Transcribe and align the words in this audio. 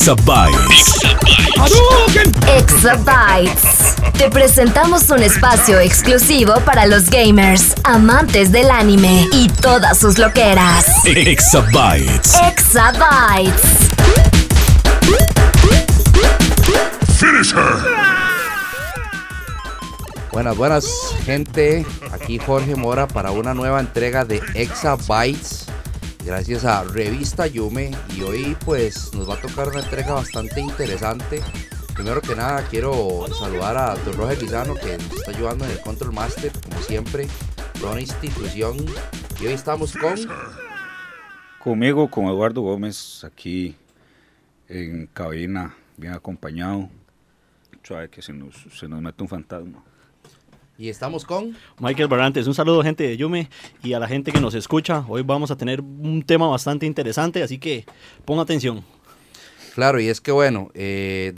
Exabytes. 0.00 0.94
Exabytes. 2.56 3.96
Te 4.16 4.30
presentamos 4.30 5.10
un 5.10 5.22
espacio 5.22 5.78
exclusivo 5.78 6.54
para 6.64 6.86
los 6.86 7.10
gamers, 7.10 7.74
amantes 7.84 8.50
del 8.50 8.70
anime 8.70 9.28
y 9.30 9.48
todas 9.48 9.98
sus 9.98 10.16
loqueras. 10.16 10.86
Exabytes. 11.04 12.34
Exabytes. 12.48 13.60
Finish 17.18 17.52
her. 17.52 17.76
Buenas, 20.32 20.56
buenas, 20.56 20.86
gente. 21.26 21.84
Aquí 22.10 22.38
Jorge 22.38 22.74
Mora 22.74 23.06
para 23.06 23.32
una 23.32 23.52
nueva 23.52 23.80
entrega 23.80 24.24
de 24.24 24.40
Exabytes. 24.54 25.69
Gracias 26.24 26.64
a 26.66 26.84
Revista 26.84 27.46
Yume. 27.46 27.90
Y 28.14 28.22
hoy, 28.22 28.56
pues, 28.64 29.14
nos 29.14 29.28
va 29.28 29.34
a 29.34 29.40
tocar 29.40 29.68
una 29.68 29.80
entrega 29.80 30.12
bastante 30.12 30.60
interesante. 30.60 31.40
Primero 31.94 32.20
que 32.20 32.34
nada, 32.34 32.66
quiero 32.68 33.26
saludar 33.38 33.76
a 33.76 33.94
Don 33.96 34.14
Roger 34.14 34.40
Lizano, 34.42 34.74
que 34.74 34.98
nos 34.98 35.12
está 35.12 35.30
ayudando 35.30 35.64
en 35.64 35.70
el 35.70 35.80
Control 35.80 36.12
Master, 36.12 36.52
como 36.62 36.80
siempre. 36.82 37.26
Una 37.82 38.00
institución. 38.00 38.76
Y 39.40 39.46
hoy 39.46 39.52
estamos 39.54 39.96
con. 39.96 40.14
Conmigo, 41.58 42.10
con 42.10 42.26
Eduardo 42.26 42.60
Gómez, 42.62 43.24
aquí 43.24 43.76
en 44.68 45.06
cabina, 45.08 45.74
bien 45.96 46.12
acompañado. 46.12 46.88
Suave 47.82 48.08
que 48.08 48.22
se 48.22 48.32
nos, 48.32 48.54
se 48.72 48.86
nos 48.88 49.00
mete 49.00 49.22
un 49.22 49.28
fantasma. 49.28 49.82
Y 50.80 50.88
estamos 50.88 51.26
con. 51.26 51.54
Michael 51.78 52.08
Barrantes, 52.08 52.46
un 52.46 52.54
saludo 52.54 52.82
gente 52.82 53.04
de 53.04 53.14
Yume 53.14 53.50
y 53.82 53.92
a 53.92 53.98
la 53.98 54.08
gente 54.08 54.32
que 54.32 54.40
nos 54.40 54.54
escucha. 54.54 55.04
Hoy 55.08 55.20
vamos 55.20 55.50
a 55.50 55.56
tener 55.56 55.82
un 55.82 56.22
tema 56.22 56.48
bastante 56.48 56.86
interesante, 56.86 57.42
así 57.42 57.58
que 57.58 57.84
ponga 58.24 58.40
atención. 58.44 58.82
Claro, 59.74 60.00
y 60.00 60.08
es 60.08 60.22
que 60.22 60.32
bueno, 60.32 60.70
eh, 60.72 61.34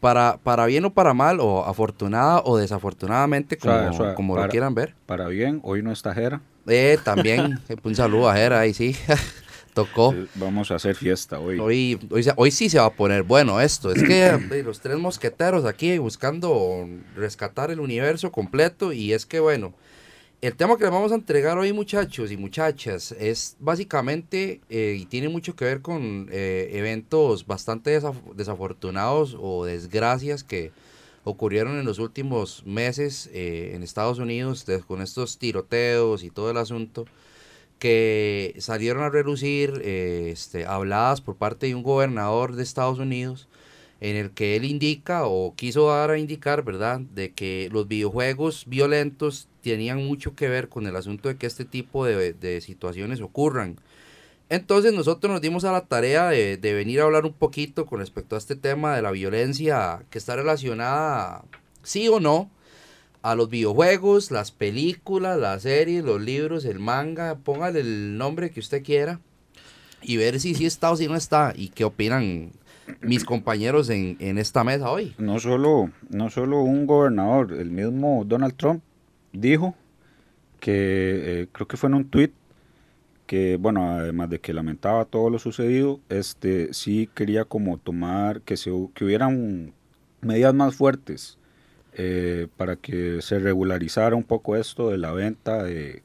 para, 0.00 0.38
para 0.42 0.64
bien 0.64 0.86
o 0.86 0.94
para 0.94 1.12
mal, 1.12 1.40
o 1.40 1.66
afortunada 1.66 2.40
o 2.46 2.56
desafortunadamente, 2.56 3.58
como, 3.58 3.74
Suave, 3.74 3.96
suave. 3.96 4.14
como 4.14 4.34
lo 4.34 4.48
quieran 4.48 4.74
ver. 4.74 4.94
Para 5.04 5.28
bien, 5.28 5.60
hoy 5.62 5.82
no 5.82 5.92
está 5.92 6.14
Jera. 6.14 6.40
Eh, 6.66 6.96
también, 7.04 7.60
un 7.82 7.94
saludo 7.94 8.30
a 8.30 8.34
Jera 8.34 8.60
ahí, 8.60 8.72
sí. 8.72 8.96
Tocó. 9.74 10.12
Eh, 10.14 10.26
Vamos 10.34 10.70
a 10.70 10.76
hacer 10.76 10.94
fiesta 10.96 11.38
hoy. 11.38 11.58
Hoy, 11.58 11.98
hoy, 12.10 12.26
hoy 12.36 12.50
sí 12.50 12.68
se 12.68 12.78
va 12.78 12.86
a 12.86 12.92
poner 12.94 13.22
bueno 13.22 13.60
esto. 13.60 13.92
Es 13.92 14.02
que 14.02 14.26
eh, 14.50 14.62
los 14.64 14.80
tres 14.80 14.98
mosqueteros 14.98 15.64
aquí 15.64 15.96
buscando 15.98 16.88
rescatar 17.16 17.70
el 17.70 17.80
universo 17.80 18.32
completo. 18.32 18.92
Y 18.92 19.12
es 19.12 19.26
que 19.26 19.38
bueno, 19.40 19.72
el 20.40 20.54
tema 20.56 20.76
que 20.76 20.84
les 20.84 20.92
vamos 20.92 21.12
a 21.12 21.16
entregar 21.16 21.56
hoy, 21.58 21.72
muchachos 21.72 22.32
y 22.32 22.36
muchachas, 22.36 23.12
es 23.12 23.56
básicamente 23.60 24.60
eh, 24.70 24.96
y 24.98 25.06
tiene 25.06 25.28
mucho 25.28 25.54
que 25.54 25.64
ver 25.66 25.82
con 25.82 26.28
eh, 26.32 26.70
eventos 26.72 27.46
bastante 27.46 27.98
desaf- 28.00 28.34
desafortunados 28.34 29.36
o 29.38 29.64
desgracias 29.64 30.42
que 30.42 30.72
ocurrieron 31.24 31.78
en 31.78 31.84
los 31.84 31.98
últimos 31.98 32.64
meses 32.64 33.28
eh, 33.34 33.72
en 33.74 33.82
Estados 33.82 34.18
Unidos 34.18 34.64
con 34.86 35.02
estos 35.02 35.36
tiroteos 35.38 36.24
y 36.24 36.30
todo 36.30 36.50
el 36.50 36.56
asunto 36.56 37.04
que 37.80 38.54
salieron 38.58 39.02
a 39.02 39.08
relucir 39.08 39.80
eh, 39.82 40.30
este, 40.32 40.66
habladas 40.66 41.22
por 41.22 41.36
parte 41.36 41.66
de 41.66 41.74
un 41.74 41.82
gobernador 41.82 42.54
de 42.54 42.62
Estados 42.62 42.98
Unidos 42.98 43.48
en 44.00 44.16
el 44.16 44.30
que 44.30 44.54
él 44.54 44.64
indica 44.64 45.24
o 45.24 45.54
quiso 45.56 45.88
dar 45.88 46.10
a 46.10 46.18
indicar, 46.18 46.62
¿verdad?, 46.62 47.00
de 47.00 47.32
que 47.32 47.68
los 47.72 47.88
videojuegos 47.88 48.64
violentos 48.66 49.48
tenían 49.62 50.04
mucho 50.04 50.34
que 50.34 50.48
ver 50.48 50.68
con 50.68 50.86
el 50.86 50.94
asunto 50.94 51.28
de 51.28 51.36
que 51.36 51.46
este 51.46 51.64
tipo 51.64 52.04
de, 52.04 52.34
de 52.34 52.60
situaciones 52.60 53.20
ocurran. 53.22 53.78
Entonces 54.50 54.92
nosotros 54.92 55.32
nos 55.32 55.40
dimos 55.40 55.64
a 55.64 55.72
la 55.72 55.86
tarea 55.86 56.28
de, 56.28 56.58
de 56.58 56.74
venir 56.74 57.00
a 57.00 57.04
hablar 57.04 57.24
un 57.24 57.32
poquito 57.32 57.86
con 57.86 58.00
respecto 58.00 58.34
a 58.34 58.38
este 58.38 58.56
tema 58.56 58.94
de 58.94 59.02
la 59.02 59.10
violencia 59.10 60.04
que 60.10 60.18
está 60.18 60.36
relacionada, 60.36 61.44
sí 61.82 62.08
o 62.08 62.20
no, 62.20 62.50
a 63.22 63.34
los 63.34 63.50
videojuegos, 63.50 64.30
las 64.30 64.50
películas, 64.50 65.38
las 65.38 65.62
series, 65.62 66.04
los 66.04 66.20
libros, 66.20 66.64
el 66.64 66.78
manga, 66.78 67.36
póngale 67.36 67.80
el 67.80 68.16
nombre 68.16 68.50
que 68.50 68.60
usted 68.60 68.82
quiera 68.82 69.20
y 70.02 70.16
ver 70.16 70.40
si 70.40 70.54
sí 70.54 70.66
está 70.66 70.90
o 70.90 70.96
si 70.96 71.06
no 71.06 71.16
está 71.16 71.52
y 71.54 71.68
qué 71.68 71.84
opinan 71.84 72.52
mis 73.02 73.24
compañeros 73.24 73.90
en, 73.90 74.16
en 74.20 74.38
esta 74.38 74.64
mesa 74.64 74.90
hoy. 74.90 75.14
No 75.18 75.38
solo, 75.38 75.90
no 76.08 76.30
solo 76.30 76.62
un 76.62 76.86
gobernador, 76.86 77.52
el 77.52 77.70
mismo 77.70 78.24
Donald 78.26 78.54
Trump 78.56 78.82
dijo 79.32 79.74
que, 80.58 81.42
eh, 81.42 81.46
creo 81.52 81.68
que 81.68 81.76
fue 81.76 81.88
en 81.88 81.94
un 81.94 82.08
tweet, 82.08 82.32
que 83.26 83.56
bueno, 83.56 83.92
además 83.92 84.30
de 84.30 84.40
que 84.40 84.52
lamentaba 84.52 85.04
todo 85.04 85.30
lo 85.30 85.38
sucedido, 85.38 86.00
este 86.08 86.72
sí 86.74 87.08
quería 87.14 87.44
como 87.44 87.78
tomar, 87.78 88.40
que, 88.40 88.56
se, 88.56 88.70
que 88.94 89.04
hubieran 89.04 89.72
medidas 90.20 90.54
más 90.54 90.74
fuertes 90.74 91.38
eh, 91.94 92.46
para 92.56 92.76
que 92.76 93.22
se 93.22 93.38
regularizara 93.38 94.16
un 94.16 94.24
poco 94.24 94.56
esto 94.56 94.90
de 94.90 94.98
la 94.98 95.12
venta 95.12 95.62
de 95.62 96.02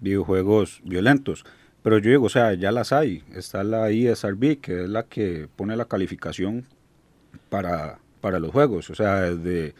videojuegos 0.00 0.80
violentos. 0.84 1.44
Pero 1.82 1.98
yo 1.98 2.10
digo, 2.10 2.26
o 2.26 2.30
sea, 2.30 2.54
ya 2.54 2.72
las 2.72 2.92
hay. 2.92 3.22
Está 3.34 3.64
la 3.64 3.90
ISRB, 3.90 4.60
que 4.60 4.84
es 4.84 4.88
la 4.88 5.04
que 5.04 5.48
pone 5.56 5.76
la 5.76 5.86
calificación 5.86 6.66
para, 7.48 7.98
para 8.20 8.38
los 8.40 8.50
juegos. 8.50 8.90
O 8.90 8.94
sea, 8.94 9.22
desde 9.22 9.74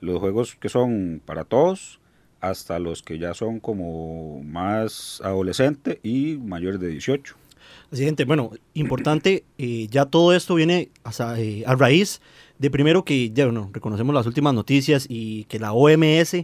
los 0.00 0.20
juegos 0.20 0.56
que 0.56 0.68
son 0.68 1.20
para 1.24 1.44
todos 1.44 2.00
hasta 2.40 2.78
los 2.78 3.02
que 3.02 3.18
ya 3.18 3.34
son 3.34 3.60
como 3.60 4.42
más 4.44 5.20
adolescentes 5.24 5.98
y 6.02 6.36
mayores 6.36 6.80
de 6.80 6.88
18. 6.88 7.34
Así, 7.90 8.04
gente, 8.04 8.24
bueno, 8.24 8.50
importante, 8.74 9.44
eh, 9.56 9.88
ya 9.90 10.04
todo 10.06 10.34
esto 10.34 10.54
viene 10.54 10.90
hasta, 11.04 11.40
eh, 11.40 11.64
a 11.66 11.74
raíz 11.74 12.20
de 12.58 12.70
primero 12.70 13.04
que, 13.04 13.30
ya 13.30 13.44
bueno, 13.44 13.70
reconocemos 13.72 14.14
las 14.14 14.26
últimas 14.26 14.54
noticias 14.54 15.06
y 15.08 15.44
que 15.44 15.58
la 15.58 15.72
OMS 15.72 16.34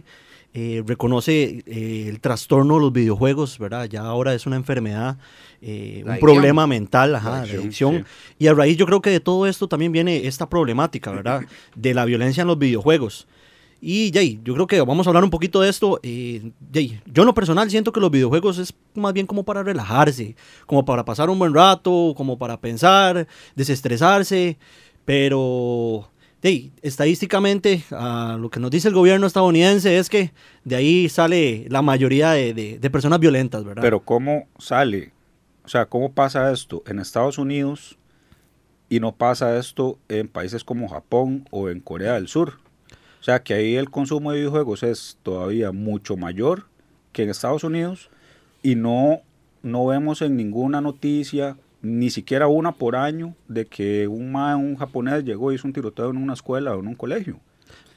eh, 0.57 0.83
reconoce 0.87 1.63
eh, 1.65 2.05
el 2.07 2.21
trastorno 2.21 2.75
de 2.75 2.79
los 2.81 2.93
videojuegos, 2.93 3.59
¿verdad? 3.59 3.85
Ya 3.89 4.01
ahora 4.03 4.33
es 4.33 4.45
una 4.45 4.55
enfermedad, 4.55 5.17
eh, 5.61 6.03
un 6.07 6.17
problema 6.19 6.65
mental, 6.65 7.13
ajá, 7.15 7.29
La 7.29 7.35
de 7.45 7.57
adicción, 7.57 7.95
adicción. 7.95 8.05
sí. 8.29 8.35
Y 8.39 8.47
a 8.47 8.53
raíz 8.53 8.77
yo 8.77 8.85
creo 8.85 9.01
que 9.01 9.09
de 9.09 9.19
todo 9.19 9.47
esto 9.47 9.67
también 9.67 9.91
viene 9.91 10.25
esta 10.27 10.47
problemática, 10.47 11.11
¿verdad? 11.11 11.41
De 11.75 11.93
la 11.93 12.05
violencia 12.05 12.41
en 12.41 12.47
los 12.47 12.57
videojuegos. 12.57 13.27
Y 13.81 14.09
Jay, 14.13 14.39
yo 14.43 14.53
creo 14.55 14.65
que 14.65 14.79
vamos 14.81 15.05
a 15.05 15.09
hablar 15.09 15.23
un 15.25 15.29
poquito 15.29 15.59
de 15.59 15.69
esto. 15.69 15.99
eh, 16.01 16.51
Jay, 16.73 17.01
yo 17.05 17.23
en 17.23 17.27
lo 17.27 17.33
personal 17.33 17.69
siento 17.69 17.91
que 17.91 17.99
los 17.99 18.09
videojuegos 18.09 18.57
es 18.57 18.73
más 18.95 19.13
bien 19.13 19.27
como 19.27 19.43
para 19.43 19.61
relajarse, 19.61 20.35
como 20.65 20.85
para 20.85 21.03
pasar 21.03 21.29
un 21.29 21.37
buen 21.37 21.53
rato, 21.53 22.13
como 22.15 22.37
para 22.37 22.59
pensar, 22.59 23.27
desestresarse, 23.55 24.57
pero 25.05 26.09
Jay, 26.43 26.71
estadísticamente 26.81 27.83
a 27.91 28.37
lo 28.39 28.49
que 28.49 28.59
nos 28.59 28.69
dice 28.69 28.87
el 28.89 28.93
gobierno 28.93 29.25
estadounidense 29.25 29.97
es 29.97 30.09
que 30.09 30.31
de 30.63 30.75
ahí 30.75 31.09
sale 31.09 31.65
la 31.69 31.81
mayoría 31.81 32.31
de, 32.31 32.53
de- 32.53 32.77
de 32.79 32.89
personas 32.89 33.19
violentas, 33.19 33.63
¿verdad? 33.63 33.81
Pero 33.81 34.01
¿cómo 34.01 34.47
sale? 34.59 35.11
O 35.63 35.69
sea, 35.69 35.87
¿cómo 35.87 36.11
pasa 36.11 36.51
esto 36.51 36.83
en 36.85 36.99
Estados 36.99 37.37
Unidos 37.39 37.97
y 38.89 38.99
no 38.99 39.15
pasa 39.15 39.57
esto 39.57 39.97
en 40.09 40.27
países 40.27 40.63
como 40.63 40.87
Japón 40.87 41.47
o 41.49 41.69
en 41.69 41.79
Corea 41.79 42.13
del 42.13 42.27
Sur? 42.27 42.59
O 43.19 43.23
sea, 43.25 43.41
que 43.41 43.55
ahí 43.55 43.75
el 43.75 43.89
consumo 43.89 44.31
de 44.31 44.37
videojuegos 44.39 44.83
es 44.83 45.17
todavía 45.23 45.71
mucho 45.71 46.15
mayor 46.17 46.65
que 47.11 47.23
en 47.23 47.29
Estados 47.31 47.63
Unidos 47.63 48.11
y 48.61 48.75
no, 48.75 49.21
no 49.63 49.87
vemos 49.87 50.21
en 50.21 50.35
ninguna 50.37 50.79
noticia, 50.81 51.57
ni 51.85 52.09
siquiera 52.09 52.47
una 52.47 52.71
por 52.73 52.95
año, 52.95 53.35
de 53.47 53.65
que 53.65 54.07
un, 54.07 54.31
ma- 54.31 54.55
un 54.55 54.75
japonés 54.75 55.23
llegó 55.23 55.51
y 55.51 55.55
hizo 55.55 55.67
un 55.67 55.73
tiroteo 55.73 56.09
en 56.09 56.17
una 56.17 56.33
escuela 56.33 56.75
o 56.75 56.79
en 56.79 56.87
un 56.87 56.95
colegio. 56.95 57.39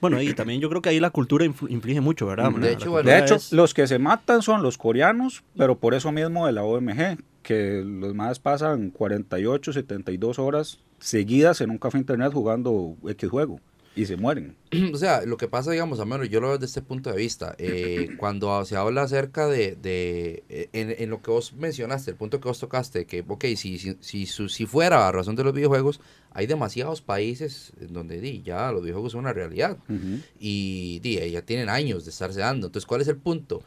bueno, 0.01 0.21
y 0.23 0.33
también 0.35 0.61
yo 0.61 0.69
creo 0.69 0.83
que 0.83 0.91
ahí 0.91 1.01
la 1.01 1.11
cultura 1.11 1.45
inflige 1.45 2.01
mucho, 2.01 2.27
¿verdad? 2.27 2.51
De 2.53 2.73
hecho, 2.73 2.91
cultura 2.91 2.91
bueno, 2.91 3.11
De 3.11 3.19
hecho, 3.19 3.35
es- 3.37 3.53
los 3.53 3.75
que 3.75 3.87
se 3.87 3.99
matan 3.99 4.43
son 4.43 4.63
los 4.63 4.77
coreanos, 4.79 5.43
pero 5.57 5.77
por 5.79 5.95
eso 5.95 6.13
mismo 6.13 6.47
de 6.47 6.53
la 6.53 6.63
OMG, 6.65 7.19
que 7.43 7.83
los 7.85 8.15
más 8.15 8.39
pasan 8.39 8.91
48, 8.91 9.73
72 9.73 10.39
horas 10.39 10.79
seguidas 10.99 11.61
en 11.63 11.71
un 11.71 11.79
café 11.79 11.97
internet 11.99 12.33
jugando 12.33 12.97
X 13.09 13.29
juego. 13.31 13.61
Y 14.01 14.07
se 14.07 14.17
mueren. 14.17 14.55
o 14.95 14.97
sea, 14.97 15.23
lo 15.27 15.37
que 15.37 15.49
pasa, 15.49 15.71
digamos, 15.73 15.99
a 16.01 16.05
menos 16.05 16.29
yo 16.29 16.41
lo 16.41 16.49
veo 16.49 16.59
desde 16.59 16.67
este 16.67 16.83
punto 16.83 17.11
de 17.11 17.17
vista. 17.17 17.55
eh, 17.59 18.13
cuando 18.17 18.65
se 18.65 18.77
habla 18.77 19.03
acerca 19.03 19.47
de, 19.49 19.75
de 19.77 20.45
eh, 20.49 20.69
en, 20.73 20.95
en 20.99 21.11
lo 21.11 21.21
que 21.23 21.31
vos 21.31 21.53
mencionaste, 21.55 22.11
el 22.13 22.17
punto 22.17 22.41
que 22.41 22.49
vos 22.49 22.59
tocaste, 22.61 23.07
que, 23.07 23.25
ok, 23.27 23.45
si, 23.57 23.79
si, 23.79 23.97
si, 24.01 24.27
su- 24.27 24.49
si 24.49 24.67
fuera 24.67 25.09
a 25.09 25.13
razón 25.13 25.35
de 25.37 25.45
los 25.45 25.53
videojuegos, 25.53 26.01
hay 26.31 26.47
demasiados 26.47 27.03
países 27.03 27.73
en 27.81 27.93
donde 27.93 28.21
di, 28.21 28.43
ya 28.43 28.71
los 28.71 28.83
videojuegos 28.83 29.13
son 29.13 29.21
una 29.23 29.33
realidad. 29.33 29.79
Y 30.39 31.01
di, 31.01 31.19
ya 31.31 31.43
tienen 31.43 31.69
años 31.69 32.05
de 32.05 32.11
estarse 32.11 32.41
dando. 32.41 32.67
Entonces, 32.69 32.87
¿cuál 32.87 33.01
es 33.01 33.09
el 33.09 33.17
punto? 33.17 33.63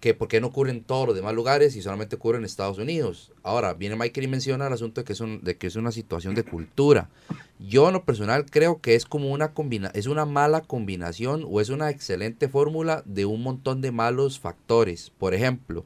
Que 0.00 0.14
por 0.14 0.28
qué 0.28 0.40
no 0.40 0.46
ocurre 0.46 0.70
en 0.70 0.82
todos 0.82 1.06
los 1.06 1.14
demás 1.14 1.34
lugares 1.34 1.76
y 1.76 1.82
solamente 1.82 2.16
ocurre 2.16 2.38
en 2.38 2.44
Estados 2.46 2.78
Unidos. 2.78 3.32
Ahora, 3.42 3.74
viene 3.74 3.96
Michael 3.96 4.24
y 4.24 4.28
menciona 4.28 4.66
el 4.66 4.72
asunto 4.72 5.02
de 5.02 5.04
que 5.04 5.12
es, 5.12 5.20
un- 5.20 5.44
de 5.44 5.56
que 5.58 5.66
es 5.66 5.76
una 5.76 5.92
situación 5.92 6.34
de 6.34 6.42
cultura. 6.42 7.10
Yo 7.58 7.88
en 7.88 7.92
lo 7.92 8.04
personal 8.04 8.46
creo 8.46 8.80
que 8.80 8.94
es 8.94 9.04
como 9.04 9.30
una 9.30 9.52
combina 9.52 9.90
es 9.92 10.06
una 10.06 10.24
mala 10.24 10.62
combinación 10.62 11.44
o 11.46 11.60
es 11.60 11.68
una 11.68 11.90
excelente 11.90 12.48
fórmula 12.48 13.02
de 13.04 13.26
un 13.26 13.42
montón 13.42 13.82
de 13.82 13.92
malos 13.92 14.40
factores. 14.40 15.10
Por 15.18 15.34
ejemplo, 15.34 15.84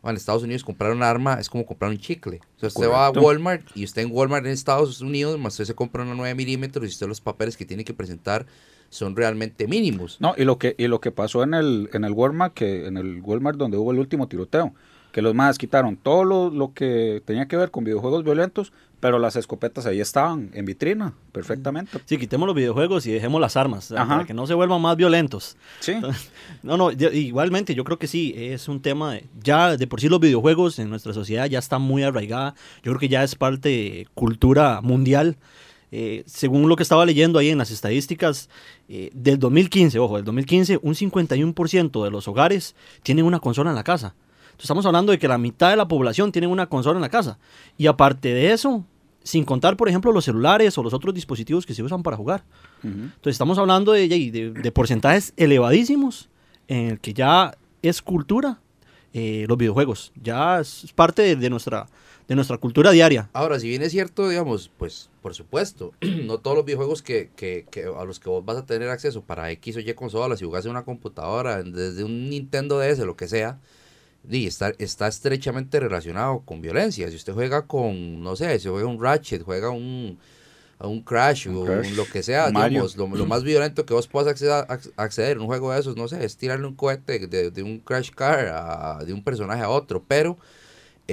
bueno, 0.00 0.12
en 0.14 0.16
Estados 0.16 0.42
Unidos 0.42 0.64
comprar 0.64 0.90
un 0.92 1.02
arma 1.02 1.34
es 1.38 1.50
como 1.50 1.66
comprar 1.66 1.90
un 1.90 1.98
chicle. 1.98 2.40
O 2.56 2.60
sea, 2.60 2.68
usted 2.68 2.88
va 2.88 3.06
a. 3.06 3.10
Walmart 3.10 3.64
y 3.76 3.84
usted 3.84 4.00
en 4.02 4.10
Walmart 4.10 4.46
en 4.46 4.52
Estados 4.52 5.00
Unidos, 5.02 5.38
más 5.38 5.52
usted 5.52 5.66
se 5.66 5.74
compra 5.74 6.02
una 6.02 6.14
9 6.14 6.34
milímetros 6.34 6.86
y 6.86 6.88
usted 6.88 7.06
los 7.06 7.20
papeles 7.20 7.56
que 7.58 7.66
tiene 7.66 7.84
que 7.84 7.92
presentar 7.92 8.46
son 8.92 9.16
realmente 9.16 9.66
mínimos. 9.66 10.18
No, 10.20 10.34
y 10.36 10.44
lo 10.44 10.58
que 10.58 10.74
y 10.78 10.86
lo 10.86 11.00
que 11.00 11.10
pasó 11.10 11.42
en 11.42 11.54
el 11.54 11.88
en 11.94 12.04
el 12.04 12.12
Walmart 12.12 12.52
que 12.52 12.86
en 12.86 12.96
el 12.98 13.20
Walmart 13.22 13.56
donde 13.56 13.78
hubo 13.78 13.90
el 13.90 13.98
último 13.98 14.28
tiroteo, 14.28 14.74
que 15.12 15.22
los 15.22 15.34
más 15.34 15.56
quitaron 15.56 15.96
todo 15.96 16.24
lo, 16.24 16.50
lo 16.50 16.72
que 16.74 17.22
tenía 17.24 17.46
que 17.48 17.56
ver 17.56 17.70
con 17.70 17.84
videojuegos 17.84 18.22
violentos, 18.22 18.72
pero 19.00 19.18
las 19.18 19.34
escopetas 19.36 19.84
ahí 19.86 20.00
estaban 20.00 20.50
en 20.54 20.64
vitrina 20.66 21.12
perfectamente. 21.32 21.98
Sí, 22.04 22.18
quitemos 22.18 22.46
los 22.46 22.54
videojuegos 22.54 23.06
y 23.06 23.12
dejemos 23.12 23.40
las 23.40 23.56
armas, 23.56 23.88
para 23.88 24.24
que 24.26 24.32
no 24.34 24.46
se 24.46 24.54
vuelvan 24.54 24.80
más 24.80 24.96
violentos. 24.96 25.56
Sí. 25.80 25.94
No, 26.62 26.76
no, 26.76 26.92
yo- 26.92 27.10
igualmente 27.12 27.74
yo 27.74 27.84
creo 27.84 27.98
que 27.98 28.06
sí, 28.06 28.32
es 28.36 28.68
un 28.68 28.80
tema, 28.80 29.14
de- 29.14 29.24
ya 29.42 29.76
de 29.76 29.86
por 29.86 30.00
sí 30.00 30.08
los 30.08 30.20
videojuegos 30.20 30.78
en 30.78 30.88
nuestra 30.90 31.12
sociedad 31.12 31.46
ya 31.46 31.58
está 31.58 31.78
muy 31.78 32.02
arraigada, 32.04 32.54
yo 32.82 32.92
creo 32.92 32.98
que 33.00 33.08
ya 33.08 33.22
es 33.24 33.34
parte 33.34 33.68
de 33.70 34.08
cultura 34.14 34.80
mundial. 34.82 35.36
Eh, 35.94 36.22
según 36.26 36.68
lo 36.70 36.74
que 36.76 36.82
estaba 36.82 37.04
leyendo 37.04 37.38
ahí 37.38 37.50
en 37.50 37.58
las 37.58 37.70
estadísticas, 37.70 38.48
eh, 38.88 39.10
del 39.12 39.38
2015, 39.38 39.98
ojo, 39.98 40.16
del 40.16 40.24
2015, 40.24 40.80
un 40.82 40.94
51% 40.94 42.02
de 42.04 42.10
los 42.10 42.26
hogares 42.28 42.74
tienen 43.02 43.24
una 43.26 43.40
consola 43.40 43.70
en 43.70 43.76
la 43.76 43.84
casa. 43.84 44.14
Entonces, 44.46 44.64
estamos 44.64 44.86
hablando 44.86 45.12
de 45.12 45.18
que 45.18 45.28
la 45.28 45.38
mitad 45.38 45.70
de 45.70 45.76
la 45.76 45.86
población 45.88 46.32
tiene 46.32 46.46
una 46.48 46.66
consola 46.66 46.96
en 46.96 47.02
la 47.02 47.08
casa. 47.10 47.38
Y 47.76 47.86
aparte 47.88 48.32
de 48.32 48.52
eso, 48.52 48.84
sin 49.22 49.44
contar, 49.44 49.76
por 49.76 49.88
ejemplo, 49.88 50.12
los 50.12 50.24
celulares 50.24 50.76
o 50.78 50.82
los 50.82 50.94
otros 50.94 51.14
dispositivos 51.14 51.66
que 51.66 51.74
se 51.74 51.82
usan 51.82 52.02
para 52.02 52.16
jugar. 52.16 52.42
Ujú. 52.82 52.88
Entonces 52.92 53.32
estamos 53.34 53.58
hablando 53.58 53.92
de, 53.92 54.08
de- 54.08 54.50
de 54.50 54.72
porcentajes 54.72 55.32
elevadísimos 55.36 56.28
en 56.68 56.88
el 56.90 57.00
que 57.00 57.12
ya 57.14 57.56
es 57.82 58.00
cultura 58.02 58.60
eh, 59.12 59.44
los 59.48 59.58
videojuegos. 59.58 60.12
Ya 60.22 60.60
es 60.60 60.90
parte 60.94 61.22
de, 61.22 61.36
de 61.36 61.50
nuestra, 61.50 61.86
de 62.28 62.34
nuestra 62.34 62.58
cultura 62.58 62.90
diaria. 62.92 63.28
Ahora, 63.32 63.58
si 63.60 63.68
bien 63.68 63.82
es 63.82 63.92
cierto, 63.92 64.28
digamos, 64.28 64.70
pues 64.76 65.10
por 65.22 65.34
supuesto, 65.34 65.92
no 66.00 66.38
todos 66.38 66.56
los 66.56 66.64
videojuegos 66.64 67.02
que, 67.02 67.30
que, 67.36 67.66
que 67.70 67.84
a 67.84 68.04
los 68.04 68.20
que 68.20 68.28
vos 68.28 68.44
vas 68.44 68.56
a 68.56 68.66
tener 68.66 68.88
acceso 68.88 69.22
para 69.22 69.50
X 69.52 69.76
o 69.76 69.80
Y 69.80 69.94
consola, 69.94 70.36
si 70.36 70.44
jugás 70.44 70.64
en 70.64 70.70
una 70.72 70.84
computadora, 70.84 71.62
desde 71.62 72.04
un 72.04 72.28
Nintendo 72.30 72.78
DS, 72.78 73.04
lo 73.04 73.16
que 73.16 73.28
sea, 73.28 73.58
di, 74.22 74.46
está, 74.46 74.72
está 74.78 75.08
estrechamente 75.08 75.80
relacionado 75.80 76.40
con 76.44 76.60
violencia. 76.62 77.08
Si 77.10 77.16
usted 77.16 77.32
juega 77.32 77.66
con, 77.66 78.22
no 78.22 78.36
sé, 78.36 78.58
si 78.58 78.68
juega 78.68 78.86
un 78.88 79.02
Ratchet, 79.02 79.42
juega 79.42 79.70
un, 79.70 80.18
a 80.78 80.86
un 80.88 81.02
Crash 81.02 81.48
Un 81.48 81.56
o 81.56 81.64
Crash, 81.64 81.86
un 81.90 81.96
lo 81.96 82.06
que 82.06 82.22
sea, 82.22 82.50
Mario. 82.50 82.80
digamos, 82.86 82.96
lo, 82.96 83.08
lo 83.08 83.26
más 83.26 83.44
violento 83.44 83.84
que 83.86 83.94
vos 83.94 84.08
puedas 84.08 84.28
acceder, 84.28 84.64
ac- 84.68 84.92
acceder 84.96 85.32
en 85.36 85.40
un 85.42 85.46
juego 85.46 85.72
de 85.72 85.80
esos, 85.80 85.96
no 85.96 86.08
sé, 86.08 86.24
es 86.24 86.36
tirarle 86.36 86.66
un 86.66 86.74
cohete 86.74 87.26
de, 87.26 87.50
de 87.50 87.62
un 87.62 87.78
Crash 87.80 88.10
Car 88.10 88.48
a- 88.52 89.04
de 89.04 89.12
un 89.12 89.22
personaje 89.24 89.62
a 89.62 89.68
otro, 89.68 90.04
pero 90.06 90.38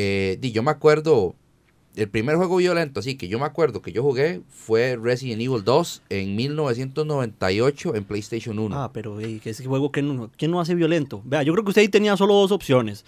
eh, 0.01 0.37
di, 0.39 0.53
yo 0.53 0.63
me 0.63 0.71
acuerdo, 0.71 1.35
el 1.95 2.07
primer 2.07 2.37
juego 2.37 2.55
violento, 2.57 3.01
así 3.01 3.15
que 3.15 3.27
yo 3.27 3.37
me 3.37 3.45
acuerdo 3.45 3.81
que 3.81 3.91
yo 3.91 4.01
jugué 4.01 4.41
fue 4.47 4.97
Resident 5.01 5.41
Evil 5.41 5.63
2 5.65 6.03
en 6.09 6.35
1998 6.37 7.95
en 7.95 8.03
PlayStation 8.05 8.59
1. 8.59 8.81
Ah, 8.81 8.91
pero 8.93 9.19
ey, 9.19 9.39
que 9.39 9.49
ese 9.49 9.65
juego, 9.65 9.91
¿quién 9.91 10.15
no, 10.15 10.31
quién 10.37 10.51
no 10.51 10.61
hace 10.61 10.75
violento? 10.75 11.21
Vea, 11.25 11.43
yo 11.43 11.51
creo 11.53 11.63
que 11.65 11.69
usted 11.69 11.81
ahí 11.81 11.89
tenía 11.89 12.15
solo 12.17 12.33
dos 12.35 12.51
opciones. 12.51 13.03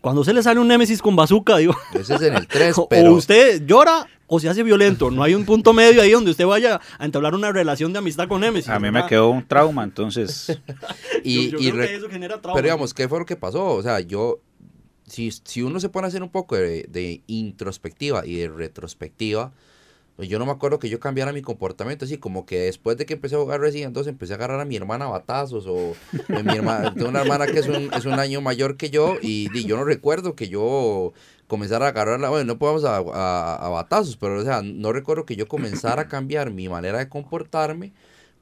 Cuando 0.00 0.22
se 0.22 0.32
le 0.32 0.42
sale 0.42 0.60
un 0.60 0.68
Nemesis 0.68 1.02
con 1.02 1.16
bazooka, 1.16 1.56
digo, 1.56 1.74
Ese 1.94 2.14
es 2.14 2.22
en 2.22 2.34
el 2.34 2.46
3, 2.48 2.78
o 2.78 2.88
pero... 2.88 3.12
usted 3.14 3.64
llora 3.66 4.06
o 4.28 4.38
se 4.38 4.48
hace 4.48 4.62
violento. 4.62 5.10
No 5.10 5.22
hay 5.22 5.34
un 5.34 5.44
punto 5.44 5.72
medio 5.72 6.00
ahí 6.02 6.10
donde 6.12 6.30
usted 6.30 6.46
vaya 6.46 6.80
a 6.98 7.04
entablar 7.04 7.34
una 7.34 7.50
relación 7.50 7.92
de 7.92 7.98
amistad 8.00 8.28
con 8.28 8.40
Nemesis. 8.40 8.68
A 8.68 8.78
mí 8.78 8.90
me 8.90 9.04
quedó 9.06 9.30
un 9.30 9.44
trauma, 9.46 9.82
entonces 9.84 10.56
Y, 11.24 11.50
yo, 11.50 11.58
yo 11.58 11.68
y 11.68 11.70
creo 11.72 11.82
re- 11.82 11.88
que 11.88 11.94
eso 11.96 12.08
genera 12.08 12.40
trauma. 12.40 12.54
Pero 12.56 12.66
digamos, 12.66 12.94
¿qué 12.94 13.08
fue 13.08 13.18
lo 13.18 13.26
que 13.26 13.36
pasó? 13.36 13.64
O 13.66 13.82
sea, 13.82 13.98
yo, 14.00 14.38
si, 15.06 15.30
si 15.30 15.62
uno 15.62 15.80
se 15.80 15.88
pone 15.88 16.06
a 16.06 16.08
hacer 16.08 16.22
un 16.22 16.30
poco 16.30 16.56
de, 16.56 17.22
introspectiva 17.26 18.26
y 18.26 18.36
de 18.36 18.48
retrospectiva, 18.48 19.52
pues 20.16 20.28
yo 20.28 20.38
no 20.38 20.46
me 20.46 20.52
acuerdo 20.52 20.78
que 20.78 20.88
yo 20.88 20.98
cambiara 20.98 21.32
mi 21.32 21.42
comportamiento, 21.42 22.06
así 22.06 22.16
como 22.16 22.46
que 22.46 22.60
después 22.60 22.96
de 22.96 23.04
que 23.04 23.14
empecé 23.14 23.36
a 23.36 23.38
jugar 23.38 23.60
Resident 23.60 23.94
2 23.94 24.06
empecé 24.06 24.32
a 24.32 24.36
agarrar 24.36 24.60
a 24.60 24.64
mi 24.64 24.74
hermana 24.74 25.04
a 25.04 25.08
batazos 25.08 25.66
o 25.66 25.94
mi 26.28 26.56
hermana, 26.56 26.94
tengo 26.94 27.08
una 27.08 27.20
hermana 27.20 27.46
que 27.46 27.58
es 27.58 27.68
un, 27.68 27.92
es 27.92 28.06
un 28.06 28.18
año 28.18 28.40
mayor 28.40 28.76
que 28.78 28.88
yo 28.88 29.16
y, 29.20 29.50
yo 29.66 29.76
no 29.76 29.84
recuerdo 29.84 30.34
que 30.34 30.48
yo 30.48 31.12
comenzara 31.46 31.86
a 31.86 31.88
agarrarla, 31.90 32.30
bueno, 32.30 32.44
no 32.44 32.58
podemos 32.58 32.84
a, 32.84 32.96
a, 32.96 33.56
a 33.56 33.68
batazos, 33.68 34.16
pero 34.16 34.40
o 34.40 34.44
sea, 34.44 34.62
no 34.62 34.92
recuerdo 34.92 35.26
que 35.26 35.36
yo 35.36 35.46
comenzara 35.46 36.02
a 36.02 36.08
cambiar 36.08 36.50
mi 36.50 36.68
manera 36.68 36.98
de 36.98 37.08
comportarme 37.08 37.92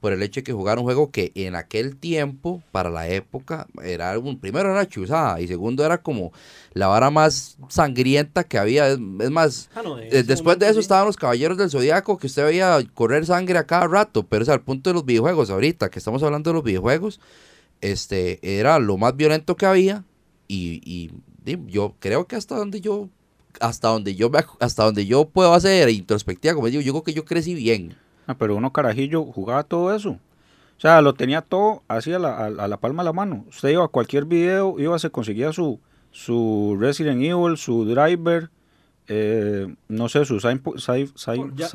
por 0.04 0.12
el 0.12 0.22
hecho 0.22 0.40
de 0.40 0.44
que 0.44 0.52
jugar 0.52 0.78
un 0.78 0.84
juego 0.84 1.10
que 1.10 1.32
en 1.34 1.54
aquel 1.54 1.96
tiempo, 1.96 2.62
para 2.72 2.90
la 2.90 3.08
época, 3.08 3.66
era 3.82 4.18
un, 4.18 4.38
primero 4.38 4.70
era 4.70 4.86
chuzada 4.86 5.40
y 5.40 5.48
segundo 5.48 5.82
era 5.82 6.02
como 6.02 6.30
la 6.74 6.88
vara 6.88 7.08
más 7.08 7.56
sangrienta 7.70 8.44
que 8.44 8.58
había. 8.58 8.86
Es, 8.86 8.98
es 9.20 9.30
más, 9.30 9.70
Ah, 9.74 9.80
no, 9.82 9.98
eh, 9.98 10.22
después 10.22 10.58
de 10.58 10.68
eso 10.68 10.78
estaban 10.78 11.06
los 11.06 11.16
Caballeros 11.16 11.56
del 11.56 11.70
Zodiaco, 11.70 12.18
que 12.18 12.26
usted 12.26 12.44
veía 12.44 12.78
correr 12.92 13.24
sangre 13.24 13.56
a 13.56 13.66
cada 13.66 13.86
rato, 13.86 14.24
pero 14.24 14.42
o 14.42 14.44
sea, 14.44 14.52
al 14.52 14.60
punto 14.60 14.90
de 14.90 14.94
los 14.94 15.06
videojuegos, 15.06 15.48
ahorita 15.48 15.88
que 15.88 16.00
estamos 16.00 16.22
hablando 16.22 16.50
de 16.50 16.54
los 16.56 16.64
videojuegos, 16.64 17.18
este 17.80 18.40
era 18.42 18.78
lo 18.80 18.98
más 18.98 19.16
violento 19.16 19.56
que 19.56 19.64
había 19.64 20.04
y, 20.48 20.82
y, 20.84 21.12
yo 21.68 21.94
creo 21.98 22.26
que 22.26 22.36
hasta 22.36 22.58
donde 22.58 22.82
yo 22.82 23.08
hasta 23.58 23.88
donde 23.88 24.14
yo 24.14 24.28
me 24.28 24.44
hasta 24.60 24.84
donde 24.84 25.06
yo 25.06 25.24
puedo 25.24 25.54
hacer 25.54 25.88
introspectiva 25.88 26.54
como 26.54 26.66
digo 26.66 26.82
yo 26.82 26.92
creo 26.92 27.04
que 27.04 27.14
yo 27.14 27.24
crecí 27.24 27.54
bien 27.54 27.96
Ah, 28.26 28.34
pero 28.34 28.56
uno 28.56 28.72
carajillo 28.72 29.24
jugaba 29.24 29.62
todo 29.64 29.94
eso. 29.94 30.10
O 30.76 30.80
sea, 30.80 31.00
lo 31.02 31.14
tenía 31.14 31.40
todo 31.40 31.82
así 31.88 32.12
a 32.12 32.18
la, 32.18 32.36
a, 32.36 32.46
a 32.46 32.68
la 32.68 32.76
palma 32.78 33.02
de 33.02 33.08
la 33.08 33.12
mano. 33.12 33.44
Usted 33.48 33.68
iba 33.70 33.84
a 33.84 33.88
cualquier 33.88 34.24
video, 34.24 34.76
iba, 34.78 34.98
se 34.98 35.10
conseguía 35.10 35.52
su, 35.52 35.78
su 36.10 36.76
Resident 36.80 37.22
Evil, 37.22 37.56
su 37.56 37.84
driver, 37.84 38.50
eh, 39.06 39.72
no 39.88 40.08
sé, 40.08 40.24
su 40.24 40.38
Ya- 41.54 41.68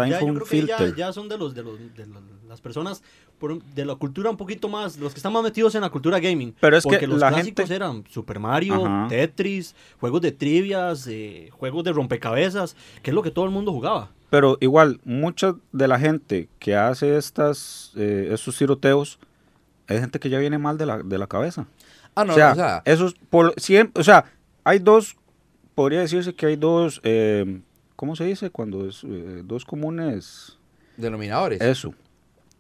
ya, 0.45 0.45
ya, 0.45 0.45
filter. 0.77 0.95
ya 0.95 1.13
son 1.13 1.29
de 1.29 1.37
los 1.37 1.53
de, 1.53 1.63
los, 1.63 1.77
de 1.95 2.05
los- 2.07 2.23
las 2.47 2.59
personas 2.61 3.03
por 3.37 3.61
de 3.63 3.85
la 3.85 3.95
cultura 3.95 4.29
un 4.31 4.37
poquito 4.37 4.67
más, 4.67 4.97
los 4.97 5.13
que 5.13 5.19
están 5.19 5.31
más 5.31 5.43
metidos 5.43 5.73
en 5.75 5.81
la 5.81 5.89
cultura 5.91 6.19
gaming. 6.19 6.53
Pero 6.59 6.75
es 6.75 6.83
que 6.85 7.07
los 7.07 7.19
la 7.19 7.29
clásicos 7.29 7.65
gente- 7.65 7.75
eran 7.75 8.03
Super 8.09 8.39
Mario, 8.39 8.83
Ajá. 8.85 9.07
Tetris, 9.07 9.75
juegos 9.99 10.21
de 10.21 10.31
trivias, 10.31 11.07
eh, 11.07 11.49
juegos 11.51 11.83
de 11.83 11.93
rompecabezas, 11.93 12.75
que 13.03 13.11
es 13.11 13.15
lo 13.15 13.21
que 13.21 13.31
todo 13.31 13.45
el 13.45 13.51
mundo 13.51 13.71
jugaba. 13.71 14.09
Pero 14.29 14.57
igual, 14.61 14.99
mucha 15.05 15.55
de 15.71 15.87
la 15.87 15.99
gente 15.99 16.49
que 16.59 16.75
hace 16.75 17.17
estas, 17.17 17.91
eh, 17.95 18.29
estos 18.31 18.57
tiroteos, 18.57 19.19
es 19.87 19.99
gente 19.99 20.19
que 20.19 20.29
ya 20.29 20.37
viene 20.39 20.57
mal 20.59 20.77
de 20.77 20.85
la, 20.85 20.99
de 21.01 21.17
la 21.17 21.27
cabeza. 21.27 21.65
ah 22.15 22.23
no 22.25 22.33
o 22.33 22.35
sea, 22.35 22.47
no, 22.47 22.51
o 22.53 22.55
sea 22.55 22.83
por, 23.29 23.53
siempre, 23.59 23.99
o 23.99 24.03
sea, 24.03 24.25
hay 24.63 24.79
dos, 24.79 25.15
podría 25.73 25.99
decirse 26.01 26.35
que 26.35 26.45
hay 26.45 26.55
dos, 26.57 27.01
eh, 27.03 27.61
¿cómo 27.95 28.15
se 28.15 28.25
dice? 28.25 28.49
Cuando 28.51 28.87
es 28.87 29.03
eh, 29.03 29.41
dos 29.43 29.65
comunes, 29.65 30.57
denominadores 30.97 31.59
eso, 31.61 31.93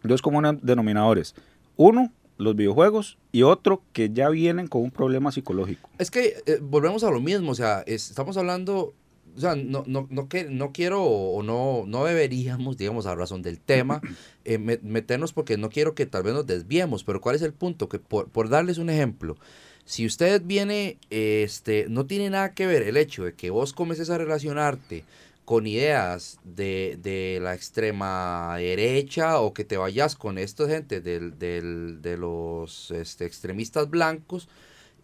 dos 0.01 0.21
comunes 0.21 0.55
denominadores. 0.61 1.35
Uno, 1.75 2.11
los 2.37 2.55
videojuegos, 2.55 3.17
y 3.31 3.43
otro 3.43 3.83
que 3.93 4.09
ya 4.11 4.29
vienen 4.29 4.67
con 4.67 4.81
un 4.81 4.91
problema 4.91 5.31
psicológico. 5.31 5.89
Es 5.99 6.09
que 6.09 6.41
eh, 6.45 6.57
volvemos 6.61 7.03
a 7.03 7.11
lo 7.11 7.19
mismo, 7.19 7.51
o 7.51 7.55
sea, 7.55 7.83
es- 7.85 8.09
estamos 8.09 8.37
hablando, 8.37 8.93
o 9.39 9.41
sea, 9.41 9.55
no, 9.55 9.83
no, 9.87 10.05
no, 10.09 10.27
que, 10.27 10.43
no 10.43 10.73
quiero 10.73 11.01
o 11.01 11.41
no, 11.43 11.85
no 11.87 12.03
deberíamos, 12.03 12.77
digamos, 12.77 13.05
a 13.05 13.15
razón 13.15 13.41
del 13.41 13.57
tema, 13.57 14.01
eh, 14.45 14.57
me- 14.57 14.79
meternos 14.83 15.31
porque 15.31 15.57
no 15.57 15.69
quiero 15.69 15.95
que 15.95 16.05
tal 16.05 16.23
vez 16.23 16.33
nos 16.33 16.45
desviemos, 16.45 17.05
pero 17.05 17.21
¿cuál 17.21 17.37
es 17.37 17.41
el 17.41 17.53
punto? 17.53 17.87
Que 17.87 17.99
por, 17.99 18.27
por 18.27 18.49
darles 18.49 18.77
un 18.77 18.89
ejemplo, 18.89 19.37
si 19.85 20.05
usted 20.05 20.41
viene, 20.43 20.97
este, 21.09 21.85
no 21.89 22.05
tiene 22.05 22.29
nada 22.29 22.53
que 22.53 22.67
ver 22.67 22.83
el 22.83 22.97
hecho 22.97 23.23
de 23.23 23.33
que 23.33 23.49
vos 23.49 23.71
comiences 23.71 24.09
a 24.09 24.17
relacionarte 24.17 25.05
con 25.45 25.65
ideas 25.65 26.37
de, 26.43 26.99
de 27.01 27.39
la 27.41 27.55
extrema 27.55 28.55
derecha 28.57 29.39
o 29.39 29.53
que 29.53 29.63
te 29.63 29.77
vayas 29.77 30.15
con 30.17 30.37
esta 30.37 30.67
gente 30.67 30.99
del, 31.01 31.39
del- 31.39 32.01
de 32.01 32.17
los 32.17 32.91
este, 32.91 33.25
extremistas 33.25 33.89
blancos 33.89 34.47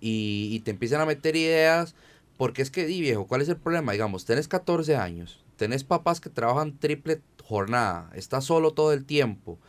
y, 0.01 0.49
y 0.51 0.59
te 0.59 0.71
empiezan 0.71 1.01
a 1.01 1.05
meter 1.05 1.35
ideas, 1.35 1.95
porque 2.37 2.61
es 2.61 2.71
que, 2.71 2.85
di 2.85 3.01
viejo, 3.01 3.27
¿cuál 3.27 3.41
es 3.41 3.49
el 3.49 3.57
problema? 3.57 3.91
Digamos, 3.91 4.25
tenés 4.25 4.47
14 4.47 4.95
años, 4.95 5.43
tenés 5.57 5.83
papás 5.83 6.19
que 6.19 6.29
trabajan 6.29 6.77
triple 6.77 7.21
jornada, 7.43 8.09
estás 8.13 8.45
solo 8.45 8.71
todo 8.71 8.93
el 8.93 9.05
tiempo 9.05 9.59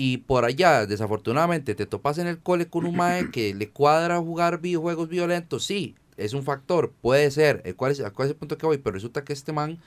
y 0.00 0.18
por 0.18 0.44
allá, 0.44 0.86
desafortunadamente, 0.86 1.74
te 1.74 1.84
topas 1.84 2.18
en 2.18 2.28
el 2.28 2.38
cole 2.38 2.68
con 2.68 2.86
un 2.86 2.94
mae 2.94 3.32
que 3.32 3.52
le 3.52 3.68
cuadra 3.68 4.20
jugar 4.20 4.60
videojuegos 4.60 5.08
violentos, 5.08 5.64
sí, 5.64 5.96
es 6.16 6.34
un 6.34 6.44
factor, 6.44 6.92
puede 7.02 7.32
ser, 7.32 7.62
el 7.64 7.74
cual 7.74 7.90
es, 7.90 8.00
¿a 8.00 8.12
cuál 8.12 8.28
es 8.28 8.30
el 8.30 8.38
punto 8.38 8.56
que 8.56 8.66
voy? 8.66 8.78
Pero 8.78 8.94
resulta 8.94 9.24
que 9.24 9.32
este 9.32 9.52
man, 9.52 9.80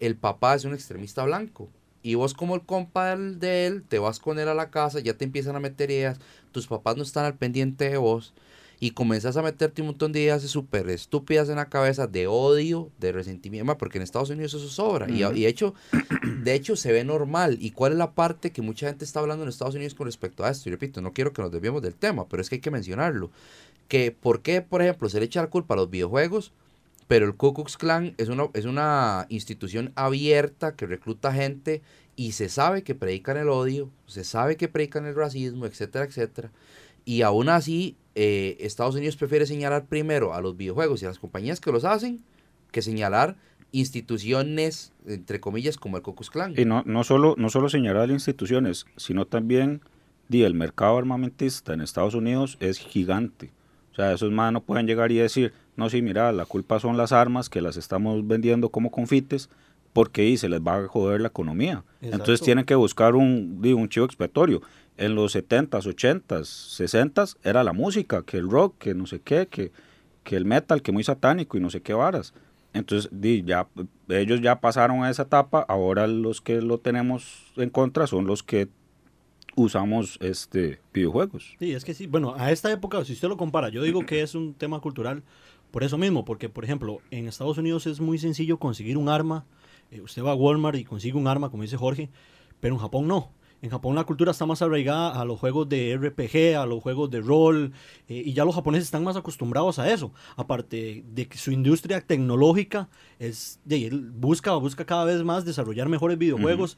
el 0.00 0.16
papá 0.16 0.54
es 0.54 0.64
un 0.64 0.72
extremista 0.72 1.22
blanco. 1.24 1.68
Y 2.02 2.14
vos 2.14 2.32
como 2.32 2.54
el 2.54 2.62
compa 2.62 3.14
de 3.14 3.66
él, 3.66 3.82
te 3.86 3.98
vas 3.98 4.20
con 4.20 4.38
él 4.38 4.48
a 4.48 4.54
la 4.54 4.70
casa, 4.70 5.00
ya 5.00 5.12
te 5.12 5.26
empiezan 5.26 5.54
a 5.54 5.60
meter 5.60 5.90
ideas, 5.90 6.18
tus 6.50 6.66
papás 6.66 6.96
no 6.96 7.02
están 7.02 7.26
al 7.26 7.36
pendiente 7.36 7.90
de 7.90 7.98
vos, 7.98 8.32
y 8.80 8.92
comenzás 8.92 9.36
a 9.36 9.42
meterte 9.42 9.82
un 9.82 9.88
montón 9.88 10.12
de 10.12 10.20
ideas 10.20 10.42
súper 10.42 10.88
estúpidas 10.88 11.48
en 11.48 11.56
la 11.56 11.68
cabeza 11.68 12.06
de 12.06 12.28
odio, 12.28 12.90
de 12.98 13.10
resentimiento, 13.12 13.76
porque 13.76 13.98
en 13.98 14.02
Estados 14.02 14.30
Unidos 14.30 14.54
eso 14.54 14.68
sobra. 14.68 15.10
y, 15.10 15.24
y 15.24 15.42
de, 15.42 15.48
hecho, 15.48 15.74
de 16.44 16.54
hecho 16.54 16.76
se 16.76 16.92
ve 16.92 17.04
normal. 17.04 17.58
¿Y 17.60 17.72
cuál 17.72 17.92
es 17.92 17.98
la 17.98 18.12
parte 18.12 18.52
que 18.52 18.62
mucha 18.62 18.86
gente 18.86 19.04
está 19.04 19.20
hablando 19.20 19.42
en 19.42 19.48
Estados 19.48 19.74
Unidos 19.74 19.94
con 19.94 20.06
respecto 20.06 20.44
a 20.44 20.50
esto? 20.50 20.68
Y 20.68 20.72
repito, 20.72 21.00
no 21.00 21.12
quiero 21.12 21.32
que 21.32 21.42
nos 21.42 21.50
desviemos 21.50 21.82
del 21.82 21.94
tema, 21.94 22.28
pero 22.28 22.40
es 22.40 22.48
que 22.48 22.56
hay 22.56 22.60
que 22.60 22.70
mencionarlo. 22.70 23.30
Que 23.88 24.12
por 24.12 24.42
qué, 24.42 24.62
por 24.62 24.82
ejemplo, 24.82 25.08
se 25.08 25.18
le 25.18 25.26
echa 25.26 25.42
la 25.42 25.50
culpa 25.50 25.74
a 25.74 25.78
los 25.78 25.90
videojuegos, 25.90 26.52
pero 27.08 27.26
el 27.26 27.34
Ku 27.34 27.54
Klux 27.54 27.76
Klan 27.76 28.14
es 28.18 28.28
una, 28.28 28.48
es 28.52 28.64
una 28.64 29.26
institución 29.28 29.92
abierta 29.96 30.76
que 30.76 30.86
recluta 30.86 31.32
gente 31.32 31.82
y 32.14 32.32
se 32.32 32.48
sabe 32.48 32.82
que 32.82 32.94
predican 32.94 33.38
el 33.38 33.48
odio, 33.48 33.90
se 34.06 34.24
sabe 34.24 34.56
que 34.56 34.68
predican 34.68 35.06
el 35.06 35.14
racismo, 35.14 35.66
etcétera, 35.66 36.04
etcétera. 36.04 36.50
Y 37.08 37.22
aún 37.22 37.48
así, 37.48 37.96
eh, 38.14 38.58
Estados 38.60 38.94
Unidos 38.94 39.16
prefiere 39.16 39.46
señalar 39.46 39.86
primero 39.86 40.34
a 40.34 40.42
los 40.42 40.58
videojuegos 40.58 41.00
y 41.00 41.06
a 41.06 41.08
las 41.08 41.18
compañías 41.18 41.58
que 41.58 41.72
los 41.72 41.86
hacen 41.86 42.20
que 42.70 42.82
señalar 42.82 43.38
instituciones, 43.72 44.92
entre 45.06 45.40
comillas, 45.40 45.78
como 45.78 45.96
el 45.96 46.02
Klux 46.02 46.28
Klan. 46.28 46.52
Y 46.54 46.66
no, 46.66 46.82
no, 46.84 47.04
solo, 47.04 47.34
no 47.38 47.48
solo 47.48 47.70
señalar 47.70 48.10
instituciones, 48.10 48.84
sino 48.98 49.24
también 49.24 49.80
di, 50.28 50.42
el 50.42 50.52
mercado 50.52 50.98
armamentista 50.98 51.72
en 51.72 51.80
Estados 51.80 52.14
Unidos 52.14 52.58
es 52.60 52.76
gigante. 52.76 53.52
O 53.92 53.94
sea, 53.94 54.12
esos 54.12 54.30
más 54.30 54.52
no 54.52 54.60
pueden 54.60 54.86
llegar 54.86 55.10
y 55.10 55.16
decir, 55.16 55.54
no, 55.76 55.88
sí, 55.88 56.02
mira, 56.02 56.30
la 56.32 56.44
culpa 56.44 56.78
son 56.78 56.98
las 56.98 57.12
armas 57.12 57.48
que 57.48 57.62
las 57.62 57.78
estamos 57.78 58.28
vendiendo 58.28 58.68
como 58.68 58.90
confites, 58.90 59.48
porque 59.94 60.20
ahí 60.20 60.36
se 60.36 60.50
les 60.50 60.60
va 60.60 60.76
a 60.76 60.88
joder 60.88 61.22
la 61.22 61.28
economía. 61.28 61.84
Entonces 62.02 62.42
tienen 62.42 62.66
que 62.66 62.74
buscar 62.74 63.14
un, 63.14 63.62
di, 63.62 63.72
un 63.72 63.88
chivo 63.88 64.04
expiatorio. 64.04 64.60
En 64.98 65.14
los 65.14 65.34
70s, 65.34 65.70
80s, 65.70 66.26
60s 66.26 67.36
era 67.42 67.64
la 67.64 67.72
música, 67.72 68.22
que 68.24 68.36
el 68.36 68.50
rock, 68.50 68.76
que 68.78 68.94
no 68.94 69.06
sé 69.06 69.20
qué, 69.20 69.46
que, 69.46 69.72
que 70.24 70.36
el 70.36 70.44
metal, 70.44 70.82
que 70.82 70.92
muy 70.92 71.04
satánico 71.04 71.56
y 71.56 71.60
no 71.60 71.70
sé 71.70 71.80
qué 71.80 71.94
varas. 71.94 72.34
Entonces, 72.74 73.10
ya, 73.44 73.68
ellos 74.08 74.40
ya 74.40 74.60
pasaron 74.60 75.04
a 75.04 75.10
esa 75.10 75.22
etapa, 75.22 75.64
ahora 75.68 76.06
los 76.06 76.40
que 76.40 76.60
lo 76.60 76.78
tenemos 76.78 77.52
en 77.56 77.70
contra 77.70 78.06
son 78.06 78.26
los 78.26 78.42
que 78.42 78.68
usamos 79.54 80.18
este 80.20 80.80
videojuegos. 80.92 81.56
Sí, 81.58 81.72
es 81.72 81.84
que 81.84 81.94
sí. 81.94 82.06
Bueno, 82.06 82.34
a 82.36 82.52
esta 82.52 82.70
época, 82.70 83.04
si 83.04 83.12
usted 83.12 83.28
lo 83.28 83.36
compara, 83.36 83.68
yo 83.68 83.82
digo 83.82 84.04
que 84.04 84.22
es 84.22 84.34
un 84.34 84.54
tema 84.54 84.80
cultural 84.80 85.22
por 85.70 85.84
eso 85.84 85.98
mismo, 85.98 86.24
porque, 86.24 86.48
por 86.48 86.64
ejemplo, 86.64 87.00
en 87.10 87.28
Estados 87.28 87.58
Unidos 87.58 87.86
es 87.86 88.00
muy 88.00 88.18
sencillo 88.18 88.58
conseguir 88.58 88.96
un 88.96 89.08
arma. 89.08 89.44
Eh, 89.90 90.00
usted 90.00 90.22
va 90.22 90.32
a 90.32 90.34
Walmart 90.34 90.78
y 90.78 90.84
consigue 90.84 91.16
un 91.16 91.26
arma, 91.26 91.50
como 91.50 91.62
dice 91.62 91.76
Jorge, 91.76 92.10
pero 92.60 92.74
en 92.74 92.80
Japón 92.80 93.06
no. 93.06 93.30
En 93.60 93.70
Japón 93.70 93.94
la 93.96 94.04
cultura 94.04 94.30
está 94.30 94.46
más 94.46 94.62
arraigada 94.62 95.20
a 95.20 95.24
los 95.24 95.40
juegos 95.40 95.68
de 95.68 95.96
RPG, 95.96 96.56
a 96.56 96.64
los 96.64 96.80
juegos 96.82 97.10
de 97.10 97.20
rol, 97.20 97.72
eh, 98.06 98.22
y 98.24 98.32
ya 98.32 98.44
los 98.44 98.54
japoneses 98.54 98.84
están 98.84 99.02
más 99.02 99.16
acostumbrados 99.16 99.78
a 99.78 99.92
eso. 99.92 100.12
Aparte 100.36 101.04
de 101.06 101.26
que 101.26 101.38
su 101.38 101.50
industria 101.50 102.00
tecnológica 102.00 102.88
es, 103.18 103.60
de, 103.64 103.90
busca, 104.14 104.52
busca 104.54 104.84
cada 104.84 105.04
vez 105.04 105.22
más 105.24 105.44
desarrollar 105.44 105.88
mejores 105.88 106.18
videojuegos 106.18 106.76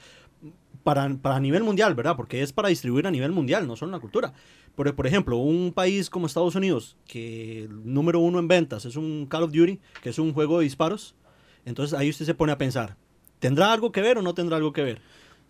para, 0.83 1.09
para 1.21 1.39
nivel 1.39 1.63
mundial, 1.63 1.95
¿verdad? 1.95 2.17
Porque 2.17 2.43
es 2.43 2.53
para 2.53 2.69
distribuir 2.69 3.07
a 3.07 3.11
nivel 3.11 3.33
mundial, 3.33 3.67
no 3.67 3.77
solo 3.77 3.91
en 3.91 3.97
la 3.97 4.01
cultura. 4.01 4.33
Pero, 4.75 4.97
por 4.97 5.07
ejemplo, 5.07 5.37
un 5.37 5.73
país 5.75 6.09
como 6.09 6.27
Estados 6.27 6.55
Unidos, 6.55 6.97
que 7.07 7.65
el 7.65 7.93
número 7.93 8.21
uno 8.21 8.39
en 8.39 8.49
ventas 8.49 8.87
es 8.87 8.97
un 8.97 9.27
Call 9.27 9.43
of 9.43 9.53
Duty, 9.53 9.79
que 10.03 10.09
es 10.09 10.19
un 10.19 10.33
juego 10.33 10.59
de 10.59 10.65
disparos, 10.65 11.15
entonces 11.67 11.99
ahí 11.99 12.09
usted 12.09 12.25
se 12.25 12.35
pone 12.35 12.53
a 12.53 12.59
pensar, 12.59 12.97
¿tendrá 13.39 13.73
algo 13.73 13.93
que 13.93 14.01
ver 14.01 14.17
o 14.17 14.23
no 14.23 14.33
tendrá 14.33 14.57
algo 14.57 14.73
que 14.73 14.83
ver? 14.83 15.03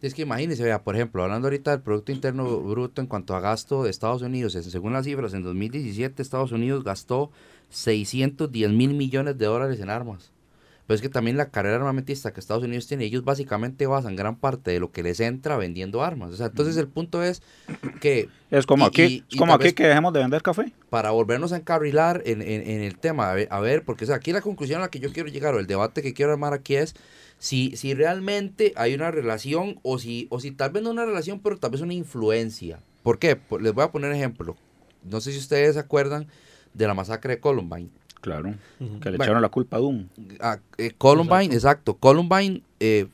Es 0.02 0.14
que 0.14 0.22
imagínese, 0.22 0.62
vea, 0.64 0.82
por 0.82 0.94
ejemplo, 0.96 1.22
hablando 1.22 1.48
ahorita 1.48 1.72
del 1.72 1.80
Producto 1.80 2.10
Interno 2.12 2.58
Bruto 2.60 3.02
en 3.02 3.06
cuanto 3.06 3.34
a 3.34 3.40
gasto 3.40 3.84
de 3.84 3.90
Estados 3.90 4.22
Unidos, 4.22 4.52
según 4.54 4.94
las 4.94 5.04
cifras, 5.04 5.34
en 5.34 5.42
2017 5.42 6.22
Estados 6.22 6.52
Unidos 6.52 6.84
gastó 6.84 7.30
610 7.68 8.70
mil 8.70 8.94
millones 8.94 9.36
de 9.38 9.46
dólares 9.46 9.80
en 9.80 9.90
armas. 9.90 10.32
Pero 10.86 10.96
es 10.96 11.02
que 11.02 11.08
también 11.08 11.36
la 11.36 11.50
carrera 11.50 11.76
armamentista 11.76 12.32
que 12.32 12.40
Estados 12.40 12.64
Unidos 12.64 12.88
tiene, 12.88 13.04
ellos 13.04 13.22
básicamente 13.24 13.86
basan 13.86 14.16
gran 14.16 14.34
parte 14.36 14.72
de 14.72 14.80
lo 14.80 14.90
que 14.90 15.04
les 15.04 15.20
entra 15.20 15.56
vendiendo 15.56 16.02
armas. 16.02 16.32
O 16.32 16.36
sea, 16.36 16.46
entonces 16.46 16.76
el 16.78 16.88
punto 16.88 17.22
es 17.22 17.42
que 18.00 18.28
Es 18.50 18.66
como 18.66 18.86
Y- 18.86 18.88
aquí, 18.88 19.02
y- 19.02 19.24
es 19.34 19.38
como 19.38 19.54
aquí 19.54 19.72
que 19.72 19.86
dejemos 19.86 20.12
de 20.12 20.18
vender 20.18 20.42
café. 20.42 20.72
para 20.88 21.12
volvernos 21.12 21.52
a 21.52 21.58
encarrilar 21.58 22.22
en, 22.26 22.42
en- 22.42 22.68
en 22.68 22.80
el 22.82 22.98
tema, 22.98 23.30
a 23.30 23.34
ver, 23.34 23.46
a 23.52 23.60
ver, 23.60 23.84
porque 23.84 24.02
o 24.02 24.06
sea, 24.08 24.16
aquí 24.16 24.32
la 24.32 24.40
conclusión 24.40 24.78
a 24.80 24.84
la 24.86 24.90
que 24.90 24.98
yo 24.98 25.12
quiero 25.12 25.28
llegar, 25.28 25.54
o 25.54 25.60
el 25.60 25.68
debate 25.68 26.02
que 26.02 26.12
quiero 26.14 26.32
armar 26.32 26.54
aquí 26.54 26.74
es 26.74 26.94
si, 27.40 27.74
si 27.76 27.94
realmente 27.94 28.72
hay 28.76 28.94
una 28.94 29.10
relación, 29.10 29.80
o 29.82 29.98
si, 29.98 30.28
o 30.30 30.38
si 30.38 30.52
tal 30.52 30.70
vez 30.70 30.82
no 30.84 30.90
una 30.90 31.06
relación, 31.06 31.40
pero 31.40 31.56
tal 31.58 31.70
vez 31.72 31.80
una 31.80 31.94
influencia. 31.94 32.80
¿Por 33.02 33.18
qué? 33.18 33.34
Por- 33.34 33.62
les 33.62 33.72
voy 33.72 33.82
a 33.82 33.90
poner 33.90 34.12
ejemplo. 34.12 34.56
No 35.02 35.20
sé 35.22 35.32
si 35.32 35.38
ustedes 35.38 35.74
se 35.74 35.80
acuerdan 35.80 36.28
de 36.74 36.86
la 36.86 36.92
masacre 36.94 37.34
de 37.36 37.40
Columbine. 37.40 37.88
Claro, 38.20 38.54
que 38.78 39.10
le 39.10 39.16
Bueno. 39.16 39.24
echaron 39.24 39.40
la 39.42 39.48
culpa 39.48 39.78
a 39.78 39.80
Doom. 39.80 40.06
Ah, 40.40 40.58
eh, 40.76 40.92
Columbine, 40.98 41.54
exacto. 41.54 41.96
Columbine 41.96 42.62
eh, 42.78 43.06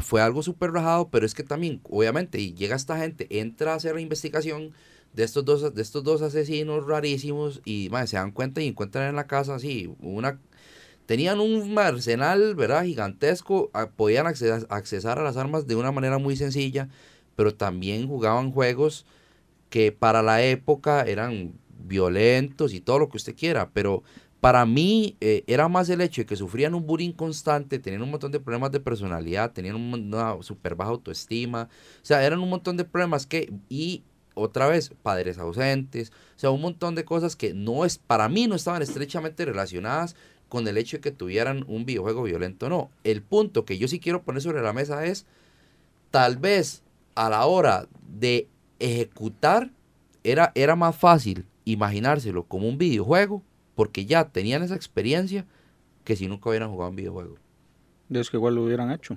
fue 0.00 0.22
algo 0.22 0.42
súper 0.42 0.70
rajado, 0.70 1.08
pero 1.10 1.26
es 1.26 1.34
que 1.34 1.42
también, 1.42 1.82
obviamente, 1.90 2.40
y 2.40 2.54
llega 2.54 2.74
esta 2.74 2.96
gente, 2.98 3.26
entra 3.40 3.74
a 3.74 3.76
hacer 3.76 3.94
la 3.94 4.00
investigación 4.00 4.72
de 5.12 5.24
estos 5.24 5.44
dos, 5.44 5.74
de 5.74 5.82
estos 5.82 6.02
dos 6.02 6.22
asesinos 6.22 6.86
rarísimos 6.86 7.60
y 7.66 7.88
ma, 7.90 8.06
se 8.06 8.16
dan 8.16 8.30
cuenta 8.30 8.62
y 8.62 8.68
encuentran 8.68 9.08
en 9.10 9.16
la 9.16 9.26
casa 9.26 9.54
así 9.54 9.92
una... 10.00 10.38
Tenían 11.08 11.40
un 11.40 11.78
arsenal, 11.78 12.54
¿verdad? 12.54 12.84
Gigantesco, 12.84 13.70
ah, 13.72 13.88
podían 13.88 14.26
acceder, 14.26 14.66
accesar 14.68 15.18
a 15.18 15.22
las 15.22 15.38
armas 15.38 15.66
de 15.66 15.74
una 15.74 15.90
manera 15.90 16.18
muy 16.18 16.36
sencilla, 16.36 16.90
pero 17.34 17.54
también 17.54 18.06
jugaban 18.06 18.52
juegos 18.52 19.06
que 19.70 19.90
para 19.90 20.22
la 20.22 20.42
época 20.42 21.04
eran 21.04 21.54
violentos 21.78 22.74
y 22.74 22.80
todo 22.80 22.98
lo 22.98 23.08
que 23.08 23.16
usted 23.16 23.34
quiera, 23.34 23.70
pero 23.70 24.02
para 24.40 24.66
mí 24.66 25.16
eh, 25.22 25.44
era 25.46 25.66
más 25.68 25.88
el 25.88 26.02
hecho 26.02 26.20
de 26.20 26.26
que 26.26 26.36
sufrían 26.36 26.74
un 26.74 26.86
bullying 26.86 27.12
constante, 27.12 27.78
tenían 27.78 28.02
un 28.02 28.10
montón 28.10 28.30
de 28.30 28.40
problemas 28.40 28.70
de 28.70 28.80
personalidad, 28.80 29.52
tenían 29.52 29.76
una 29.76 30.36
súper 30.42 30.74
baja 30.74 30.90
autoestima, 30.90 31.70
o 32.02 32.04
sea, 32.04 32.22
eran 32.22 32.40
un 32.40 32.50
montón 32.50 32.76
de 32.76 32.84
problemas 32.84 33.26
que, 33.26 33.50
y 33.70 34.02
otra 34.34 34.68
vez, 34.68 34.92
padres 35.02 35.38
ausentes, 35.38 36.10
o 36.36 36.38
sea, 36.38 36.50
un 36.50 36.60
montón 36.60 36.94
de 36.94 37.06
cosas 37.06 37.34
que 37.34 37.54
no 37.54 37.86
es, 37.86 37.96
para 37.96 38.28
mí 38.28 38.46
no 38.46 38.54
estaban 38.54 38.82
estrechamente 38.82 39.46
relacionadas 39.46 40.14
con 40.48 40.66
el 40.68 40.76
hecho 40.78 40.96
de 40.96 41.00
que 41.00 41.10
tuvieran 41.12 41.64
un 41.68 41.84
videojuego 41.84 42.22
violento, 42.22 42.68
no. 42.68 42.90
El 43.04 43.22
punto 43.22 43.64
que 43.64 43.78
yo 43.78 43.88
sí 43.88 44.00
quiero 44.00 44.22
poner 44.22 44.42
sobre 44.42 44.62
la 44.62 44.72
mesa 44.72 45.04
es, 45.04 45.26
tal 46.10 46.36
vez 46.36 46.82
a 47.14 47.28
la 47.30 47.46
hora 47.46 47.86
de 48.08 48.48
ejecutar, 48.78 49.70
era, 50.24 50.52
era 50.54 50.76
más 50.76 50.96
fácil 50.96 51.46
imaginárselo 51.64 52.44
como 52.44 52.68
un 52.68 52.78
videojuego, 52.78 53.42
porque 53.74 54.06
ya 54.06 54.28
tenían 54.28 54.62
esa 54.62 54.74
experiencia, 54.74 55.44
que 56.04 56.16
si 56.16 56.26
nunca 56.26 56.48
hubieran 56.48 56.70
jugado 56.70 56.90
un 56.90 56.96
videojuego. 56.96 57.36
Es 58.10 58.30
que 58.30 58.36
igual 58.38 58.54
lo 58.54 58.64
hubieran 58.64 58.90
hecho. 58.90 59.14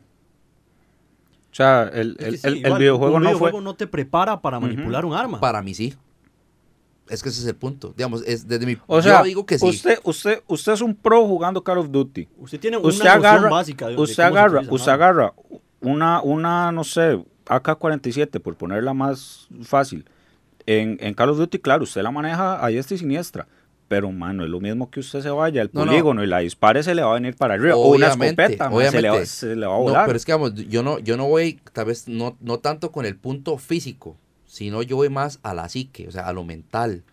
O 1.52 1.54
sea, 1.54 1.84
el, 1.94 2.16
el, 2.20 2.38
sí, 2.38 2.48
el- 2.48 2.54
el 2.54 2.60
igual, 2.60 2.80
videojuego 2.80 3.16
un 3.18 3.24
no 3.24 3.38
fue... 3.38 3.62
no 3.62 3.76
te 3.76 3.88
prepara 3.88 4.42
para 4.42 4.60
manipular 4.60 5.06
un 5.06 5.14
arma. 5.14 5.40
Para 5.40 5.62
mí 5.62 5.74
sí. 5.74 5.94
Es 7.12 7.22
que 7.22 7.30
ese 7.30 7.42
es 7.42 7.48
el 7.48 7.56
punto. 7.56 7.94
Digamos, 7.96 8.24
es 8.26 8.48
desde 8.48 8.66
mi... 8.66 8.78
O 8.88 9.02
sea, 9.02 9.20
yo 9.20 9.26
digo 9.26 9.46
que 9.46 9.60
sí. 9.60 9.68
usted, 9.68 10.00
usted, 10.04 10.42
usted 10.48 10.72
es 10.74 10.82
un 10.82 10.96
pro 10.96 11.26
jugando 11.28 11.62
Call 11.64 11.80
of 11.80 11.92
Duty. 11.92 12.28
Usted 12.38 12.60
tiene 12.60 12.78
Usted 12.78 13.02
una 13.04 13.14
agarra, 13.14 13.50
básica 13.50 13.88
de, 13.88 13.96
de 13.96 14.02
usted 14.02 14.16
se 14.16 14.24
agarra, 14.24 14.60
utiliza 14.60 14.74
usted 14.76 14.92
agarra 14.94 15.34
una, 15.82 16.22
una, 16.22 16.72
no 16.72 16.84
sé, 16.86 17.20
AK-47, 17.48 18.40
por 18.40 18.56
ponerla 18.56 18.94
más 18.94 19.48
fácil. 19.62 20.06
En, 20.66 20.98
en 21.02 21.14
Call 21.14 21.30
of 21.30 21.38
Duty, 21.38 21.60
claro, 21.60 21.84
usted 21.84 22.02
la 22.02 22.12
maneja 22.12 22.64
a 22.64 22.70
diestra 22.70 22.96
y 22.96 23.00
siniestra. 23.00 23.48
Pero, 23.90 24.10
mano, 24.10 24.46
es 24.46 24.50
lo 24.50 24.62
mismo 24.62 24.90
que 24.90 25.02
usted 25.02 25.20
se 25.22 25.30
vaya 25.30 25.62
al 25.64 25.70
No, 25.74 25.82
no. 25.84 25.92
polígono 25.92 26.24
y 26.24 26.28
la 26.28 26.40
dispare, 26.40 26.82
se 26.82 26.96
le 26.96 27.02
va 27.02 27.12
a 27.12 27.16
venir 27.16 27.36
para 27.36 27.56
arriba. 27.56 27.76
O 27.76 27.90
una 27.90 28.08
Obviamente, 28.08 28.44
escopeta, 28.44 28.70
man, 28.70 28.90
se, 28.90 29.02
le 29.02 29.10
va, 29.10 29.14
obviamente. 29.16 29.26
se 29.26 29.56
le 29.58 29.66
va 29.68 29.74
a 29.74 29.78
No, 29.78 29.84
volar. 29.84 30.06
pero 30.06 30.16
es 30.16 30.24
que 30.24 30.32
vamos, 30.32 30.54
yo 30.56 30.82
no, 30.82 30.98
yo 31.00 31.18
no 31.18 31.28
voy, 31.28 31.60
tal 31.74 31.86
vez 31.88 32.08
no, 32.08 32.38
no 32.40 32.60
tanto 32.60 32.94
con 32.94 33.06
el 33.06 33.18
punto 33.18 33.58
físico, 33.58 34.16
sino 34.52 34.82
yo 34.82 34.98
voy 34.98 35.08
más 35.10 35.40
a 35.44 35.54
la 35.54 35.70
psique, 35.70 36.10
o 36.10 36.12
sea, 36.12 36.28
a 36.28 36.34
lo 36.34 36.44
mental. 36.44 37.04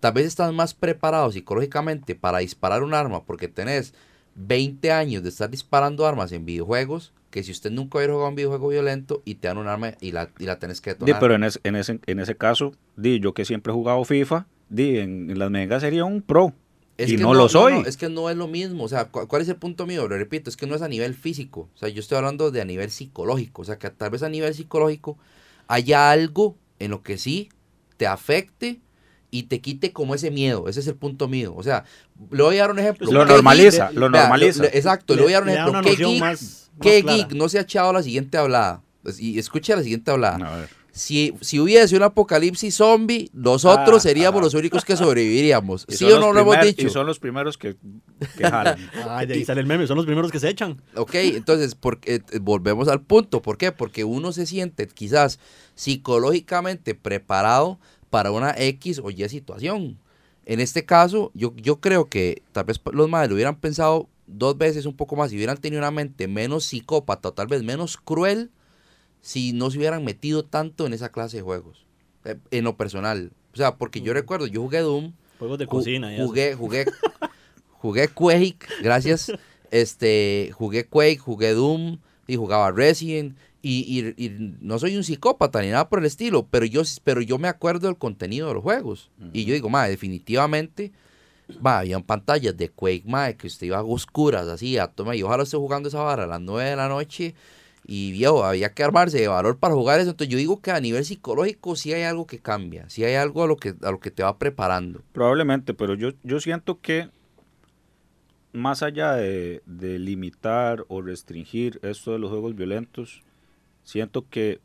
Tal 0.00 0.12
vez 0.14 0.26
estás 0.26 0.52
más 0.52 0.74
preparado 0.74 1.30
psicológicamente 1.30 2.16
para 2.16 2.38
disparar 2.38 2.82
un 2.82 2.92
arma 2.92 3.22
porque 3.24 3.46
tenés 3.46 3.94
20 4.34 4.90
años 4.90 5.22
de 5.22 5.28
estar 5.28 5.48
disparando 5.48 6.06
armas 6.06 6.32
en 6.32 6.44
videojuegos 6.44 7.12
que 7.30 7.42
si 7.44 7.52
usted 7.52 7.70
nunca 7.70 7.98
hubiera 7.98 8.14
jugado 8.14 8.30
un 8.30 8.34
videojuego 8.36 8.68
violento 8.68 9.22
y 9.24 9.36
te 9.36 9.46
dan 9.48 9.58
un 9.58 9.68
arma 9.68 9.92
y 10.00 10.10
la, 10.12 10.30
y 10.38 10.44
la 10.46 10.58
tenés 10.58 10.80
que 10.80 10.90
detonar. 10.90 11.20
pero 11.20 11.34
en, 11.34 11.44
ese- 11.44 11.60
en, 11.62 11.76
ese, 11.76 12.00
en 12.06 12.18
ese 12.20 12.36
caso, 12.36 12.72
di, 12.96 13.20
yo 13.20 13.32
que 13.34 13.44
siempre 13.44 13.72
he 13.72 13.74
jugado 13.76 14.02
FIFA, 14.04 14.46
di, 14.68 14.98
en, 14.98 15.30
en 15.30 15.38
las 15.38 15.50
megas 15.50 15.82
sería 15.82 16.04
un 16.04 16.20
pro. 16.22 16.52
Es 16.96 17.10
y 17.10 17.16
que 17.16 17.22
no, 17.22 17.32
lo 17.32 17.48
soy. 17.48 17.74
no, 17.74 17.80
es 17.86 17.96
que 17.96 18.08
no 18.08 18.28
es 18.28 18.36
lo 18.36 18.48
mismo. 18.48 18.82
O 18.82 18.88
sea, 18.88 19.04
¿cu- 19.04 19.28
¿cuál 19.28 19.42
es 19.42 19.48
el 19.48 19.54
punto 19.56 19.86
mío? 19.86 20.08
Lo 20.08 20.16
repito, 20.18 20.50
es 20.50 20.56
que 20.56 20.66
no 20.66 20.74
es 20.74 20.82
a 20.82 20.88
nivel 20.88 21.14
físico. 21.14 21.68
O 21.74 21.78
sea, 21.78 21.88
yo 21.88 22.00
estoy 22.00 22.18
hablando 22.18 22.50
de 22.50 22.60
a 22.60 22.64
nivel 22.64 22.90
psicológico. 22.90 23.62
O 23.62 23.64
sea, 23.64 23.78
que 23.78 23.88
tal 23.90 24.10
vez 24.10 24.22
a 24.24 24.28
nivel 24.28 24.52
psicológico 24.54 25.16
haya 25.68 26.10
algo 26.10 26.56
en 26.78 26.90
lo 26.90 27.02
que 27.02 27.18
sí 27.18 27.48
te 27.96 28.06
afecte 28.06 28.80
y 29.30 29.44
te 29.44 29.60
quite 29.60 29.92
como 29.92 30.14
ese 30.14 30.30
miedo. 30.30 30.68
Ese 30.68 30.80
es 30.80 30.86
el 30.86 30.94
punto 30.96 31.28
mío. 31.28 31.54
O 31.56 31.62
sea, 31.62 31.84
le 32.30 32.42
voy 32.42 32.56
a 32.56 32.60
dar 32.62 32.70
un 32.70 32.78
ejemplo. 32.78 33.10
Lo 33.10 33.24
¿Qué 33.26 33.32
normaliza, 33.32 33.90
geek- 33.90 33.94
lo 33.94 34.10
vea, 34.10 34.22
normaliza. 34.22 34.64
exacto, 34.66 35.14
le 35.16 35.22
voy 35.22 35.32
a 35.32 35.40
dar 35.40 35.42
un 35.44 35.48
ejemplo. 35.50 35.80
¿Qué 35.82 35.96
geek, 35.96 36.20
más- 36.20 36.42
más 36.42 36.70
qué 36.80 37.02
geek 37.02 37.32
no 37.32 37.48
se 37.48 37.58
ha 37.58 37.62
echado 37.62 37.92
la 37.92 38.02
siguiente 38.02 38.38
hablada? 38.38 38.82
Pues, 39.02 39.20
Y 39.20 39.38
escuche 39.38 39.74
la 39.76 39.82
siguiente 39.82 40.10
hablada. 40.10 40.36
A 40.46 40.56
ver. 40.56 40.77
Si, 40.98 41.32
si 41.40 41.60
hubiese 41.60 41.96
un 41.96 42.02
apocalipsis 42.02 42.74
zombie, 42.74 43.30
nosotros 43.32 43.98
Ah, 43.98 44.00
seríamos 44.00 44.40
ah. 44.40 44.44
los 44.44 44.54
únicos 44.54 44.84
que 44.84 44.96
sobreviviríamos. 44.96 45.86
¿Sí 45.88 46.04
o 46.04 46.18
no 46.18 46.32
lo 46.32 46.40
hemos 46.40 46.60
dicho? 46.60 46.86
Y 46.86 46.90
son 46.90 47.06
los 47.06 47.20
primeros 47.20 47.56
que, 47.56 47.76
que 48.36 48.44
jalan. 48.44 48.78
De 49.28 49.34
ahí 49.34 49.44
sale 49.44 49.60
el 49.60 49.66
meme, 49.66 49.86
son 49.86 49.96
los 49.96 50.06
primeros 50.06 50.32
que 50.32 50.40
se 50.40 50.48
echan. 50.48 50.82
Ok, 50.96 51.14
entonces 51.14 51.76
porque, 51.76 52.16
eh, 52.16 52.38
volvemos 52.40 52.88
al 52.88 53.00
punto. 53.00 53.40
¿Por 53.40 53.58
qué? 53.58 53.70
Porque 53.70 54.02
uno 54.02 54.32
se 54.32 54.44
siente 54.44 54.88
quizás 54.88 55.38
psicológicamente 55.76 56.94
preparado 56.96 57.78
para 58.10 58.32
una 58.32 58.54
X 58.56 59.00
o 59.02 59.10
Y 59.10 59.28
situación. 59.28 59.98
En 60.46 60.60
este 60.60 60.84
caso, 60.84 61.30
yo, 61.34 61.54
yo 61.56 61.80
creo 61.80 62.08
que 62.08 62.42
tal 62.52 62.64
vez 62.64 62.80
los 62.92 63.08
madres 63.08 63.28
lo 63.28 63.34
hubieran 63.36 63.56
pensado 63.56 64.08
dos 64.26 64.58
veces 64.58 64.84
un 64.84 64.96
poco 64.96 65.14
más 65.14 65.32
y 65.32 65.36
hubieran 65.36 65.58
tenido 65.58 65.80
una 65.80 65.90
mente 65.90 66.26
menos 66.26 66.64
psicópata 66.64 67.28
o 67.28 67.32
tal 67.32 67.46
vez 67.46 67.62
menos 67.62 67.96
cruel 67.96 68.50
si 69.20 69.52
no 69.52 69.70
se 69.70 69.78
hubieran 69.78 70.04
metido 70.04 70.44
tanto 70.44 70.86
en 70.86 70.92
esa 70.92 71.10
clase 71.10 71.38
de 71.38 71.42
juegos. 71.42 71.84
eh, 72.24 72.36
en 72.50 72.64
lo 72.64 72.76
personal. 72.76 73.32
O 73.54 73.56
sea, 73.56 73.76
porque 73.76 74.00
yo 74.00 74.12
recuerdo, 74.12 74.46
yo 74.46 74.60
jugué 74.62 74.80
Doom. 74.80 75.12
Juegos 75.38 75.58
de 75.58 75.66
Ju- 75.66 75.70
cocina 75.70 76.12
y 76.12 76.16
eso. 76.16 76.26
jugué, 76.26 76.54
jugué, 76.54 76.86
jugué 77.78 78.08
Quake, 78.08 78.58
gracias. 78.82 79.32
Este, 79.70 80.50
jugué 80.54 80.86
Quake, 80.86 81.18
jugué 81.18 81.52
Doom 81.52 81.98
y 82.26 82.36
jugaba 82.36 82.70
Resident. 82.72 83.36
Y, 83.60 84.14
y- 84.16 84.24
y 84.24 84.56
no 84.62 84.78
soy 84.78 84.96
un 84.96 85.04
psicópata 85.04 85.60
ni 85.60 85.68
nada 85.68 85.88
por 85.90 85.98
el 85.98 86.06
estilo, 86.06 86.46
pero 86.50 86.64
yo, 86.64 86.80
pero 87.04 87.20
yo 87.20 87.36
me 87.38 87.48
acuerdo 87.48 87.86
del 87.86 87.98
contenido 87.98 88.48
de 88.48 88.54
los 88.54 88.62
juegos. 88.62 89.10
Y 89.34 89.44
yo 89.44 89.52
digo, 89.52 89.68
ma, 89.68 89.86
definitivamente, 89.86 90.92
va, 91.64 91.80
habían 91.80 92.02
pantallas 92.02 92.56
de 92.56 92.70
Quake, 92.70 93.02
ma, 93.06 93.32
que 93.34 93.46
usted 93.48 93.66
iba 93.66 93.76
a 93.78 93.82
oscuras, 93.84 94.48
así, 94.48 94.78
a 94.78 94.86
toma, 94.86 95.14
y 95.16 95.22
ojalá 95.22 95.42
esté 95.42 95.56
jugando 95.58 95.88
esa 95.90 96.00
vara 96.02 96.24
a 96.24 96.26
las 96.26 96.40
9 96.40 96.70
de 96.70 96.76
la 96.76 96.88
noche. 96.88 97.34
Y 97.90 98.12
viejo, 98.12 98.44
había 98.44 98.74
que 98.74 98.84
armarse 98.84 99.18
de 99.18 99.28
valor 99.28 99.56
para 99.56 99.74
jugar 99.74 99.98
eso. 99.98 100.10
Entonces 100.10 100.30
yo 100.30 100.36
digo 100.36 100.60
que 100.60 100.70
a 100.70 100.78
nivel 100.78 101.06
psicológico 101.06 101.74
sí 101.74 101.94
hay 101.94 102.02
algo 102.02 102.26
que 102.26 102.38
cambia, 102.38 102.88
sí 102.90 103.02
hay 103.02 103.14
algo 103.14 103.42
a 103.42 103.46
lo 103.46 103.56
que, 103.56 103.74
a 103.82 103.90
lo 103.90 103.98
que 103.98 104.10
te 104.10 104.22
va 104.22 104.36
preparando. 104.36 105.00
Probablemente, 105.12 105.72
pero 105.72 105.94
yo, 105.94 106.10
yo 106.22 106.38
siento 106.38 106.80
que 106.80 107.08
más 108.52 108.82
allá 108.82 109.14
de, 109.14 109.62
de 109.64 109.98
limitar 109.98 110.84
o 110.88 111.00
restringir 111.00 111.80
esto 111.82 112.12
de 112.12 112.18
los 112.18 112.30
juegos 112.30 112.54
violentos, 112.54 113.22
siento 113.84 114.28
que 114.28 114.60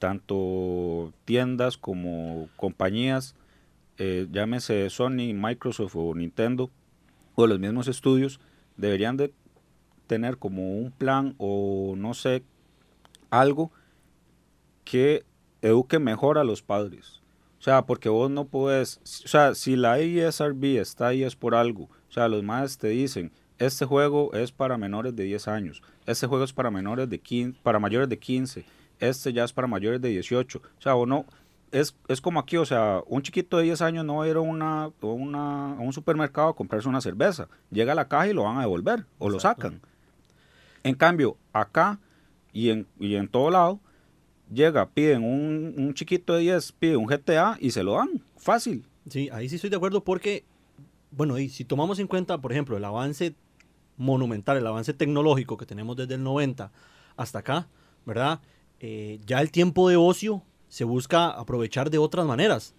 tanto 0.00 1.12
tiendas 1.24 1.78
como 1.78 2.48
compañías, 2.56 3.36
eh, 3.98 4.26
llámese 4.30 4.90
Sony, 4.90 5.32
Microsoft 5.32 5.94
o 5.94 6.12
Nintendo, 6.14 6.70
o 7.36 7.46
los 7.46 7.60
mismos 7.60 7.86
estudios, 7.86 8.40
deberían 8.76 9.16
de 9.16 9.32
tener 10.06 10.38
como 10.38 10.76
un 10.76 10.90
plan 10.90 11.34
o 11.38 11.94
no 11.96 12.14
sé, 12.14 12.42
algo 13.40 13.70
que 14.84 15.24
eduque 15.62 15.98
mejor 15.98 16.38
a 16.38 16.44
los 16.44 16.62
padres. 16.62 17.20
O 17.58 17.62
sea, 17.64 17.86
porque 17.86 18.08
vos 18.10 18.30
no 18.30 18.44
puedes, 18.44 18.98
o 19.24 19.28
sea, 19.28 19.54
si 19.54 19.76
la 19.76 19.98
ISRB 20.00 20.78
está 20.78 21.08
ahí 21.08 21.22
es 21.22 21.34
por 21.34 21.54
algo. 21.54 21.84
O 22.08 22.12
sea, 22.12 22.28
los 22.28 22.42
más 22.42 22.76
te 22.76 22.88
dicen, 22.88 23.32
este 23.58 23.86
juego 23.86 24.32
es 24.34 24.52
para 24.52 24.76
menores 24.76 25.16
de 25.16 25.24
10 25.24 25.48
años, 25.48 25.82
este 26.06 26.26
juego 26.26 26.44
es 26.44 26.52
para 26.52 26.70
menores 26.70 27.08
de 27.08 27.18
15, 27.20 27.58
para 27.62 27.78
mayores 27.78 28.08
de 28.08 28.18
15, 28.18 28.64
este 29.00 29.32
ya 29.32 29.44
es 29.44 29.52
para 29.52 29.66
mayores 29.66 30.00
de 30.02 30.10
18. 30.10 30.58
O 30.58 30.82
sea, 30.82 30.94
o 30.94 31.06
no, 31.06 31.24
es, 31.72 31.96
es 32.08 32.20
como 32.20 32.38
aquí, 32.38 32.58
o 32.58 32.66
sea, 32.66 33.02
un 33.06 33.22
chiquito 33.22 33.56
de 33.56 33.64
10 33.64 33.80
años 33.80 34.04
no 34.04 34.16
va 34.16 34.24
a 34.24 34.28
ir 34.28 34.36
a, 34.36 34.40
una, 34.40 34.84
a 34.84 34.90
una- 35.06 35.72
a 35.72 35.80
un 35.80 35.92
supermercado 35.94 36.48
a 36.48 36.54
comprarse 36.56 36.88
una 36.88 37.00
cerveza. 37.00 37.48
Llega 37.70 37.92
a 37.92 37.96
la 37.96 38.08
caja 38.08 38.28
y 38.28 38.34
lo 38.34 38.42
van 38.44 38.58
a 38.58 38.60
devolver 38.62 39.06
o 39.18 39.30
lo 39.30 39.40
sacan. 39.40 39.80
En 40.82 40.94
cambio, 40.94 41.38
acá 41.54 41.98
y 42.54 42.70
en, 42.70 42.86
y 42.98 43.16
en 43.16 43.28
todo 43.28 43.50
lado, 43.50 43.80
llega, 44.50 44.88
piden 44.88 45.22
un, 45.22 45.74
un 45.76 45.92
chiquito 45.92 46.34
de 46.34 46.40
10, 46.40 46.72
pide 46.72 46.96
un 46.96 47.06
GTA 47.06 47.58
y 47.60 47.72
se 47.72 47.82
lo 47.82 47.96
dan. 47.96 48.22
Fácil. 48.36 48.86
Sí, 49.10 49.28
ahí 49.32 49.48
sí 49.50 49.56
estoy 49.56 49.68
de 49.68 49.76
acuerdo 49.76 50.02
porque, 50.02 50.44
bueno, 51.10 51.38
y 51.38 51.50
si 51.50 51.64
tomamos 51.64 51.98
en 51.98 52.06
cuenta, 52.06 52.38
por 52.38 52.52
ejemplo, 52.52 52.76
el 52.76 52.84
avance 52.84 53.34
monumental, 53.96 54.56
el 54.56 54.66
avance 54.66 54.94
tecnológico 54.94 55.56
que 55.56 55.66
tenemos 55.66 55.96
desde 55.96 56.14
el 56.14 56.22
90 56.22 56.72
hasta 57.16 57.40
acá, 57.40 57.68
¿verdad? 58.06 58.40
Eh, 58.80 59.20
ya 59.26 59.40
el 59.40 59.50
tiempo 59.50 59.88
de 59.88 59.96
ocio 59.96 60.42
se 60.68 60.84
busca 60.84 61.28
aprovechar 61.30 61.90
de 61.90 61.98
otras 61.98 62.24
maneras. 62.24 62.74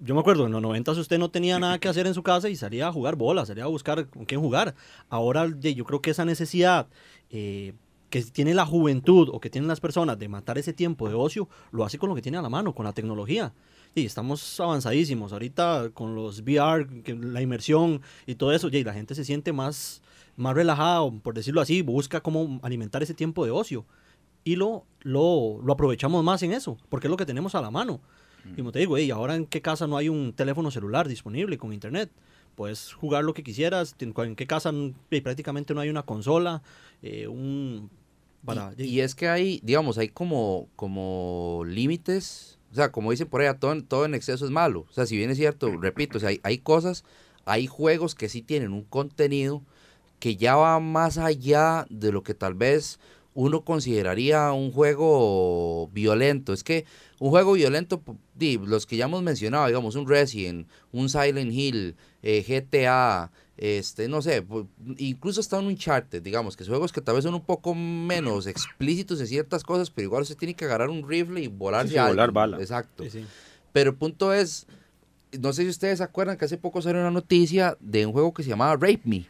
Yo 0.00 0.14
me 0.14 0.20
acuerdo, 0.20 0.46
en 0.46 0.52
los 0.52 0.60
90 0.62 0.92
usted 0.92 1.18
no 1.18 1.30
tenía 1.30 1.58
nada 1.58 1.78
que 1.78 1.88
hacer 1.88 2.06
en 2.06 2.14
su 2.14 2.22
casa 2.22 2.48
y 2.48 2.56
salía 2.56 2.88
a 2.88 2.92
jugar 2.92 3.16
bola, 3.16 3.46
salía 3.46 3.64
a 3.64 3.68
buscar 3.68 4.06
con 4.08 4.24
quién 4.26 4.40
jugar. 4.40 4.74
Ahora 5.08 5.46
yo 5.46 5.84
creo 5.84 6.02
que 6.02 6.10
esa 6.10 6.24
necesidad 6.24 6.88
eh, 7.30 7.72
que 8.14 8.22
tiene 8.22 8.54
la 8.54 8.64
juventud 8.64 9.28
o 9.32 9.40
que 9.40 9.50
tienen 9.50 9.66
las 9.66 9.80
personas 9.80 10.16
de 10.16 10.28
matar 10.28 10.56
ese 10.56 10.72
tiempo 10.72 11.08
de 11.08 11.16
ocio, 11.16 11.48
lo 11.72 11.84
hace 11.84 11.98
con 11.98 12.08
lo 12.08 12.14
que 12.14 12.22
tiene 12.22 12.38
a 12.38 12.42
la 12.42 12.48
mano, 12.48 12.72
con 12.72 12.84
la 12.84 12.92
tecnología. 12.92 13.52
Y 13.92 14.06
estamos 14.06 14.60
avanzadísimos. 14.60 15.32
Ahorita 15.32 15.90
con 15.92 16.14
los 16.14 16.38
VR, 16.42 17.02
que 17.02 17.16
la 17.16 17.42
inmersión 17.42 18.02
y 18.24 18.36
todo 18.36 18.52
eso, 18.52 18.68
y 18.68 18.84
la 18.84 18.92
gente 18.92 19.16
se 19.16 19.24
siente 19.24 19.52
más, 19.52 20.00
más 20.36 20.54
relajada, 20.54 21.02
o 21.02 21.10
por 21.18 21.34
decirlo 21.34 21.60
así, 21.60 21.82
busca 21.82 22.20
cómo 22.20 22.60
alimentar 22.62 23.02
ese 23.02 23.14
tiempo 23.14 23.44
de 23.44 23.50
ocio. 23.50 23.84
Y 24.44 24.54
lo, 24.54 24.84
lo, 25.00 25.60
lo 25.60 25.72
aprovechamos 25.72 26.22
más 26.22 26.40
en 26.44 26.52
eso, 26.52 26.76
porque 26.90 27.08
es 27.08 27.10
lo 27.10 27.16
que 27.16 27.26
tenemos 27.26 27.56
a 27.56 27.60
la 27.60 27.72
mano. 27.72 28.00
Y 28.52 28.58
como 28.58 28.70
te 28.70 28.78
digo, 28.78 28.96
"Ey, 28.96 29.10
ahora 29.10 29.34
en 29.34 29.46
qué 29.46 29.60
casa 29.60 29.88
no 29.88 29.96
hay 29.96 30.08
un 30.08 30.34
teléfono 30.34 30.70
celular 30.70 31.08
disponible 31.08 31.58
con 31.58 31.72
internet. 31.72 32.12
Puedes 32.54 32.92
jugar 32.92 33.24
lo 33.24 33.34
que 33.34 33.42
quisieras. 33.42 33.96
En, 33.98 34.36
qué 34.36 34.46
casa 34.46 34.70
mm, 34.70 34.94
prácticamente 35.20 35.74
no 35.74 35.80
hay 35.80 35.90
una 35.90 36.04
consola, 36.04 36.62
eh, 37.02 37.26
un... 37.26 37.90
Para, 38.44 38.74
Y, 38.76 38.84
y 38.84 39.00
es 39.00 39.14
que 39.14 39.28
hay, 39.28 39.60
digamos, 39.62 39.98
hay 39.98 40.08
como, 40.08 40.68
como 40.76 41.62
límites, 41.66 42.58
o 42.72 42.74
sea, 42.74 42.90
como 42.92 43.10
dicen 43.10 43.28
por 43.28 43.40
allá, 43.40 43.54
todo, 43.58 43.72
en- 43.72 43.84
todo 43.84 44.04
en 44.04 44.14
exceso 44.14 44.44
es 44.44 44.50
malo. 44.50 44.86
O 44.90 44.92
sea, 44.92 45.06
si 45.06 45.16
bien 45.16 45.30
es 45.30 45.36
cierto, 45.38 45.70
repito, 45.80 46.18
o 46.18 46.20
sea, 46.20 46.30
hay, 46.30 46.40
hay 46.42 46.58
cosas, 46.58 47.04
hay 47.44 47.66
juegos 47.66 48.14
que 48.14 48.28
sí 48.28 48.42
tienen 48.42 48.72
un 48.72 48.82
contenido 48.84 49.62
que 50.18 50.36
ya 50.36 50.56
va 50.56 50.80
más 50.80 51.18
allá 51.18 51.86
de 51.90 52.10
lo 52.12 52.22
que 52.22 52.34
tal 52.34 52.54
vez 52.54 52.98
uno 53.34 53.64
consideraría 53.64 54.52
un 54.52 54.70
juego 54.72 55.88
violento. 55.92 56.52
Es 56.52 56.64
que 56.64 56.84
un 57.18 57.30
juego 57.30 57.52
violento, 57.52 58.02
los 58.66 58.86
que 58.86 58.96
ya 58.96 59.04
hemos 59.06 59.22
mencionado, 59.22 59.66
digamos, 59.66 59.96
un 59.96 60.08
Resident, 60.08 60.68
un 60.92 61.08
Silent 61.08 61.52
Hill, 61.52 61.96
eh, 62.22 62.44
GTA, 62.46 63.30
este, 63.56 64.08
no 64.08 64.22
sé, 64.22 64.44
incluso 64.98 65.40
hasta 65.40 65.58
un 65.58 65.66
Uncharted, 65.66 66.22
digamos, 66.22 66.56
que 66.56 66.64
son 66.64 66.72
juegos 66.72 66.92
que 66.92 67.00
tal 67.00 67.14
vez 67.16 67.24
son 67.24 67.34
un 67.34 67.44
poco 67.44 67.74
menos 67.74 68.46
explícitos 68.46 69.20
en 69.20 69.26
ciertas 69.26 69.62
cosas, 69.62 69.90
pero 69.90 70.06
igual 70.06 70.22
usted 70.22 70.36
tiene 70.36 70.54
que 70.54 70.64
agarrar 70.64 70.90
un 70.90 71.08
rifle 71.08 71.40
y 71.40 71.46
volarse 71.48 71.94
Sí, 71.94 71.98
volar 72.00 72.32
bala. 72.32 72.58
Exacto. 72.58 73.04
Sí, 73.04 73.10
sí. 73.10 73.24
Pero 73.72 73.90
el 73.90 73.96
punto 73.96 74.32
es, 74.32 74.66
no 75.40 75.52
sé 75.52 75.62
si 75.62 75.68
ustedes 75.68 75.98
se 75.98 76.04
acuerdan 76.04 76.36
que 76.36 76.44
hace 76.44 76.58
poco 76.58 76.82
salió 76.82 77.00
una 77.00 77.10
noticia 77.10 77.76
de 77.80 78.06
un 78.06 78.12
juego 78.12 78.32
que 78.32 78.42
se 78.42 78.48
llamaba 78.50 78.74
Rape 78.74 79.00
Me 79.04 79.26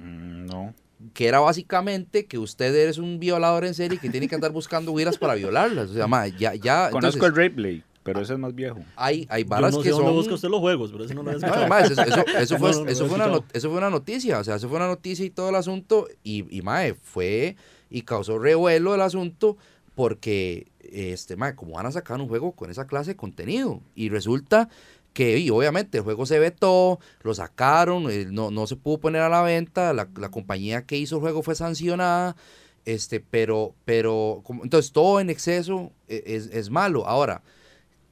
Mm, 0.00 0.46
no. 0.46 0.74
Que 1.14 1.26
era 1.28 1.40
básicamente 1.40 2.26
que 2.26 2.38
usted 2.38 2.74
es 2.88 2.98
un 2.98 3.18
violador 3.20 3.64
en 3.64 3.74
serie 3.74 3.96
y 3.96 4.00
que 4.00 4.10
tiene 4.10 4.28
que 4.28 4.34
andar 4.34 4.52
buscando 4.52 4.92
huiras 4.92 5.16
para 5.18 5.34
violarlas. 5.34 5.90
O 5.90 5.94
sea, 5.94 6.06
ma, 6.06 6.26
ya, 6.28 6.54
ya, 6.54 6.90
Conozco 6.90 7.16
entonces, 7.18 7.22
el 7.22 7.30
Rape 7.36 7.50
Play, 7.54 7.84
pero 8.02 8.20
ese 8.20 8.32
es 8.32 8.38
más 8.38 8.54
viejo. 8.54 8.80
hay, 8.96 9.26
hay 9.30 9.44
Yo 9.44 9.48
varas 9.48 9.72
no 9.74 9.78
sé 9.78 9.84
que 9.84 9.90
dónde 9.90 10.06
son... 10.06 10.14
busca 10.16 10.34
usted 10.34 10.48
los 10.48 10.60
juegos, 10.60 10.90
pero 10.90 11.04
eso 11.04 11.14
no 11.14 11.22
lo 11.22 11.30
No, 11.32 11.36
escuchado. 11.38 11.68
ma, 11.68 11.80
eso, 11.80 11.92
eso- 12.02 12.24
eso 12.38 12.58
fue, 12.58 12.70
No, 12.70 12.78
no, 12.78 12.84
no, 12.84 12.90
eso 12.90 13.00
lo 13.00 13.06
he 13.06 13.08
fue 13.08 13.16
una, 13.16 13.24
escuchado. 13.24 13.30
not- 13.32 13.56
eso 13.56 13.68
fue 13.68 13.78
una 13.78 13.90
noticia, 13.90 14.38
o 14.40 14.44
sea, 14.44 14.56
eso 14.56 14.68
fue 14.68 14.76
una 14.78 14.86
noticia 14.88 15.24
y 15.24 15.30
todo 15.30 15.50
el 15.50 15.54
asunto, 15.54 16.08
y, 16.24 16.44
y 16.56 16.62
mae, 16.62 16.94
fue, 16.94 17.56
y 17.90 18.02
causó 18.02 18.38
revuelo 18.38 18.94
el 18.94 19.00
asunto, 19.02 19.56
porque, 19.94 20.68
este, 20.80 21.36
mae, 21.36 21.54
como 21.54 21.72
van 21.74 21.86
a 21.86 21.92
sacar 21.92 22.20
un 22.20 22.28
juego 22.28 22.52
con 22.52 22.70
esa 22.70 22.86
clase 22.86 23.10
de 23.12 23.16
contenido? 23.16 23.80
Y 23.94 24.08
resulta 24.10 24.68
que, 25.12 25.38
y 25.38 25.50
obviamente, 25.50 25.98
el 25.98 26.04
juego 26.04 26.26
se 26.26 26.38
vetó, 26.38 27.00
lo 27.22 27.34
sacaron, 27.34 28.10
eh, 28.10 28.26
no, 28.30 28.50
no 28.50 28.66
se 28.66 28.76
pudo 28.76 28.98
poner 28.98 29.22
a 29.22 29.28
la 29.28 29.42
venta, 29.42 29.92
la, 29.92 30.08
la 30.16 30.30
compañía 30.30 30.86
que 30.86 30.96
hizo 30.96 31.16
el 31.16 31.22
juego 31.22 31.42
fue 31.42 31.54
sancionada, 31.54 32.36
este, 32.84 33.20
pero, 33.20 33.74
pero, 33.84 34.42
entonces 34.62 34.92
todo 34.92 35.20
en 35.20 35.28
exceso 35.28 35.92
eh, 36.08 36.22
es, 36.26 36.46
es 36.46 36.70
malo. 36.70 37.06
Ahora, 37.06 37.42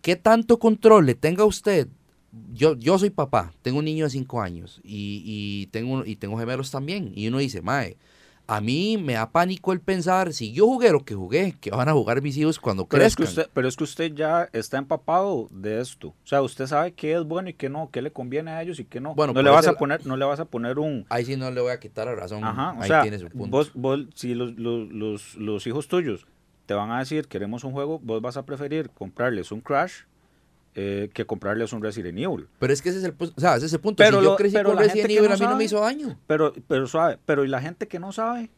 ¿qué 0.03 0.17
tanto 0.17 0.59
control 0.59 1.07
le 1.07 1.15
tenga 1.15 1.45
usted? 1.45 1.89
Yo, 2.53 2.77
yo 2.77 2.99
soy 2.99 3.11
papá, 3.11 3.55
tengo 3.63 3.79
un 3.79 3.87
niño 3.87 4.05
de 4.05 4.11
5 4.11 4.43
años 4.43 4.81
y, 4.85 5.23
y 5.25 5.67
tengo, 5.69 6.05
y 6.05 6.17
tengo 6.17 6.39
gemelos 6.39 6.71
también. 6.71 7.13
Y 7.15 7.29
uno 7.29 7.39
dice, 7.39 7.63
Mae, 7.63 7.97
a 8.49 8.61
mí 8.61 8.97
me 8.97 9.15
da 9.15 9.31
pánico 9.31 9.73
el 9.73 9.81
pensar, 9.81 10.33
si 10.33 10.53
yo 10.53 10.67
jugué 10.67 10.93
lo 10.93 11.05
que 11.05 11.15
jugué, 11.15 11.55
que 11.61 11.71
van 11.71 11.89
a 11.89 11.93
jugar 11.93 12.23
mis 12.23 12.37
hijos 12.37 12.59
cuando 12.61 12.87
Pero 12.87 13.05
es, 13.05 13.17
que 13.17 13.25
crezcan. 13.25 13.43
usted, 13.43 13.53
pero 13.53 13.69
es 13.69 13.77
que 13.77 13.85
usted 13.85 14.13
ya 14.15 14.49
está 14.53 14.79
empapado 14.79 15.49
de 15.51 15.81
esto. 15.81 16.09
O 16.09 16.27
sea, 16.27 16.43
usted 16.43 16.67
sabe 16.67 16.93
qué 16.93 17.15
es 17.15 17.25
bueno 17.25 17.49
y 17.49 17.55
qué 17.55 17.69
no, 17.69 17.91
qué 17.91 18.03
le 18.03 18.13
conviene 18.13 18.53
a 18.53 18.63
ellos 18.63 18.79
y 18.79 18.85
qué 18.85 19.01
no. 19.01 19.15
Bueno, 19.15 19.33
no 19.33 19.43
le 19.43 19.51
vas 19.51 19.67
a 19.67 19.75
poner, 19.75 20.07
no 20.07 20.17
le 20.17 20.25
vas 20.25 20.39
a 20.39 20.45
poner 20.45 20.79
un, 20.79 21.07
Ahí 21.09 21.25
sí 21.25 21.37
no 21.37 21.51
le 21.51 21.61
voy 21.61 21.73
a 21.73 21.81
quitar 21.81 22.07
la 22.07 22.15
razón. 22.15 22.45
Ajá, 22.45 22.75
o 22.79 22.83
Ahí 22.83 22.89
sea, 22.89 23.03
tiene 23.03 23.19
su 23.19 23.29
punto. 23.29 23.49
vos, 23.57 23.73
vos, 23.75 24.01
si 24.15 24.35
los, 24.35 24.57
los, 24.57 24.89
los, 24.91 25.35
los 25.37 25.67
hijos 25.67 25.89
tuyos 25.89 26.27
te 26.67 26.75
van 26.75 26.91
a 26.91 26.99
decir 26.99 27.29
queremos 27.29 27.65
un 27.65 27.73
juego, 27.73 27.99
vos 28.01 28.21
vas 28.21 28.37
a 28.37 28.45
preferir 28.45 28.91
comprarles 28.91 29.51
un 29.53 29.61
Crash 29.61 30.03
eh, 30.79 31.09
que 31.15 31.25
comprarles 31.25 31.73
un 31.73 31.83
Resident 31.83 32.19
Evil. 32.19 32.49
Pero 32.59 32.73
es 32.73 32.83
que 32.83 32.91
ese 32.91 32.99
es 32.99 33.05
el, 33.05 33.15
o 33.19 33.41
sea, 33.41 33.57
ese 33.57 33.65
es 33.67 33.73
el 33.73 33.81
punto. 33.81 33.97
Pero 34.05 34.19
si 34.19 34.25
yo 34.25 34.37
crecí 34.37 34.55
pero 34.55 34.69
con 34.71 34.79
Resident 34.79 35.11
Evil, 35.11 35.23
no 35.29 35.35
a 35.35 35.37
mí 35.37 35.41
no 35.41 35.47
sabe- 35.47 35.57
me 35.57 35.65
hizo 35.65 35.81
daño. 35.81 36.19
Pero, 36.27 36.53
pero 36.69 36.87
suave, 36.87 37.19
pero 37.25 37.45
y 37.45 37.49
la 37.49 37.63
gente 37.63 37.89
que 37.89 37.99
no 37.99 38.13
sabe, 38.13 38.51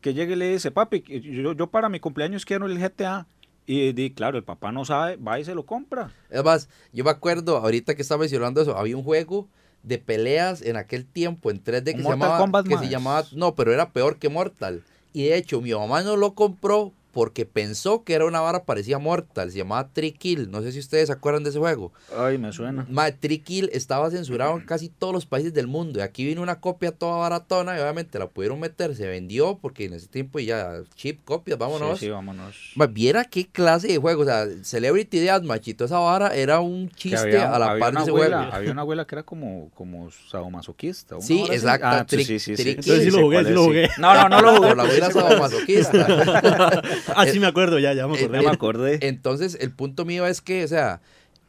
que 0.00 0.14
llegue 0.14 0.34
y 0.34 0.36
le 0.36 0.52
dice, 0.52 0.70
papi, 0.70 1.02
yo, 1.02 1.52
yo 1.52 1.66
para 1.66 1.88
mi 1.88 1.98
cumpleaños 1.98 2.44
quiero 2.44 2.66
el 2.66 2.78
GTA. 2.78 3.26
Y 3.66 3.92
di, 3.92 4.10
claro, 4.10 4.36
el 4.38 4.44
papá 4.44 4.70
no 4.72 4.84
sabe, 4.84 5.16
va 5.16 5.40
y 5.40 5.44
se 5.44 5.54
lo 5.54 5.64
compra. 5.64 6.12
Es 6.30 6.44
más, 6.44 6.68
yo 6.92 7.02
me 7.02 7.10
acuerdo, 7.10 7.56
ahorita 7.56 7.94
que 7.94 8.02
estaba 8.02 8.20
mencionando 8.20 8.60
eso, 8.62 8.76
había 8.76 8.96
un 8.96 9.02
juego 9.02 9.48
de 9.82 9.98
peleas 9.98 10.62
en 10.62 10.76
aquel 10.76 11.06
tiempo 11.06 11.50
en 11.50 11.62
3D 11.62 11.96
que, 11.96 12.02
se 12.02 12.08
llamaba, 12.08 12.62
que 12.62 12.78
se 12.78 12.88
llamaba, 12.88 13.24
no, 13.32 13.54
pero 13.54 13.72
era 13.72 13.90
peor 13.90 14.18
que 14.18 14.28
Mortal. 14.28 14.82
Y 15.12 15.24
de 15.24 15.36
hecho, 15.36 15.60
mi 15.60 15.72
mamá 15.72 16.02
no 16.02 16.16
lo 16.16 16.34
compró 16.34 16.92
porque 17.14 17.46
pensó 17.46 18.04
que 18.04 18.12
era 18.14 18.26
una 18.26 18.40
vara 18.40 18.64
parecía 18.64 18.98
Mortal, 18.98 19.50
se 19.50 19.58
llamaba 19.58 19.88
Trikill, 19.92 20.50
no 20.50 20.60
sé 20.60 20.72
si 20.72 20.80
ustedes 20.80 21.06
se 21.06 21.12
acuerdan 21.12 21.44
de 21.44 21.50
ese 21.50 21.58
juego. 21.58 21.92
Ay, 22.14 22.36
me 22.36 22.52
suena. 22.52 22.86
Ma, 22.90 23.10
Trikill 23.12 23.70
estaba 23.72 24.10
censurado 24.10 24.56
en 24.58 24.66
casi 24.66 24.88
todos 24.90 25.14
los 25.14 25.24
países 25.24 25.54
del 25.54 25.66
mundo. 25.68 26.00
Y 26.00 26.02
aquí 26.02 26.24
vino 26.26 26.42
una 26.42 26.60
copia 26.60 26.92
toda 26.92 27.16
baratona 27.16 27.76
y 27.76 27.80
obviamente 27.80 28.18
la 28.18 28.26
pudieron 28.26 28.60
meter, 28.60 28.94
se 28.96 29.06
vendió 29.06 29.58
porque 29.62 29.84
en 29.86 29.94
ese 29.94 30.08
tiempo 30.08 30.38
ya 30.40 30.82
chip 30.96 31.24
copias, 31.24 31.56
vámonos. 31.56 31.98
Sí, 32.00 32.06
sí, 32.06 32.10
vámonos. 32.10 32.72
Ma, 32.74 32.86
viera 32.86 33.24
qué 33.24 33.46
clase 33.46 33.88
de 33.88 33.98
juego, 33.98 34.22
o 34.22 34.24
sea, 34.26 34.46
Celebrity 34.62 35.20
Deathmatch 35.20 35.68
y 35.68 35.74
toda 35.74 35.86
esa 35.86 35.98
vara 36.00 36.34
era 36.34 36.60
un 36.60 36.90
chiste 36.90 37.16
había, 37.18 37.54
a 37.54 37.58
la 37.58 37.78
par 37.78 37.94
de 37.94 38.00
ese 38.02 38.10
abuela, 38.10 38.38
juego. 38.42 38.54
había 38.56 38.72
una 38.72 38.80
abuela 38.82 39.06
que 39.06 39.14
era 39.14 39.22
como, 39.22 39.70
como 39.74 40.10
sadomasoquista. 40.10 41.16
Sí, 41.20 41.44
exacto, 41.50 41.86
Ah, 41.86 42.06
tri- 42.06 42.24
sí, 42.24 42.38
sí, 42.40 42.56
sí. 42.56 42.68
Entonces 42.70 43.04
sí 43.04 43.10
lo 43.10 43.20
jugué, 43.22 43.44
sí 43.44 43.50
lo 43.52 43.64
jugué. 43.64 43.88
No, 43.98 44.14
no, 44.14 44.28
no 44.28 44.40
lo 44.40 44.48
jugué. 44.56 44.68
Por 44.68 44.76
la 44.76 44.82
abuela 44.82 45.10
sadomasoquista. 45.10 46.82
Ah, 47.16 47.26
sí 47.26 47.38
me 47.40 47.46
acuerdo, 47.46 47.78
ya, 47.78 47.92
ya 47.92 48.06
me 48.06 48.14
Eh, 48.14 48.24
acordé. 48.24 48.38
Ya 48.42 48.48
me 48.48 48.54
acordé. 48.54 48.98
Entonces, 49.02 49.56
el 49.60 49.70
punto 49.72 50.04
mío 50.04 50.26
es 50.26 50.40
que, 50.40 50.64
o 50.64 50.68
sea, 50.68 51.00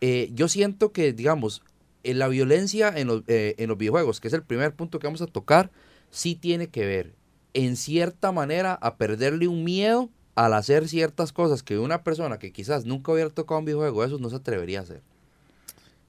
eh, 0.01 0.29
yo 0.33 0.47
siento 0.47 0.91
que, 0.91 1.13
digamos, 1.13 1.61
eh, 2.03 2.13
la 2.13 2.27
violencia 2.27 2.93
en 2.95 3.07
los, 3.07 3.23
eh, 3.27 3.55
en 3.57 3.69
los 3.69 3.77
videojuegos, 3.77 4.19
que 4.19 4.27
es 4.27 4.33
el 4.33 4.43
primer 4.43 4.73
punto 4.73 4.99
que 4.99 5.07
vamos 5.07 5.21
a 5.21 5.27
tocar, 5.27 5.71
sí 6.11 6.35
tiene 6.35 6.67
que 6.67 6.85
ver, 6.85 7.13
en 7.53 7.75
cierta 7.77 8.31
manera, 8.31 8.73
a 8.73 8.95
perderle 8.97 9.47
un 9.47 9.63
miedo 9.63 10.09
al 10.35 10.53
hacer 10.53 10.87
ciertas 10.89 11.31
cosas 11.31 11.63
que 11.63 11.79
una 11.79 12.03
persona 12.03 12.37
que 12.39 12.51
quizás 12.51 12.85
nunca 12.85 13.11
hubiera 13.13 13.29
tocado 13.29 13.59
un 13.59 13.65
videojuego, 13.65 14.03
eso 14.03 14.19
no 14.19 14.29
se 14.29 14.35
atrevería 14.35 14.79
a 14.79 14.83
hacer. 14.83 15.01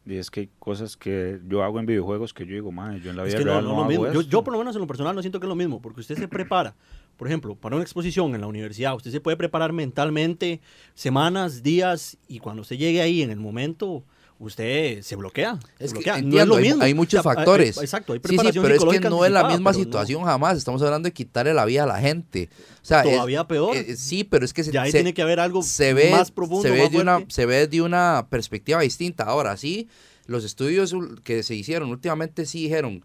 Y 0.05 0.17
es 0.17 0.31
que 0.31 0.41
hay 0.41 0.51
cosas 0.61 0.97
que 0.97 1.41
yo 1.49 1.65
hago 1.65 1.81
en 1.81 1.87
videojuegos 1.87 2.33
que 2.33 2.47
yo 2.47 2.55
digo, 2.55 2.71
man, 2.71 3.01
yo 3.01 3.11
en 3.11 3.17
la 3.17 3.23
Es 3.25 3.29
vida 3.31 3.39
que 3.39 3.45
real 3.45 3.65
no 3.65 3.71
lo 3.71 3.77
hago 3.79 3.85
mismo. 3.87 4.05
Yo, 4.13 4.21
esto". 4.21 4.31
yo 4.31 4.45
por 4.45 4.53
lo 4.53 4.59
menos 4.61 4.77
en 4.77 4.81
lo 4.81 4.87
personal 4.87 5.15
no 5.17 5.21
siento 5.23 5.41
que 5.41 5.47
es 5.47 5.49
lo 5.49 5.57
mismo, 5.57 5.81
porque 5.81 6.01
usted 6.01 6.17
se 6.17 6.29
prepara, 6.29 6.75
por 7.17 7.29
ejemplo, 7.29 7.55
para 7.55 7.77
una 7.77 7.83
exposición 7.85 8.35
en 8.35 8.41
la 8.41 8.47
universidad, 8.47 8.95
usted 8.95 9.11
se 9.11 9.21
puede 9.21 9.37
preparar 9.37 9.73
mentalmente 9.73 10.61
semanas, 10.95 11.63
días, 11.63 12.17
y 12.29 12.39
cuando 12.41 12.63
usted 12.63 12.77
llegue 12.77 13.01
ahí 13.01 13.23
en 13.23 13.31
el 13.31 13.39
momento, 13.41 14.05
usted 14.39 15.01
se 15.01 15.17
bloquea. 15.17 15.59
se 15.79 15.85
Es 15.87 15.95
que 15.95 16.11
no 16.23 16.39
es 16.41 16.47
lo 16.47 16.57
hay- 16.57 16.63
mismo. 16.65 16.83
hay 16.83 16.93
muchos 16.95 17.21
O 17.21 17.23
sea, 17.23 17.33
hay- 17.33 17.37
factores. 17.37 17.79
hay- 17.79 17.85
exacto, 17.85 18.13
hay 18.13 18.19
Sí, 18.19 18.23
sí, 18.23 18.29
preparación 18.29 18.63
pero 18.65 18.75
es 18.93 19.01
que 19.01 19.09
no 19.09 19.25
es 19.25 19.33
la 19.33 19.49
misma 19.49 19.73
no. 19.73 19.79
situación 19.79 20.25
jamás. 20.25 20.59
Estamos 20.59 20.83
hablando 20.83 21.07
de 21.09 21.13
quitarle 21.15 21.55
la 21.55 21.65
vida 21.65 21.85
a 21.85 21.87
la 21.87 21.99
gente. 22.01 22.51
O 22.83 22.85
sea, 22.85 23.01
es- 23.03 23.11
Todavía 23.13 23.45
peor. 23.49 23.75
eh, 23.77 23.97
sí, 23.97 24.25
pero 24.25 24.45
es 24.45 24.53
que 24.53 24.63
se, 24.63 24.73
ya 24.73 24.83
ahí 24.83 24.91
se- 24.93 24.99
tiene 24.99 25.15
que 25.15 25.23
haber 25.23 25.41
algo 25.41 25.63
se 25.63 25.95
ve, 25.95 26.11
más 26.11 26.31
profundo, 26.31 26.63
se 26.63 26.71
ve 26.71 26.83
más 26.83 26.91
de 26.93 26.99
una, 27.01 27.15
fuerte. 27.15 27.35
se 27.35 27.47
ve 27.47 27.67
de 27.67 27.81
una 27.81 28.27
perspectiva 28.29 28.81
distinta. 28.83 29.25
Ahora 29.25 29.57
sí, 29.57 29.89
los 30.27 30.45
estudios 30.45 30.95
que 31.25 31.43
se 31.43 31.55
hicieron 31.55 31.89
últimamente 31.89 32.45
sí 32.45 32.65
dijeron 32.65 33.05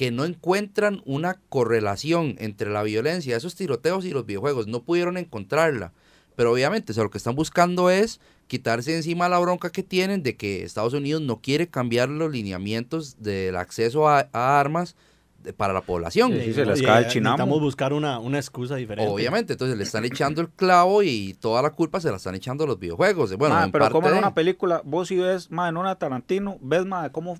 que 0.00 0.10
no 0.10 0.24
encuentran 0.24 1.02
una 1.04 1.34
correlación 1.50 2.36
entre 2.38 2.70
la 2.70 2.82
violencia 2.82 3.34
de 3.34 3.36
esos 3.36 3.54
tiroteos 3.54 4.06
y 4.06 4.12
los 4.12 4.24
videojuegos. 4.24 4.66
No 4.66 4.82
pudieron 4.82 5.18
encontrarla. 5.18 5.92
Pero 6.36 6.52
obviamente, 6.52 6.92
o 6.92 6.94
sea, 6.94 7.04
lo 7.04 7.10
que 7.10 7.18
están 7.18 7.34
buscando 7.34 7.90
es 7.90 8.18
quitarse 8.46 8.96
encima 8.96 9.28
la 9.28 9.38
bronca 9.38 9.68
que 9.68 9.82
tienen 9.82 10.22
de 10.22 10.38
que 10.38 10.62
Estados 10.62 10.94
Unidos 10.94 11.20
no 11.20 11.42
quiere 11.42 11.68
cambiar 11.68 12.08
los 12.08 12.32
lineamientos 12.32 13.16
del 13.22 13.56
acceso 13.56 14.08
a, 14.08 14.26
a 14.32 14.58
armas 14.58 14.96
de- 15.44 15.52
para 15.52 15.74
la 15.74 15.82
población. 15.82 16.32
Sí, 16.32 16.44
sí, 16.44 16.54
se 16.54 16.64
les 16.64 16.80
cae 16.80 17.00
el 17.04 17.08
chinamo. 17.10 17.34
Necesitamos 17.36 17.60
buscar 17.60 17.92
una, 17.92 18.18
una 18.20 18.38
excusa 18.38 18.76
diferente. 18.76 19.12
Obviamente, 19.12 19.52
entonces 19.52 19.76
le 19.76 19.84
están 19.84 20.06
echando 20.06 20.40
el 20.40 20.48
clavo 20.48 21.02
y 21.02 21.36
toda 21.40 21.60
la 21.60 21.72
culpa 21.72 22.00
se 22.00 22.08
la 22.08 22.16
están 22.16 22.34
echando 22.34 22.64
a 22.64 22.68
los 22.68 22.78
videojuegos. 22.78 23.36
Bueno, 23.36 23.54
Ma, 23.54 23.64
en 23.64 23.70
pero 23.70 23.84
parte 23.84 23.92
como 23.92 24.08
en 24.08 24.16
una 24.16 24.32
película, 24.32 24.80
vos 24.82 25.08
si 25.08 25.18
ves, 25.18 25.50
ma, 25.50 25.68
en 25.68 25.76
una 25.76 25.96
Tarantino, 25.96 26.56
ves, 26.62 26.86
ma, 26.86 27.12
cómo 27.12 27.36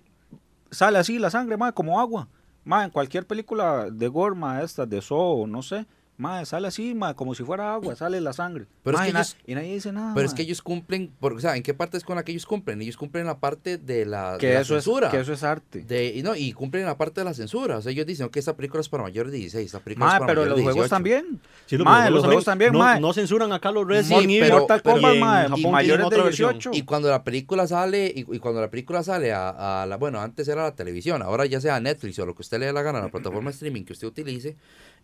sale 0.70 0.98
así 0.98 1.18
la 1.18 1.30
sangre, 1.30 1.56
ma, 1.56 1.72
como 1.72 1.98
agua. 1.98 2.28
Ma, 2.64 2.84
en 2.84 2.90
cualquier 2.90 3.26
película 3.26 3.88
de 3.90 4.08
gore, 4.08 4.34
ma, 4.36 4.62
esta, 4.62 4.86
de 4.86 5.00
Saw, 5.00 5.46
no 5.46 5.62
sé, 5.62 5.86
ma, 6.20 6.44
sale 6.44 6.68
así, 6.68 6.94
ma, 6.94 7.14
como 7.14 7.34
si 7.34 7.42
fuera 7.42 7.72
agua, 7.74 7.96
sale 7.96 8.20
la 8.20 8.32
sangre. 8.32 8.66
Pero 8.84 8.96
es 8.98 9.02
que 9.04 9.10
ellos- 9.10 9.36
y 9.46 9.54
nadie 9.54 9.74
dice 9.74 9.90
nada. 9.92 10.14
Pero 10.14 10.26
es 10.26 10.34
que 10.34 10.42
ellos 10.42 10.62
cumplen, 10.62 11.10
por, 11.18 11.32
o 11.32 11.40
sea, 11.40 11.56
¿en 11.56 11.62
qué 11.62 11.74
parte 11.74 11.96
es 11.96 12.04
con 12.04 12.16
la 12.16 12.24
que 12.24 12.32
ellos 12.32 12.46
cumplen? 12.46 12.80
Ellos 12.82 12.96
cumplen 12.96 13.26
la 13.26 13.38
parte 13.38 13.78
de 13.78 14.06
la, 14.06 14.32
de 14.34 14.38
que 14.38 14.54
la 14.54 14.60
eso 14.60 14.76
es, 14.76 14.84
censura. 14.84 15.10
que 15.10 15.18
eso 15.20 15.32
es 15.32 15.42
arte. 15.42 15.80
De, 15.80 16.08
y, 16.14 16.22
no, 16.22 16.36
y 16.36 16.52
cumplen 16.52 16.84
la 16.84 16.96
parte 16.96 17.20
de 17.22 17.24
la 17.24 17.34
censura. 17.34 17.78
O 17.78 17.82
sea, 17.82 17.90
ellos 17.92 18.06
dicen 18.06 18.28
que 18.28 18.38
esta 18.38 18.54
película 18.56 18.80
es 18.80 18.88
para 18.88 19.02
mayores 19.02 19.32
de 19.32 19.38
16, 19.38 19.66
esta 19.66 19.80
película 19.80 20.06
es 20.06 20.12
Ma, 20.12 20.18
para 20.20 20.26
pero 20.32 20.40
mayores 20.42 20.50
los 20.50 20.56
de 20.58 20.62
juegos 20.62 20.76
18. 20.84 20.90
también. 20.94 21.40
Sí, 21.66 21.76
los 21.76 21.84
Ma, 21.84 21.90
videojuegos 21.92 22.14
los 22.14 22.24
juegos 22.26 22.44
también, 22.44 22.72
no, 22.72 22.78
ma. 22.80 23.00
no 23.00 23.12
censuran 23.12 23.52
acá 23.52 23.70
los 23.72 23.84
Sí, 23.86 23.88
Resident 23.92 24.22
Evil. 24.24 24.40
pero- 24.40 24.58
Mortal 24.58 24.80
pero- 24.84 24.94
Kombat, 24.94 25.12
y 25.12 25.16
en 25.16 25.20
ma, 25.20 25.32
Japón 25.42 25.50
y 25.50 25.54
tienen 25.56 25.72
mayores 25.72 26.10
de 26.10 26.22
versión. 26.22 26.52
18. 26.52 26.70
Y 26.74 26.82
cuando 26.82 27.08
la 27.10 27.24
película 27.24 27.66
sale, 27.66 28.12
y, 28.14 28.20
y 28.20 28.38
cuando 28.38 28.60
la 28.60 28.70
película 28.70 29.02
sale 29.02 29.32
a, 29.32 29.82
a 29.82 29.86
la, 29.86 29.96
bueno, 29.96 30.20
antes 30.20 30.46
era 30.48 30.64
la 30.64 30.74
televisión, 30.74 31.22
ahora 31.22 31.46
ya 31.46 31.60
sea 31.60 31.80
Netflix 31.80 32.18
o 32.18 32.26
lo 32.26 32.34
que 32.34 32.42
usted 32.42 32.58
le 32.60 32.66
dé 32.66 32.72
la 32.72 32.82
gana, 32.82 33.00
la 33.00 33.08
plataforma 33.08 33.50
de 33.50 33.54
streaming 33.54 33.84
que 33.84 33.92
usted 33.92 34.06
utilice, 34.08 34.56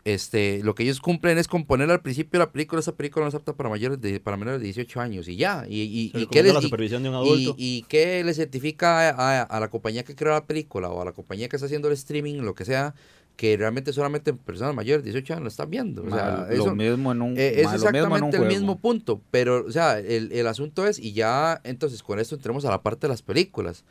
este, 0.07 0.61
lo 0.63 0.77
que 0.77 0.85
ellos 0.85 1.01
cumplen 1.01 1.37
es 1.37 1.49
componer 1.49 1.91
al 1.91 2.01
principio 2.01 2.39
de 2.39 2.47
la 2.47 2.53
película, 2.53 2.79
esa 2.81 2.95
película 2.95 3.25
no 3.25 3.29
es 3.29 3.35
apta 3.35 3.55
para 3.55 3.69
mayores 3.69 4.01
de, 4.01 4.21
para 4.21 4.37
menores 4.37 4.61
de 4.61 4.67
18 4.67 5.01
años, 5.01 5.27
y 5.27 5.35
ya, 5.35 5.65
y, 5.69 5.81
y, 5.83 6.13
y 6.15 6.27
qué 6.29 6.45
les, 6.45 6.55
la 6.55 6.61
y- 6.61 6.63
supervisión 6.63 7.03
de 7.03 7.09
un 7.09 7.15
y, 7.17 7.19
adulto. 7.19 7.55
y 7.59 7.85
qué 7.89 8.23
le 8.23 8.33
certifica 8.33 9.11
a, 9.11 9.43
a 9.43 9.61
la 9.61 9.69
compañía 9.69 10.05
que 10.05 10.15
creó 10.15 10.33
la 10.33 10.47
película 10.47 10.89
o 10.91 11.03
a 11.03 11.05
la 11.05 11.11
compañía 11.13 11.49
que 11.49 11.57
está 11.57 11.67
haciendo 11.67 11.89
el 11.89 11.95
streaming, 11.95 12.37
lo 12.43 12.55
que 12.55 12.65
sea, 12.65 12.95
que 13.37 13.57
realmente 13.57 13.93
solamente 13.93 14.33
personas 14.33 14.75
mayores 14.77 15.05
de 15.05 15.11
18 15.11 15.35
años 15.35 15.43
lo 15.43 15.49
están 15.49 15.71
viendo. 15.71 16.05
O 16.05 16.11
sea, 16.11 16.47
lo 16.49 16.55
eso, 16.55 16.75
mismo 16.77 17.11
en 17.11 17.21
un, 17.23 17.35
eh, 17.37 17.55
es 17.57 17.65
ma, 17.65 17.77
lo 17.77 17.79
mismo 17.93 18.17
en 18.17 18.23
un 18.23 18.29
exactamente 18.29 18.37
el 18.37 18.47
mismo 18.47 18.79
punto, 18.79 19.21
pero, 19.33 19.67
o 19.67 19.73
sea, 19.73 19.99
el, 19.99 20.31
el 20.33 20.47
asunto 20.47 20.87
es, 20.87 20.99
y 21.01 21.13
ya, 21.15 21.61
entonces, 21.65 22.03
con 22.03 22.21
esto 22.21 22.37
entremos 22.37 22.65
a 22.65 22.71
la 22.71 22.81
parte 22.83 23.09
de 23.09 23.11
las 23.11 23.23
películas. 23.23 23.85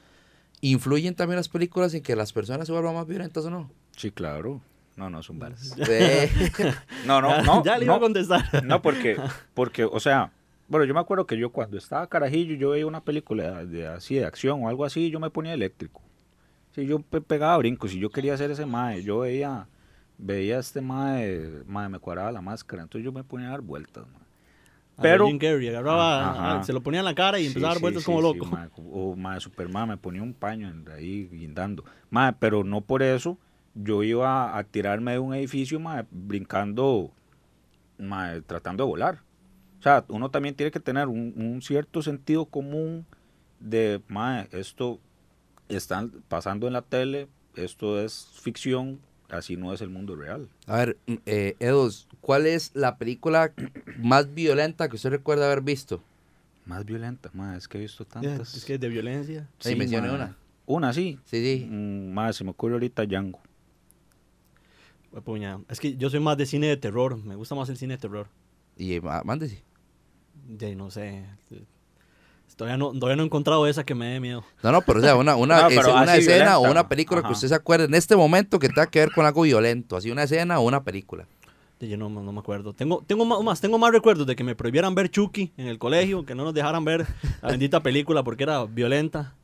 ¿Influyen 0.62 1.14
también 1.14 1.36
las 1.36 1.50
películas 1.50 1.94
en 1.94 2.02
que 2.02 2.16
las 2.16 2.32
personas 2.34 2.68
se 2.68 2.72
vuelvan 2.74 2.96
más 2.96 3.06
violentas 3.06 3.44
o 3.46 3.50
no? 3.50 3.70
Sí, 3.98 4.12
claro. 4.12 4.62
No, 4.96 5.10
no, 5.10 5.22
son 5.24 5.40
balas. 5.40 5.76
Eh, 5.90 6.30
No, 7.06 7.22
no, 7.22 7.42
no. 7.44 7.64
ya 7.64 7.78
le 7.78 7.86
iba 7.86 7.94
no. 7.94 7.98
a 7.98 8.00
contestar. 8.02 8.64
No, 8.64 8.82
porque, 8.82 9.18
porque, 9.54 9.84
o 9.84 10.00
sea, 10.00 10.32
bueno, 10.68 10.86
yo 10.86 10.94
me 10.94 11.00
acuerdo 11.02 11.26
que 11.28 11.38
yo 11.38 11.52
cuando 11.52 11.78
estaba 11.78 12.08
carajillo, 12.08 12.56
yo 12.56 12.70
veía 12.72 12.88
una 12.88 13.02
película 13.04 13.66
de, 13.66 13.88
así, 13.88 14.16
de 14.16 14.26
acción 14.26 14.64
o 14.64 14.70
algo 14.70 14.86
así, 14.86 15.10
yo 15.12 15.20
me 15.20 15.30
ponía 15.30 15.54
eléctrico. 15.54 16.02
Sí, 16.74 16.86
yo 16.86 17.00
pe- 17.00 17.22
pegaba 17.22 17.58
brincos 17.58 17.94
y 17.94 18.00
yo 18.00 18.10
quería 18.10 18.34
hacer 18.34 18.52
ese 18.52 18.66
mae. 18.66 19.04
Yo 19.04 19.20
veía, 19.20 19.68
veía 20.18 20.60
este 20.60 20.82
mae, 20.82 21.62
mae, 21.68 21.90
me 21.90 22.00
cuadraba 22.00 22.32
la 22.32 22.42
máscara, 22.42 22.84
entonces 22.84 23.04
yo 23.06 23.12
me 23.12 23.24
ponía 23.24 23.48
a 23.48 23.52
dar 23.52 23.62
vueltas, 23.62 24.06
mae. 24.08 24.22
Pero 25.02 25.28
Jim 25.28 25.38
Carrey 25.38 25.68
agarraba, 25.68 26.60
ah, 26.60 26.64
se 26.64 26.72
lo 26.72 26.82
ponía 26.82 27.02
en 27.02 27.06
la 27.06 27.14
cara 27.14 27.38
y 27.38 27.42
Sí, 27.44 27.48
empezaba 27.48 27.72
a 27.72 27.74
dar 27.76 27.82
vueltas 27.82 28.04
sí, 28.04 28.06
como 28.06 28.20
sí, 28.20 28.24
loco. 28.40 28.46
mae, 28.46 28.70
o 28.78 29.14
mae, 29.18 29.42
Superman 29.42 29.90
me 29.90 29.98
ponía 29.98 30.24
un 30.24 30.34
paño 30.34 30.74
ahí 30.96 31.28
guindando. 31.32 31.84
Mae, 32.10 32.32
pero 32.40 32.64
no 32.64 32.80
por 32.80 33.04
eso 33.04 33.38
yo 33.76 34.04
iba 34.04 34.58
a 34.58 34.64
tirarme 34.64 35.12
de 35.14 35.20
un 35.20 35.34
edificio, 35.34 35.80
mae, 35.80 36.06
brincando, 36.10 37.12
mae, 38.00 38.42
tratando 38.42 38.84
de 38.84 38.90
volar. 38.90 39.22
O 39.80 39.84
sea, 39.84 40.04
uno 40.08 40.32
también 40.32 40.56
tiene 40.56 40.72
que 40.72 40.80
tener 40.80 41.08
un, 41.08 41.34
un 41.36 41.62
cierto 41.62 42.02
sentido 42.02 42.46
común 42.46 43.06
de, 43.60 44.02
mae, 44.08 44.48
esto 44.52 45.00
está 45.70 46.08
pasando 46.28 46.68
en 46.68 46.74
la 46.74 46.82
tele, 46.82 47.28
esto 47.56 48.00
es 48.00 48.30
ficción, 48.42 49.00
así 49.30 49.58
no 49.58 49.74
es 49.74 49.82
el 49.82 49.90
mundo 49.90 50.16
real. 50.16 50.48
a 50.68 50.78
ver, 50.78 50.98
mm, 51.08 51.14
eh, 51.26 51.56
Edos, 51.60 52.08
¿cuál 52.22 52.46
es 52.48 52.72
la 52.74 52.98
película 52.98 53.54
más 54.00 54.34
violenta 54.34 54.88
que 54.90 54.96
usted 54.96 55.10
recuerda 55.10 55.46
haber 55.46 55.62
visto? 55.62 56.02
Más 56.66 56.86
violenta, 56.86 57.30
mae, 57.34 57.58
es 57.58 57.68
que 57.68 57.78
he 57.78 57.82
visto 57.82 58.06
tantas. 58.06 58.56
Es 58.56 58.66
que 58.66 58.78
de 58.78 58.90
violencia. 58.90 59.48
Sí, 59.60 59.76
mencione 59.76 60.08
mae. 60.08 60.16
una. 60.16 60.38
Una, 60.66 60.94
sí. 60.94 61.20
Sí, 61.26 61.44
sí. 61.44 61.68
Mm, 61.70 62.12
mae, 62.12 62.34
se 62.34 62.44
me 62.44 62.50
ocurre 62.52 62.74
ahorita 62.74 63.06
Django. 63.06 63.40
Puña. 65.24 65.60
Es 65.70 65.80
que 65.80 65.96
yo 65.96 66.10
soy 66.10 66.20
más 66.20 66.38
de 66.38 66.46
cine 66.46 66.68
de 66.68 66.78
terror. 66.78 67.18
Me 67.18 67.36
gusta 67.36 67.56
más 67.56 67.70
el 67.70 67.78
cine 67.78 67.94
de 67.96 67.98
terror. 68.00 68.28
Y 68.78 68.94
eh, 68.94 69.02
má- 69.02 69.24
mándese. 69.24 69.64
De 70.48 70.76
no 70.76 70.92
sé. 70.92 71.26
Todavía 72.56 72.78
no, 72.78 72.92
todavía 72.94 73.18
no 73.18 73.24
he 73.24 73.26
encontrado 73.26 73.68
esa 73.68 73.84
que 73.84 73.96
me 73.96 74.06
dé 74.08 74.20
miedo. 74.20 74.44
No, 74.64 74.72
no, 74.72 74.82
pero 74.82 75.00
o 75.00 75.02
sea, 75.02 75.16
una, 75.18 75.36
una, 75.36 75.62
No, 75.64 75.68
pero 75.68 75.82
es- 75.82 75.88
una 75.88 76.02
así 76.04 76.20
escena 76.22 76.36
violenta. 76.38 76.60
o 76.60 76.72
una 76.72 76.88
película 76.88 77.22
que 77.24 77.32
usted 77.34 77.48
se 77.50 77.56
acuerde 77.56 77.86
en 77.86 77.94
este 77.96 78.16
momento 78.16 78.60
que 78.60 78.68
tenga 78.70 78.88
que 78.88 79.00
ver 79.00 79.12
con 79.12 79.26
algo 79.26 79.42
violento. 79.42 79.98
Así 79.98 80.10
una 80.12 80.24
escena 80.24 80.60
o 80.60 80.64
una 80.64 80.84
película. 80.84 81.26
Yo 81.82 81.98
no, 81.98 82.10
no 82.10 82.32
me 82.32 82.40
acuerdo. 82.40 82.72
Tengo, 82.74 83.04
tengo 83.06 83.26
más, 83.26 83.60
tengo 83.62 83.78
más 83.78 83.92
recuerdos 83.92 84.26
de 84.26 84.36
que 84.36 84.44
me 84.46 84.56
prohibieran 84.56 84.96
ver 84.96 85.10
Chucky 85.12 85.52
en 85.58 85.68
el 85.68 85.78
colegio, 85.78 86.26
que 86.26 86.34
no 86.34 86.44
nos 86.46 86.54
dejaran 86.54 86.86
ver 86.86 87.06
la 87.42 87.50
bendita 87.50 87.84
película 87.84 88.24
porque 88.24 88.44
era 88.44 88.64
violenta 88.66 89.36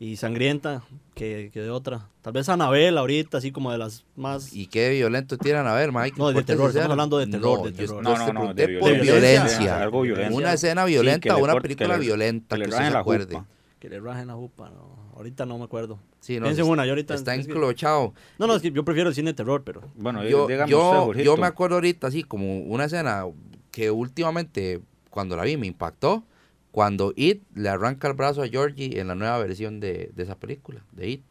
y 0.00 0.16
sangrienta 0.16 0.82
que, 1.14 1.50
que 1.52 1.60
de 1.60 1.70
otra. 1.70 2.08
Tal 2.22 2.32
vez 2.32 2.48
Anabel 2.48 2.96
ahorita, 2.98 3.38
así 3.38 3.50
como 3.50 3.72
de 3.72 3.78
las 3.78 4.04
más... 4.16 4.52
¿Y 4.52 4.66
qué 4.68 4.90
violento 4.90 5.36
tiran 5.38 5.66
a 5.66 5.74
ver, 5.74 5.90
Mike? 5.92 6.16
No, 6.18 6.32
de 6.32 6.42
terror, 6.44 6.68
estamos 6.68 6.90
hablando 6.92 7.18
de 7.18 7.26
terror, 7.26 7.58
No, 7.58 7.64
de 7.64 7.72
terror. 7.72 7.96
yo 7.96 8.02
No, 8.02 8.16
no, 8.16 8.26
no, 8.26 8.30
pregunté 8.40 8.66
de 8.68 8.78
por 8.78 8.90
violencia. 8.92 9.12
violencia. 9.20 9.82
Algo 9.82 10.02
violencia. 10.02 10.36
Una 10.36 10.52
escena 10.52 10.84
Sí, 10.84 10.92
violenta 10.92 11.20
que 11.20 11.30
o 11.32 11.36
le 11.38 11.42
una 11.42 11.60
película 11.60 11.88
que 11.94 11.98
le- 12.00 12.06
violenta 12.06 12.56
que 12.56 12.62
que, 12.62 12.68
le 12.68 12.68
usted 12.68 12.76
rajen 12.78 12.90
se 12.90 12.94
la 12.94 13.00
acuerde. 13.00 13.34
jupa. 13.34 13.46
Que 13.80 13.88
le 13.88 14.00
rajen 14.00 14.26
la 14.28 14.34
jupa, 14.34 14.70
no. 14.70 14.98
Ahorita 15.16 15.46
no 15.46 15.58
me 15.58 15.64
acuerdo. 15.64 15.98
Sí, 16.20 16.38
no, 16.38 16.48
es- 16.48 16.58
una, 16.60 16.84
yo 16.86 16.92
ahorita- 16.92 17.14
Está 17.14 17.34
es 17.34 17.46
que- 17.46 17.52
enclochado. 17.52 18.14
No, 18.38 18.46
no, 18.46 18.54
es 18.54 18.62
que 18.62 18.70
yo 18.70 18.84
prefiero 18.84 19.08
el 19.08 19.14
cine 19.16 19.30
de 19.30 19.34
terror, 19.34 19.62
pero. 19.64 19.82
Bueno, 19.96 20.22
Yo, 20.24 20.46
dígame 20.46 20.70
yo, 20.70 21.06
usted, 21.06 21.24
yo 21.24 21.36
me 21.36 21.46
acuerdo 21.48 21.76
ahorita, 21.76 22.06
así 22.06 22.22
como 22.22 22.60
una 22.60 22.84
escena 22.84 23.24
que 23.72 23.90
últimamente, 23.90 24.80
cuando 25.10 25.34
la 25.36 25.42
vi, 25.42 25.56
me 25.56 25.66
impactó. 25.66 26.22
Cuando 26.70 27.12
It 27.16 27.42
le 27.54 27.68
arranca 27.68 28.08
el 28.08 28.14
brazo 28.14 28.42
a 28.42 28.48
Georgie 28.48 29.00
en 29.00 29.08
la 29.08 29.14
nueva 29.14 29.38
versión 29.38 29.80
de, 29.80 30.10
de 30.14 30.22
esa 30.22 30.36
película, 30.36 30.82
de 30.92 31.08
It. 31.08 31.24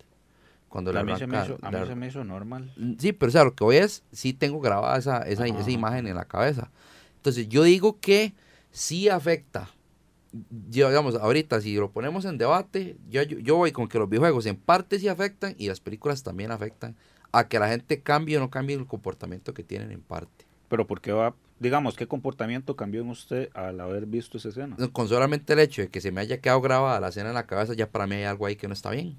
Cuando 0.69 0.91
le 0.91 0.99
A 0.99 1.03
mí, 1.03 1.15
se 1.17 1.27
me 1.27 1.43
hizo, 1.43 1.57
a 1.61 1.71
mí 1.71 1.77
se 1.87 1.95
me 1.95 2.07
hizo 2.07 2.23
normal. 2.23 2.73
Sí, 2.99 3.13
pero 3.13 3.29
o 3.29 3.31
sea, 3.31 3.43
lo 3.43 3.53
que 3.53 3.63
voy 3.63 3.77
es, 3.77 4.03
sí 4.11 4.33
tengo 4.33 4.59
grabada 4.59 4.97
esa, 4.97 5.21
esa, 5.21 5.45
esa 5.47 5.71
imagen 5.71 6.07
en 6.07 6.15
la 6.15 6.25
cabeza. 6.25 6.69
Entonces, 7.15 7.47
yo 7.47 7.63
digo 7.63 7.99
que 7.99 8.33
sí 8.71 9.09
afecta. 9.09 9.69
Yo, 10.69 10.89
digamos, 10.89 11.15
ahorita, 11.15 11.61
si 11.61 11.75
lo 11.75 11.89
ponemos 11.89 12.25
en 12.25 12.37
debate, 12.37 12.97
yo, 13.09 13.23
yo, 13.23 13.39
yo 13.39 13.55
voy 13.55 13.71
con 13.71 13.87
que 13.87 13.97
los 13.97 14.09
videojuegos 14.09 14.45
en 14.45 14.57
parte 14.57 14.99
sí 14.99 15.07
afectan 15.07 15.55
y 15.57 15.67
las 15.67 15.79
películas 15.79 16.21
también 16.21 16.51
afectan 16.51 16.95
a 17.31 17.47
que 17.47 17.59
la 17.59 17.69
gente 17.69 18.01
cambie 18.01 18.37
o 18.37 18.39
no 18.39 18.49
cambie 18.49 18.75
el 18.75 18.85
comportamiento 18.85 19.53
que 19.53 19.63
tienen 19.63 19.91
en 19.91 20.01
parte. 20.01 20.45
Pero 20.69 20.85
¿por 20.85 21.01
qué 21.01 21.11
va? 21.11 21.33
Digamos, 21.59 21.95
¿qué 21.95 22.07
comportamiento 22.07 22.75
cambió 22.75 23.01
en 23.01 23.09
usted 23.09 23.49
al 23.53 23.79
haber 23.79 24.05
visto 24.05 24.37
esa 24.37 24.49
escena? 24.49 24.75
Con 24.91 25.07
solamente 25.07 25.53
el 25.53 25.59
hecho 25.59 25.81
de 25.81 25.89
que 25.89 26.01
se 26.01 26.11
me 26.11 26.21
haya 26.21 26.39
quedado 26.39 26.61
grabada 26.61 26.99
la 26.99 27.07
escena 27.07 27.29
en 27.29 27.35
la 27.35 27.47
cabeza, 27.47 27.73
ya 27.73 27.89
para 27.89 28.05
mí 28.05 28.15
hay 28.15 28.23
algo 28.25 28.45
ahí 28.45 28.55
que 28.55 28.67
no 28.67 28.73
está 28.73 28.91
bien. 28.91 29.17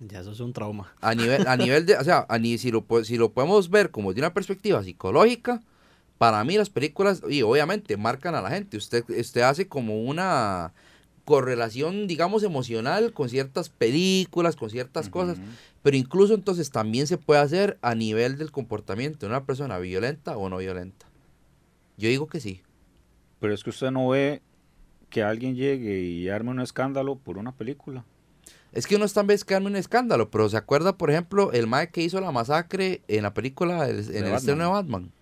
Ya 0.00 0.20
eso 0.20 0.32
es 0.32 0.40
un 0.40 0.52
trauma. 0.52 0.92
A 1.00 1.14
nivel, 1.14 1.46
a 1.46 1.56
nivel 1.56 1.86
de, 1.86 1.96
o 1.96 2.04
sea, 2.04 2.26
a 2.28 2.38
ni- 2.38 2.58
si, 2.58 2.70
lo, 2.72 2.84
si 3.04 3.16
lo 3.16 3.30
podemos 3.32 3.70
ver 3.70 3.90
como 3.90 4.12
de 4.12 4.20
una 4.20 4.34
perspectiva 4.34 4.82
psicológica, 4.82 5.62
para 6.18 6.42
mí 6.44 6.56
las 6.56 6.70
películas, 6.70 7.22
y 7.28 7.42
obviamente 7.42 7.96
marcan 7.96 8.34
a 8.34 8.42
la 8.42 8.50
gente. 8.50 8.76
Usted, 8.76 9.04
usted 9.08 9.42
hace 9.42 9.68
como 9.68 10.02
una 10.02 10.72
correlación, 11.24 12.06
digamos, 12.06 12.42
emocional 12.42 13.12
con 13.12 13.28
ciertas 13.28 13.68
películas, 13.68 14.56
con 14.56 14.70
ciertas 14.70 15.08
cosas, 15.08 15.38
pero 15.82 15.96
incluso 15.96 16.34
entonces 16.34 16.70
también 16.70 17.06
se 17.06 17.16
puede 17.16 17.40
hacer 17.40 17.78
a 17.80 17.94
nivel 17.94 18.36
del 18.36 18.50
comportamiento 18.50 19.20
de 19.26 19.30
una 19.32 19.44
persona 19.44 19.78
violenta 19.78 20.36
o 20.36 20.48
no 20.48 20.58
violenta. 20.58 21.06
Yo 21.96 22.08
digo 22.08 22.26
que 22.26 22.40
sí. 22.40 22.62
Pero 23.40 23.54
es 23.54 23.62
que 23.62 23.70
usted 23.70 23.90
no 23.90 24.08
ve 24.08 24.42
que 25.10 25.22
alguien 25.22 25.54
llegue 25.54 26.00
y 26.00 26.28
arme 26.28 26.50
un 26.50 26.60
escándalo 26.60 27.16
por 27.16 27.38
una 27.38 27.52
película. 27.52 28.04
Es 28.72 28.86
que 28.86 28.96
uno 28.96 29.04
está 29.04 29.20
en 29.20 29.28
vez 29.28 29.44
que 29.44 29.54
darme 29.54 29.68
un 29.68 29.76
escándalo, 29.76 30.30
pero 30.30 30.48
se 30.48 30.56
acuerda, 30.56 30.96
por 30.98 31.10
ejemplo, 31.10 31.52
el 31.52 31.68
mae 31.68 31.90
que 31.90 32.02
hizo 32.02 32.20
la 32.20 32.32
masacre 32.32 33.02
en 33.06 33.22
la 33.22 33.32
película, 33.32 33.88
el- 33.88 34.00
en 34.00 34.16
el 34.16 34.22
Batman. 34.22 34.34
estreno 34.36 34.64
de 34.64 34.70
Batman. 34.70 35.12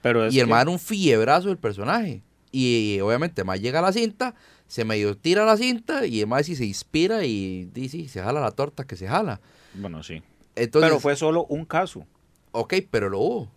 Pero 0.00 0.24
es 0.26 0.34
y 0.34 0.40
el 0.40 0.46
que- 0.46 0.50
mae 0.50 0.62
era 0.62 0.70
un 0.70 0.78
fiebrazo 0.78 1.48
del 1.48 1.58
personaje. 1.58 2.22
Y, 2.50 3.00
obviamente 3.00 3.42
el 3.42 3.46
mae 3.46 3.58
llega 3.60 3.80
a 3.80 3.82
la 3.82 3.92
cinta, 3.92 4.34
se 4.68 4.84
medio 4.86 5.16
tira 5.18 5.44
la 5.44 5.56
cinta 5.58 6.06
y 6.06 6.20
el 6.20 6.26
mae 6.28 6.44
sí 6.44 6.56
se 6.56 6.64
inspira 6.64 7.24
y 7.26 7.66
dice, 7.74 8.08
se 8.08 8.22
jala 8.22 8.40
la 8.40 8.52
torta 8.52 8.84
que 8.86 8.96
se 8.96 9.06
jala. 9.08 9.40
Bueno, 9.74 10.02
sí. 10.02 10.22
Entonces, 10.56 10.88
Pero 10.88 11.00
fue 11.00 11.16
solo 11.16 11.44
un 11.48 11.64
caso. 11.66 12.06
ok, 12.52 12.74
pero 12.90 13.10
lo 13.10 13.18
hubo. 13.18 13.50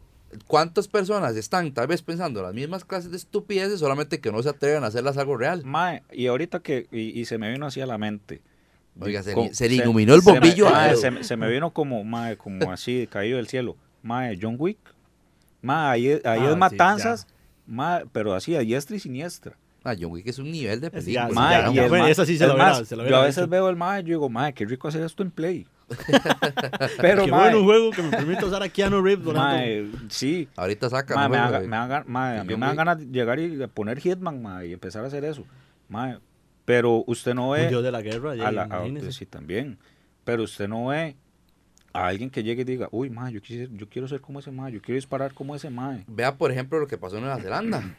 ¿Cuántas 0.46 0.88
personas 0.88 1.36
están 1.36 1.72
tal 1.74 1.88
vez 1.88 2.02
pensando 2.02 2.42
las 2.42 2.54
mismas 2.54 2.84
clases 2.86 3.12
de 3.12 3.18
estupideces, 3.18 3.80
solamente 3.80 4.20
que 4.20 4.32
no 4.32 4.44
se 4.44 4.50
atreven 4.50 4.84
a 4.84 4.88
hacerlas 4.88 5.18
algo 5.18 5.38
real? 5.38 5.64
Mae, 5.66 6.04
y 6.12 6.28
ahorita 6.28 6.60
que, 6.60 6.88
y, 6.92 7.20
y 7.20 7.26
se 7.26 7.38
me 7.38 7.50
vino 7.52 7.66
así 7.66 7.80
a 7.82 7.86
la 7.86 7.98
mente. 7.98 8.42
Oiga, 9.00 9.24
se, 9.24 9.34
Co- 9.34 9.50
se 9.52 9.70
le 9.70 9.76
iluminó 9.76 10.16
el 10.16 10.22
se 10.22 10.34
me- 10.34 10.40
bombillo 10.40 10.68
a 10.68 10.72
mae, 10.72 10.90
Edo. 10.92 10.98
se, 11.00 11.12
me- 11.12 11.24
se 11.24 11.38
me 11.38 11.50
vino 11.50 11.72
como, 11.72 12.04
mae, 12.04 12.36
como 12.36 12.72
así, 12.72 13.08
caído 13.10 13.38
del 13.38 13.48
cielo. 13.48 13.78
Mae, 14.04 14.38
John 14.42 14.56
Wick. 14.60 14.80
Mae, 15.62 15.92
ahí, 15.92 16.12
ahí 16.12 16.22
Ah, 16.24 16.46
es 16.48 16.52
sí, 16.54 16.58
matanzas, 16.58 17.28
mae, 17.66 18.06
pero 18.12 18.34
así, 18.34 18.56
a 18.56 18.60
diestra 18.60 18.96
y 18.96 19.00
siniestra. 19.00 19.56
Ah, 19.84 19.96
John 20.00 20.12
Wick 20.12 20.28
es 20.28 20.40
un 20.40 20.52
nivel 20.52 20.82
de 20.82 20.92
película. 20.92 21.28
ya, 21.30 21.34
Mae, 21.34 21.62
ya, 21.64 21.72
y 21.72 21.76
ya, 21.76 21.86
el 21.86 21.92
mae- 21.92 22.12
esa 22.12 22.26
sí 22.26 22.38
se 22.38 22.46
la 22.48 22.84
se 22.84 22.96
la 22.96 23.08
Yo 23.08 23.16
a 23.18 23.22
veces 23.22 23.38
hecho. 23.44 23.48
veo 23.50 23.70
el 23.70 23.76
mae 23.78 24.02
y 24.02 24.04
yo 24.04 24.10
digo, 24.10 24.30
mae, 24.30 24.54
qué 24.54 24.66
rico 24.66 24.88
hacer 24.90 25.04
esto 25.04 25.24
en 25.24 25.32
Play. 25.32 25.66
pero, 27.02 27.26
Qué 27.26 27.32
mae, 27.32 27.52
bueno 27.52 27.64
juego 27.64 27.92
que 27.92 28.02
me 28.04 28.10
permite 28.12 28.44
usar 28.46 28.62
a 28.64 28.70
Keanu 28.70 29.02
Reeves 29.02 29.24
durante. 29.26 29.84
mae, 29.84 29.92
sí. 30.10 30.48
Ahorita 30.56 30.90
saca. 30.90 31.16
Mae, 31.16 31.30
me, 31.30 31.38
de- 31.60 31.68
me 31.68 31.78
mae, 32.06 32.40
a 32.40 32.44
mí 32.44 32.56
me 32.56 32.66
dan 32.66 32.76
ganas 32.76 33.00
de 33.00 33.06
llegar 33.06 33.40
y 33.40 33.66
poner 33.68 34.00
Hitman, 34.00 34.42
mae, 34.42 34.68
y 34.68 34.74
empezar 34.74 35.04
a 35.04 35.08
hacer 35.08 35.24
eso. 35.24 35.44
Mae, 35.90 36.20
pero 36.66 37.04
usted 37.08 37.34
no 37.34 37.52
ve... 37.52 37.64
Un 37.64 37.70
dios 37.70 37.84
de 37.84 37.92
la 37.92 38.02
guerra. 38.02 38.36
ya, 38.36 38.48
a 38.48 38.52
la- 38.52 38.64
a- 38.64 39.12
sí, 39.12 39.26
también. 39.26 39.78
Pero 40.26 40.44
usted 40.44 40.68
no 40.68 40.88
ve 40.88 41.16
a 41.94 42.08
alguien 42.08 42.30
que 42.30 42.44
llegue 42.44 42.64
y 42.64 42.66
diga, 42.66 42.90
uy, 42.92 43.10
mae, 43.10 43.32
yo, 43.32 43.40
quise- 43.42 43.70
yo 43.72 43.88
quiero 43.88 44.08
ser 44.10 44.20
como 44.20 44.40
ese 44.40 44.52
mae, 44.52 44.72
yo 44.74 44.82
quiero 44.82 44.96
disparar 44.98 45.34
como 45.34 45.56
ese 45.56 45.70
mae. 45.70 46.04
Vea, 46.08 46.36
por 46.38 46.52
ejemplo, 46.52 46.80
lo 46.80 46.88
que 46.88 46.98
pasó 46.98 47.16
en 47.16 47.22
Nueva 47.24 47.40
Zelanda. 47.40 47.96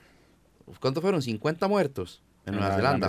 ¿Cuántos 0.81 1.01
fueron? 1.01 1.23
50 1.23 1.67
muertos 1.69 2.23
en 2.45 2.53
En 2.53 2.61
Nueva 2.61 2.77
la- 2.77 2.83
la 2.83 3.09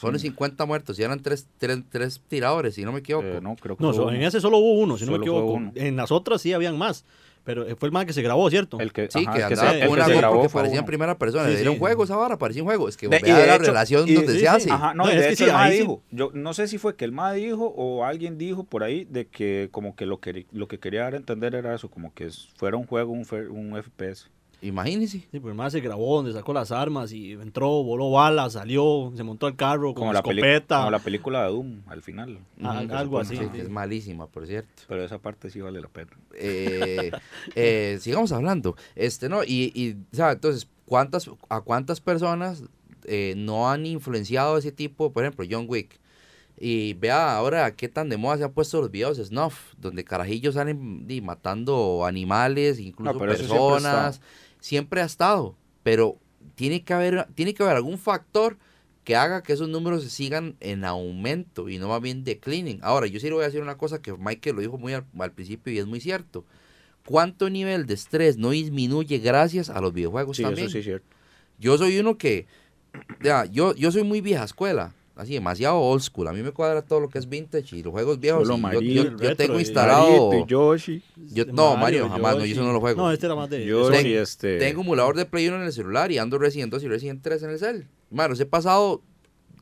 Ajá. 0.00 0.06
Fueron 0.06 0.18
50 0.20 0.64
muertos 0.64 0.98
y 0.98 1.02
eran 1.02 1.20
tres, 1.20 1.46
tres, 1.58 1.80
tres 1.90 2.20
tiradores, 2.26 2.74
si 2.74 2.84
no 2.84 2.92
me 2.92 3.00
equivoco. 3.00 3.26
Eh, 3.26 3.40
no, 3.42 3.54
creo 3.56 3.76
que 3.76 3.84
No, 3.84 4.10
en 4.10 4.22
ese 4.22 4.40
solo 4.40 4.58
hubo 4.58 4.72
uno, 4.80 4.96
si 4.96 5.04
no 5.04 5.12
me 5.12 5.18
equivoco. 5.18 5.52
uno. 5.52 5.72
En 5.74 5.96
las 5.96 6.10
otras 6.10 6.40
sí 6.40 6.52
habían 6.52 6.78
más. 6.78 7.04
Pero 7.42 7.66
eh, 7.66 7.74
fue 7.74 7.86
el 7.88 7.92
man 7.92 8.06
que 8.06 8.12
se 8.12 8.20
grabó, 8.20 8.48
¿cierto? 8.50 8.78
El 8.80 8.92
que, 8.92 9.08
Sí, 9.10 9.24
ajá, 9.26 9.36
que 9.38 9.42
andaba 9.44 9.70
con 9.80 9.88
una 9.92 10.06
que 10.06 10.12
GoPro 10.26 10.48
parecía 10.50 10.78
en 10.80 10.84
primera 10.84 11.16
persona. 11.16 11.48
Sí, 11.48 11.56
Era 11.60 11.70
un 11.70 11.78
juego 11.78 12.04
esa 12.04 12.14
vara, 12.14 12.36
parecía 12.36 12.62
un 12.62 12.66
juego. 12.68 12.86
Es 12.86 12.98
que 12.98 13.08
De- 13.08 13.18
vea 13.18 13.34
y 13.38 13.40
de 13.40 13.46
la 13.46 13.54
hecho- 13.56 13.64
relación 13.64 14.06
y- 14.08 14.12
donde 14.12 14.28
sí, 14.32 14.34
se 14.34 14.40
sí, 14.40 14.46
hace. 14.46 14.70
Ajá, 14.70 14.92
no, 14.92 15.08
es 15.08 15.14
de 15.16 15.20
que 15.22 15.28
hecho 15.32 15.44
sí, 15.46 15.50
el 15.50 15.72
dijo, 15.78 16.02
yo 16.10 16.30
no 16.34 16.52
sé 16.52 16.68
si 16.68 16.76
fue 16.76 16.96
que 16.96 17.06
el 17.06 17.12
mae 17.12 17.38
dijo 17.38 17.64
o 17.74 18.04
alguien 18.04 18.36
dijo 18.36 18.64
por 18.64 18.82
ahí 18.84 19.04
de 19.06 19.26
que 19.26 19.68
como 19.72 19.96
que 19.96 20.04
lo 20.04 20.20
que 20.20 20.46
lo 20.52 20.68
que 20.68 20.78
quería 20.78 21.02
dar 21.04 21.14
a 21.14 21.16
entender 21.16 21.54
era 21.54 21.74
eso, 21.74 21.88
como 21.90 22.12
que 22.12 22.28
fuera 22.56 22.76
un 22.76 22.86
juego, 22.86 23.10
un 23.12 23.24
FPS. 23.24 24.28
Imagínese. 24.62 25.26
Sí, 25.30 25.40
pues 25.40 25.54
man 25.54 25.70
se 25.70 25.80
grabó 25.80 26.16
donde 26.16 26.32
sacó 26.32 26.52
las 26.52 26.70
armas 26.70 27.12
y 27.12 27.32
entró, 27.32 27.82
voló 27.82 28.10
balas, 28.10 28.54
salió, 28.54 29.12
se 29.16 29.22
montó 29.22 29.46
al 29.46 29.56
carro 29.56 29.94
con 29.94 30.02
Como 30.02 30.12
la, 30.12 30.18
escopeta. 30.18 30.78
como 30.78 30.90
la 30.90 30.98
película 30.98 31.44
de 31.44 31.50
Doom 31.50 31.82
al 31.86 32.02
final. 32.02 32.38
Ah, 32.62 32.84
algo 32.90 33.18
así. 33.18 33.36
Sí, 33.36 33.48
es 33.54 33.70
malísima, 33.70 34.26
por 34.26 34.46
cierto. 34.46 34.82
Pero 34.88 35.02
esa 35.04 35.18
parte 35.18 35.50
sí 35.50 35.60
vale 35.60 35.80
la 35.80 35.88
pena. 35.88 36.10
Eh, 36.34 37.10
eh, 37.54 37.98
sigamos 38.00 38.32
hablando. 38.32 38.76
Este, 38.96 39.28
¿no? 39.28 39.42
Y, 39.44 39.72
y 39.74 39.96
o 40.12 40.16
sea, 40.16 40.32
entonces, 40.32 40.68
¿cuántas, 40.84 41.30
¿a 41.48 41.62
cuántas 41.62 42.00
personas 42.00 42.62
eh, 43.04 43.34
no 43.36 43.70
han 43.70 43.86
influenciado 43.86 44.58
ese 44.58 44.72
tipo? 44.72 45.12
Por 45.12 45.24
ejemplo, 45.24 45.46
John 45.50 45.66
Wick. 45.68 45.98
Y 46.62 46.92
vea 46.92 47.36
ahora 47.36 47.70
qué 47.74 47.88
tan 47.88 48.10
de 48.10 48.18
moda 48.18 48.36
se 48.36 48.44
han 48.44 48.52
puesto 48.52 48.82
los 48.82 48.90
videos 48.90 49.16
de 49.16 49.24
snuff, 49.24 49.72
donde 49.78 50.04
carajillos 50.04 50.56
salen 50.56 51.06
matando 51.24 52.04
animales, 52.04 52.78
incluso 52.78 53.14
No, 53.14 53.18
personas. 53.18 54.20
Siempre 54.60 55.00
ha 55.00 55.04
estado, 55.04 55.56
pero 55.82 56.18
tiene 56.54 56.82
que 56.84 56.92
haber, 56.92 57.26
tiene 57.34 57.54
que 57.54 57.62
haber 57.62 57.76
algún 57.76 57.98
factor 57.98 58.58
que 59.04 59.16
haga 59.16 59.42
que 59.42 59.54
esos 59.54 59.68
números 59.68 60.04
sigan 60.04 60.56
en 60.60 60.84
aumento 60.84 61.68
y 61.68 61.78
no 61.78 61.88
más 61.88 62.00
bien 62.02 62.22
declinen. 62.22 62.78
Ahora, 62.82 63.06
yo 63.06 63.18
sí 63.18 63.26
le 63.26 63.32
voy 63.32 63.42
a 63.42 63.46
decir 63.46 63.62
una 63.62 63.78
cosa 63.78 64.02
que 64.02 64.12
Michael 64.12 64.56
lo 64.56 64.62
dijo 64.62 64.78
muy 64.78 64.92
al, 64.92 65.04
al 65.18 65.32
principio 65.32 65.72
y 65.72 65.78
es 65.78 65.86
muy 65.86 66.00
cierto. 66.00 66.44
¿Cuánto 67.06 67.48
nivel 67.48 67.86
de 67.86 67.94
estrés 67.94 68.36
no 68.36 68.50
disminuye 68.50 69.18
gracias 69.18 69.70
a 69.70 69.80
los 69.80 69.92
videojuegos 69.94 70.36
Sí, 70.36 70.42
también? 70.42 70.66
eso 70.66 70.72
sí 70.72 70.78
es 70.80 70.84
cierto. 70.84 71.06
Yo 71.58 71.78
soy 71.78 71.98
uno 71.98 72.18
que, 72.18 72.46
ya, 73.22 73.46
yo, 73.46 73.74
yo 73.74 73.90
soy 73.90 74.04
muy 74.04 74.20
vieja 74.20 74.44
escuela, 74.44 74.92
así 75.20 75.34
demasiado 75.34 75.78
old 75.78 76.02
school. 76.02 76.28
A 76.28 76.32
mí 76.32 76.42
me 76.42 76.50
cuadra 76.52 76.82
todo 76.82 77.00
lo 77.00 77.08
que 77.08 77.18
es 77.18 77.28
vintage 77.28 77.76
y 77.76 77.82
los 77.82 77.92
juegos 77.92 78.18
viejos. 78.20 78.46
Solo 78.48 78.80
yo- 78.80 79.36
tengo 79.36 79.60
instalado. 79.60 80.32
Y 80.34 80.44
Yoshi. 80.46 81.02
yo- 81.32 81.44
no, 81.46 81.76
Mario, 81.76 82.08
jamás, 82.08 82.36
no, 82.36 82.44
yo 82.44 82.52
eso 82.52 82.62
no 82.64 82.72
lo 82.72 82.80
juego. 82.80 83.02
No, 83.02 83.12
este 83.12 83.26
era 83.26 83.34
más 83.34 83.48
de. 83.50 83.64
Yoshi, 83.66 83.96
Tengo- 84.02 84.20
este... 84.22 84.58
Tengo 84.58 84.80
emulador 84.82 85.16
de 85.16 85.26
Play 85.26 85.46
1 85.48 85.56
en 85.58 85.62
el 85.64 85.72
celular 85.72 86.10
y 86.10 86.18
ando 86.18 86.38
Resident 86.38 86.72
2 86.72 86.82
y 86.82 86.88
Resident 86.88 87.22
3 87.22 87.42
en 87.42 87.50
el 87.50 87.58
cel. 87.58 87.86
Mano, 88.10 88.30
los 88.30 88.40
he 88.40 88.46
pasado 88.46 89.02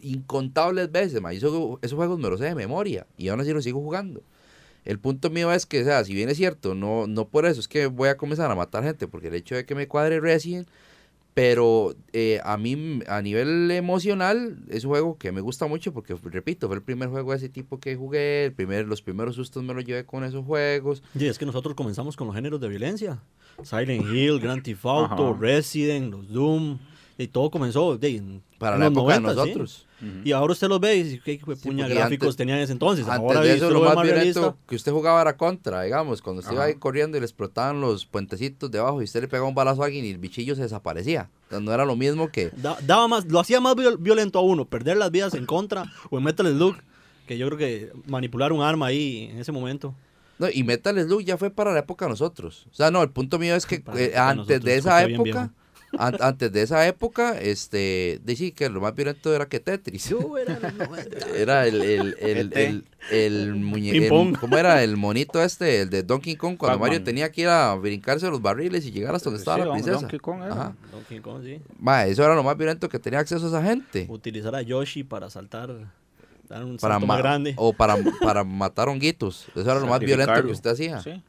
incontables 0.01 0.91
veces, 0.93 1.21
man. 1.21 1.33
y 1.35 1.37
Eso, 1.39 1.79
esos 1.83 1.97
juegos 1.97 2.19
me 2.19 2.29
los 2.29 2.39
sé 2.41 2.47
de 2.47 2.55
memoria 2.55 3.07
y 3.17 3.29
aún 3.29 3.41
así 3.41 3.53
los 3.53 3.65
sigo 3.65 3.81
jugando. 3.81 4.23
El 4.85 4.99
punto 4.99 5.29
mío 5.29 5.53
es 5.53 5.67
que, 5.67 5.83
o 5.83 5.85
sea, 5.85 6.05
si 6.05 6.15
bien 6.15 6.29
es 6.29 6.37
cierto, 6.37 6.75
no, 6.75 7.07
no 7.07 7.29
por 7.29 7.45
eso 7.47 7.61
es 7.61 7.69
que 7.69 7.87
voy 7.87 8.09
a 8.09 8.17
comenzar 8.17 8.51
a 8.51 8.55
matar 8.55 8.85
gente, 8.85 9.07
porque 9.07 9.29
el 9.29 9.35
hecho 9.35 9.55
de 9.55 9.67
que 9.67 9.75
me 9.75 9.87
cuadre 9.89 10.21
Resident, 10.21 10.67
pero 11.39 11.95
eh, 12.13 12.41
a 12.43 12.57
mí, 12.57 12.99
a 13.07 13.23
nivel 13.23 13.71
emocional, 13.71 14.59
es 14.69 14.83
un 14.83 14.91
juego 14.91 15.19
que 15.19 15.31
me 15.31 15.41
gusta 15.41 15.69
mucho 15.69 15.93
porque, 15.93 16.17
repito, 16.21 16.67
fue 16.67 16.75
el 16.75 16.83
primer 16.83 17.11
juego 17.11 17.31
de 17.31 17.37
ese 17.37 17.49
tipo 17.49 17.79
que 17.79 17.95
jugué, 17.95 18.47
el 18.47 18.53
primer, 18.55 18.89
los 18.89 19.03
primeros 19.03 19.37
sustos 19.37 19.63
me 19.63 19.73
los 19.73 19.85
llevé 19.85 20.05
con 20.05 20.25
esos 20.25 20.45
juegos. 20.45 21.01
Y 21.15 21.27
es 21.27 21.39
que 21.39 21.47
nosotros 21.47 21.77
comenzamos 21.77 22.17
con 22.17 22.27
los 22.27 22.35
géneros 22.35 22.61
de 22.61 22.69
violencia. 22.69 23.23
Silent 23.63 24.05
Hill, 24.13 24.41
Grand 24.41 24.65
Theft 24.65 24.85
Auto, 24.85 25.29
Ajá. 25.29 25.39
Resident, 25.39 26.11
los 26.11 26.29
Doom. 26.29 26.77
Y 27.17 27.29
todo 27.29 27.53
comenzó 27.53 27.97
de, 27.97 28.41
Para 28.59 28.77
la 28.77 28.87
época 28.89 29.15
de 29.15 29.21
90, 29.21 29.67
sí. 29.69 29.85
Nosotros. 30.01 30.27
Y 30.27 30.33
ahora 30.33 30.53
usted 30.53 30.69
los 30.69 30.81
ve 30.81 30.97
y 30.97 31.03
dice, 31.03 31.21
¿qué 31.25 31.33
de 31.33 31.57
Sí, 31.57 31.63
puña 31.69 31.85
porque 31.85 31.95
gráficos 31.99 32.27
antes- 32.29 32.37
tenían 32.37 32.59
en 32.59 32.65
ese 32.65 32.73
entonces? 32.73 33.07
Antes 33.07 33.19
ahora 33.21 33.41
de 33.41 33.55
eso, 33.57 33.71
lo 33.71 33.83
más, 33.83 33.95
más 33.95 34.05
violento 34.05 34.57
que 34.69 34.77
usted 34.77 34.93
jugaba 34.93 35.21
era 35.23 35.37
contra, 35.37 35.83
digamos, 35.83 36.23
cuando 36.23 36.41
usted 36.41 36.53
iba 36.53 36.63
Ajá. 36.63 36.69
ahí 36.69 36.75
corriendo 36.77 37.17
y 37.17 37.21
le 37.21 37.27
explotaban 37.27 37.81
los 37.81 38.07
puentecitos 38.07 38.71
debajo 38.71 39.01
y 39.01 39.05
usted 39.05 39.21
le 39.23 39.29
pegaba 39.29 39.49
un 39.49 39.55
balazo 39.55 39.83
a 39.83 39.87
alguien 39.87 40.05
y 40.05 40.11
el 40.11 40.19
bichillo 40.19 40.55
se 40.55 40.63
desaparecía. 40.63 41.31
O 41.47 41.51
sea, 41.51 41.61
no 41.61 41.73
era 41.73 41.85
lo 41.85 41.97
mismo 41.97 42.29
que... 42.31 42.51
Da- 42.57 42.79
daba 42.87 43.09
más, 43.09 43.25
lo 43.27 43.41
hacía 43.41 43.61
más 43.61 43.75
viol- 43.75 43.97
violento 43.99 44.39
a 44.39 44.43
uno, 44.43 44.65
perder 44.65 44.97
las 44.97 45.11
vidas 45.11 45.35
en 45.35 45.47
contra 45.47 45.91
o 46.11 46.19
en 46.19 46.25
Metal 46.25 46.47
Slug, 46.47 46.77
que 47.27 47.37
yo 47.39 47.47
creo 47.47 47.59
que 47.59 47.93
manipular 48.07 48.53
un 48.53 48.63
arma 48.63 48.87
ahí 48.87 49.29
en 49.33 49.39
ese 49.39 49.53
momento. 49.53 49.95
No, 50.39 50.47
y 50.53 50.63
Metal 50.63 50.97
Slug 51.03 51.23
ya 51.23 51.37
fue 51.37 51.51
para 51.51 51.73
la 51.73 51.81
época 51.81 52.05
de 52.05 52.11
nosotros. 52.11 52.67
O 52.71 52.75
sea, 52.75 52.93
no, 52.93 53.03
el 53.03 53.11
punto 53.11 53.41
mío 53.41 53.57
es 53.57 53.67
que 53.67 53.75
eh, 53.77 53.83
de 54.11 54.17
antes 54.17 54.47
de 54.47 54.55
nosotros, 54.55 54.73
esa 54.77 55.01
escuché 55.01 55.07
bien 55.23 55.27
época, 55.27 55.53
An- 55.97 56.17
antes 56.21 56.53
de 56.53 56.63
esa 56.63 56.87
época, 56.87 57.39
este, 57.41 58.21
decir 58.23 58.53
que 58.53 58.69
lo 58.69 58.81
más 58.81 58.95
violento 58.95 59.35
era 59.35 59.47
que 59.49 59.59
Tetris. 59.61 60.13
Era 61.35 61.67
el, 61.67 61.81
el, 61.83 62.17
el, 62.21 62.53
el, 62.53 62.85
el 63.11 63.55
muñe- 63.55 63.93
Ping 63.93 64.03
el- 64.03 64.09
pong. 64.09 64.37
¿Cómo 64.39 64.57
era 64.59 64.83
el 64.83 64.97
monito 64.97 65.43
este, 65.43 65.83
el 65.83 65.91
de 65.91 66.03
Donkey 66.03 66.37
Kong? 66.37 66.57
Cuando. 66.59 66.79
Mario 66.79 67.03
tenía 67.03 67.31
que 67.31 67.43
ir 67.43 67.49
a 67.49 67.75
brincarse 67.75 68.29
los 68.29 68.43
barriles 68.43 68.85
y 68.87 68.91
llegar 68.93 69.15
hasta 69.15 69.31
donde 69.31 69.39
estaba 69.41 69.59
Sí, 69.59 69.65
la 69.65 69.73
princesa. 69.73 70.01
Donkey 70.01 70.19
Kong 70.19 70.43
era. 70.43 70.53
Ajá. 70.53 70.77
Donkey 70.93 71.21
Kong, 71.21 71.43
sí. 71.45 71.61
Ma, 71.79 72.07
eso 72.07 72.23
era 72.25 72.35
lo 72.35 72.43
más 72.43 72.57
violento 72.57 72.89
que 72.89 72.99
tenía 72.99 73.21
acceso 73.21 73.47
esa 73.49 73.63
gente. 73.63 74.07
Utilizar 74.09 74.55
a 74.55 74.63
Yoshi 74.63 75.05
para 75.05 75.31
saltar, 75.31 75.71
dar 76.49 76.65
un 76.65 76.77
Para 76.77 76.99
más 76.99 77.19
grande. 77.19 77.55
o 77.57 77.73
para, 77.73 77.97
para 78.23 78.45
matar 78.45 78.89
honguitos. 78.89 79.47
Eso 79.55 79.61
era 79.71 79.81
lo 79.81 79.87
más 79.87 80.01
violento 80.01 80.35
que 80.45 80.53
usted 80.53 80.71
hacía. 80.71 81.01
Sí. 81.01 81.23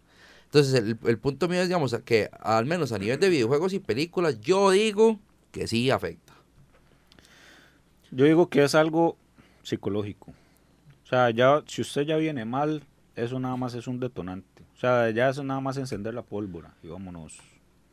Entonces, 0.49 0.73
el, 0.73 0.97
el 1.05 1.19
punto 1.19 1.47
mío 1.47 1.61
es, 1.61 1.67
digamos, 1.67 1.95
que 2.03 2.29
al 2.39 2.65
menos 2.65 2.91
a 2.91 2.97
nivel 2.97 3.19
de 3.19 3.29
videojuegos 3.29 3.71
y 3.73 3.79
películas, 3.79 4.41
yo 4.41 4.71
digo 4.71 5.19
que 5.51 5.67
sí 5.67 5.91
afecta. 5.91 6.33
Yo 8.09 8.25
digo 8.25 8.49
que 8.49 8.63
es 8.63 8.73
algo 8.73 9.15
psicológico. 9.61 10.31
O 11.03 11.07
sea, 11.07 11.29
ya 11.29 11.63
si 11.67 11.81
usted 11.81 12.01
ya 12.01 12.17
viene 12.17 12.45
mal, 12.45 12.83
eso 13.15 13.39
nada 13.39 13.55
más 13.57 13.75
es 13.75 13.87
un 13.87 13.99
detonante. 13.99 14.63
O 14.75 14.79
sea, 14.79 15.11
ya 15.11 15.29
eso 15.29 15.43
nada 15.43 15.59
más 15.59 15.77
encender 15.77 16.15
la 16.15 16.23
pólvora 16.23 16.73
y 16.81 16.87
vámonos. 16.87 17.37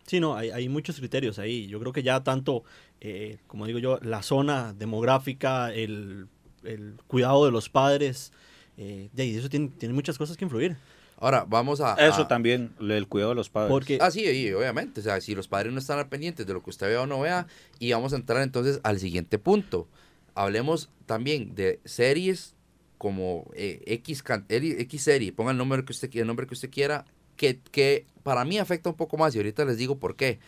Sí, 0.07 0.21
no, 0.21 0.35
hay, 0.37 0.51
hay 0.51 0.69
muchos 0.71 0.97
criterios 0.97 1.39
ahí. 1.39 1.67
Yo 1.67 1.79
creo 1.81 1.93
que 1.93 2.03
ya 2.03 2.23
tanto, 2.23 2.65
eh, 3.01 3.39
como 3.49 3.67
digo 3.67 3.79
yo, 3.79 3.99
la 4.01 4.23
zona 4.23 4.73
demográfica, 4.73 5.75
el, 5.75 6.29
el 6.63 6.95
cuidado 7.07 7.45
de 7.45 7.51
los 7.51 7.69
padres, 7.69 8.33
eh, 8.79 9.11
de 9.13 9.23
ahí 9.23 9.37
eso 9.37 9.51
tiene, 9.51 9.69
tiene 9.69 9.95
muchas 9.95 10.17
cosas 10.17 10.37
que 10.37 10.45
influir. 10.45 10.77
Ahora, 11.19 11.45
vamos 11.49 11.81
a... 11.81 11.95
Eso 11.95 12.23
a- 12.23 12.29
también, 12.29 12.73
el 12.81 13.09
cuidado 13.09 13.31
de 13.31 13.37
los 13.37 13.49
padres. 13.49 13.71
Porque 13.71 13.99
Ah, 14.01 14.11
sí, 14.11 14.25
y 14.25 14.53
obviamente. 14.53 15.01
O 15.01 15.03
sea, 15.03 15.21
si 15.21 15.35
los 15.35 15.49
padres 15.49 15.73
no 15.73 15.79
están 15.79 15.99
al 15.99 16.09
pendientes 16.09 16.47
de 16.47 16.53
lo 16.53 16.63
que 16.63 16.71
usted 16.71 16.89
vea 16.89 17.03
o 17.03 17.07
no 17.07 17.21
vea, 17.21 17.47
y 17.79 17.93
vamos 17.93 18.13
a 18.13 18.17
entrar 18.17 18.43
entonces 18.43 18.81
al 18.83 18.99
siguiente 18.99 19.39
punto. 19.39 19.89
Hablemos 20.35 20.91
también 21.07 21.55
de 21.55 21.81
series 21.85 22.55
como 22.99 23.51
eh, 23.55 23.83
X, 23.87 24.23
X 24.49 25.03
serie, 25.03 25.33
ponga 25.33 25.51
el 25.53 25.57
nombre 25.59 25.85
que 25.85 25.93
usted 25.93 26.11
quiera, 26.11 26.23
el 26.23 26.29
nombre 26.29 26.47
que 26.47 26.55
usted 26.55 26.71
quiera, 26.71 27.05
que, 27.37 27.61
que 27.71 28.07
para 28.23 28.45
mí 28.45 28.59
afecta 28.59 28.91
un 28.91 28.97
poco 28.97 29.17
más, 29.17 29.35
y 29.35 29.39
ahorita 29.39 29.65
les 29.65 29.79
digo 29.79 29.99
por 29.99 30.17
qué. 30.17 30.39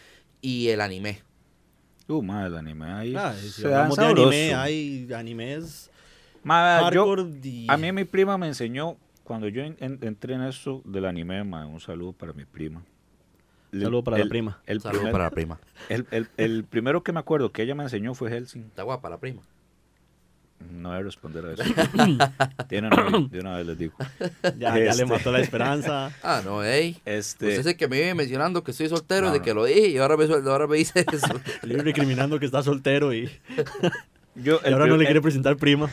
Y 0.41 0.69
el 0.69 0.81
anime. 0.81 1.23
Uh, 2.07 2.23
madre, 2.23 2.49
el 2.49 2.57
anime 2.57 2.87
ahí 2.87 3.15
ah, 3.17 3.35
si 3.35 3.65
hablamos 3.65 3.99
de 3.99 4.05
anime, 4.07 4.55
hay 4.55 5.09
animes 5.15 5.91
Madre, 6.43 6.95
yo- 6.95 7.05
a 7.69 7.77
mí 7.77 7.93
mi 7.93 8.05
prima 8.05 8.39
me 8.39 8.47
enseñó, 8.47 8.97
cuando 9.29 9.47
yo 9.49 9.63
en- 9.63 9.77
en- 9.79 9.99
entré 10.03 10.35
en 10.35 10.43
eso 10.43 10.83
del 10.85 11.05
anime, 11.05 11.45
madre, 11.45 11.69
un 11.69 11.79
saludo 11.81 12.13
para 12.13 12.33
mi 12.33 12.45
prima. 12.45 12.83
El- 13.71 13.83
Saludo 13.83 14.03
para 14.03 14.17
la 14.17 14.23
el- 14.25 14.29
prima. 14.29 14.59
El, 14.67 14.81
Saludos 14.81 14.99
primer- 15.01 15.13
para 15.13 15.25
la 15.25 15.31
prima. 15.31 15.61
el, 15.89 16.07
el- 16.11 16.29
el 16.39 16.65
primero 16.65 17.03
que 17.05 17.13
me 17.13 17.21
acuerdo 17.21 17.53
que 17.53 17.63
ella 17.63 17.75
me 17.77 17.85
enseñó 17.85 18.15
fue 18.15 18.31
Helsing. 18.31 18.63
Está 18.65 18.83
guapa 18.83 19.09
la 19.11 19.19
prima. 19.19 19.43
No 20.73 20.89
voy 20.89 20.99
a 20.99 21.03
responder 21.03 21.45
a 21.47 21.53
eso. 21.53 21.63
Tiene 22.69 22.89
novio, 22.89 23.29
de 23.29 23.39
una 23.41 23.59
vez 23.59 23.67
les 23.67 23.79
digo. 23.79 23.95
ya, 24.43 24.53
ya 24.59 24.75
le 24.77 24.89
Este. 24.89 25.05
mató 25.07 25.31
la 25.31 25.39
esperanza. 25.41 26.11
Ah, 26.25 26.43
no, 26.45 26.65
ey. 26.65 26.97
Este, 27.05 27.47
Usted 27.47 27.61
es 27.61 27.67
el 27.67 27.77
que 27.77 27.87
me 27.87 27.99
vive 28.01 28.15
mencionando 28.15 28.65
que 28.65 28.73
estoy 28.73 28.89
soltero 28.89 29.27
No, 29.27 29.33
de 29.33 29.39
no. 29.39 29.45
que 29.45 29.55
lo 29.55 29.65
dije 29.67 29.89
y 29.91 29.99
ahora 29.99 30.17
me, 30.17 30.25
ahora 30.25 30.67
me 30.67 30.79
dice 30.79 31.05
eso. 31.13 31.41
Le 31.63 31.75
iba 31.75 31.83
recriminando 31.85 32.41
que 32.41 32.47
está 32.47 32.63
soltero 32.65 33.13
y, 33.15 33.31
yo, 34.35 34.59
y 34.65 34.67
el, 34.67 34.73
ahora 34.73 34.87
no 34.87 34.97
le 34.97 35.05
quiere 35.05 35.21
presentar 35.21 35.57
prima. 35.59 35.89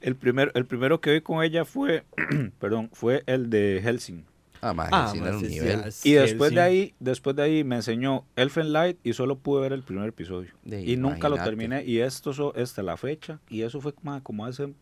El 0.00 0.16
primero, 0.16 0.50
el 0.54 0.64
primero 0.66 1.00
que 1.00 1.12
vi 1.14 1.20
con 1.20 1.42
ella 1.42 1.64
fue, 1.64 2.04
perdón, 2.58 2.90
fue 2.92 3.22
el 3.26 3.50
de 3.50 3.80
Helsing. 3.82 4.24
Ah, 4.60 4.72
man, 4.74 4.88
Ah, 4.90 5.12
man, 5.16 5.34
un 5.34 5.40
sí, 5.40 5.46
sí, 5.50 5.54
nivel. 5.60 5.80
es 5.86 6.04
Y 6.04 6.12
después 6.14 6.52
de 6.52 6.60
ahí, 6.60 6.94
después 6.98 7.36
de 7.36 7.42
ahí 7.42 7.62
me 7.64 7.76
enseñó 7.76 8.24
Elfen 8.34 8.72
Light 8.72 8.98
y 9.04 9.12
solo 9.12 9.38
pude 9.38 9.60
ver 9.62 9.72
el 9.72 9.82
primer 9.84 10.08
episodio. 10.08 10.50
De- 10.64 10.82
y 10.82 10.96
nunca 10.96 11.28
lo 11.28 11.36
terminé. 11.42 11.84
Y 11.84 12.00
esto 12.00 12.32
so- 12.32 12.52
hasta 12.56 12.82
la 12.82 12.96
fecha. 12.96 13.38
Y 13.48 13.62
eso 13.62 13.80
fue 13.80 13.92
como, 13.94 14.20
como 14.24 14.44
hace 14.46 14.72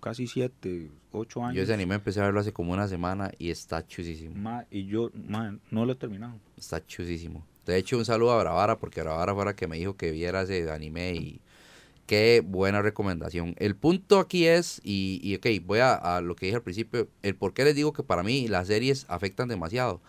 casi 0.00 0.26
siete, 0.26 0.90
ocho 1.12 1.44
años. 1.44 1.56
Yo 1.56 1.62
ese 1.64 1.74
anime 1.74 1.96
empecé 1.96 2.20
a 2.20 2.24
verlo 2.24 2.40
hace 2.40 2.54
como 2.54 2.72
una 2.72 2.88
semana 2.88 3.30
y 3.38 3.50
está 3.50 3.86
chusísimo. 3.86 4.34
Ma, 4.36 4.64
y 4.70 4.86
yo, 4.86 5.10
ma, 5.28 5.54
no 5.70 5.84
lo 5.84 5.92
he 5.92 5.96
terminado. 5.96 6.34
Está 6.56 6.82
chusísimo. 6.86 7.44
De 7.66 7.76
hecho, 7.76 7.98
un 7.98 8.06
saludo 8.06 8.32
a 8.32 8.38
Bravara, 8.42 8.78
porque 8.78 9.02
Bravara 9.02 9.34
fue 9.34 9.44
la 9.44 9.54
que 9.54 9.66
me 9.68 9.76
dijo 9.76 9.96
que 9.96 10.10
viera 10.12 10.40
ese 10.42 10.70
anime 10.70 11.12
y 11.14 11.40
qué 12.10 12.42
buena 12.44 12.82
recomendación. 12.82 13.54
El 13.60 13.76
punto 13.76 14.18
aquí 14.18 14.44
es, 14.44 14.80
y, 14.82 15.20
y 15.22 15.36
ok, 15.36 15.64
voy 15.64 15.78
a, 15.78 15.94
a 15.94 16.20
lo 16.20 16.34
que 16.34 16.46
dije 16.46 16.56
al 16.56 16.62
principio, 16.64 17.06
el 17.22 17.36
por 17.36 17.54
qué 17.54 17.62
les 17.62 17.76
digo 17.76 17.92
que 17.92 18.02
para 18.02 18.24
mí 18.24 18.48
las 18.48 18.66
series 18.66 19.06
afectan 19.08 19.46
demasiado. 19.46 20.00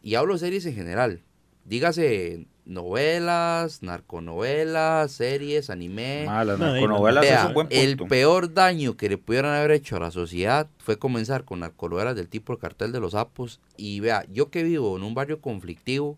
Y 0.00 0.14
hablo 0.14 0.34
de 0.34 0.38
series 0.38 0.64
en 0.66 0.76
general. 0.76 1.20
Dígase 1.64 2.46
novelas, 2.64 3.82
narconovelas, 3.82 5.10
series, 5.10 5.68
anime. 5.68 6.26
Ma, 6.26 6.44
las 6.44 6.60
No, 6.60 6.66
narconovelas 6.70 7.22
Vea, 7.22 7.40
es 7.40 7.46
un 7.48 7.54
buen 7.54 7.66
el 7.70 7.96
peor 7.96 8.54
daño 8.54 8.96
que 8.96 9.08
le 9.08 9.18
pudieran 9.18 9.52
haber 9.56 9.72
hecho 9.72 9.96
a 9.96 10.00
la 10.00 10.12
sociedad 10.12 10.68
fue 10.78 10.96
comenzar 10.96 11.44
con 11.44 11.58
narconovelas 11.58 12.14
del 12.14 12.28
tipo 12.28 12.52
El 12.52 12.60
Cartel 12.60 12.92
de 12.92 13.00
los 13.00 13.12
Sapos. 13.14 13.58
Y 13.76 13.98
vea, 13.98 14.24
yo 14.30 14.48
que 14.50 14.62
vivo 14.62 14.96
en 14.96 15.02
un 15.02 15.14
barrio 15.14 15.40
conflictivo, 15.40 16.16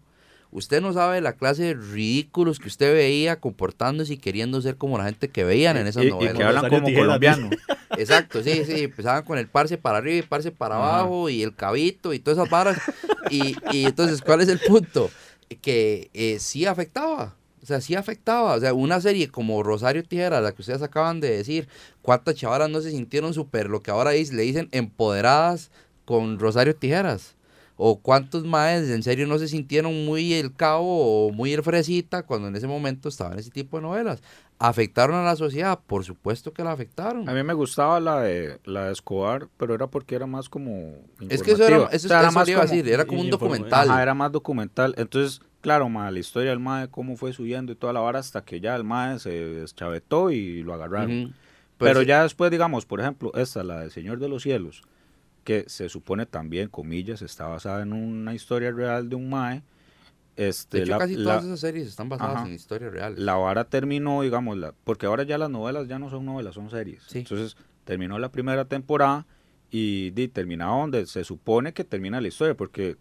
usted 0.53 0.81
no 0.81 0.93
sabe 0.93 1.21
la 1.21 1.35
clase 1.35 1.63
de 1.63 1.75
ridículos 1.75 2.59
que 2.59 2.69
usted 2.69 2.93
veía 2.93 3.41
comportándose 3.41 4.15
y 4.15 4.17
queriendo 4.19 4.61
ser 4.61 4.77
como 4.77 4.99
la 4.99 5.05
gente 5.05 5.29
que 5.29 5.45
veían 5.45 5.77
en 5.77 5.87
esas 5.87 6.05
y, 6.05 6.07
y 6.07 6.11
novelas. 6.11 6.37
que 6.37 6.43
hablan 6.45 6.69
como 6.69 6.93
colombiano. 6.93 7.51
Exacto, 7.97 8.43
sí, 8.43 8.65
sí, 8.65 8.85
empezaban 8.85 9.25
con 9.25 9.39
el 9.39 9.49
parse 9.49 9.77
para 9.79 9.99
arriba 9.99 10.17
y 10.19 10.23
parse 10.23 10.51
para 10.51 10.77
Ajá. 10.77 11.01
abajo 11.01 11.29
y 11.29 11.43
el 11.43 11.55
cabito 11.55 12.13
y 12.15 12.19
todas 12.19 12.39
esas 12.39 12.51
varas. 12.51 12.79
Y, 13.31 13.57
y 13.73 13.87
entonces, 13.87 14.23
¿cuál 14.23 14.41
es 14.41 14.49
el 14.49 14.59
punto? 14.61 15.11
Que 15.61 16.11
eh, 16.15 16.39
sí 16.39 16.67
afectaba. 16.67 17.35
O 17.63 17.67
sea, 17.67 17.81
sí 17.81 17.95
afectaba. 17.95 18.55
O 18.55 18.61
sea, 18.61 18.73
una 18.75 19.01
serie 19.01 19.29
como 19.29 19.63
Rosario 19.63 20.03
Tijera, 20.03 20.41
la 20.41 20.53
que 20.53 20.63
ustedes 20.63 20.83
acaban 20.83 21.21
de 21.21 21.31
decir, 21.37 21.69
¿cuántas 22.03 22.35
chavalas 22.37 22.71
no 22.71 22.81
se 22.81 22.91
sintieron 22.91 23.35
súper, 23.35 23.69
lo 23.69 23.83
que 23.83 23.91
ahora 23.91 24.13
le 24.13 24.43
dicen, 24.43 24.69
empoderadas 24.73 25.71
con 26.05 26.39
Rosario 26.39 26.75
Tijeras? 26.75 27.35
O 27.83 27.99
cuántos 28.01 28.45
maes 28.45 28.91
en 28.91 29.03
serio 29.03 29.27
no 29.27 29.39
se 29.39 29.49
sintieron 29.49 30.05
muy 30.05 30.35
el 30.35 30.53
cabo 30.55 31.29
o 31.29 31.33
muy 31.33 31.55
el 31.55 31.63
fresita 31.63 32.25
cuando 32.25 32.49
en 32.49 32.55
ese 32.57 32.67
momento 32.67 33.09
estaban 33.09 33.39
ese 33.39 33.51
tipo 33.51 33.79
de 33.79 33.83
novelas. 33.85 34.23
¿Afectaron 34.59 35.17
a 35.17 35.25
la 35.25 35.35
sociedad? 35.35 35.79
Por 35.87 36.05
supuesto 36.05 36.53
que 36.53 36.63
la 36.63 36.73
afectaron. 36.73 37.27
A 37.27 37.33
mí 37.33 37.43
me 37.43 37.55
gustaba 37.55 37.99
la 37.99 38.21
de, 38.21 38.59
la 38.67 38.85
de 38.85 38.93
Escobar, 38.93 39.49
pero 39.57 39.75
era 39.75 39.87
porque 39.87 40.15
era 40.15 40.27
más 40.27 40.51
como. 40.51 40.93
Es 41.31 41.43
que 41.43 41.53
eso 41.53 41.67
era, 41.67 41.89
eso, 41.91 42.07
O 42.07 42.09
sea, 42.11 42.19
era 42.19 42.29
eso 42.29 42.39
más 42.39 42.49
iba 42.49 42.59
a 42.59 42.67
como- 42.67 42.77
decir, 42.77 42.93
era 42.93 43.07
como 43.07 43.23
un 43.23 43.31
documental. 43.31 43.91
Ajá, 43.91 44.03
era 44.03 44.13
más 44.13 44.31
documental. 44.31 44.95
Entonces, 44.99 45.41
claro, 45.63 45.89
ma, 45.89 46.11
la 46.11 46.19
historia 46.19 46.51
del 46.51 46.61
MAE, 46.61 46.89
cómo 46.89 47.17
fue 47.17 47.33
subiendo 47.33 47.73
y 47.73 47.77
toda 47.77 47.95
la 47.95 48.01
vara 48.01 48.19
hasta 48.19 48.45
que 48.45 48.61
ya 48.61 48.77
el 48.77 48.85
MAE 48.85 49.19
se 49.21 49.31
deschavetó 49.31 50.31
y 50.31 50.63
lo 50.63 50.75
agarraron. 50.75 51.23
Ujú. 51.25 51.33
Pero 51.79 51.95
Pues, 52.01 52.07
ya 52.09 52.23
después, 52.25 52.51
digamos, 52.51 52.85
por 52.85 53.01
ejemplo, 53.01 53.33
esta, 53.37 53.65
la 53.65 53.81
del 53.81 53.91
Señor 53.91 54.19
de 54.19 54.29
los 54.29 54.43
Cielos, 54.43 54.83
que 55.45 55.65
se 55.69 55.89
supone 55.89 56.27
también, 56.27 56.69
comillas, 56.69 57.23
está 57.23 57.47
basada 57.47 57.83
en 57.83 57.93
una 57.93 58.35
historia 58.35 58.71
real 58.73 59.09
de 59.09 59.17
un 59.17 59.29
MAE. 59.31 59.63
Este, 60.37 60.79
De 60.79 60.83
hecho, 60.85 60.93
la, 60.93 60.99
casi 60.99 61.17
la- 61.17 61.25
todas 61.33 61.45
esas 61.45 61.61
series 61.61 61.89
están 61.89 62.09
basadas 62.09 62.37
Ajá. 62.37 62.47
en 62.47 62.55
historias 62.55 62.93
reales. 62.93 63.19
la 63.19 63.35
vara 63.35 63.65
terminó, 63.65 64.23
digamos, 64.23 64.57
la, 64.57 64.73
porque 64.85 65.07
ahora 65.07 65.23
ya 65.25 65.37
las 65.39 65.51
novelas 65.51 65.89
ya 65.89 65.99
no 65.99 66.09
son 66.09 66.25
novelas, 66.25 66.55
son 66.55 66.71
series. 66.71 67.03
Sí. 67.07 67.19
Entonces, 67.19 67.57
terminó 67.85 68.19
la 68.19 68.31
primera 68.31 68.65
temporada 68.65 69.27
y 69.71 70.11
di, 70.11 70.29
terminaba 70.29 70.77
donde 70.79 71.07
se 71.07 71.25
supone 71.25 71.73
que 71.73 71.85
termina 71.85 72.21
la 72.21 72.29
historia, 72.29 72.55
porque 72.57 72.97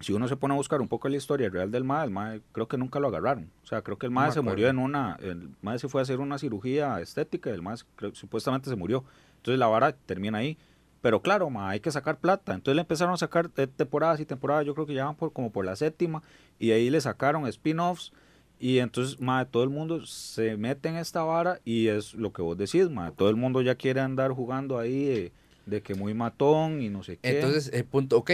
si 0.00 0.12
uno 0.12 0.28
se 0.28 0.36
pone 0.36 0.54
a 0.54 0.56
buscar 0.58 0.80
un 0.80 0.88
poco 0.88 1.08
la 1.08 1.16
historia 1.16 1.48
real 1.48 1.70
del 1.70 1.82
MAE, 1.84 2.04
el 2.04 2.10
MAE 2.10 2.42
creo 2.52 2.68
que 2.68 2.76
nunca 2.76 3.00
lo 3.00 3.08
agarraron. 3.08 3.50
O 3.64 3.66
sea, 3.66 3.82
creo 3.82 3.96
que 3.98 4.06
el 4.06 4.12
MAE 4.12 4.30
se 4.32 4.40
murió 4.42 4.68
en 4.68 4.78
una, 4.78 5.16
el 5.22 5.50
MAE 5.62 5.78
se 5.78 5.88
fue 5.88 6.00
a 6.00 6.02
hacer 6.02 6.20
una 6.20 6.38
cirugía 6.38 7.00
estética, 7.00 7.50
el 7.50 7.62
MAE 7.62 7.76
creo- 7.96 8.14
supuestamente 8.14 8.68
se 8.70 8.76
murió. 8.76 9.04
Entonces 9.38 9.58
la 9.58 9.66
vara 9.66 9.92
termina 9.92 10.38
ahí. 10.38 10.56
Pero 11.06 11.22
claro, 11.22 11.48
ma, 11.50 11.70
hay 11.70 11.78
que 11.78 11.92
sacar 11.92 12.18
plata. 12.18 12.52
Entonces 12.52 12.74
le 12.74 12.80
empezaron 12.80 13.14
a 13.14 13.16
sacar 13.16 13.48
temporadas 13.48 14.18
y 14.18 14.26
temporadas. 14.26 14.66
Yo 14.66 14.74
creo 14.74 14.86
que 14.86 14.94
ya 14.94 15.04
van 15.04 15.14
por, 15.14 15.32
como 15.32 15.52
por 15.52 15.64
la 15.64 15.76
séptima. 15.76 16.20
Y 16.58 16.72
ahí 16.72 16.90
le 16.90 17.00
sacaron 17.00 17.46
spin-offs. 17.46 18.12
Y 18.58 18.78
entonces, 18.78 19.20
ma, 19.20 19.44
todo 19.44 19.62
el 19.62 19.70
mundo 19.70 20.04
se 20.04 20.56
mete 20.56 20.88
en 20.88 20.96
esta 20.96 21.22
vara. 21.22 21.60
Y 21.64 21.86
es 21.86 22.14
lo 22.14 22.32
que 22.32 22.42
vos 22.42 22.58
decís, 22.58 22.90
ma. 22.90 23.12
Todo 23.12 23.30
el 23.30 23.36
mundo 23.36 23.62
ya 23.62 23.76
quiere 23.76 24.00
andar 24.00 24.32
jugando 24.32 24.80
ahí 24.80 25.04
de, 25.04 25.32
de 25.66 25.80
que 25.80 25.94
muy 25.94 26.12
matón 26.12 26.82
y 26.82 26.88
no 26.88 27.04
sé 27.04 27.18
qué. 27.18 27.36
Entonces, 27.36 27.70
el 27.72 27.84
punto, 27.84 28.16
ok, 28.16 28.32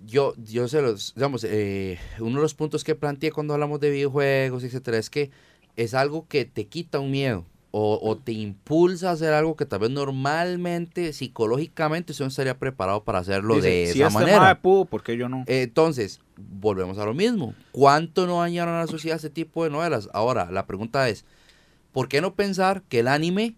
yo, 0.00 0.32
yo 0.38 0.66
se 0.66 0.80
los, 0.80 1.14
digamos, 1.14 1.44
eh, 1.44 1.98
uno 2.20 2.36
de 2.36 2.42
los 2.42 2.54
puntos 2.54 2.84
que 2.84 2.94
planteé 2.94 3.32
cuando 3.32 3.52
hablamos 3.52 3.80
de 3.80 3.90
videojuegos, 3.90 4.64
etcétera, 4.64 4.96
es 4.96 5.10
que 5.10 5.30
es 5.76 5.92
algo 5.92 6.26
que 6.26 6.46
te 6.46 6.68
quita 6.68 7.00
un 7.00 7.10
miedo 7.10 7.44
o, 7.76 7.98
o 8.00 8.16
te 8.16 8.30
impulsa 8.30 9.10
a 9.10 9.12
hacer 9.14 9.32
algo 9.34 9.56
que 9.56 9.66
tal 9.66 9.80
vez 9.80 9.90
normalmente, 9.90 11.12
psicológicamente, 11.12 12.12
usted 12.12 12.24
no 12.24 12.28
estaría 12.28 12.56
preparado 12.56 13.02
para 13.02 13.18
hacerlo 13.18 13.56
Dice, 13.56 13.68
de 13.68 13.86
si 13.92 13.98
esa 13.98 14.06
este 14.06 14.14
manera. 14.20 14.60
pudo, 14.60 14.84
¿por 14.84 15.02
qué 15.02 15.16
yo 15.16 15.28
no? 15.28 15.42
Eh, 15.48 15.62
Entonces, 15.62 16.20
volvemos 16.36 16.98
a 16.98 17.04
lo 17.04 17.14
mismo. 17.14 17.52
¿Cuánto 17.72 18.28
no 18.28 18.38
dañaron 18.40 18.74
a 18.74 18.80
la 18.82 18.86
sociedad 18.86 19.16
este 19.16 19.28
tipo 19.28 19.64
de 19.64 19.70
novelas? 19.70 20.08
Ahora, 20.12 20.48
la 20.52 20.66
pregunta 20.66 21.08
es, 21.08 21.24
¿por 21.92 22.06
qué 22.06 22.20
no 22.20 22.34
pensar 22.34 22.82
que 22.88 23.00
el 23.00 23.08
anime 23.08 23.56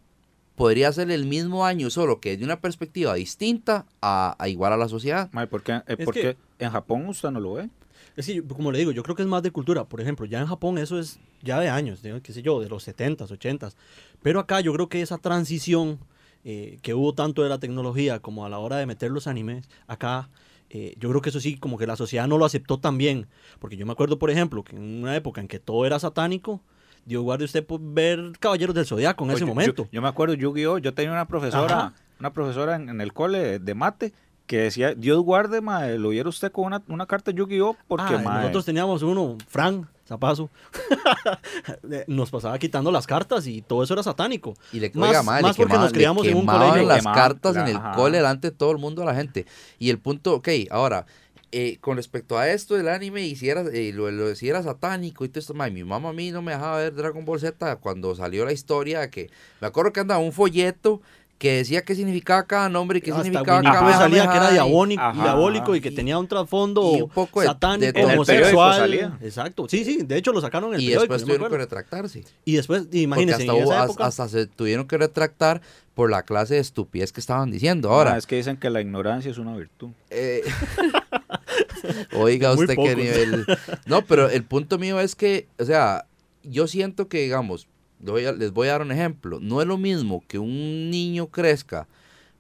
podría 0.55 0.91
ser 0.93 1.11
el 1.11 1.27
mismo 1.27 1.65
daño, 1.65 1.91
solo 1.91 2.19
que 2.19 2.39
de 2.39 2.45
una 2.47 2.63
perspectiva 2.63 3.13
distinta 3.13 3.85
a, 4.01 4.35
a 4.39 4.49
igual 4.49 4.73
a 4.73 4.79
la 4.79 4.89
sociedad? 4.89 5.31
¿por 5.51 5.63
qué, 5.63 5.73
eh, 5.73 5.83
Es 5.99 6.05
por 6.07 6.15
que- 6.15 6.21
qué 6.23 6.37
en 6.65 6.71
Japón 6.71 7.07
usted 7.07 7.31
no 7.33 7.41
lo 7.41 7.53
ve? 7.53 7.69
Es 8.17 8.27
que, 8.27 8.35
yo- 8.37 8.47
como 8.49 8.73
le 8.73 8.79
digo, 8.79 8.93
yo 8.93 9.03
creo 9.03 9.15
que 9.15 9.23
es 9.23 9.29
más 9.29 9.43
de 9.43 9.51
cultura. 9.51 9.85
Por 9.85 10.01
ejemplo, 10.01 10.25
ya 10.27 10.41
en 10.41 10.47
Japón 10.47 10.79
eso 10.79 10.99
es 10.99 11.19
ya 11.43 11.61
de 11.61 11.69
años, 11.69 12.03
de, 12.03 12.21
qué 12.23 12.33
sé 12.33 12.43
yo, 12.43 12.61
de 12.61 12.69
los 12.69 12.87
70s, 12.89 13.31
80s. 13.31 13.75
Pero 14.23 14.41
acá 14.41 14.61
yo 14.61 14.73
creo 14.73 14.89
que 14.89 15.03
esa 15.03 15.19
transición 15.19 15.99
eh, 16.45 16.79
que 16.83 16.95
hubo 16.95 17.13
tanto 17.13 17.43
de 17.43 17.49
la 17.49 17.59
tecnología 17.59 18.21
como 18.21 18.47
a 18.47 18.49
la 18.49 18.59
hora 18.59 18.77
de 18.77 18.87
meter 18.87 19.11
los 19.11 19.27
animes, 19.27 19.69
acá 19.89 20.31
eh, 20.71 20.95
yo 20.99 21.09
creo 21.11 21.21
que 21.21 21.29
eso 21.31 21.41
sí, 21.41 21.57
como 21.59 21.77
que 21.79 21.87
la 21.87 21.97
sociedad 21.97 22.27
no 22.27 22.39
lo 22.39 22.45
aceptó 22.45 22.79
tan 22.79 22.97
bien. 22.99 23.27
Porque 23.59 23.77
yo 23.77 23.85
me 23.87 23.93
acuerdo, 23.93 24.19
por 24.19 24.31
ejemplo, 24.31 24.65
que 24.65 24.77
en 24.77 25.03
una 25.03 25.15
época 25.15 25.41
en 25.41 25.49
que 25.49 25.59
todo 25.59 25.85
era 25.87 25.99
satánico, 25.99 26.61
Dios 27.05 27.23
guarde 27.23 27.45
usted 27.45 27.65
por 27.65 27.81
ver 27.81 28.33
Caballeros 28.41 28.75
del 28.75 28.85
Zodiaco 28.87 29.25
en 29.25 29.31
Oye, 29.31 29.37
ese 29.37 29.43
yo- 29.43 29.47
momento. 29.47 29.85
Yo, 29.85 29.89
yo 29.93 30.03
me 30.03 30.09
acuerdo, 30.09 30.35
Yu-Gi-Oh! 30.35 30.79
Yo 30.79 30.93
tenía 30.95 31.13
una 31.13 31.29
profesora, 31.29 31.77
Ajá. 31.79 31.95
una 32.19 32.33
profesora 32.33 32.75
en, 32.77 32.89
en 32.89 33.01
el 33.01 33.13
cole 33.13 33.59
de 33.61 33.75
mate 33.75 34.13
que 34.47 34.59
decía, 34.59 34.95
Dios 34.95 35.21
guarde, 35.23 35.61
mae, 35.61 35.99
lo 35.99 36.11
viera 36.11 36.29
usted 36.29 36.53
con 36.53 36.67
una, 36.67 36.83
una 36.89 37.07
carta 37.07 37.31
Yu-Gi-Oh! 37.33 37.77
Porque, 37.89 38.15
Ah, 38.15 38.19
mae, 38.19 38.41
nosotros 38.43 38.65
teníamos 38.65 39.03
uno, 39.03 39.37
Fran 39.49 39.89
Zapazo, 40.07 40.51
nos 42.07 42.31
pasaba 42.31 42.59
quitando 42.59 42.91
las 42.91 43.07
cartas 43.07 43.47
y 43.47 43.63
todo 43.63 43.83
eso 43.83 43.95
era 43.95 44.03
satánico. 44.03 44.55
Y 44.73 44.81
le, 44.81 44.91
Más- 44.95 45.09
oiga, 45.11 45.23
madre, 45.23 45.43
más 45.43 45.59
le 45.59 45.65
porque 45.65 45.77
nos 45.79 45.91
quemaban- 45.91 45.93
criamos 45.95 46.27
en 46.27 46.35
un 46.35 46.41
quemaban 46.43 46.69
colegio. 46.69 46.89
las 46.89 46.99
Quemaban 46.99 47.19
cartas 47.21 47.55
la- 47.57 47.63
en 47.63 47.69
el 47.69 47.77
ajá. 47.77 47.93
cole 47.93 48.17
delante 48.19 48.51
de 48.51 48.57
todo 48.57 48.71
el 48.73 48.79
mundo 48.79 49.03
a 49.03 49.05
la 49.05 49.15
gente. 49.15 49.47
Y 49.79 49.91
el 49.91 49.99
punto, 49.99 50.35
ok, 50.35 50.49
ahora, 50.71 51.07
eh, 51.53 51.79
con 51.81 51.97
respecto 51.97 52.39
a 52.39 52.49
esto 52.49 52.75
del 52.75 52.89
anime, 52.89 53.23
y 53.27 53.37
si 53.37 53.49
era, 53.49 53.63
eh, 53.73 53.93
lo, 53.95 54.11
lo- 54.11 54.35
si 54.35 54.49
era 54.49 54.63
satánico 54.63 55.25
y 55.25 55.29
todo 55.29 55.41
esto, 55.41 55.55
mae, 55.55 55.71
mi 55.71 55.85
mamá 55.85 56.11
a 56.11 56.13
mí 56.13 56.31
no 56.31 56.43
me 56.43 56.53
dejaba 56.53 56.79
ver 56.79 56.95
Dragon 56.95 57.25
Ball 57.25 57.41
Z 57.41 57.77
cuando 57.77 58.15
salió 58.15 58.45
la 58.45 58.53
historia 58.53 59.11
que, 59.11 59.31
me 59.61 59.67
acuerdo 59.69 59.93
que 59.93 60.01
andaba 60.01 60.21
un 60.21 60.33
folleto 60.33 61.01
que 61.39 61.53
decía 61.59 61.83
qué 61.85 61.95
significaba 61.95 62.45
cada 62.47 62.69
nombre 62.71 62.99
y 62.99 63.03
qué 63.03 63.11
Hasta 63.11 63.25
significaba 63.25 63.61
cada 63.63 63.81
Pooh 63.81 63.91
salía 63.93 64.23
que 64.23 64.23
era 64.23 64.23
pendejada, 64.33 64.51
y- 64.51 64.55
diabólico, 64.55 65.13
diabólico 65.13 65.77
y 65.77 65.81
que 65.83 65.91
tenía 65.91 66.19
un 66.19 66.27
trasfondo 66.27 66.97
y 66.97 67.03
un 67.03 67.11
poco 67.11 67.43
de- 67.43 67.47
satánico, 67.49 67.93
de- 67.93 68.05
homosexual. 68.07 68.77
salía. 68.79 69.19
Exacto. 69.21 69.67
Sí, 69.69 69.85
sí, 69.85 69.99
de 70.03 70.17
hecho 70.17 70.33
lo 70.33 70.41
sacaron 70.41 70.71
en 70.71 70.77
el 70.77 70.81
Y 70.81 70.87
periódico. 70.87 71.13
después 71.13 71.21
yo 71.23 71.27
me 71.27 71.35
tuvieron 71.35 71.53
que 71.53 71.59
retractarse. 71.59 72.25
Y 72.47 72.55
después, 72.57 72.87
imagínense, 72.93 73.43
hasta, 73.43 73.53
en 73.57 73.65
hubo- 73.65 73.73
esa 73.73 73.85
época. 73.85 74.07
hasta 74.07 74.29
se 74.29 74.47
tuvieron 74.47 74.87
que 74.89 74.97
retractar 74.97 75.61
por 75.95 76.11
la 76.11 76.23
clase 76.23 76.55
de 76.55 76.61
estupidez 76.61 77.13
que 77.13 77.21
estaban 77.21 77.51
diciendo. 77.51 77.91
Ahora, 77.91 78.11
mae, 78.11 78.19
es 78.19 78.27
que 78.27 78.37
dicen 78.37 78.57
que 78.57 78.71
la 78.71 78.81
ignorancia 78.81 79.31
es 79.31 79.37
una 79.39 79.55
virtud. 79.57 79.91
Eh, 80.11 80.43
Oiga 82.15 82.53
usted 82.53 82.75
qué 82.77 82.97
nivel. 82.97 83.47
No, 83.87 84.03
pero 84.05 84.29
el 84.31 84.43
punto 84.45 84.79
mío 84.79 85.01
es 85.01 85.15
que, 85.15 85.47
o 85.59 85.65
sea, 85.65 86.07
yo 86.43 86.67
siento 86.67 87.09
que, 87.09 87.19
digamos, 87.21 87.67
les 88.01 88.53
voy 88.53 88.69
a 88.69 88.73
dar 88.73 88.83
un 88.83 88.93
ejemplo. 88.93 89.41
No 89.41 89.61
es 89.61 89.67
lo 89.67 89.79
mismo 89.79 90.23
que 90.29 90.39
un 90.39 90.91
niño 90.91 91.29
crezca 91.29 91.89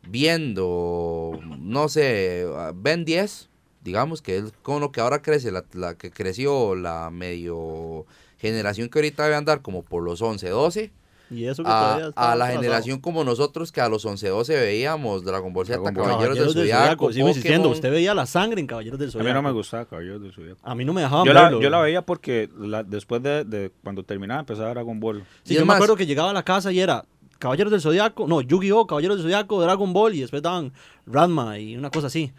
viendo, 0.09 1.41
no 1.59 1.89
sé, 1.89 2.47
Ben 2.75 3.05
10, 3.05 3.49
digamos, 3.83 4.23
que 4.23 4.39
es 4.39 4.53
con 4.63 4.81
lo 4.81 4.93
que 4.93 5.01
ahora 5.01 5.23
crece, 5.23 5.51
la, 5.51 5.65
la 5.73 5.97
que 5.97 6.11
creció 6.11 6.75
la 6.75 7.11
medio 7.11 8.07
generación 8.39 8.89
que 8.89 8.99
ahorita 8.99 9.25
debe 9.25 9.37
andar 9.37 9.63
como 9.63 9.83
por 9.83 10.03
los 10.03 10.23
11, 10.23 10.49
12 10.49 10.93
Y 11.31 11.45
eso 11.47 11.63
que 11.65 11.69
todavía 11.69 12.13
a, 12.15 12.33
a 12.33 12.37
la 12.37 12.47
generación 12.49 13.01
como 13.01 13.25
nosotros 13.25 13.73
que 13.73 13.81
a 13.81 13.89
los 13.89 14.05
11, 14.05 14.29
12 14.29 14.55
veíamos 14.61 15.25
Dragon 15.25 15.53
Ball 15.53 15.67
Z, 15.67 15.79
Dragon 15.79 15.95
Ball. 15.95 16.07
Caballeros, 16.11 16.39
del 16.39 16.53
Zodiaco, 16.53 17.13
sigo 17.13 17.29
insistiendo, 17.29 17.69
usted 17.71 17.91
veía 17.91 18.15
la 18.15 18.27
sangre 18.27 18.61
en 18.61 18.67
Caballeros 18.67 18.99
del 18.99 19.09
A 19.09 19.13
Zodiaco. 19.13 19.29
mí 19.29 19.35
no 19.35 19.43
me 19.43 19.51
gustaba 19.53 19.85
Caballeros 19.87 20.23
del 20.23 20.33
Zodiaco. 20.33 20.61
A 20.63 20.75
mí 20.75 20.85
no 20.85 20.93
me 20.93 21.01
dejaban 21.03 21.27
Yo 21.27 21.33
la, 21.33 21.51
yo 21.51 21.69
la 21.71 21.81
veía 21.81 22.03
porque 22.03 22.49
la- 22.57 22.85
después 22.85 23.23
de, 23.23 23.45
de 23.45 23.73
cuando 23.83 24.05
terminaba 24.05 24.41
empezaba 24.41 24.71
Dragon 24.71 25.01
Ball. 25.01 25.25
Sí, 25.43 25.55
Y 25.55 25.57
yo 25.57 25.63
me 25.63 25.67
más- 25.67 25.77
acuerdo 25.77 25.97
que 25.97 26.07
llegaba 26.07 26.31
a 26.31 26.35
la 26.35 26.45
casa 26.45 26.71
y 26.73 26.79
era 26.79 27.05
Caballeros 27.39 27.71
del 27.73 27.81
Zodiaco, 27.81 28.27
no, 28.29 28.41
Yu-Gi-Oh, 28.41 28.87
Caballeros 28.87 29.17
del 29.17 29.25
Zodiaco, 29.25 29.61
Dragon 29.61 29.93
Ball 29.93 30.15
y 30.15 30.21
después 30.21 30.43
daban 30.43 30.73
Ranma 31.07 31.59
y 31.59 31.77
una 31.77 31.91
cosa 31.91 32.07
así. 32.07 32.33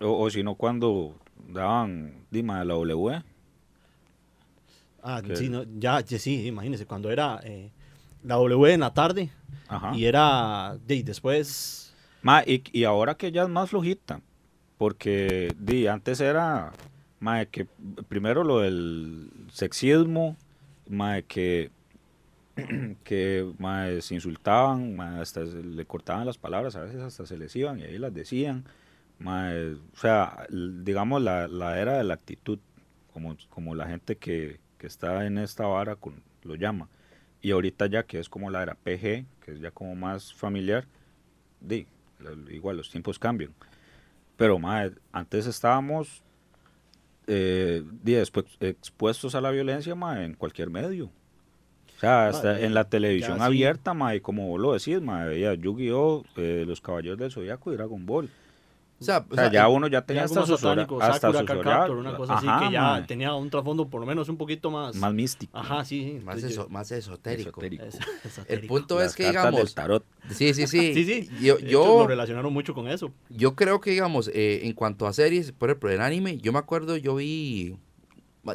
O, 0.00 0.24
o 0.24 0.30
si 0.30 0.42
no, 0.42 0.54
cuando 0.54 1.14
daban 1.48 2.24
Dima 2.30 2.58
de 2.60 2.64
la 2.64 2.74
W. 2.74 3.22
Ah, 5.06 5.20
Que- 5.22 5.36
sí, 5.36 5.50
no, 5.50 5.64
ya, 5.78 6.00
sí, 6.06 6.46
imagínese, 6.46 6.86
cuando 6.86 7.10
era 7.10 7.38
eh, 7.44 7.70
la 8.22 8.36
W 8.36 8.72
en 8.72 8.80
la 8.80 8.94
tarde 8.94 9.30
Ajá. 9.68 9.94
y 9.94 10.06
era, 10.06 10.78
de, 10.86 11.02
después, 11.02 11.94
Ma, 12.22 12.42
y, 12.46 12.62
y 12.72 12.84
ahora 12.84 13.14
que 13.14 13.30
ya 13.30 13.42
es 13.42 13.50
más 13.50 13.68
flojita, 13.68 14.22
porque 14.78 15.54
di, 15.58 15.86
antes 15.88 16.20
era, 16.22 16.72
ma, 17.20 17.44
que 17.44 17.66
primero 18.08 18.44
lo 18.44 18.60
del 18.60 19.28
sexismo, 19.52 20.38
ma, 20.88 21.20
que, 21.20 21.70
que 23.04 23.52
ma, 23.58 23.86
se 24.00 24.14
insultaban, 24.14 24.96
ma, 24.96 25.20
hasta 25.20 25.44
se 25.46 25.62
le 25.62 25.84
cortaban 25.84 26.24
las 26.24 26.38
palabras, 26.38 26.76
a 26.76 26.80
veces 26.80 27.02
hasta 27.02 27.26
se 27.26 27.36
les 27.36 27.54
iban 27.56 27.78
y 27.78 27.82
ahí 27.82 27.98
las 27.98 28.14
decían. 28.14 28.64
ma, 29.18 29.50
o 29.92 29.96
sea, 29.98 30.46
digamos 30.50 31.20
la, 31.20 31.46
la 31.46 31.78
era 31.78 31.98
de 31.98 32.04
la 32.04 32.14
actitud, 32.14 32.58
como, 33.12 33.36
como 33.50 33.74
la 33.74 33.86
gente 33.86 34.16
que, 34.16 34.60
que 34.84 34.88
está 34.88 35.24
en 35.24 35.38
esta 35.38 35.66
vara 35.66 35.96
con, 35.96 36.22
lo 36.42 36.56
llama. 36.56 36.90
Y 37.40 37.52
ahorita 37.52 37.86
ya 37.86 38.02
que 38.02 38.18
es 38.18 38.28
como 38.28 38.50
la 38.50 38.62
era 38.62 38.74
PG, 38.74 39.24
que 39.42 39.52
es 39.52 39.60
ya 39.60 39.70
como 39.70 39.94
más 39.94 40.34
familiar, 40.34 40.84
di, 41.58 41.86
igual 42.50 42.76
los 42.76 42.90
tiempos 42.90 43.18
cambian. 43.18 43.54
Pero 44.36 44.58
mae, 44.58 44.92
antes 45.10 45.46
estábamos 45.46 46.22
eh, 47.26 47.82
di, 48.02 48.14
expuestos 48.14 49.34
a 49.34 49.40
la 49.40 49.50
violencia 49.50 49.94
mae, 49.94 50.26
en 50.26 50.34
cualquier 50.34 50.68
medio. 50.68 51.06
O 51.06 52.00
sea, 52.00 52.28
hasta 52.28 52.52
Mae, 52.52 52.66
en 52.66 52.74
la 52.74 52.84
televisión 52.84 53.38
sí. 53.38 53.42
abierta, 53.42 53.94
mae, 53.94 54.20
como 54.20 54.48
vos 54.48 54.60
lo 54.60 54.74
decís, 54.74 55.00
veía 55.00 55.54
Yu-Gi-Oh, 55.54 56.26
eh, 56.36 56.64
Los 56.66 56.82
Caballeros 56.82 57.18
del 57.18 57.32
Zodiaco 57.32 57.72
y 57.72 57.76
Dragon 57.76 58.04
Ball. 58.04 58.28
O 59.04 59.06
sea, 59.06 59.26
O 59.30 59.34
sea, 59.34 59.52
ya 59.52 59.68
uno 59.68 59.86
ya 59.86 60.02
tenía 60.06 60.22
ya 60.22 60.24
hasta 60.24 60.56
satánico, 60.56 61.00
hasta 61.00 61.30
Sakura 61.32 61.62
Captor, 61.62 61.96
una 61.98 62.16
cosa 62.16 62.34
Ajá, 62.38 62.56
así 62.56 62.66
que 62.66 62.72
ya 62.72 63.06
tenía 63.06 63.34
un 63.34 63.50
trasfondo 63.50 63.88
por 63.88 64.00
lo 64.00 64.06
menos 64.06 64.28
un 64.30 64.36
poquito 64.38 64.70
más... 64.70 64.96
más 64.96 65.12
místico. 65.12 65.56
Ajá, 65.58 65.84
sí, 65.84 66.02
sí. 66.02 66.24
más, 66.24 66.36
entonces 66.36 66.52
eso- 66.52 66.68
más 66.70 66.90
esotérico. 66.90 67.50
esotérico. 67.50 67.84
Es- 67.84 67.98
El 68.48 68.66
punto 68.66 68.98
Las 68.98 69.08
es 69.08 69.14
que, 69.16 69.24
cartas 69.24 69.42
del 69.44 69.52
digamos, 69.52 69.74
tarot. 69.74 70.04
sí, 70.30 70.54
sí, 70.54 70.66
sí. 70.66 70.92
Sí, 70.94 71.04
sí. 71.04 71.28
Yo, 71.40 71.58
yo, 71.58 71.84
lo 72.00 72.06
relacionaron 72.06 72.52
mucho 72.52 72.72
con 72.74 72.88
eso. 72.88 73.12
yo 73.28 73.54
creo 73.54 73.80
que, 73.80 73.90
digamos, 73.90 74.28
eh, 74.34 74.60
en 74.64 74.72
cuanto 74.72 75.06
a 75.06 75.12
series, 75.12 75.52
por 75.52 75.68
ejemplo, 75.68 75.90
en 75.90 76.00
anime, 76.00 76.38
yo 76.38 76.52
me 76.52 76.58
acuerdo, 76.58 76.96
yo 76.96 77.14
vi 77.16 77.76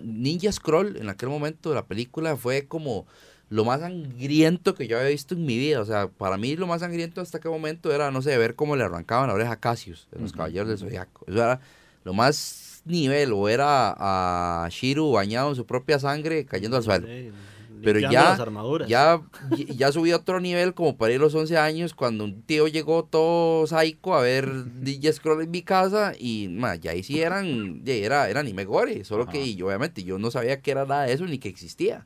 Ninja 0.03 0.51
Scroll 0.51 0.97
en 0.97 1.09
aquel 1.09 1.29
momento, 1.29 1.73
la 1.73 1.85
película 1.85 2.35
fue 2.37 2.67
como 2.67 3.05
lo 3.49 3.65
más 3.65 3.81
sangriento 3.81 4.75
que 4.75 4.87
yo 4.87 4.97
había 4.97 5.09
visto 5.09 5.33
en 5.33 5.45
mi 5.45 5.57
vida. 5.57 5.81
O 5.81 5.85
sea, 5.85 6.07
para 6.07 6.37
mí 6.37 6.55
lo 6.55 6.67
más 6.67 6.81
sangriento 6.81 7.21
hasta 7.21 7.39
aquel 7.39 7.51
momento 7.51 7.91
era, 7.93 8.11
no 8.11 8.21
sé, 8.21 8.37
ver 8.37 8.55
cómo 8.55 8.75
le 8.75 8.83
arrancaban 8.83 9.27
la 9.27 9.33
oreja 9.33 9.53
a 9.53 9.59
Cassius 9.59 10.07
en 10.11 10.21
los 10.21 10.33
Caballeros 10.33 10.69
del. 10.69 10.77
Zodiaco. 10.77 11.25
Eso 11.27 11.43
era 11.43 11.59
lo 12.03 12.13
más 12.13 12.83
nivel, 12.85 13.33
o 13.33 13.49
era 13.49 13.95
a 13.97 14.67
Shiru 14.69 15.11
bañado 15.11 15.49
en 15.49 15.55
su 15.55 15.65
propia 15.65 15.99
sangre 15.99 16.45
cayendo 16.45 16.77
al 16.77 16.83
suelo. 16.83 17.07
Sí, 17.07 17.31
Pero 17.83 17.99
ya, 17.99 18.37
ya, 18.87 19.21
ya 19.49 19.91
subí 19.91 20.11
a 20.11 20.17
otro 20.17 20.39
nivel 20.39 20.73
como 20.73 20.97
para 20.97 21.13
ir 21.13 21.19
los 21.19 21.33
11 21.33 21.57
años 21.57 21.93
cuando 21.93 22.25
un 22.25 22.41
tío 22.41 22.67
llegó 22.67 23.03
todo 23.03 23.65
psycho 23.67 24.15
a 24.15 24.21
ver 24.21 24.49
DJ 24.81 25.13
Scroll 25.13 25.43
en 25.43 25.51
mi 25.51 25.61
casa 25.61 26.13
y 26.17 26.49
ma, 26.49 26.75
ya 26.75 26.91
ahí 26.91 27.03
sí 27.03 27.21
eran, 27.21 27.83
ya 27.85 27.93
era, 27.93 28.29
era 28.29 28.41
anime 28.41 28.65
gore, 28.65 29.03
solo 29.05 29.23
Ajá. 29.23 29.31
que 29.31 29.45
y 29.45 29.61
obviamente 29.61 30.03
yo 30.03 30.19
no 30.19 30.29
sabía 30.29 30.61
que 30.61 30.71
era 30.71 30.85
nada 30.85 31.03
de 31.03 31.13
eso 31.13 31.25
ni 31.25 31.37
que 31.37 31.49
existía. 31.49 32.05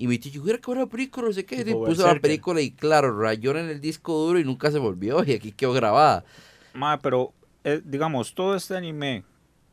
Y 0.00 0.06
mi 0.06 0.18
tío, 0.18 0.32
yo 0.32 0.42
quiero 0.42 0.58
que 0.62 0.70
ver 0.70 0.80
la 0.80 0.86
película, 0.86 1.26
no 1.26 1.32
sé 1.34 1.44
qué, 1.44 1.60
y 1.60 1.74
puso 1.74 2.06
la 2.06 2.18
película 2.18 2.62
y 2.62 2.70
claro, 2.70 3.20
rayó 3.20 3.50
en 3.50 3.68
el 3.68 3.82
disco 3.82 4.14
duro 4.14 4.38
y 4.38 4.44
nunca 4.44 4.70
se 4.70 4.78
volvió 4.78 5.22
y 5.22 5.32
aquí 5.32 5.52
quedó 5.52 5.74
grabada. 5.74 6.24
Ma, 6.72 6.98
pero 7.00 7.34
eh, 7.64 7.82
digamos, 7.84 8.34
todo 8.34 8.56
este 8.56 8.74
anime 8.74 9.24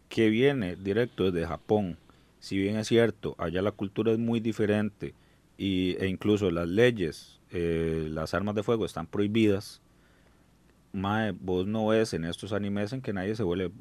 que 0.10 0.28
viene 0.28 0.76
directo 0.76 1.32
desde 1.32 1.48
Japón, 1.48 1.98
si 2.42 2.58
bien 2.58 2.76
es 2.76 2.90
cierto, 2.90 3.36
allá 3.38 3.62
la 3.62 3.72
cultura 3.72 4.12
es 4.12 4.20
muy 4.20 4.42
diferente 4.42 5.14
y, 5.58 5.96
e 5.98 6.08
incluso 6.08 6.52
las 6.52 6.68
leyes, 6.68 7.40
eh, 7.52 8.10
las 8.12 8.34
armas 8.34 8.54
de 8.54 8.64
fuego 8.64 8.86
están 8.86 9.08
prohibidas, 9.08 9.82
ma, 10.92 11.32
vos 11.40 11.68
no 11.68 11.88
ves 11.88 12.14
en 12.14 12.26
estos 12.26 12.52
animes 12.52 12.92
en 12.92 13.02
que 13.02 13.14
nadie 13.14 13.34
se 13.34 13.44
vuelve 13.44 13.72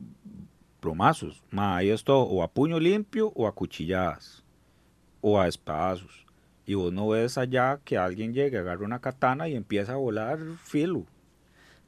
promazos. 0.79 1.43
Ma, 1.51 1.77
ahí 1.77 1.91
es 1.91 2.05
todo 2.05 2.23
o 2.23 2.45
a 2.45 2.53
puño 2.53 2.79
limpio 2.79 3.33
o 3.35 3.49
a 3.49 3.53
cuchilladas 3.53 4.45
o 5.21 5.41
a 5.41 5.49
espadazos. 5.49 6.26
Y 6.67 6.75
vos 6.75 6.93
no 6.93 7.09
ves 7.09 7.39
allá 7.39 7.79
que 7.85 7.97
alguien 7.97 8.35
llegue, 8.35 8.59
agarre 8.59 8.85
una 8.85 8.99
katana 9.01 9.49
y 9.49 9.55
empieza 9.55 9.93
a 9.93 9.97
volar 9.97 10.39
filo. 10.65 11.05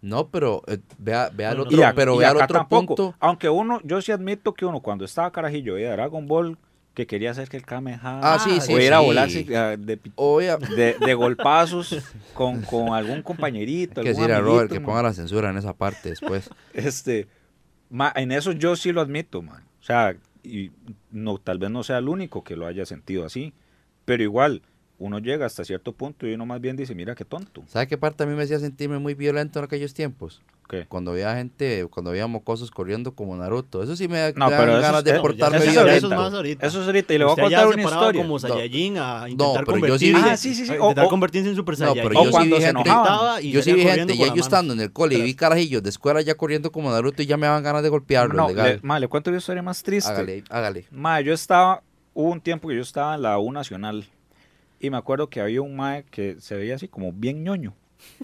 No, 0.01 0.29
pero 0.29 0.63
eh, 0.69 0.79
vea, 0.99 1.31
vea 1.35 1.51
el 1.53 1.61
otro, 1.61 1.77
Y, 1.77 1.81
ac- 1.81 1.95
pero 1.97 2.15
y 2.15 2.19
vea 2.19 2.31
el 2.31 2.37
acá 2.37 2.45
otro 2.45 2.57
tampoco. 2.59 2.95
punto. 2.95 3.15
Aunque 3.19 3.49
uno, 3.49 3.81
yo 3.83 4.01
sí 4.01 4.13
admito 4.13 4.55
que 4.55 4.65
uno 4.65 4.81
cuando 4.81 5.05
estaba 5.05 5.33
carajillo 5.33 5.75
veía 5.75 5.91
Dragon 5.93 6.27
Ball, 6.29 6.57
que 6.95 7.07
quería 7.09 7.33
hacer 7.33 7.49
que 7.49 7.57
el 7.57 7.65
Kamehameha 7.65 8.35
Ah, 8.35 8.39
sí, 8.39 8.61
sí, 8.61 8.73
pudiera 8.73 9.01
sí. 9.01 9.05
volarse 9.05 9.57
ah, 9.57 9.77
de, 9.77 9.99
de- 10.77 10.97
de 11.05 11.15
golpazos 11.15 12.15
con, 12.35 12.63
con 12.63 12.95
algún 12.95 13.23
compañerito. 13.23 14.03
que 14.03 14.11
decirle 14.11 14.35
a 14.35 14.41
Robert 14.41 14.71
que 14.71 14.81
ponga 14.81 15.03
la 15.03 15.13
censura 15.13 15.51
en 15.51 15.57
esa 15.57 15.73
parte 15.75 16.11
después. 16.11 16.49
Este, 16.73 17.27
ma, 17.91 18.13
en 18.15 18.31
eso 18.31 18.53
yo 18.53 18.77
sí 18.77 18.93
lo 18.93 19.01
admito, 19.01 19.43
man. 19.43 19.65
O 19.81 19.85
sea, 19.85 20.15
y 20.45 20.71
no, 21.11 21.39
tal 21.39 21.59
vez 21.59 21.71
no 21.71 21.83
sea 21.83 21.99
el 21.99 22.09
único 22.09 22.45
que 22.45 22.55
lo 22.57 22.67
haya 22.67 22.87
sentido 22.87 23.25
así, 23.25 23.53
pero 24.09 24.23
igual, 24.23 24.63
uno 24.99 25.19
llega 25.19 25.45
hasta 25.47 25.65
cierto 25.65 25.93
punto 25.93 26.27
y 26.27 26.33
uno 26.35 26.47
más 26.47 26.61
bien 26.61 26.77
dice, 26.77 26.95
mira 26.95 27.15
qué 27.15 27.25
tonto. 27.25 27.63
¿Sabe 27.69 27.87
qué 27.87 27.99
parte 27.99 28.25
a 28.25 28.27
mí 28.27 28.35
me 28.35 28.43
hacía 28.43 28.59
sentirme 28.59 28.99
muy 28.99 29.13
violento 29.15 29.59
en 29.59 29.67
aquellos 29.67 29.93
tiempos? 29.95 30.41
¿Qué? 30.69 30.87
Cuando 30.87 31.13
había 31.13 31.35
gente, 31.37 31.87
cuando 31.91 32.11
había 32.11 32.27
mocosos 32.27 32.71
corriendo 32.71 33.15
como 33.15 33.35
Naruto. 33.37 33.83
Eso 33.83 33.97
sí 33.97 34.07
me, 34.09 34.19
da- 34.19 34.33
No, 34.35 34.49
pero 34.49 34.73
eso 34.73 34.83
ganas 34.83 35.05
de 35.05 35.15
portarme 35.21 35.59
eso 35.59 35.69
es 35.69 35.75
ya, 35.75 35.83
violento. 35.83 36.07
eso 36.09 36.15
es 36.15 36.21
más 36.21 36.35
ahorita. 36.35 36.67
Eso 36.67 36.81
es 36.81 36.87
ahorita, 36.87 37.15
y 37.15 37.19
le 37.19 37.25
voy 37.25 37.33
a 37.33 37.43
contar 37.43 37.67
una 37.69 37.83
historia. 37.83 38.23
como 38.23 38.39
Saiyajin 38.39 38.99
a 38.99 39.29
intentar 39.31 39.65
pero 39.65 39.79
yo 39.79 39.81
convertirse, 39.83 39.99
sí 39.99 40.13
vi- 40.13 40.21
Ah, 40.31 40.37
sí, 40.37 40.55
sí, 40.55 40.67
sí, 40.67 40.73
o- 40.73 40.75
intentar 40.83 41.05
o- 41.05 41.09
convertirse 41.09 41.49
en 41.49 41.55
Super 41.57 41.79
No, 41.79 41.95
pero 41.95 42.09
Saiyajin. 42.09 42.15
yo 42.15 42.21
O 42.21 42.25
sí 42.25 42.31
cuando 42.33 42.57
vi 42.57 42.61
se 42.63 42.67
gente, 42.67 42.91
y 43.43 43.51
yo 43.53 43.63
sí 43.63 43.73
vi 43.73 43.83
gente, 43.83 44.17
ya 44.17 44.35
yo 44.35 44.41
estando 44.41 44.73
en 44.75 44.81
el 44.81 44.93
cole 44.93 45.15
y 45.17 45.23
vi 45.23 45.35
carajillos 45.35 45.83
de 45.83 45.89
escuela 45.91 46.21
ya 46.23 46.35
corriendo 46.35 46.71
como 46.73 46.91
Naruto 46.91 47.23
y 47.23 47.27
ya 47.27 47.37
me 47.37 47.47
daban 47.47 47.63
ganas 47.63 47.83
de 47.83 47.89
golpearlos, 47.89 48.37
No, 48.37 48.49
legal. 48.49 48.67
le, 48.75 48.81
ma, 48.83 48.99
le 49.01 49.09
cuento 49.09 49.31
una 49.31 49.39
historia 49.39 49.63
más 49.63 49.83
triste. 49.83 50.11
hágale, 50.11 50.45
hágale. 50.51 50.87
Ma, 50.91 51.21
yo 51.23 51.33
estaba, 51.33 51.83
hubo 52.19 52.33
un 52.33 52.41
tiempo 52.41 52.67
que 52.69 52.75
yo 52.75 52.83
estaba 52.83 53.15
en 53.15 53.23
la 53.23 53.39
U 53.39 53.53
Nacional 53.53 54.05
y 54.81 54.91
me 54.91 54.97
acuerdo 54.97 55.31
que 55.31 55.41
había 55.41 55.63
un 55.63 55.77
mae 55.77 56.03
que 56.11 56.41
se 56.41 56.57
veía 56.57 56.75
así 56.75 56.89
como 56.89 57.13
bien 57.13 57.45
ñoño. 57.45 57.75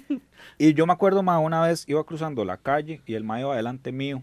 y 0.58 0.74
yo 0.74 0.84
me 0.84 0.92
acuerdo, 0.92 1.22
ma, 1.22 1.38
una 1.38 1.60
vez 1.60 1.84
iba 1.88 2.02
cruzando 2.02 2.44
la 2.44 2.56
calle 2.56 3.02
y 3.06 3.14
el 3.14 3.22
mae 3.22 3.42
iba 3.42 3.54
delante 3.56 3.92
mío. 3.92 4.20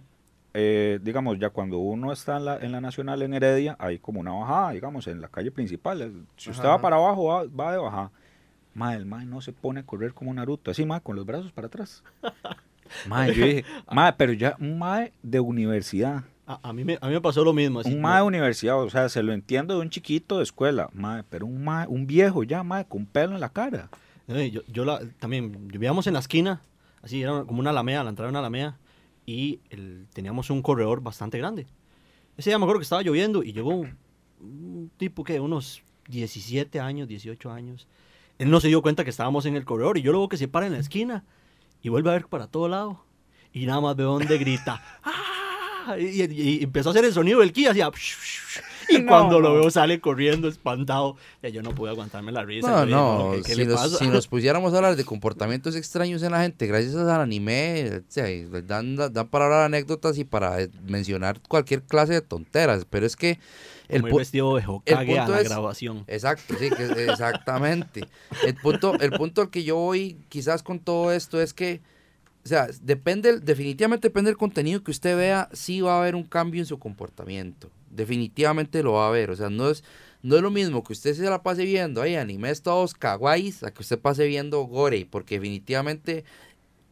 Eh, 0.54 1.00
digamos, 1.02 1.40
ya 1.40 1.52
cuando 1.52 1.78
uno 1.78 2.12
está 2.12 2.36
en 2.36 2.44
la, 2.44 2.58
en 2.58 2.74
la 2.74 2.82
Nacional 2.82 3.22
en 3.22 3.34
Heredia, 3.34 3.78
hay 3.80 3.98
como 3.98 4.20
una 4.20 4.34
bajada, 4.34 4.72
digamos, 4.72 5.08
en 5.08 5.22
la 5.22 5.30
calle 5.30 5.52
principal. 5.52 6.02
El- 6.02 6.26
Si 6.36 6.50
usted 6.50 6.66
Ajá. 6.66 6.76
va 6.76 6.82
para 6.82 6.98
abajo, 6.98 7.24
va, 7.24 7.46
va 7.46 7.72
de 7.72 7.78
bajada. 7.78 8.12
Ma, 8.74 8.94
el 8.96 9.06
mae 9.06 9.26
no 9.26 9.40
se 9.40 9.54
pone 9.54 9.80
a 9.80 9.84
correr 9.86 10.14
como 10.14 10.34
Naruto, 10.34 10.72
así, 10.72 10.86
ma, 10.86 11.00
con 11.00 11.16
los 11.16 11.26
brazos 11.26 11.54
para 11.54 11.68
atrás. 11.68 12.04
Ma, 13.08 13.26
yo 13.30 13.46
dije, 13.46 13.64
ma, 13.90 14.18
pero 14.18 14.34
ya 14.34 14.58
un 14.60 14.78
mae 14.78 15.14
de 15.24 15.40
universidad. 15.40 16.24
A, 16.48 16.60
a 16.70 16.74
mí 16.74 16.84
me, 16.84 16.98
a 17.02 17.08
mí 17.08 17.14
me 17.14 17.22
pasó 17.22 17.44
lo 17.44 17.54
mismo. 17.54 17.80
así, 17.80 17.94
Un 17.94 18.02
mae 18.02 18.18
de 18.18 18.24
universidad, 18.24 18.80
o 18.82 18.90
sea, 18.90 19.08
se 19.10 19.22
lo 19.24 19.32
entiendo 19.34 19.76
de 19.76 19.82
un 19.82 19.90
chiquito 19.90 20.38
de 20.38 20.44
escuela, 20.44 20.90
mae, 20.94 21.24
pero 21.30 21.46
un 21.46 21.64
mae, 21.64 21.88
un 21.88 22.08
viejo 22.08 22.44
ya, 22.44 22.64
mae, 22.64 22.86
con 22.86 23.06
pelo 23.06 23.36
en 23.36 23.40
la 23.42 23.50
cara. 23.50 23.90
Eh, 24.28 24.50
Yo, 24.52 24.62
yo 24.68 24.84
la, 24.86 25.00
también 25.20 25.68
vivíamos 25.68 26.08
en 26.08 26.14
la 26.14 26.20
esquina, 26.20 26.62
así 27.02 27.22
era 27.22 27.44
como 27.46 27.60
una 27.60 27.70
alameda, 27.70 28.04
la 28.04 28.10
entrada 28.10 28.28
de 28.28 28.32
una 28.32 28.40
alameda, 28.40 28.78
y 29.26 29.60
el- 29.70 30.08
teníamos 30.14 30.50
un 30.50 30.62
corredor 30.62 31.02
bastante 31.02 31.38
grande. 31.38 31.68
Ese 32.38 32.50
día 32.50 32.58
me 32.58 32.64
acuerdo 32.66 32.80
que 32.80 32.84
estaba 32.86 33.02
lloviendo 33.04 33.44
y 33.44 33.54
llegó 33.54 33.70
un, 33.76 33.96
un 34.40 34.92
tipo 34.98 35.24
que 35.24 35.40
unos 35.40 35.84
17 36.10 36.80
años, 36.80 37.08
18 37.08 37.52
años. 37.52 37.88
Él 38.40 38.50
no 38.50 38.60
se 38.60 38.68
dio 38.70 38.82
cuenta 38.82 39.04
que 39.04 39.10
estábamos 39.12 39.46
en 39.46 39.56
el 39.56 39.64
corredor 39.66 39.98
y 39.98 40.02
yo 40.02 40.12
luego 40.12 40.28
que 40.28 40.38
se 40.38 40.48
para 40.48 40.66
en 40.66 40.74
la 40.74 40.80
esquina 40.80 41.24
y 41.84 41.90
vuelve 41.90 42.10
a 42.10 42.14
ver 42.14 42.26
para 42.28 42.48
todo 42.48 42.68
lado 42.68 43.04
y 43.54 43.66
nada 43.68 43.80
más 43.82 43.96
veo 43.96 44.14
donde 44.14 44.38
grita. 44.40 44.82
¡Ah! 45.04 45.12
Y, 46.00 46.22
y- 46.24 46.60
y 46.60 46.64
empezó 46.64 46.90
a 46.90 46.92
hacer 46.92 47.06
el 47.06 47.14
sonido 47.14 47.40
del 47.40 47.52
ki, 47.54 47.68
hacía. 47.68 47.90
Y 48.90 49.00
No, 49.00 49.08
cuando 49.08 49.40
lo 49.40 49.50
no. 49.50 49.56
veo 49.62 49.72
sale 49.72 50.02
corriendo 50.02 50.48
espantado. 50.48 51.16
Ya 51.42 51.50
yo 51.50 51.62
no 51.62 51.74
pude 51.74 51.92
aguantarme 51.92 52.32
la 52.32 52.44
risa. 52.44 52.86
No, 52.86 52.86
no, 52.86 53.32
¿qué- 53.38 53.44
qué 53.44 53.56
si, 53.56 53.66
nos, 53.66 53.76
pasa? 53.82 53.98
si 53.98 54.08
nos 54.08 54.28
pusiéramos 54.30 54.74
a 54.74 54.78
hablar 54.78 54.96
de 54.96 55.06
comportamientos 55.06 55.76
extraños 55.76 56.22
en 56.24 56.32
la 56.32 56.42
gente, 56.42 56.68
gracias 56.68 56.96
al 56.96 57.10
anime, 57.22 58.02
dan, 58.66 58.96
dan 58.96 59.28
para 59.30 59.46
hablar 59.46 59.62
anécdotas 59.66 60.18
y 60.18 60.24
para 60.26 60.62
eh, 60.62 60.70
mencionar 60.88 61.40
cualquier 61.48 61.84
clase 61.84 62.14
de 62.14 62.22
tonteras, 62.22 62.86
pero 62.90 63.06
es 63.06 63.16
que 63.16 63.40
el 63.88 64.02
Como 64.04 64.18
vestido 64.18 64.56
de 64.56 64.64
Hokage 64.66 64.94
a 64.96 65.06
punto 65.06 65.32
la 65.34 65.42
es- 65.42 65.50
grabación. 65.50 66.04
Exacto, 66.08 66.56
sí, 66.60 66.70
que, 66.70 66.84
exactamente. 67.10 68.08
El 68.46 68.56
punto, 68.56 68.94
el 69.00 69.12
punto 69.12 69.42
al 69.42 69.50
que 69.50 69.64
yo 69.64 69.76
voy 69.76 70.18
quizás 70.30 70.64
con 70.64 70.80
todo 70.80 71.12
esto 71.12 71.42
es 71.42 71.54
que, 71.54 71.82
o 72.44 72.48
sea, 72.48 72.68
depende, 72.82 73.40
definitivamente 73.40 74.08
depende 74.08 74.30
del 74.30 74.38
contenido 74.38 74.84
que 74.84 74.92
usted 74.92 75.16
vea, 75.18 75.50
sí 75.54 75.82
va 75.82 75.96
a 75.96 76.02
haber 76.02 76.16
un 76.16 76.24
cambio 76.24 76.62
en 76.62 76.66
su 76.66 76.80
comportamiento. 76.80 77.70
Definitivamente 77.90 78.82
lo 78.84 78.94
va 78.94 79.06
a 79.06 79.10
haber. 79.10 79.30
O 79.30 79.36
sea, 79.36 79.50
no 79.50 79.70
es, 79.70 79.84
no 80.24 80.36
es 80.36 80.42
lo 80.42 80.50
mismo 80.50 80.84
que 80.84 80.94
usted 80.94 81.14
se 81.14 81.24
la 81.30 81.44
pase 81.44 81.66
viendo 81.66 82.02
ahí 82.02 82.16
animes 82.16 82.62
todos 82.64 82.94
kawaiis 82.94 83.64
a 83.64 83.72
que 83.72 83.82
usted 83.82 84.00
pase 84.00 84.26
viendo 84.28 84.62
gore, 84.64 85.06
porque 85.10 85.36
definitivamente 85.36 86.24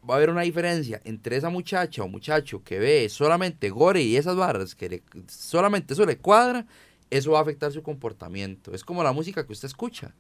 va 0.08 0.14
a 0.14 0.18
haber 0.18 0.30
una 0.30 0.41
diferencia 0.41 1.02
entre 1.04 1.36
esa 1.36 1.50
muchacha 1.50 2.04
o 2.04 2.08
muchacho 2.08 2.64
que 2.64 2.80
ve 2.80 3.10
solamente 3.10 3.70
gore 3.70 4.02
y 4.02 4.16
esas 4.18 4.36
barras 4.36 4.76
que 4.76 4.89
le- 4.89 5.04
solamente 5.28 5.93
eso 5.93 6.06
le 6.06 6.18
cuadra, 6.18 6.66
eso 7.10 7.32
va 7.32 7.39
a 7.39 7.41
afectar 7.41 7.72
su 7.72 7.82
comportamiento. 7.82 8.74
Es 8.74 8.84
como 8.84 9.04
la 9.04 9.14
música 9.14 9.45
que 9.45 9.54
usted 9.54 9.68
escucha. 9.68 10.14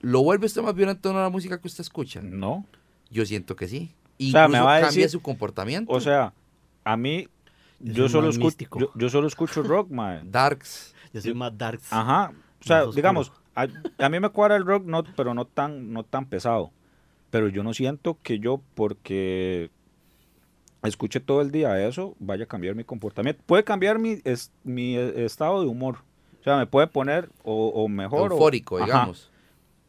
¿Lo 0.00 0.22
vuelve 0.22 0.46
usted 0.46 0.62
más 0.62 0.74
violento 0.74 1.10
en 1.10 1.16
la 1.16 1.28
música 1.30 1.60
que 1.60 1.66
usted 1.66 1.82
escucha? 1.82 2.20
No. 2.22 2.64
Yo 3.10 3.26
siento 3.26 3.54
que 3.56 3.68
sí. 3.68 3.92
Sea, 4.30 4.44
Incluso 4.44 4.48
me 4.48 4.64
va 4.64 4.76
a 4.76 4.80
cambia 4.82 5.04
decir- 5.06 5.08
su 5.10 5.20
comportamiento. 5.22 5.92
O 5.92 6.00
sea, 6.00 6.32
a 6.84 6.96
mí, 6.96 7.28
yo 7.80 8.08
solo, 8.08 8.28
escucho, 8.30 8.66
yo, 8.78 8.90
yo 8.94 9.08
solo 9.10 9.26
escucho 9.26 9.62
rock, 9.62 9.90
mae. 9.90 10.20
Darks. 10.24 10.94
Yo 11.12 11.20
soy 11.20 11.34
más 11.34 11.56
darks. 11.56 11.92
Ajá. 11.92 12.32
O 12.60 12.64
sea, 12.64 12.86
digamos, 12.86 13.32
a, 13.54 13.66
a 13.98 14.08
mí 14.08 14.20
me 14.20 14.28
cuadra 14.30 14.56
el 14.56 14.64
rock, 14.64 14.84
no, 14.86 15.02
pero 15.16 15.34
no 15.34 15.44
tan, 15.46 15.92
no 15.92 16.04
tan 16.04 16.26
pesado. 16.26 16.70
Pero 17.30 17.48
yo 17.48 17.62
no 17.62 17.74
siento 17.74 18.18
que 18.22 18.38
yo, 18.38 18.60
porque 18.74 19.70
escuche 20.82 21.20
todo 21.20 21.40
el 21.40 21.50
día 21.50 21.86
eso, 21.86 22.14
vaya 22.18 22.44
a 22.44 22.46
cambiar 22.46 22.74
mi 22.74 22.84
comportamiento. 22.84 23.42
Puede 23.46 23.64
cambiar 23.64 23.98
mi, 23.98 24.18
es- 24.24 24.50
mi 24.64 24.96
estado 24.96 25.60
de 25.62 25.66
humor. 25.68 25.98
O 26.40 26.44
sea, 26.44 26.56
me 26.56 26.66
puede 26.66 26.86
poner 26.88 27.28
o, 27.44 27.68
o 27.68 27.88
mejor. 27.88 28.32
o- 28.32 28.34
Eufórico, 28.34 28.76
Ajá. 28.76 28.84
digamos. 28.86 29.30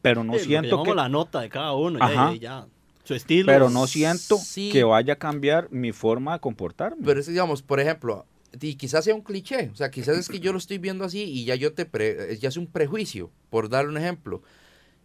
Pero 0.01 0.23
no 0.23 0.33
Sí, 0.33 0.39
lo 0.39 0.43
que 0.43 0.47
siento 0.47 0.83
que... 0.83 0.93
la 0.95 1.09
nota 1.09 1.41
de 1.41 1.49
cada 1.49 1.73
uno. 1.73 1.97
Ajá. 2.01 2.33
Ya, 2.33 2.39
ya. 2.39 2.65
Su 3.03 3.13
estilo. 3.13 3.47
Pero 3.47 3.69
no 3.69 3.87
siento 3.87 4.37
Sí. 4.37 4.69
que 4.71 4.83
vaya 4.83 5.13
a 5.13 5.17
cambiar 5.17 5.69
mi 5.71 5.91
forma 5.91 6.33
de 6.33 6.39
comportarme. 6.39 7.05
Pero 7.05 7.19
es, 7.19 7.27
digamos, 7.27 7.61
por 7.61 7.79
ejemplo, 7.79 8.25
y 8.59 8.75
quizás 8.75 9.03
sea 9.05 9.15
un 9.15 9.21
cliché, 9.21 9.69
o 9.73 9.75
sea, 9.75 9.89
quizás 9.91 10.17
es 10.17 10.29
que 10.29 10.39
yo 10.39 10.51
lo 10.51 10.57
estoy 10.57 10.77
viendo 10.77 11.03
así 11.03 11.23
y 11.23 11.43
ya 11.45 11.55
yo 11.55 11.73
te 11.73 11.85
pre- 11.85 12.37
ya 12.37 12.49
es 12.49 12.57
un 12.57 12.67
prejuicio, 12.67 13.31
por 13.49 13.67
darle 13.69 13.89
un 13.91 13.97
ejemplo. 13.97 14.41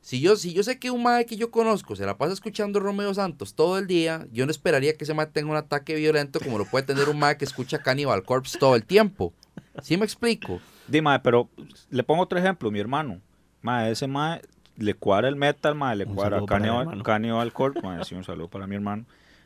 Si 0.00 0.20
yo, 0.20 0.36
si 0.36 0.52
yo 0.52 0.62
sé 0.62 0.78
que 0.78 0.92
un 0.92 1.02
mae 1.02 1.26
que 1.26 1.36
yo 1.36 1.50
conozco 1.50 1.96
se 1.96 2.06
la 2.06 2.16
pasa 2.18 2.32
escuchando 2.32 2.78
Romeo 2.78 3.12
Santos 3.14 3.54
todo 3.54 3.78
el 3.78 3.88
día, 3.88 4.28
yo 4.32 4.44
no 4.46 4.52
esperaría 4.52 4.96
que 4.96 5.02
ese 5.04 5.12
mae 5.12 5.26
tenga 5.26 5.50
un 5.50 5.56
ataque 5.56 5.96
violento 5.96 6.38
como 6.38 6.56
lo 6.56 6.66
puede 6.66 6.86
tener 6.86 7.08
un 7.08 7.18
mae 7.18 7.36
que 7.36 7.44
escucha 7.44 7.80
Cannibal 7.82 8.22
Corpse 8.22 8.58
todo 8.60 8.76
el 8.76 8.84
tiempo. 8.84 9.32
¿Sí 9.82 9.96
me 9.96 10.04
explico? 10.04 10.60
Dime, 10.86 11.18
pero 11.20 11.50
le 11.90 12.02
pongo 12.04 12.22
otro 12.22 12.38
ejemplo, 12.38 12.70
mi 12.70 12.78
hermano. 12.78 13.20
Ma, 13.60 13.88
ese 13.90 14.06
ma 14.06 14.40
le 14.78 14.94
cuadra 14.94 15.28
el 15.28 15.36
metal, 15.36 15.74
ma, 15.74 15.94
le 15.94 16.04
Un 16.04 16.14
cuadra 16.14 16.38
el. 16.38 16.46
Cannibal 17.02 17.52
Corpse, 17.52 17.82
ma, 17.82 18.02
sí, 18.04 18.14
un 18.14 18.24
saludo 18.24 18.48
para 18.48 18.66
mi 18.66 18.76
hermano. 18.76 19.04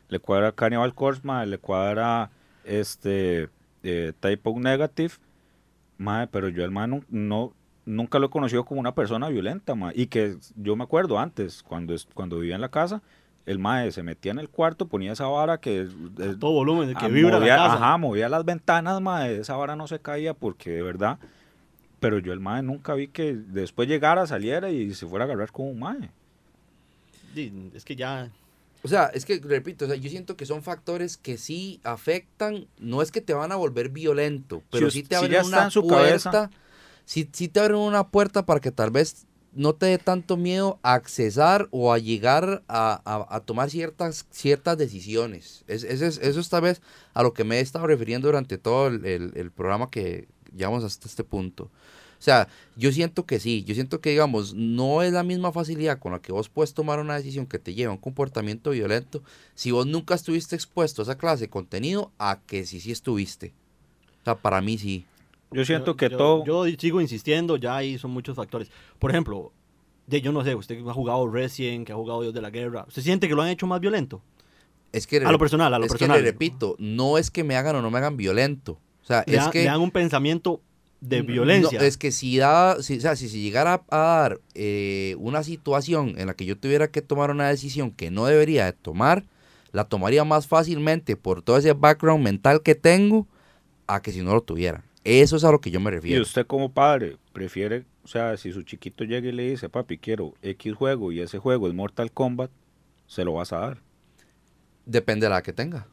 Le 0.09 0.19
cuadra 0.19 0.51
Cannibal 0.51 0.93
Corpse, 0.93 1.21
ma, 1.23 1.45
le 1.45 1.57
cuadra 1.57 2.29
este 2.63 3.49
eh, 3.83 4.13
Type 4.19 4.49
O 4.49 4.59
Negative, 4.59 5.13
ma, 5.97 6.27
pero 6.31 6.47
yo 6.49 6.63
hermano 6.63 7.01
no 7.09 7.53
nunca 7.85 8.17
lo 8.17 8.27
he 8.27 8.29
conocido 8.29 8.63
como 8.63 8.79
una 8.79 8.95
persona 8.95 9.27
violenta, 9.27 9.75
ma, 9.75 9.91
y 9.93 10.07
que 10.07 10.37
yo 10.55 10.75
me 10.75 10.83
acuerdo 10.83 11.19
antes 11.19 11.63
cuando 11.63 11.93
cuando 12.13 12.39
vivía 12.39 12.55
en 12.55 12.61
la 12.61 12.69
casa, 12.69 13.01
el 13.45 13.59
mae 13.59 13.91
se 13.91 14.03
metía 14.03 14.31
en 14.31 14.39
el 14.39 14.49
cuarto, 14.49 14.87
ponía 14.87 15.11
esa 15.11 15.27
vara 15.27 15.59
que 15.59 15.87
Todo 16.39 16.51
volumen, 16.53 16.89
que 16.95 17.05
Ah, 17.05 17.09
vibra 17.09 17.39
movía, 17.39 17.57
la 17.57 17.63
casa. 17.63 17.75
Ajá, 17.75 17.97
movía 17.97 18.29
las 18.29 18.45
ventanas, 18.45 19.01
mae, 19.01 19.39
esa 19.39 19.57
vara 19.57 19.75
no 19.75 19.87
se 19.87 19.99
caía 19.99 20.33
porque 20.33 20.69
de 20.69 20.81
verdad. 20.83 21.17
Pero 22.03 22.19
yo 22.19 22.33
el 22.33 22.39
mae 22.39 22.61
nunca 22.61 22.93
vi 22.93 23.07
que 23.07 23.33
después 23.33 23.87
llegara, 23.87 24.27
saliera 24.27 24.69
y 24.69 24.93
se 24.93 25.07
fuera 25.07 25.25
a 25.25 25.27
agarrar 25.27 25.51
con 25.51 25.65
un 25.67 25.79
mae. 25.79 26.09
Es 27.73 27.83
que 27.83 27.95
ya. 27.95 28.29
O 28.83 28.87
sea, 28.87 29.05
es 29.13 29.25
que, 29.25 29.39
repito, 29.39 29.85
o 29.85 29.87
sea, 29.87 29.95
yo 29.97 30.09
siento 30.09 30.35
que 30.35 30.45
son 30.45 30.61
factores 30.61 31.17
que 31.17 31.37
sí 31.37 31.79
afectan, 31.83 32.67
no 32.79 33.01
es 33.01 33.11
que 33.11 33.21
te 33.21 33.33
van 33.33 33.51
a 33.51 33.55
volver 33.55 33.89
violento, 33.89 34.61
pero 34.69 34.91
Si 34.91 34.99
sí 35.01 35.03
te 35.03 35.15
si 35.15 35.15
abren 35.15 35.31
ya 35.31 35.41
está 35.41 35.57
una 35.57 35.63
en 35.65 35.71
su 35.71 35.87
puerta, 35.87 36.31
cabeza. 36.31 36.49
sí, 37.05 37.29
sí 37.31 37.47
te 37.47 37.61
abren 37.61 37.77
una 37.77 38.09
puerta 38.09 38.45
para 38.45 38.59
que 38.59 38.71
tal 38.71 38.91
vez 38.91 39.25
no 39.53 39.73
te 39.73 39.85
dé 39.85 39.97
tanto 39.99 40.35
miedo 40.35 40.79
a 40.83 40.95
accesar 40.95 41.67
o 41.71 41.93
a 41.93 41.97
llegar 41.99 42.63
a, 42.67 43.01
a- 43.05 43.35
a 43.35 43.39
tomar 43.39 43.69
ciertas, 43.69 44.25
ciertas 44.31 44.77
decisiones. 44.77 45.63
Es, 45.67 45.83
ese 45.83 46.07
es- 46.07 46.17
eso 46.17 46.39
es 46.41 46.49
tal 46.49 46.63
vez 46.63 46.81
a 47.13 47.23
lo 47.23 47.33
que 47.33 47.45
me 47.45 47.57
he 47.57 47.61
estado 47.61 47.87
refiriendo 47.87 48.27
durante 48.27 48.57
todo 48.57 48.87
el, 48.87 49.05
el- 49.05 49.31
el 49.35 49.49
programa 49.51 49.89
que 49.89 50.27
llevamos 50.55 50.83
hasta 50.83 51.07
este 51.07 51.23
punto. 51.23 51.65
O 51.65 52.23
sea, 52.25 52.47
yo 52.77 52.91
siento 52.93 53.25
que 53.25 53.39
sí, 53.39 53.63
yo 53.65 53.75
siento 53.75 53.99
que, 53.99 54.11
digamos, 54.11 54.53
no 54.53 55.01
es 55.01 55.11
la 55.11 55.23
misma 55.23 55.51
facilidad 55.51 55.99
con 55.99 56.13
la 56.13 56.19
que 56.21 56.31
vos 56.31 56.47
puedes 56.47 56.73
tomar 56.73 56.99
una 56.99 57.15
decisión 57.15 57.45
que 57.45 57.59
te 57.59 57.73
lleva 57.73 57.91
a 57.91 57.95
un 57.95 57.99
comportamiento 58.01 58.69
violento 58.71 59.21
si 59.55 59.71
vos 59.71 59.85
nunca 59.85 60.15
estuviste 60.15 60.55
expuesto 60.55 61.01
a 61.01 61.03
esa 61.03 61.17
clase 61.17 61.45
de 61.45 61.49
contenido 61.49 62.11
a 62.19 62.39
que 62.47 62.65
si 62.65 62.79
sí 62.79 62.91
estuviste. 62.93 63.51
O 64.21 64.23
sea, 64.23 64.35
para 64.35 64.61
mí 64.61 64.77
sí. 64.77 65.05
Yo 65.51 65.65
siento 65.65 65.97
que 65.97 66.09
yo- 66.09 66.17
todo. 66.17 66.45
Yo 66.45 66.65
sigo 66.79 67.01
insistiendo, 67.01 67.57
ya 67.57 67.75
ahí 67.75 67.97
son 67.97 68.11
muchos 68.11 68.37
factores. 68.37 68.71
Por 68.99 69.11
ejemplo, 69.11 69.51
de- 70.07 70.21
yo 70.21 70.31
no 70.31 70.45
sé, 70.45 70.55
usted 70.55 70.81
que 70.81 70.89
ha 70.89 70.93
jugado 70.93 71.27
Resident, 71.29 71.85
que 71.85 71.91
ha 71.91 71.95
jugado 71.95 72.21
Dios 72.21 72.33
de 72.33 72.41
la 72.41 72.49
Guerra, 72.51 72.85
¿usted 72.87 73.01
siente 73.01 73.27
que 73.27 73.35
lo 73.35 73.41
han 73.41 73.49
hecho 73.49 73.67
más 73.67 73.81
violento? 73.81 74.21
Es 74.93 75.07
que, 75.07 75.17
A 75.17 75.31
lo 75.31 75.37
personal, 75.39 75.73
a 75.73 75.77
lo 75.79 75.85
es 75.85 75.91
personal. 75.91 76.17
que 76.17 76.23
le 76.23 76.31
repito, 76.31 76.75
no 76.79 77.17
es 77.17 77.29
que 77.31 77.43
me 77.43 77.55
hagan 77.57 77.75
o 77.75 77.81
no 77.81 77.91
me 77.91 77.97
hagan 77.97 78.15
violento. 78.15 78.79
O 79.03 79.05
sea, 79.05 79.23
Le, 79.25 79.37
es 79.37 79.47
que... 79.49 79.59
le 79.59 79.65
dan 79.65 79.81
un 79.81 79.91
pensamiento 79.91 80.61
de 81.01 81.21
No, 81.21 81.25
violencia. 81.33 81.79
es 81.79 81.97
que 81.97 82.11
si 82.11 82.37
da, 82.37 82.81
si, 82.81 82.97
o 82.97 83.01
sea, 83.01 83.15
si 83.15 83.29
se 83.29 83.39
llegara 83.39 83.83
a 83.89 83.97
dar 83.97 84.41
eh, 84.55 85.15
una 85.19 85.43
situación 85.43 86.15
en 86.17 86.27
la 86.27 86.33
que 86.35 86.45
yo 86.45 86.57
tuviera 86.57 86.89
que 86.91 87.01
tomar 87.01 87.31
una 87.31 87.47
decisión 87.49 87.91
que 87.91 88.11
no 88.11 88.25
debería 88.25 88.65
de 88.65 88.73
tomar, 88.73 89.25
la 89.71 89.85
tomaría 89.85 90.23
más 90.23 90.47
fácilmente 90.47 91.15
por 91.17 91.41
todo 91.41 91.57
ese 91.57 91.73
background 91.73 92.23
mental 92.23 92.61
que 92.63 92.75
tengo 92.75 93.27
a 93.87 94.01
que 94.01 94.11
si 94.11 94.21
no 94.21 94.33
lo 94.33 94.41
tuviera. 94.43 94.85
Eso 95.03 95.37
es 95.37 95.43
a 95.45 95.51
lo 95.51 95.61
que 95.61 95.71
yo 95.71 95.79
me 95.81 95.91
Y 95.91 95.93
refiero. 95.95 96.21
usted 96.21 96.45
como 96.47 96.73
padre 96.73 97.17
prefiere, 97.33 97.85
o 98.03 98.07
sea, 98.07 98.37
si 98.37 98.51
su 98.51 98.63
chiquito 98.63 99.03
llega 99.05 99.29
y 99.29 99.31
le 99.31 99.49
dice, 99.49 99.69
papi, 99.69 99.97
quiero 99.97 100.33
X 100.41 100.73
juego 100.75 101.11
y 101.11 101.21
ese 101.21 101.39
juego 101.39 101.67
es 101.67 101.73
Mortal 101.73 102.11
Kombat, 102.11 102.51
se 103.07 103.25
lo 103.25 103.33
vas 103.33 103.53
a 103.53 103.59
dar. 103.59 103.83
Depende 104.85 105.25
de 105.25 105.29
la 105.31 105.41
que 105.43 105.51
tenga. 105.53 105.87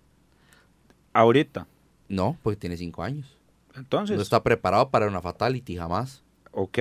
Ahorita. 1.13 1.67
No, 2.11 2.37
porque 2.43 2.57
tiene 2.59 2.77
cinco 2.77 3.03
años. 3.03 3.39
Entonces, 3.75 4.17
No 4.17 4.23
está 4.23 4.43
preparado 4.43 4.91
para 4.91 5.07
una 5.07 5.23
fatality 5.23 5.77
jamás. 5.77 6.23
ok, 6.53 6.79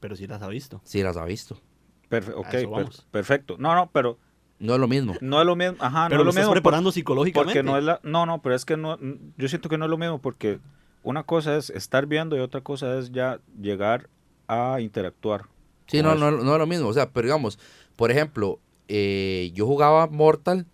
Pero 0.00 0.16
sí 0.16 0.26
las 0.26 0.40
ha 0.40 0.48
visto. 0.48 0.80
Si 0.84 1.02
las 1.02 1.16
ha 1.18 1.24
visto. 1.26 1.60
perfe- 2.08 2.32
ok, 2.34 2.48
per- 2.74 2.88
perfecto. 3.10 3.56
No, 3.58 3.74
no, 3.74 3.90
pero 3.92 4.16
No 4.58 4.74
es 4.74 4.80
lo 4.80 4.88
mismo. 4.88 5.14
no 5.20 5.40
es 5.40 5.46
lo 5.46 5.56
mismo. 5.56 5.76
Ajá, 5.80 6.06
pero 6.08 6.18
no 6.18 6.22
es 6.22 6.24
lo 6.24 6.30
estás 6.30 6.42
mismo. 6.44 6.50
por- 6.54 6.62
preparando 6.62 6.92
psicológicamente. 6.92 7.58
Porque 7.60 7.62
no 7.70 7.76
es 7.76 7.84
la. 7.84 8.00
No, 8.02 8.24
no, 8.26 8.40
pero 8.40 8.54
es 8.54 8.64
que 8.64 8.76
no. 8.76 8.96
Yo 9.36 9.48
siento 9.48 9.68
que 9.68 9.76
no 9.76 9.84
es 9.86 9.90
lo 9.90 9.98
mismo 9.98 10.20
porque 10.20 10.58
una 11.02 11.24
cosa 11.24 11.56
es 11.56 11.68
estar 11.70 12.06
viendo 12.06 12.36
y 12.36 12.40
otra 12.40 12.60
cosa 12.62 12.96
es 12.98 13.10
ya 13.10 13.40
llegar 13.60 14.08
a 14.48 14.80
interactuar. 14.80 15.46
Sí, 15.88 16.00
no, 16.02 16.14
no, 16.14 16.30
no 16.30 16.52
es 16.52 16.58
lo 16.58 16.66
mismo. 16.66 16.86
O 16.88 16.92
sea, 16.92 17.10
pero 17.10 17.26
digamos, 17.26 17.58
por 17.96 18.10
ejemplo, 18.12 18.60
eh, 18.88 19.50
yo 19.54 19.66
jugaba 19.66 20.06
Mortal 20.06 20.64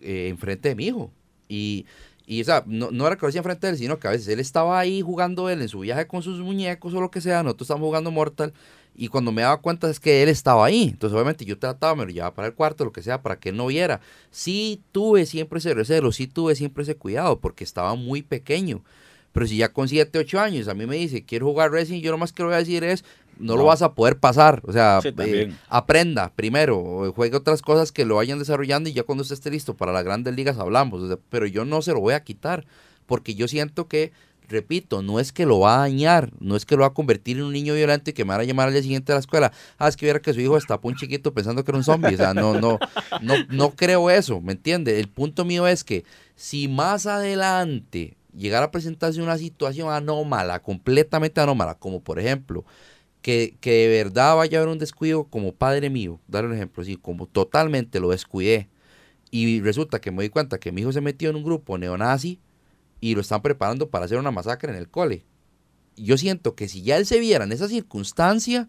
eh, 0.00 0.28
enfrente 0.28 0.68
de 0.68 0.74
mi 0.76 0.86
hijo. 0.86 1.10
Y, 1.48 1.84
y 2.26 2.40
o 2.40 2.44
sea, 2.44 2.64
no, 2.66 2.90
no 2.90 3.06
era 3.06 3.16
que 3.16 3.22
lo 3.22 3.28
hacía 3.28 3.40
enfrente 3.40 3.66
de 3.66 3.72
él, 3.74 3.78
sino 3.78 3.98
que 3.98 4.08
a 4.08 4.10
veces 4.10 4.28
él 4.28 4.40
estaba 4.40 4.78
ahí 4.78 5.02
jugando 5.02 5.50
él 5.50 5.60
en 5.60 5.68
su 5.68 5.80
viaje 5.80 6.06
con 6.06 6.22
sus 6.22 6.40
muñecos 6.40 6.94
o 6.94 7.00
lo 7.00 7.10
que 7.10 7.20
sea. 7.20 7.42
Nosotros 7.42 7.66
estábamos 7.66 7.88
jugando 7.88 8.10
Mortal. 8.10 8.52
Y 8.96 9.08
cuando 9.08 9.32
me 9.32 9.42
daba 9.42 9.60
cuenta 9.60 9.90
es 9.90 9.98
que 9.98 10.22
él 10.22 10.28
estaba 10.28 10.64
ahí. 10.64 10.90
Entonces, 10.92 11.14
obviamente, 11.14 11.44
yo 11.44 11.58
trataba, 11.58 11.96
me 11.96 12.04
lo 12.04 12.12
llevaba 12.12 12.32
para 12.32 12.48
el 12.48 12.54
cuarto, 12.54 12.84
lo 12.84 12.92
que 12.92 13.02
sea, 13.02 13.22
para 13.22 13.40
que 13.40 13.48
él 13.48 13.56
no 13.56 13.66
viera. 13.66 14.00
Sí 14.30 14.82
tuve 14.92 15.26
siempre 15.26 15.58
ese 15.58 15.74
recelo, 15.74 16.12
sí 16.12 16.28
tuve 16.28 16.54
siempre 16.54 16.84
ese 16.84 16.94
cuidado, 16.94 17.40
porque 17.40 17.64
estaba 17.64 17.96
muy 17.96 18.22
pequeño. 18.22 18.84
Pero 19.32 19.48
si 19.48 19.56
ya 19.56 19.72
con 19.72 19.88
7, 19.88 20.16
8 20.16 20.40
años 20.40 20.68
a 20.68 20.74
mí 20.74 20.86
me 20.86 20.94
dice, 20.94 21.24
quiero 21.24 21.46
jugar 21.46 21.72
Resident, 21.72 22.04
yo 22.04 22.12
lo 22.12 22.18
más 22.18 22.32
que 22.32 22.44
le 22.44 22.46
voy 22.46 22.54
a 22.54 22.58
decir 22.58 22.84
es, 22.84 23.04
no, 23.38 23.56
lo 23.56 23.64
vas 23.64 23.82
a 23.82 23.94
poder 23.94 24.18
pasar. 24.18 24.62
O 24.64 24.72
sea, 24.72 25.00
Sí, 25.02 25.12
eh, 25.18 25.52
aprenda 25.68 26.32
primero, 26.34 27.12
juegue 27.14 27.36
otras 27.36 27.62
cosas 27.62 27.92
que 27.92 28.04
lo 28.04 28.16
vayan 28.16 28.38
desarrollando 28.38 28.88
y 28.88 28.92
ya 28.92 29.02
cuando 29.02 29.22
usted 29.22 29.34
esté 29.34 29.50
listo 29.50 29.74
para 29.74 29.92
las 29.92 30.04
grandes 30.04 30.34
ligas 30.34 30.58
hablamos. 30.58 31.02
O 31.02 31.08
sea, 31.08 31.18
pero 31.30 31.46
yo 31.46 31.64
no 31.64 31.82
se 31.82 31.92
lo 31.92 32.00
voy 32.00 32.14
a 32.14 32.24
quitar, 32.24 32.64
porque 33.06 33.34
yo 33.34 33.48
siento 33.48 33.88
que, 33.88 34.12
repito, 34.48 35.02
no 35.02 35.20
es 35.20 35.32
que 35.32 35.46
lo 35.46 35.60
va 35.60 35.76
a 35.76 35.78
dañar, 35.80 36.30
no 36.40 36.56
es 36.56 36.64
que 36.64 36.76
lo 36.76 36.82
va 36.82 36.88
a 36.88 36.94
convertir 36.94 37.38
en 37.38 37.44
un 37.44 37.52
niño 37.52 37.74
violento 37.74 38.10
y 38.10 38.12
que 38.12 38.24
me 38.24 38.30
van 38.30 38.40
a 38.40 38.44
llamar 38.44 38.68
al 38.68 38.72
día 38.74 38.82
siguiente 38.82 39.12
a 39.12 39.16
la 39.16 39.20
escuela. 39.20 39.52
Ah, 39.78 39.88
es 39.88 39.96
que 39.96 40.06
viera 40.06 40.20
que 40.20 40.32
su 40.32 40.40
hijo 40.40 40.54
destapó 40.54 40.88
un 40.88 40.96
chiquito 40.96 41.32
pensando 41.32 41.64
que 41.64 41.70
era 41.70 41.78
un 41.78 41.84
zombie. 41.84 42.14
O 42.14 42.16
sea, 42.16 42.34
no, 42.34 42.60
no, 42.60 42.78
no, 43.20 43.34
no 43.48 43.70
creo 43.70 44.10
eso, 44.10 44.40
¿me 44.40 44.52
entiende? 44.52 45.00
El 45.00 45.08
punto 45.08 45.44
mío 45.44 45.66
es 45.66 45.84
que 45.84 46.04
si 46.36 46.68
más 46.68 47.06
adelante 47.06 48.16
llegara 48.36 48.66
a 48.66 48.70
presentarse 48.70 49.22
una 49.22 49.38
situación 49.38 49.90
anómala, 49.90 50.60
completamente 50.60 51.40
anómala, 51.40 51.74
como 51.74 52.00
por 52.00 52.18
ejemplo, 52.18 52.64
que, 53.24 53.56
que 53.62 53.70
de 53.70 53.88
verdad 53.88 54.36
vaya 54.36 54.58
a 54.58 54.60
haber 54.60 54.70
un 54.70 54.78
descuido 54.78 55.24
como 55.24 55.54
padre 55.54 55.88
mío, 55.88 56.20
dar 56.28 56.44
un 56.44 56.52
ejemplo 56.52 56.82
así, 56.82 56.96
como 56.96 57.26
totalmente 57.26 57.98
lo 57.98 58.10
descuidé, 58.10 58.68
y 59.30 59.62
resulta 59.62 59.98
que 59.98 60.10
me 60.10 60.24
di 60.24 60.28
cuenta 60.28 60.58
que 60.60 60.72
mi 60.72 60.82
hijo 60.82 60.92
se 60.92 61.00
metió 61.00 61.30
en 61.30 61.36
un 61.36 61.42
grupo 61.42 61.78
neonazi 61.78 62.38
y 63.00 63.14
lo 63.14 63.22
están 63.22 63.40
preparando 63.40 63.88
para 63.88 64.04
hacer 64.04 64.18
una 64.18 64.30
masacre 64.30 64.72
en 64.72 64.76
el 64.76 64.90
cole. 64.90 65.24
Yo 65.96 66.18
siento 66.18 66.54
que 66.54 66.68
si 66.68 66.82
ya 66.82 66.98
él 66.98 67.06
se 67.06 67.18
viera 67.18 67.44
en 67.44 67.52
esa 67.52 67.66
circunstancia, 67.66 68.68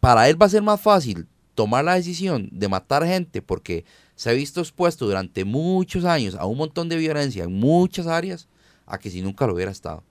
para 0.00 0.30
él 0.30 0.40
va 0.40 0.46
a 0.46 0.48
ser 0.48 0.62
más 0.62 0.80
fácil 0.80 1.26
tomar 1.54 1.84
la 1.84 1.96
decisión 1.96 2.48
de 2.50 2.68
matar 2.68 3.04
gente 3.04 3.42
porque 3.42 3.84
se 4.14 4.30
ha 4.30 4.32
visto 4.32 4.62
expuesto 4.62 5.04
durante 5.04 5.44
muchos 5.44 6.06
años 6.06 6.34
a 6.34 6.46
un 6.46 6.56
montón 6.56 6.88
de 6.88 6.96
violencia 6.96 7.44
en 7.44 7.52
muchas 7.52 8.06
áreas, 8.06 8.48
a 8.86 8.96
que 8.96 9.10
si 9.10 9.20
nunca 9.20 9.46
lo 9.46 9.52
hubiera 9.52 9.70
estado. 9.70 10.02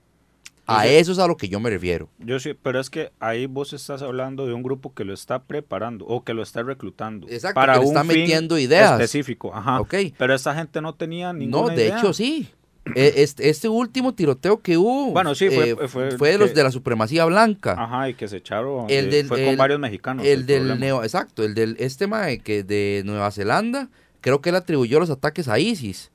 A 0.70 0.82
Sí, 0.84 0.88
eso 0.90 1.12
es 1.12 1.18
a 1.18 1.26
lo 1.26 1.36
que 1.36 1.48
yo 1.48 1.58
me 1.60 1.70
refiero. 1.70 2.08
Yo 2.18 2.38
sí, 2.38 2.52
pero 2.54 2.78
es 2.78 2.90
que 2.90 3.10
ahí 3.20 3.46
vos 3.46 3.72
estás 3.72 4.02
hablando 4.02 4.46
de 4.46 4.52
un 4.52 4.62
grupo 4.62 4.92
que 4.94 5.04
lo 5.04 5.14
está 5.14 5.42
preparando 5.44 6.04
o 6.06 6.22
que 6.24 6.34
lo 6.34 6.42
está 6.42 6.62
reclutando. 6.62 7.26
Exacto, 7.28 7.60
que 7.60 7.66
le 7.66 7.78
un 7.78 7.84
está 7.86 8.04
fin 8.04 8.08
metiendo 8.20 8.58
ideas. 8.58 8.92
Específico, 8.92 9.54
ajá. 9.54 9.80
Pero 10.18 10.34
esta 10.34 10.54
gente 10.54 10.80
no 10.82 10.94
tenía 10.94 11.32
ninguna 11.32 11.62
No, 11.62 11.68
de 11.76 11.86
idea. 11.86 11.98
hecho 11.98 12.12
sí. 12.12 12.48
E- 12.94 13.14
Este, 13.22 13.50
este 13.50 13.68
último 13.68 14.14
tiroteo 14.14 14.62
que 14.62 14.78
hubo 14.78 15.12
Bueno, 15.12 15.34
sí, 15.34 15.50
fue- 15.50 15.70
eh, 15.70 15.88
fue 15.88 16.30
de 16.32 16.38
los 16.38 16.48
que- 16.50 16.54
de 16.54 16.62
la 16.62 16.70
supremacía 16.70 17.24
blanca. 17.26 17.74
Ajá, 17.78 18.08
y 18.08 18.14
que 18.14 18.28
se 18.28 18.38
echaron. 18.38 18.86
El 18.88 19.06
eh, 19.06 19.08
del- 19.10 19.26
fue 19.26 19.40
con 19.40 19.48
el- 19.50 19.56
varios 19.58 19.78
mexicanos. 19.80 20.24
el 20.26 20.46
del 20.46 20.78
neo, 20.80 21.02
exacto, 21.02 21.44
el 21.44 21.54
del 21.54 21.76
este 21.80 22.06
mae 22.06 22.38
que 22.38 22.62
de 22.62 23.02
Nueva 23.04 23.30
Zelanda, 23.30 23.90
creo 24.22 24.40
que 24.40 24.48
él 24.50 24.56
atribuyó 24.56 25.00
los 25.00 25.10
ataques 25.10 25.48
a 25.48 25.58
ISIS. 25.58 26.10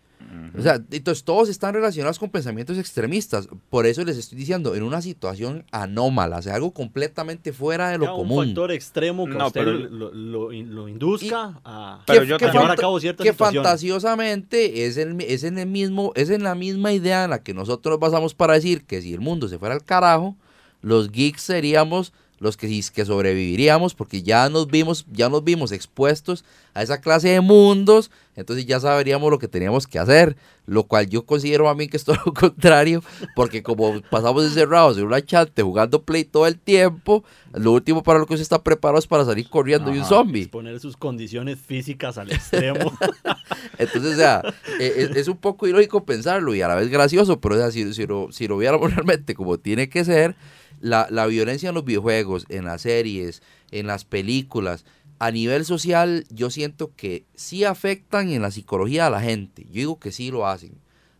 O 0.58 0.62
sea, 0.62 0.76
entonces 0.92 1.24
todos 1.24 1.50
están 1.50 1.74
relacionados 1.74 2.20
con 2.20 2.30
pensamientos 2.30 2.78
extremistas. 2.78 3.48
Por 3.70 3.86
eso 3.88 4.04
les 4.06 4.18
estoy 4.18 4.38
diciendo, 4.38 4.76
en 4.76 4.84
una 4.84 5.02
situación 5.02 5.66
anómala, 5.72 6.38
o 6.38 6.42
sea, 6.42 6.56
algo 6.56 6.72
completamente 6.72 7.54
fuera 7.54 7.90
de 7.90 7.98
lo 7.98 8.06
Ya 8.06 8.14
un 8.14 8.18
común. 8.20 8.46
factor 8.48 8.72
extremo 8.72 9.26
que 9.26 9.34
No, 9.34 9.46
a 9.46 9.48
usted 9.48 9.62
pero- 9.62 9.74
lo, 9.74 10.14
lo- 10.14 10.52
lo 10.52 10.88
induzca 10.88 11.60
a, 11.66 12.04
Pero 12.06 12.22
que, 12.22 12.28
yo 12.28 12.38
que 12.38 12.46
a 12.46 12.52
llevar 12.52 12.72
a 12.72 12.76
cabo 12.76 13.00
ciertas 13.00 13.24
que 13.26 13.34
fantasiosamente 13.34 14.86
es, 14.86 14.98
el, 14.98 15.20
es 15.22 15.44
en 15.44 15.58
el 15.58 15.68
mismo, 15.68 16.12
es 16.16 16.30
en 16.30 16.44
la 16.44 16.56
misma 16.56 16.92
idea 16.94 17.24
en 17.24 17.30
la 17.32 17.44
que 17.44 17.54
nosotros 17.54 17.94
nos 17.94 18.00
basamos 18.00 18.34
para 18.34 18.54
decir 18.54 18.86
que 18.86 19.02
si 19.02 19.14
el 19.14 19.20
mundo 19.22 19.48
se 19.48 19.58
fuera 19.60 19.76
al 19.76 19.84
carajo, 19.84 20.36
los 20.82 21.12
geeks 21.12 21.42
seríamos 21.42 22.14
los 22.44 22.58
que, 22.58 22.68
que 22.94 23.06
sobreviviríamos 23.06 23.96
porque 23.96 24.22
ya 24.22 24.50
nos 24.50 24.68
vimos, 24.68 25.06
ya 25.12 25.30
nos 25.30 25.44
vimos 25.44 25.72
expuestos 25.72 26.44
a 26.74 26.84
esa 26.84 27.00
clase 27.00 27.30
de 27.30 27.42
mundos, 27.42 28.12
entonces 28.36 28.66
ya 28.66 28.80
sabríamos 28.80 29.32
lo 29.32 29.40
que 29.40 29.48
teníamos 29.48 29.88
que 29.88 30.00
hacer, 30.00 30.36
lo 30.66 30.84
cual 30.84 31.08
yo 31.08 31.26
considero 31.26 31.70
a 31.70 31.76
mí 31.76 31.88
que 31.88 31.98
es 31.98 32.04
todo 32.04 32.18
lo 32.26 32.34
contrario, 32.34 33.02
porque 33.36 33.64
como 33.64 34.02
pasamos 34.10 34.44
encerrados 34.44 34.98
en 34.98 35.06
una 35.06 35.24
chante 35.24 35.62
jugando 35.62 36.04
play 36.04 36.26
todo 36.26 36.46
el 36.48 36.60
tiempo, 36.60 37.24
lo 37.54 37.72
último 37.72 38.04
para 38.04 38.20
lo 38.20 38.26
que 38.26 38.36
se 38.36 38.44
está 38.44 38.62
preparado 38.62 39.00
es 39.00 39.08
para 39.08 39.24
salir 39.24 39.50
corriendo 39.50 39.92
de 39.92 40.00
un 40.00 40.06
zombie. 40.06 40.48
Poner 40.48 40.80
sus 40.80 40.98
condiciones 40.98 41.60
físicas 41.60 42.18
al 42.18 42.32
extremo. 42.32 42.92
Entonces, 43.78 44.14
o 44.14 44.18
sea, 44.18 44.42
es, 44.80 45.16
es 45.16 45.28
un 45.28 45.38
poco 45.38 45.68
ilógico 45.68 46.04
pensarlo 46.04 46.54
y 46.56 46.62
a 46.62 46.68
la 46.68 46.76
vez 46.76 46.90
gracioso, 46.90 47.40
pero 47.40 47.56
o 47.56 47.58
sea, 47.58 47.72
si, 47.72 47.94
si 47.94 48.06
lo, 48.06 48.32
si 48.32 48.48
lo 48.48 48.58
viéramos 48.58 48.92
realmente 48.96 49.36
como 49.36 49.58
tiene 49.58 49.88
que 49.88 50.04
ser, 50.04 50.36
la, 50.84 51.08
la 51.10 51.26
violencia 51.26 51.70
en 51.70 51.76
los 51.76 51.86
videojuegos, 51.86 52.46
en 52.50 52.66
las 52.66 52.82
series, 52.82 53.42
en 53.72 53.88
las 53.88 54.04
películas, 54.04 54.86
a 55.20 55.32
nivel 55.32 55.64
social, 55.64 56.26
yo 56.30 56.50
siento 56.50 56.92
que 56.96 57.26
sí 57.34 57.64
afectan 57.64 58.30
en 58.30 58.42
la 58.42 58.52
psicología 58.52 59.08
a 59.08 59.10
la 59.10 59.22
gente. 59.22 59.64
Yo 59.68 59.74
digo 59.76 60.00
que 60.00 60.12
sí 60.12 60.30
lo 60.30 60.46
hacen. 60.46 60.74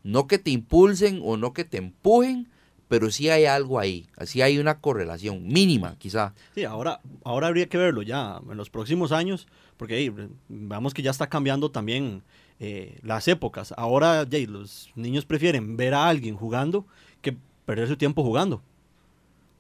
No 0.04 0.28
que 0.28 0.38
te 0.38 0.52
impulsen 0.52 1.22
o 1.24 1.38
no 1.38 1.54
que 1.54 1.64
te 1.64 1.78
empujen, 1.78 2.50
pero 2.90 3.10
sí 3.10 3.30
hay 3.30 3.46
algo 3.46 3.80
ahí. 3.80 4.08
Así 4.18 4.42
hay 4.42 4.60
una 4.60 4.82
correlación 4.82 5.48
mínima, 5.48 5.96
quizá. 5.98 6.34
Sí, 6.54 6.66
ahora, 6.66 7.00
ahora 7.24 7.48
habría 7.48 7.70
que 7.70 7.78
verlo 7.78 8.02
ya 8.02 8.42
en 8.52 8.58
los 8.58 8.70
próximos 8.70 9.14
años, 9.14 9.48
porque 9.78 9.98
hey, 9.98 10.14
vemos 10.50 10.94
que 10.94 11.02
ya 11.02 11.12
está 11.12 11.28
cambiando 11.28 11.72
también 11.72 12.24
eh, 12.60 13.00
las 13.04 13.30
épocas. 13.30 13.74
Ahora 13.78 14.28
los 14.48 14.92
niños 14.96 15.24
prefieren 15.24 15.78
ver 15.78 15.94
a 15.94 16.10
alguien 16.10 16.36
jugando 16.36 16.86
que 17.22 17.38
perder 17.66 17.88
su 17.88 17.96
tiempo 17.96 18.22
jugando. 18.22 18.62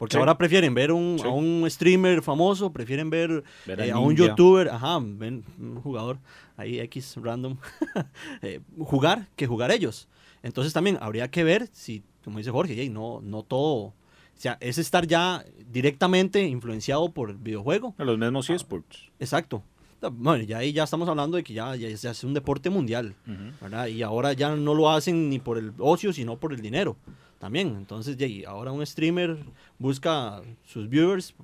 Porque 0.04 0.16
Sí. 0.16 0.20
ahora 0.20 0.38
prefieren 0.38 0.74
ver 0.74 0.92
un, 0.92 1.18
Sí. 1.18 1.26
a 1.26 1.30
un 1.30 1.66
streamer 1.70 2.22
famoso, 2.22 2.74
prefieren 2.74 3.10
ver, 3.10 3.42
Ver 3.66 3.80
a 3.82 3.86
eh, 3.86 3.92
a 3.92 4.00
un 4.00 4.14
youtuber, 4.16 4.68
ajá, 4.70 5.00
ven 5.02 5.46
un 5.58 5.80
jugador 5.82 6.18
ahí 6.58 6.80
X 6.82 7.16
random, 7.22 7.56
eh, 8.42 8.60
jugar 8.80 9.30
que 9.38 9.48
jugar 9.48 9.72
ellos. 9.72 10.10
Entonces 10.42 10.74
también 10.74 10.98
habría 11.00 11.30
que 11.32 11.46
ver 11.46 11.70
si, 11.72 12.04
como 12.26 12.38
dice 12.40 12.52
Jorge, 12.52 12.74
hey, 12.78 12.90
no, 12.90 13.22
no 13.24 13.44
todo, 13.44 13.76
o 13.76 13.94
sea, 14.36 14.58
es 14.60 14.78
estar 14.78 15.08
ya 15.08 15.46
directamente 15.72 16.44
influenciado 16.44 17.10
por 17.12 17.30
el 17.30 17.38
videojuego. 17.38 17.96
Los 17.98 18.18
mismos 18.18 18.50
eSports. 18.50 19.10
Exacto. 19.20 19.64
Bueno, 20.12 20.44
ya 20.44 20.58
ahí 20.58 20.74
ya 20.74 20.84
estamos 20.84 21.08
hablando 21.08 21.38
de 21.38 21.46
que 21.46 21.54
ya, 21.54 21.78
ya, 21.78 21.88
ya 21.88 22.12
es 22.12 22.24
un 22.26 22.34
deporte 22.34 22.70
mundial, 22.70 23.16
¿verdad? 23.62 23.88
Y 23.88 24.04
ahora 24.04 24.34
ya 24.34 24.54
no 24.54 24.74
lo 24.74 24.90
hacen 24.90 25.30
ni 25.30 25.40
por 25.40 25.58
el 25.58 25.72
ocio, 25.80 26.12
sino 26.12 26.36
por 26.36 26.52
el 26.52 26.60
dinero 26.62 26.98
también. 27.44 27.76
Entonces, 27.76 28.16
ya, 28.16 28.26
y 28.26 28.46
ahora 28.46 28.72
un 28.72 28.86
streamer 28.86 29.38
busca 29.78 30.42
sus 30.66 30.88
viewers 30.88 31.36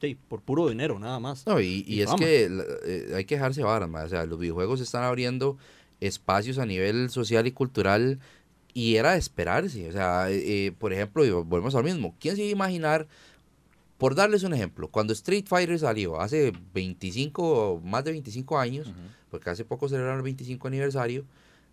ya, 0.00 0.08
por 0.28 0.40
puro 0.40 0.68
dinero, 0.68 1.00
nada 1.00 1.18
más. 1.18 1.44
No, 1.48 1.60
y, 1.60 1.84
y 1.84 1.94
Y 1.94 2.02
es 2.02 2.14
que 2.14 2.48
eh, 2.86 3.12
hay 3.16 3.24
que 3.24 3.34
dejarse 3.34 3.64
varas, 3.64 3.88
ma, 3.88 4.04
O 4.04 4.08
sea, 4.08 4.24
los 4.24 4.38
videojuegos 4.38 4.80
están 4.80 5.02
abriendo 5.02 5.58
espacios 5.98 6.58
a 6.58 6.64
nivel 6.64 7.10
social 7.10 7.48
y 7.48 7.50
cultural 7.50 8.20
y 8.72 8.94
era 8.94 9.14
de 9.14 9.18
esperarse. 9.18 9.88
O 9.88 9.92
sea, 9.92 10.30
eh, 10.30 10.66
eh, 10.66 10.72
por 10.78 10.92
ejemplo, 10.92 11.24
y 11.24 11.30
volvemos 11.32 11.74
al 11.74 11.82
mismo. 11.82 12.14
¿Quién 12.20 12.36
se 12.36 12.42
iba 12.42 12.50
a 12.50 12.52
imaginar, 12.52 13.08
por 13.96 14.14
darles 14.14 14.44
un 14.44 14.54
ejemplo, 14.54 14.86
cuando 14.86 15.12
Street 15.12 15.46
Fighter 15.48 15.76
salió 15.76 16.20
hace 16.20 16.52
25, 16.72 17.82
más 17.84 18.04
de 18.04 18.12
25 18.12 18.60
años, 18.60 18.92
porque 19.28 19.50
hace 19.50 19.64
poco 19.64 19.88
celebraron 19.88 20.18
el 20.18 20.22
25 20.22 20.68
aniversario, 20.68 21.24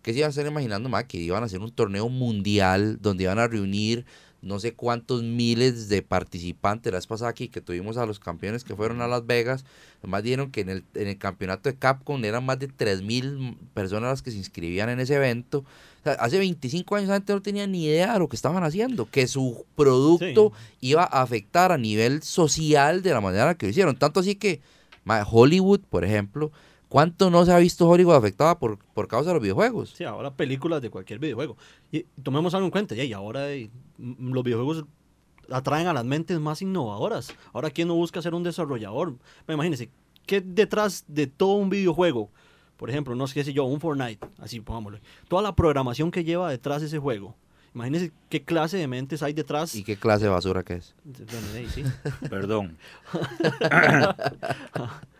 que 0.06 0.12
se 0.12 0.20
iban 0.20 0.28
a 0.28 0.30
estar 0.30 0.46
imaginando 0.46 0.88
más 0.88 1.02
que 1.06 1.18
iban 1.18 1.42
a 1.42 1.46
hacer 1.46 1.58
un 1.58 1.72
torneo 1.72 2.08
mundial 2.08 2.96
donde 3.02 3.24
iban 3.24 3.40
a 3.40 3.48
reunir 3.48 4.06
no 4.40 4.60
sé 4.60 4.72
cuántos 4.72 5.24
miles 5.24 5.88
de 5.88 6.00
participantes. 6.00 6.92
La 6.92 6.98
vez 6.98 7.08
pasada 7.08 7.28
aquí 7.28 7.48
que 7.48 7.60
tuvimos 7.60 7.96
a 7.96 8.06
los 8.06 8.20
campeones 8.20 8.62
que 8.62 8.76
fueron 8.76 9.02
a 9.02 9.08
Las 9.08 9.26
Vegas, 9.26 9.64
además 9.98 10.22
dieron 10.22 10.52
que 10.52 10.60
en 10.60 10.68
el, 10.68 10.84
en 10.94 11.08
el 11.08 11.18
campeonato 11.18 11.68
de 11.68 11.74
Capcom 11.74 12.24
eran 12.24 12.46
más 12.46 12.60
de 12.60 12.68
3.000 12.68 13.56
personas 13.74 14.10
las 14.10 14.22
que 14.22 14.30
se 14.30 14.36
inscribían 14.36 14.90
en 14.90 15.00
ese 15.00 15.16
evento. 15.16 15.64
O 16.02 16.04
sea, 16.04 16.12
hace 16.12 16.38
25 16.38 16.94
años 16.94 17.08
la 17.08 17.16
gente 17.16 17.32
no 17.32 17.42
tenía 17.42 17.66
ni 17.66 17.86
idea 17.86 18.12
de 18.12 18.20
lo 18.20 18.28
que 18.28 18.36
estaban 18.36 18.62
haciendo, 18.62 19.10
que 19.10 19.26
su 19.26 19.66
producto 19.74 20.52
iba 20.80 21.02
a 21.02 21.22
afectar 21.22 21.72
a 21.72 21.78
nivel 21.78 22.22
social 22.22 23.02
de 23.02 23.10
la 23.10 23.20
manera 23.20 23.56
que 23.56 23.66
lo 23.66 23.70
hicieron. 23.70 23.96
Tanto 23.96 24.20
así 24.20 24.36
que 24.36 24.60
Hollywood, 25.04 25.80
por 25.90 26.04
ejemplo, 26.04 26.52
¿Cuánto 26.88 27.30
no 27.30 27.44
se 27.44 27.52
ha 27.52 27.58
visto 27.58 27.88
Hollywood 27.88 28.14
afectada 28.14 28.58
por, 28.58 28.78
por 28.78 29.08
causa 29.08 29.30
de 29.30 29.34
los 29.34 29.42
videojuegos? 29.42 29.90
Sí, 29.90 30.04
ahora 30.04 30.32
películas 30.34 30.80
de 30.80 30.90
cualquier 30.90 31.18
videojuego. 31.18 31.56
Y 31.90 32.04
tomemos 32.22 32.54
algo 32.54 32.66
en 32.66 32.70
cuenta, 32.70 32.94
ya, 32.94 33.02
y 33.04 33.12
ahora 33.12 33.50
eh, 33.50 33.70
m- 33.98 34.16
los 34.32 34.44
videojuegos 34.44 34.84
atraen 35.50 35.88
a 35.88 35.92
las 35.92 36.04
mentes 36.04 36.38
más 36.38 36.62
innovadoras. 36.62 37.34
Ahora, 37.52 37.70
¿quién 37.70 37.88
no 37.88 37.94
busca 37.94 38.22
ser 38.22 38.34
un 38.34 38.42
desarrollador? 38.44 39.14
Imagínense, 39.48 39.90
¿qué 40.26 40.40
detrás 40.40 41.04
de 41.08 41.26
todo 41.26 41.54
un 41.54 41.70
videojuego? 41.70 42.30
Por 42.76 42.88
ejemplo, 42.90 43.14
no 43.14 43.26
sé 43.26 43.42
si 43.42 43.52
yo, 43.52 43.64
un 43.64 43.80
Fortnite, 43.80 44.24
así 44.38 44.60
pongámoslo. 44.60 45.00
Toda 45.28 45.42
la 45.42 45.56
programación 45.56 46.10
que 46.10 46.24
lleva 46.24 46.50
detrás 46.50 46.82
ese 46.82 46.98
juego. 46.98 47.34
Imagínense 47.74 48.12
qué 48.30 48.42
clase 48.44 48.76
de 48.76 48.86
mentes 48.86 49.22
hay 49.22 49.32
detrás. 49.32 49.74
¿Y 49.74 49.82
qué 49.82 49.96
clase 49.96 50.24
de 50.24 50.30
basura 50.30 50.62
que 50.62 50.74
es? 50.74 50.94
Bueno, 51.04 51.68
sí. 51.74 51.84
Perdón. 52.30 52.76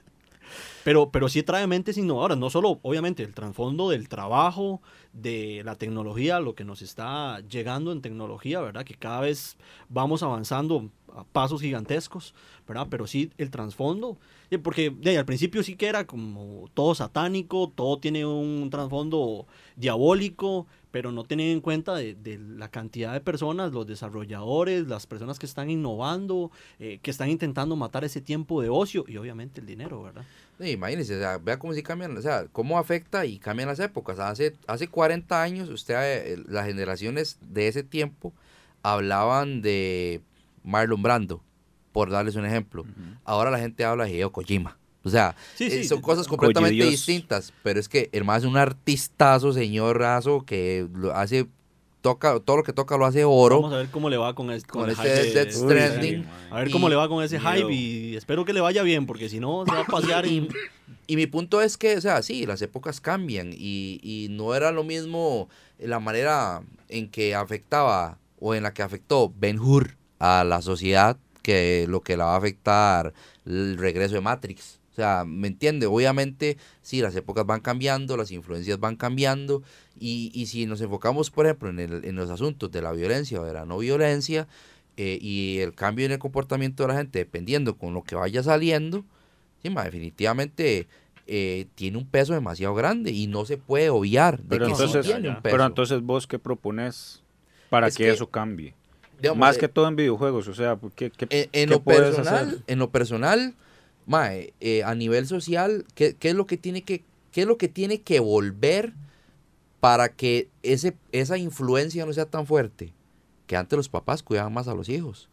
Pero, 0.87 1.11
pero 1.11 1.29
sí 1.29 1.43
trae 1.43 1.67
mentes 1.67 1.99
innovadoras, 1.99 2.39
no 2.39 2.49
solo, 2.49 2.79
obviamente, 2.83 3.25
el 3.25 3.35
trasfondo 3.35 3.89
del 3.89 4.09
trabajo, 4.09 4.81
de 5.13 5.63
la 5.65 5.75
tecnología, 5.75 6.39
lo 6.39 6.55
que 6.55 6.63
nos 6.63 6.81
está 6.81 7.41
llegando 7.41 7.91
en 7.91 8.03
tecnología, 8.03 8.61
¿verdad? 8.61 8.85
Que 8.85 8.95
cada 8.95 9.19
vez 9.19 9.57
vamos 9.89 10.23
avanzando 10.23 10.89
a 11.13 11.25
pasos 11.25 11.61
gigantescos, 11.61 12.35
¿verdad? 12.69 12.87
Pero 12.89 13.09
sí 13.09 13.33
el 13.37 13.51
trasfondo, 13.51 14.17
eh, 14.53 14.59
porque 14.59 14.91
de 14.91 15.19
al 15.19 15.25
principio 15.25 15.65
sí 15.65 15.75
que 15.75 15.89
era 15.89 16.07
como 16.07 16.71
todo 16.73 16.95
satánico, 16.95 17.73
todo 17.75 17.99
tiene 17.99 18.25
un 18.25 18.71
trasfondo 18.71 19.49
diabólico, 19.75 20.69
pero 20.97 21.13
no 21.13 21.25
tienen 21.25 21.49
en 21.49 21.61
cuenta 21.61 21.95
de, 21.95 22.15
de 22.15 22.39
la 22.39 22.71
cantidad 22.71 23.13
de 23.13 23.21
personas, 23.21 23.71
los 23.71 23.87
desarrolladores, 23.87 24.89
las 24.89 25.07
personas 25.07 25.39
que 25.39 25.45
están 25.45 25.69
innovando, 25.69 26.51
eh, 26.79 27.01
que 27.03 27.11
están 27.11 27.29
intentando 27.29 27.77
matar 27.77 28.03
ese 28.05 28.23
tiempo 28.23 28.63
de 28.63 28.71
ocio 28.71 29.05
y 29.07 29.19
obviamente 29.19 29.61
el 29.61 29.67
dinero, 29.67 30.03
¿verdad? 30.03 30.25
Sí, 30.59 30.71
imagínense, 30.71 31.15
o 31.17 31.19
sea, 31.19 31.37
vea 31.37 31.59
cómo 31.59 31.75
sí 31.75 31.83
cambian, 31.83 32.17
o 32.17 32.23
sea, 32.23 32.47
cómo 32.51 32.79
afecta 32.79 33.27
y 33.27 33.39
cambian 33.39 33.69
las 33.69 33.79
épocas. 33.79 34.19
Hace, 34.19 34.55
hace 34.67 34.89
40 34.89 35.43
años, 35.43 35.69
usted, 35.69 35.97
eh, 35.99 36.43
las 36.49 36.65
generaciones 36.65 37.39
de 37.43 37.69
ese 37.69 37.83
tiempo 37.83 38.33
hablaban 38.83 39.61
de 39.61 40.23
Marlon 40.65 41.03
Brando, 41.03 41.43
por 41.93 42.09
darles 42.09 42.37
un 42.37 42.47
ejemplo. 42.47 42.87
Ahora 43.23 43.51
la 43.51 43.59
gente 43.59 43.85
habla 43.85 44.07
de 44.07 44.13
Hideo 44.13 44.33
Kojima. 44.33 44.79
O 45.07 45.09
sea, 45.09 45.37
Sí, 45.55 45.71
sí, 45.71 45.77
eh, 45.77 45.85
son 45.85 46.01
cosas 46.01 46.27
completamente 46.27 46.85
distintas, 46.85 47.53
pero 47.63 47.79
es 47.79 47.89
que 47.89 48.11
el 48.11 48.25
más 48.25 48.43
es 48.43 48.49
un 48.49 48.57
artistazo, 48.57 49.53
señorazo, 49.53 50.45
que 50.45 50.89
lo 50.93 51.15
hace, 51.15 51.47
toca, 52.01 52.41
todo 52.41 52.57
lo 52.57 52.63
que 52.65 52.73
toca 52.73 52.97
lo 52.97 53.07
hace 53.07 53.25
oro. 53.25 53.61
Vamos 53.61 53.73
a 53.73 53.77
ver 53.77 53.89
cómo 53.91 54.11
le 54.11 54.17
va 54.17 54.35
con, 54.35 54.51
este, 54.51 54.69
Con 54.69 54.87
el 54.87 54.91
este 54.91 55.03
hype 55.05 55.33
Death 55.33 55.53
Stranding. 55.53 56.27
A 56.51 56.57
ver 56.57 56.71
cómo 56.73 56.89
Y- 56.89 56.91
le 56.91 56.97
va 56.97 57.09
con 57.09 57.23
ese 57.23 57.39
hype 57.39 57.73
y 57.73 58.17
espero 58.17 58.45
que 58.45 58.53
le 58.53 58.61
vaya 58.61 58.83
bien, 58.83 59.07
porque 59.07 59.29
si 59.29 59.39
no 59.39 59.65
se 59.65 59.73
va 59.73 59.83
a 59.83 59.87
pasear 59.87 60.27
y... 60.27 60.49
Y 61.07 61.15
mi 61.15 61.29
punto 61.29 61.63
es 61.63 61.77
que, 61.77 61.97
o 61.97 62.01
sea, 62.01 62.21
sí, 62.25 62.45
las 62.45 62.61
épocas 62.63 63.01
cambian 63.01 63.53
y, 63.53 64.01
y 64.03 64.27
no 64.31 64.57
era 64.57 64.73
lo 64.73 64.83
mismo 64.83 65.49
la 65.79 66.01
manera 66.01 66.63
en 66.89 67.09
que 67.09 67.37
afectaba 67.37 68.19
o 68.41 68.57
en 68.57 68.65
la 68.65 68.75
que 68.75 68.83
afectó 68.83 69.33
Ben 69.39 69.61
Hur 69.61 69.97
a 70.19 70.43
la 70.43 70.63
sociedad 70.63 71.17
que 71.43 71.87
lo 71.89 72.01
que 72.01 72.17
la 72.17 72.25
va 72.25 72.35
a 72.35 72.39
afectar 72.39 73.15
el 73.45 73.79
regreso 73.79 74.17
de 74.17 74.21
Matrix. 74.21 74.81
O 74.97 74.99
sea, 74.99 75.25
¿me 75.27 75.49
entiende? 75.49 75.85
Obviamente, 75.85 76.57
sí, 76.81 77.03
las 77.03 77.15
épocas 77.15 77.45
van 77.45 77.61
cambiando, 77.61 78.17
las 78.17 78.31
influencias 78.31 78.81
van 78.81 78.97
cambiando 78.97 79.63
y, 80.01 80.31
y 80.33 80.47
si 80.47 80.65
nos 80.65 80.81
enfocamos, 80.81 81.31
por 81.31 81.45
ejemplo, 81.45 81.69
en, 81.69 81.81
el- 81.81 82.05
en 82.07 82.17
los 82.17 82.31
asuntos 82.31 82.71
de 82.73 82.81
la 82.81 82.93
violencia 82.93 83.39
o 83.39 83.45
de 83.45 83.53
la 83.53 83.67
no 83.67 83.77
violencia 83.77 84.49
eh, 84.97 85.19
y 85.21 85.59
el 85.59 85.75
cambio 85.75 86.07
en 86.07 86.13
el 86.13 86.19
comportamiento 86.19 86.83
de 86.83 86.89
la 86.89 86.97
gente 86.97 87.19
dependiendo 87.19 87.77
con 87.77 87.93
lo 87.93 88.05
que 88.05 88.15
vaya 88.15 88.43
saliendo, 88.43 89.05
Sí, 89.63 89.69
ma, 89.69 89.85
definitivamente 89.85 90.87
eh, 91.27 91.67
tiene 91.75 91.99
un 91.99 92.07
peso 92.07 92.33
demasiado 92.33 92.75
grande 92.75 93.11
y 93.11 93.27
no 93.27 93.45
se 93.45 93.59
puede 93.59 93.91
obviar 93.91 94.39
de 94.39 94.59
Pero 94.59 94.69
que 94.69 94.75
sí 94.77 94.81
entonces, 94.81 95.07
tiene 95.13 95.29
un 95.29 95.43
peso. 95.43 95.57
pero 95.57 95.67
entonces 95.67 96.01
vos 96.01 96.27
qué 96.27 96.39
propones 96.39 97.23
para 97.69 97.89
Es 97.89 97.99
que, 97.99 98.05
que, 98.05 98.11
eso 98.13 98.31
cambie. 98.31 98.73
Digamos, 99.21 99.41
Más 99.41 99.57
eh, 99.57 99.61
que 99.61 99.69
todo 99.69 99.89
en 99.89 99.97
videojuegos, 99.97 100.49
o 100.49 100.55
sea, 100.55 100.79
¿qué, 100.95 101.11
qué, 101.11 101.27
en, 101.29 101.49
en 101.53 101.69
qué 101.69 101.75
lo 101.75 101.81
puedes 101.83 102.15
personal, 102.15 102.49
hacer? 102.49 102.63
en 102.67 102.79
lo 102.79 102.91
personal, 102.91 103.55
mae, 104.07 104.55
eh, 104.61 104.85
a 104.85 104.95
nivel 104.95 105.27
social, 105.27 105.85
¿qué, 105.95 106.15
qué 106.15 106.31
es 106.31 106.35
lo 106.35 106.47
que 106.47 106.57
tiene 106.57 106.83
que 106.83 107.05
qué 107.33 107.43
es 107.43 107.47
lo 107.47 107.59
que 107.59 107.69
tiene 107.69 108.01
que 108.01 108.21
volver 108.21 108.95
para 109.81 110.09
que 110.09 110.49
ese 110.63 110.97
esa 111.13 111.37
influencia 111.37 112.07
no 112.07 112.13
sea 112.13 112.27
tan 112.27 112.47
fuerte? 112.47 112.93
Que 113.47 113.57
antes 113.57 113.77
los 113.77 113.89
papás 113.89 114.23
cuidaban 114.23 114.55
más 114.55 114.69
a 114.69 114.75
los 114.75 114.89
hijos. 114.89 115.29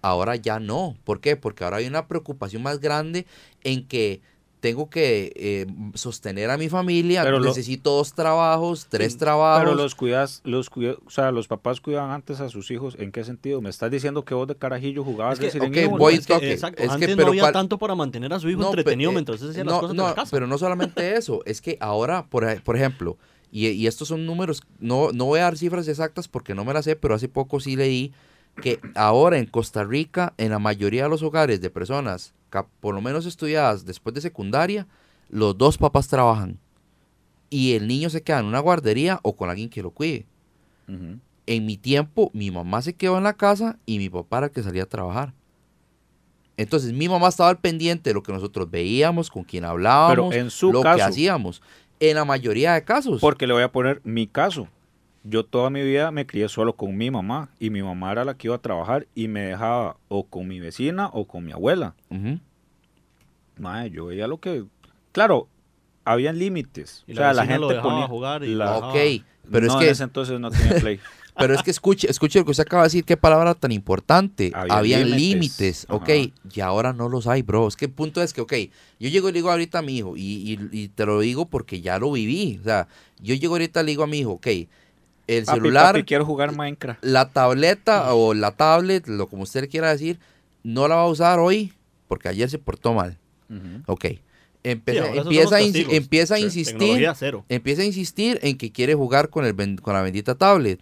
Ahora 0.00 0.34
ya 0.36 0.58
no. 0.58 0.96
¿Por 1.04 1.20
qué? 1.20 1.36
Porque 1.36 1.62
ahora 1.62 1.76
hay 1.76 1.86
una 1.86 2.08
preocupación 2.08 2.62
más 2.62 2.80
grande 2.80 3.26
en 3.62 3.86
que 3.86 4.20
tengo 4.62 4.88
que 4.88 5.32
eh, 5.34 5.66
sostener 5.94 6.48
a 6.48 6.56
mi 6.56 6.68
familia, 6.68 7.24
Pero 7.24 7.40
lo- 7.40 7.48
necesito 7.48 7.90
dos 7.96 8.14
trabajos, 8.14 8.86
tres 8.88 9.18
trabajos. 9.18 9.64
Pero 9.64 9.74
los 9.74 9.96
cuidas, 9.96 10.40
los 10.44 10.70
cuida- 10.70 10.94
o 11.04 11.10
sea, 11.10 11.32
los 11.32 11.48
papás 11.48 11.80
cuidaban 11.80 12.12
antes 12.12 12.38
a 12.40 12.48
sus 12.48 12.70
hijos, 12.70 12.94
¿en 12.96 13.10
qué 13.10 13.24
sentido? 13.24 13.60
¿Me 13.60 13.70
estás 13.70 13.90
diciendo 13.90 14.24
que 14.24 14.34
vos 14.34 14.46
de 14.46 14.54
carajillo 14.54 15.02
jugabas 15.02 15.34
Es 15.34 15.40
que, 15.40 15.46
Resident 15.46 15.72
ok, 15.72 15.76
Evil? 15.78 15.98
voy- 15.98 16.14
es 16.14 16.26
que, 16.26 16.32
ok, 16.34 16.42
exacto, 16.44 16.80
es 16.84 16.92
que, 16.94 17.08
pero 17.08 17.22
no 17.24 17.28
había 17.30 17.50
tanto 17.50 17.76
para 17.76 17.96
mantener 17.96 18.32
a 18.32 18.38
su 18.38 18.48
hijo 18.48 18.60
No, 18.60 18.68
entretenido 18.68 19.10
pe- 19.10 19.12
eh, 19.12 19.14
mientras 19.16 19.42
hacía 19.42 19.64
las 19.64 19.74
no, 19.74 19.80
cosas 19.80 19.96
no, 19.96 20.02
de 20.04 20.08
la 20.10 20.14
casa. 20.14 20.30
Pero 20.30 20.46
no 20.46 20.56
solamente 20.56 21.16
eso, 21.16 21.40
es 21.44 21.60
que 21.60 21.76
ahora, 21.80 22.26
por, 22.26 22.62
por 22.62 22.76
ejemplo, 22.76 23.18
y, 23.50 23.66
y 23.66 23.88
estos 23.88 24.06
son 24.06 24.24
números, 24.26 24.62
no, 24.78 25.10
no 25.12 25.24
voy 25.24 25.40
a 25.40 25.42
dar 25.42 25.58
cifras 25.58 25.88
exactas 25.88 26.28
porque 26.28 26.54
no 26.54 26.64
me 26.64 26.72
las 26.72 26.84
sé, 26.84 26.94
pero 26.94 27.16
hace 27.16 27.28
poco 27.28 27.58
sí 27.58 27.74
leí 27.74 28.12
que 28.62 28.78
ahora 28.94 29.38
en 29.38 29.46
Costa 29.46 29.82
Rica, 29.82 30.34
en 30.38 30.50
la 30.52 30.60
mayoría 30.60 31.02
de 31.02 31.08
los 31.08 31.24
hogares 31.24 31.60
de 31.60 31.68
personas, 31.68 32.32
por 32.80 32.94
lo 32.94 33.00
menos 33.00 33.26
estudiadas 33.26 33.84
después 33.84 34.14
de 34.14 34.20
secundaria, 34.20 34.86
los 35.28 35.56
dos 35.56 35.78
papás 35.78 36.08
trabajan. 36.08 36.58
Y 37.50 37.72
el 37.74 37.88
niño 37.88 38.10
se 38.10 38.22
queda 38.22 38.40
en 38.40 38.46
una 38.46 38.60
guardería 38.60 39.20
o 39.22 39.34
con 39.36 39.50
alguien 39.50 39.68
que 39.68 39.82
lo 39.82 39.90
cuide. 39.90 40.26
En 41.46 41.66
mi 41.66 41.76
tiempo, 41.76 42.30
mi 42.34 42.50
mamá 42.50 42.82
se 42.82 42.94
quedó 42.94 43.16
en 43.18 43.24
la 43.24 43.34
casa 43.34 43.78
y 43.86 43.98
mi 43.98 44.08
papá 44.08 44.38
era 44.38 44.46
el 44.46 44.52
que 44.52 44.62
salía 44.62 44.84
a 44.84 44.86
trabajar. 44.86 45.34
Entonces, 46.56 46.92
mi 46.92 47.08
mamá 47.08 47.28
estaba 47.28 47.50
al 47.50 47.58
pendiente 47.58 48.10
de 48.10 48.14
lo 48.14 48.22
que 48.22 48.32
nosotros 48.32 48.70
veíamos, 48.70 49.30
con 49.30 49.42
quién 49.42 49.64
hablábamos, 49.64 50.34
en 50.34 50.50
su 50.50 50.72
lo 50.72 50.82
que 50.82 50.88
hacíamos. 50.88 51.62
En 51.98 52.16
la 52.16 52.24
mayoría 52.24 52.74
de 52.74 52.84
casos. 52.84 53.20
Porque 53.20 53.46
le 53.46 53.54
voy 53.54 53.62
a 53.62 53.72
poner 53.72 54.00
mi 54.04 54.26
caso. 54.26 54.68
Yo 55.24 55.44
toda 55.44 55.70
mi 55.70 55.82
vida 55.82 56.10
me 56.10 56.26
crié 56.26 56.48
solo 56.48 56.74
con 56.74 56.96
mi 56.96 57.10
mamá 57.10 57.50
y 57.60 57.70
mi 57.70 57.82
mamá 57.82 58.10
era 58.12 58.24
la 58.24 58.34
que 58.36 58.48
iba 58.48 58.56
a 58.56 58.60
trabajar 58.60 59.06
y 59.14 59.28
me 59.28 59.40
dejaba 59.42 59.96
o 60.08 60.24
con 60.26 60.48
mi 60.48 60.58
vecina 60.58 61.08
o 61.12 61.26
con 61.26 61.44
mi 61.44 61.52
abuela. 61.52 61.94
Ujú. 62.10 62.38
Mae, 63.58 63.90
yo 63.90 64.06
veía 64.06 64.26
lo 64.26 64.38
que... 64.40 64.64
Claro, 65.12 65.46
habían 66.04 66.38
límites. 66.38 67.04
Y 67.06 67.12
o 67.12 67.16
sea, 67.16 67.32
la 67.32 67.42
vecina 67.42 67.58
lo 67.58 67.68
gente 67.68 67.74
dejaba 67.74 67.94
ponía... 67.94 68.08
jugar 68.08 68.44
y 68.44 68.54
la- 68.54 68.78
Ok, 68.78 69.24
pero 69.50 69.66
no, 69.66 69.72
es 69.74 69.74
en 69.74 69.78
que, 69.86 69.90
ese 69.90 70.02
entonces 70.04 70.40
no 70.40 70.50
tenía 70.50 70.80
play. 70.80 71.00
pero 71.38 71.54
es 71.54 71.62
que 71.62 71.70
escuche, 71.70 72.10
escuche 72.10 72.38
lo 72.38 72.44
que 72.44 72.50
usted 72.50 72.62
acaba 72.64 72.82
de 72.82 72.86
decir, 72.88 73.04
qué 73.04 73.16
palabra 73.16 73.54
tan 73.54 73.70
importante. 73.72 74.50
Había 74.54 74.76
Habían 74.78 75.10
límites, 75.10 75.86
límites, 75.86 75.86
ok, 75.90 76.08
y 76.54 76.60
ahora 76.60 76.92
no 76.92 77.08
los 77.08 77.26
hay, 77.26 77.42
bro. 77.42 77.68
Es 77.68 77.76
que 77.76 77.84
el 77.86 77.92
punto 77.92 78.22
es 78.22 78.32
que, 78.32 78.40
ok, 78.40 78.52
yo 78.98 79.08
llego 79.08 79.28
y 79.28 79.32
le 79.32 79.38
digo 79.38 79.50
ahorita 79.50 79.78
a 79.78 79.82
mi 79.82 79.98
hijo, 79.98 80.16
y, 80.16 80.22
y- 80.22 80.68
y 80.72 80.88
te 80.88 81.06
lo 81.06 81.20
digo 81.20 81.46
porque 81.46 81.80
ya 81.80 81.98
lo 81.98 82.10
viví. 82.12 82.58
O 82.60 82.64
sea, 82.64 82.88
yo 83.20 83.34
llego 83.34 83.54
ahorita 83.54 83.82
y 83.82 83.84
le 83.84 83.90
digo 83.92 84.02
a 84.02 84.06
mi 84.08 84.18
hijo, 84.18 84.32
ok, 84.32 84.46
el 85.38 85.44
Papi, 85.44 85.56
celular, 85.58 85.94
papi, 85.94 86.04
quiero 86.04 86.24
jugar 86.24 86.54
Minecraft. 86.56 87.04
la 87.04 87.28
tableta 87.30 88.14
o 88.14 88.34
la 88.34 88.52
tablet, 88.52 89.06
lo 89.08 89.28
como 89.28 89.42
usted 89.44 89.68
quiera 89.70 89.90
decir, 89.90 90.18
no 90.62 90.88
la 90.88 90.96
va 90.96 91.02
a 91.02 91.08
usar 91.08 91.38
hoy 91.38 91.72
porque 92.08 92.28
ayer 92.28 92.48
se 92.50 92.58
portó 92.58 92.92
mal. 92.94 93.18
Ujú. 93.50 93.82
Ok. 93.86 94.04
Sí, 94.04 94.20
empieza, 94.64 95.02
a 95.02 95.06
empieza 95.96 96.38
insistir 96.38 97.08
empieza 97.48 97.82
a 97.82 97.84
insistir 97.84 98.38
en 98.42 98.56
que 98.56 98.70
quiere 98.70 98.94
jugar 98.94 99.28
con, 99.28 99.44
el, 99.44 99.52
ben- 99.54 99.76
con 99.76 99.94
la 99.94 100.02
bendita 100.02 100.36
tablet. 100.36 100.80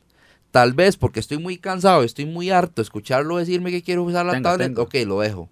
Tal 0.50 0.72
vez 0.74 0.96
porque 0.96 1.20
estoy 1.20 1.38
muy 1.38 1.56
cansado, 1.58 2.02
estoy 2.02 2.26
muy 2.26 2.50
harto 2.50 2.74
de 2.76 2.82
escucharlo 2.82 3.36
decirme 3.38 3.70
que 3.70 3.82
quiero 3.82 4.02
usar 4.02 4.26
la 4.26 4.32
Tenga, 4.32 4.50
tablet. 4.50 4.68
tenga. 4.68 4.82
Ok, 4.82 4.94
lo 5.06 5.20
dejo. 5.20 5.48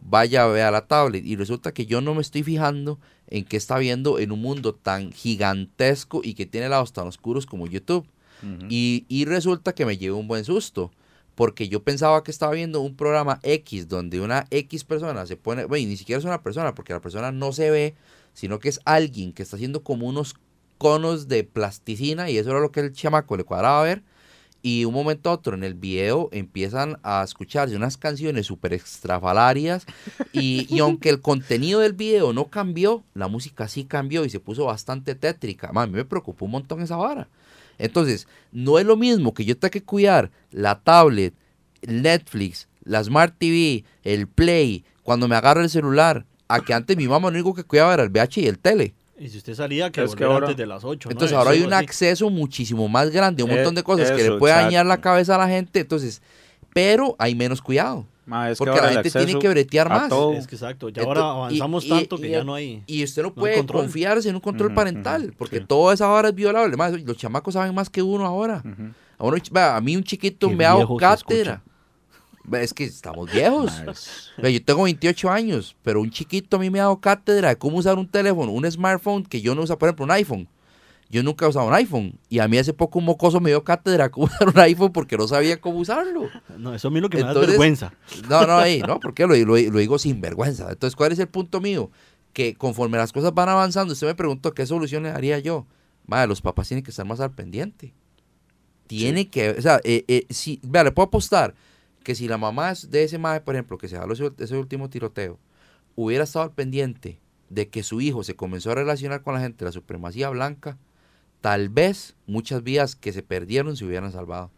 Vaya, 0.00 0.46
vea 0.46 0.70
la 0.70 0.86
tablet. 0.86 1.24
Y 1.24 1.36
resulta 1.36 1.72
que 1.72 1.86
yo 1.86 2.00
no 2.00 2.14
me 2.14 2.20
estoy 2.22 2.42
fijando 2.42 2.98
en 3.28 3.44
qué 3.44 3.56
está 3.56 3.78
viendo 3.78 4.18
en 4.18 4.32
un 4.32 4.40
mundo 4.40 4.74
tan 4.74 5.12
gigantesco 5.12 6.20
y 6.24 6.34
que 6.34 6.46
tiene 6.46 6.68
lados 6.68 6.92
tan 6.92 7.06
oscuros 7.06 7.46
como 7.46 7.66
YouTube. 7.66 8.06
Y, 8.68 9.04
y 9.08 9.24
resulta 9.24 9.74
que 9.74 9.86
me 9.86 9.98
llevé 9.98 10.14
un 10.14 10.28
buen 10.28 10.44
susto. 10.44 10.90
Porque 11.34 11.68
yo 11.68 11.84
pensaba 11.84 12.24
que 12.24 12.32
estaba 12.32 12.52
viendo 12.52 12.80
un 12.80 12.96
programa 12.96 13.38
X 13.44 13.88
donde 13.88 14.20
una 14.20 14.46
X 14.50 14.82
persona 14.82 15.24
se 15.24 15.36
pone, 15.36 15.66
bueno, 15.66 15.86
ni 15.86 15.96
siquiera 15.96 16.18
es 16.18 16.24
una 16.24 16.42
persona, 16.42 16.74
porque 16.74 16.92
la 16.92 17.00
persona 17.00 17.30
no 17.30 17.52
se 17.52 17.70
ve, 17.70 17.94
sino 18.34 18.58
que 18.58 18.68
es 18.68 18.80
alguien 18.84 19.32
que 19.32 19.44
está 19.44 19.54
haciendo 19.54 19.84
como 19.84 20.08
unos 20.08 20.34
conos 20.78 21.28
de 21.28 21.44
plasticina 21.44 22.28
y 22.30 22.38
eso 22.38 22.50
era 22.50 22.60
lo 22.60 22.72
que 22.72 22.80
el 22.80 22.92
chamaco 22.92 23.36
le 23.36 23.44
cuadraba 23.44 23.80
a 23.80 23.84
ver. 23.84 24.02
Y 24.62 24.84
un 24.84 24.92
momento 24.94 25.30
a 25.30 25.34
otro 25.34 25.54
en 25.54 25.62
el 25.62 25.74
video 25.74 26.28
empiezan 26.32 26.98
a 27.04 27.22
escucharse 27.22 27.76
unas 27.76 27.96
canciones 27.96 28.46
súper 28.46 28.72
extrafalarias 28.72 29.86
y, 30.32 30.66
y 30.68 30.80
aunque 30.80 31.10
el 31.10 31.20
contenido 31.20 31.78
del 31.80 31.92
video 31.92 32.32
no 32.32 32.50
cambió, 32.50 33.04
la 33.14 33.28
música 33.28 33.68
sí 33.68 33.84
cambió 33.84 34.24
y 34.24 34.30
se 34.30 34.40
puso 34.40 34.64
bastante 34.64 35.14
tétrica. 35.14 35.70
Ma, 35.72 35.82
A 35.82 35.86
mí 35.86 35.92
me 35.92 36.04
preocupó 36.04 36.46
un 36.46 36.50
montón 36.52 36.80
esa 36.82 36.96
vara. 36.96 37.28
Entonces, 37.78 38.26
no 38.52 38.78
es 38.78 38.86
lo 38.86 38.96
mismo 38.96 39.32
que 39.34 39.44
yo 39.44 39.56
tenga 39.56 39.70
que 39.70 39.82
cuidar 39.82 40.30
la 40.50 40.80
tablet, 40.80 41.34
el 41.82 42.02
Netflix, 42.02 42.68
la 42.84 43.02
Smart 43.04 43.34
TV, 43.38 43.84
el 44.02 44.26
Play, 44.26 44.84
cuando 45.02 45.28
me 45.28 45.36
agarro 45.36 45.62
el 45.62 45.70
celular 45.70 46.26
a 46.48 46.60
que 46.60 46.74
antes 46.74 46.96
mi 46.96 47.06
mamá 47.06 47.28
lo 47.30 47.34
único 47.34 47.54
que 47.54 47.64
cuidaba 47.64 47.94
era 47.94 48.02
el 48.02 48.10
VH 48.10 48.40
y 48.40 48.46
el 48.46 48.58
tele. 48.58 48.94
Y 49.18 49.28
si 49.28 49.38
usted 49.38 49.54
salía, 49.54 49.90
que 49.90 50.02
Es 50.02 50.14
que 50.14 50.24
ahora- 50.24 50.46
antes 50.46 50.56
de 50.56 50.66
las 50.66 50.84
8. 50.84 51.10
Entonces 51.10 51.36
ahora 51.36 51.50
hay 51.50 51.62
un 51.62 51.72
acceso 51.72 52.26
acceso 52.26 52.30
muchísimo 52.30 52.88
más 52.88 53.10
grande, 53.10 53.42
un 53.42 53.50
montón 53.50 53.74
de 53.74 53.82
cosas 53.82 54.10
que 54.12 54.22
le 54.22 54.38
puede 54.38 54.54
dañar 54.54 54.86
la 54.86 55.00
cabeza 55.00 55.34
a 55.34 55.38
la 55.38 55.48
gente. 55.48 55.80
Entonces, 55.80 56.22
pero 56.72 57.16
hay 57.18 57.34
menos 57.34 57.60
cuidado. 57.60 58.06
Ma, 58.28 58.50
es 58.50 58.58
que 58.58 58.64
Porque 58.64 58.78
ahora 58.78 58.92
la 58.92 59.02
gente 59.02 59.18
tiene 59.24 59.38
que 59.40 59.48
bretear 59.48 59.88
más. 59.88 60.08
todo- 60.10 60.34
Es 60.34 60.46
que 60.46 60.54
exacto, 60.56 60.90
ya 60.90 61.02
ahora 61.02 61.22
avanzamos 61.30 61.84
y- 61.86 61.88
tanto 61.88 62.16
y- 62.16 62.20
que 62.20 62.28
y- 62.28 62.30
ya 62.32 62.44
no 62.44 62.54
hay... 62.54 62.82
Y 62.86 63.02
usted 63.02 63.22
no 63.22 63.32
puede 63.34 63.56
control. 63.56 63.82
confiarse 63.84 64.28
en 64.28 64.34
un 64.34 64.40
control 64.42 64.74
parental, 64.74 65.34
porque 65.38 65.58
sí. 65.60 65.64
toda 65.66 65.94
esa 65.94 66.08
hora 66.12 66.28
es 66.28 66.34
violable. 66.34 66.68
Además, 66.68 66.92
los 67.02 67.16
chamacos 67.16 67.54
saben 67.54 67.74
más 67.74 67.88
que 67.88 68.02
uno 68.02 68.26
ahora. 68.26 68.62
A, 69.18 69.24
uno- 69.24 69.36
vea, 69.50 69.76
a 69.76 69.80
mí 69.80 69.96
un 69.96 70.04
chiquito 70.04 70.48
Qué 70.48 70.54
me 70.56 70.64
ha 70.64 70.68
dado 70.68 70.80
viejo 70.80 70.94
se 70.98 71.00
cátedra. 71.06 71.62
Es 72.52 72.72
que 72.72 72.84
estamos 72.84 73.30
viejos. 73.30 74.30
Yo 74.42 74.64
tengo 74.64 74.82
28 74.84 75.30
años, 75.30 75.74
pero 75.82 76.00
un 76.00 76.10
chiquito 76.10 76.56
a 76.56 76.60
mí 76.60 76.70
me 76.70 76.80
ha 76.80 76.84
dado 76.84 76.98
cátedra 77.00 77.48
de 77.48 77.56
cómo 77.56 77.76
usar 77.78 77.96
un 77.98 78.06
teléfono, 78.08 78.52
un 78.52 78.70
smartphone 78.70 79.24
que 79.24 79.40
yo 79.40 79.54
no 79.54 79.62
uso, 79.62 79.78
por 79.78 79.88
ejemplo, 79.88 80.04
un 80.04 80.10
iPhone. 80.12 80.48
Yo 81.10 81.22
nunca 81.22 81.46
he 81.46 81.48
usado 81.48 81.66
un 81.66 81.72
iPhone. 81.74 82.18
Y 82.28 82.38
a 82.40 82.48
mí 82.48 82.58
hace 82.58 82.74
poco 82.74 82.98
un 82.98 83.06
mocoso 83.06 83.40
me 83.40 83.48
dio 83.50 83.64
cátedra 83.64 84.10
cómo 84.10 84.26
usar 84.32 84.48
un 84.48 84.58
iPhone 84.58 84.92
porque 84.92 85.16
no 85.16 85.26
sabía 85.26 85.58
cómo 85.60 85.78
usarlo. 85.78 86.28
No, 86.58 86.74
eso 86.74 86.88
a 86.88 86.90
mí 86.90 87.00
lo 87.00 87.08
que 87.08 87.16
me 87.18 87.22
da 87.24 87.28
Entonces- 87.30 87.50
vergüenza. 87.52 87.92
No, 88.28 88.46
no, 88.46 88.62
ey, 88.62 88.80
no, 88.82 89.00
porque 89.00 89.26
lo, 89.26 89.34
lo- 89.34 89.56
lo 89.56 89.78
digo 89.78 89.98
sin 89.98 90.20
vergüenza. 90.20 90.68
Entonces, 90.70 90.94
¿cuál 90.96 91.12
es 91.12 91.18
el 91.18 91.28
punto 91.28 91.60
mío? 91.60 91.90
Que 92.34 92.54
conforme 92.54 92.98
las 92.98 93.12
cosas 93.12 93.32
van 93.32 93.48
avanzando, 93.48 93.94
usted 93.94 94.06
me 94.06 94.14
preguntó 94.14 94.52
qué 94.52 94.66
solución 94.66 95.02
le 95.02 95.10
daría 95.10 95.38
yo. 95.38 95.66
Madre, 96.06 96.26
los 96.28 96.42
papás 96.42 96.68
tienen 96.68 96.84
que 96.84 96.90
estar 96.90 97.06
más 97.06 97.20
al 97.20 97.32
pendiente. 97.32 97.94
Tiene 98.86 99.28
que, 99.28 99.50
o 99.50 99.60
sea, 99.62 99.80
eh, 99.84 100.04
eh, 100.08 100.26
si, 100.30 100.60
vea, 100.62 100.82
le 100.84 100.92
puedo 100.92 101.06
apostar 101.08 101.54
que 102.02 102.14
si 102.14 102.26
la 102.26 102.38
mamá 102.38 102.72
de 102.88 103.02
ese 103.04 103.18
madre, 103.18 103.42
por 103.42 103.54
ejemplo, 103.54 103.76
que 103.76 103.88
se 103.88 103.98
jaló 103.98 104.14
ese, 104.14 104.30
ese 104.38 104.56
último 104.56 104.88
tiroteo, 104.88 105.38
hubiera 105.94 106.24
estado 106.24 106.44
al 106.44 106.52
pendiente 106.52 107.18
de 107.50 107.68
que 107.68 107.82
su 107.82 108.00
hijo 108.00 108.24
se 108.24 108.34
comenzó 108.34 108.70
a 108.70 108.74
relacionar 108.76 109.22
con 109.22 109.34
la 109.34 109.40
gente 109.40 109.58
de 109.58 109.64
la 109.66 109.72
supremacía 109.72 110.30
blanca, 110.30 110.78
tal 111.40 111.68
vez 111.68 112.16
muchas 112.26 112.62
vidas 112.62 112.96
que 112.96 113.12
se 113.12 113.22
perdieron 113.22 113.76
se 113.76 113.84
hubieran 113.84 114.12
salvado. 114.12 114.50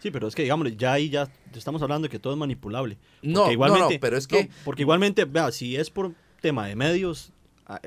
Sí, 0.00 0.10
pero 0.10 0.26
es 0.26 0.34
que, 0.34 0.42
digamos, 0.42 0.76
ya 0.76 0.94
ahí 0.94 1.10
ya 1.10 1.30
estamos 1.54 1.80
hablando 1.80 2.06
de 2.06 2.10
que 2.10 2.18
todo 2.18 2.32
es 2.32 2.38
manipulable. 2.38 2.98
No, 3.22 3.52
no, 3.52 3.78
no, 3.78 3.88
pero 4.00 4.16
es 4.16 4.26
que... 4.26 4.44
no, 4.44 4.50
porque 4.64 4.82
igualmente, 4.82 5.24
vea, 5.24 5.52
si 5.52 5.76
es 5.76 5.90
por 5.90 6.12
tema 6.40 6.66
de 6.66 6.74
medios, 6.74 7.32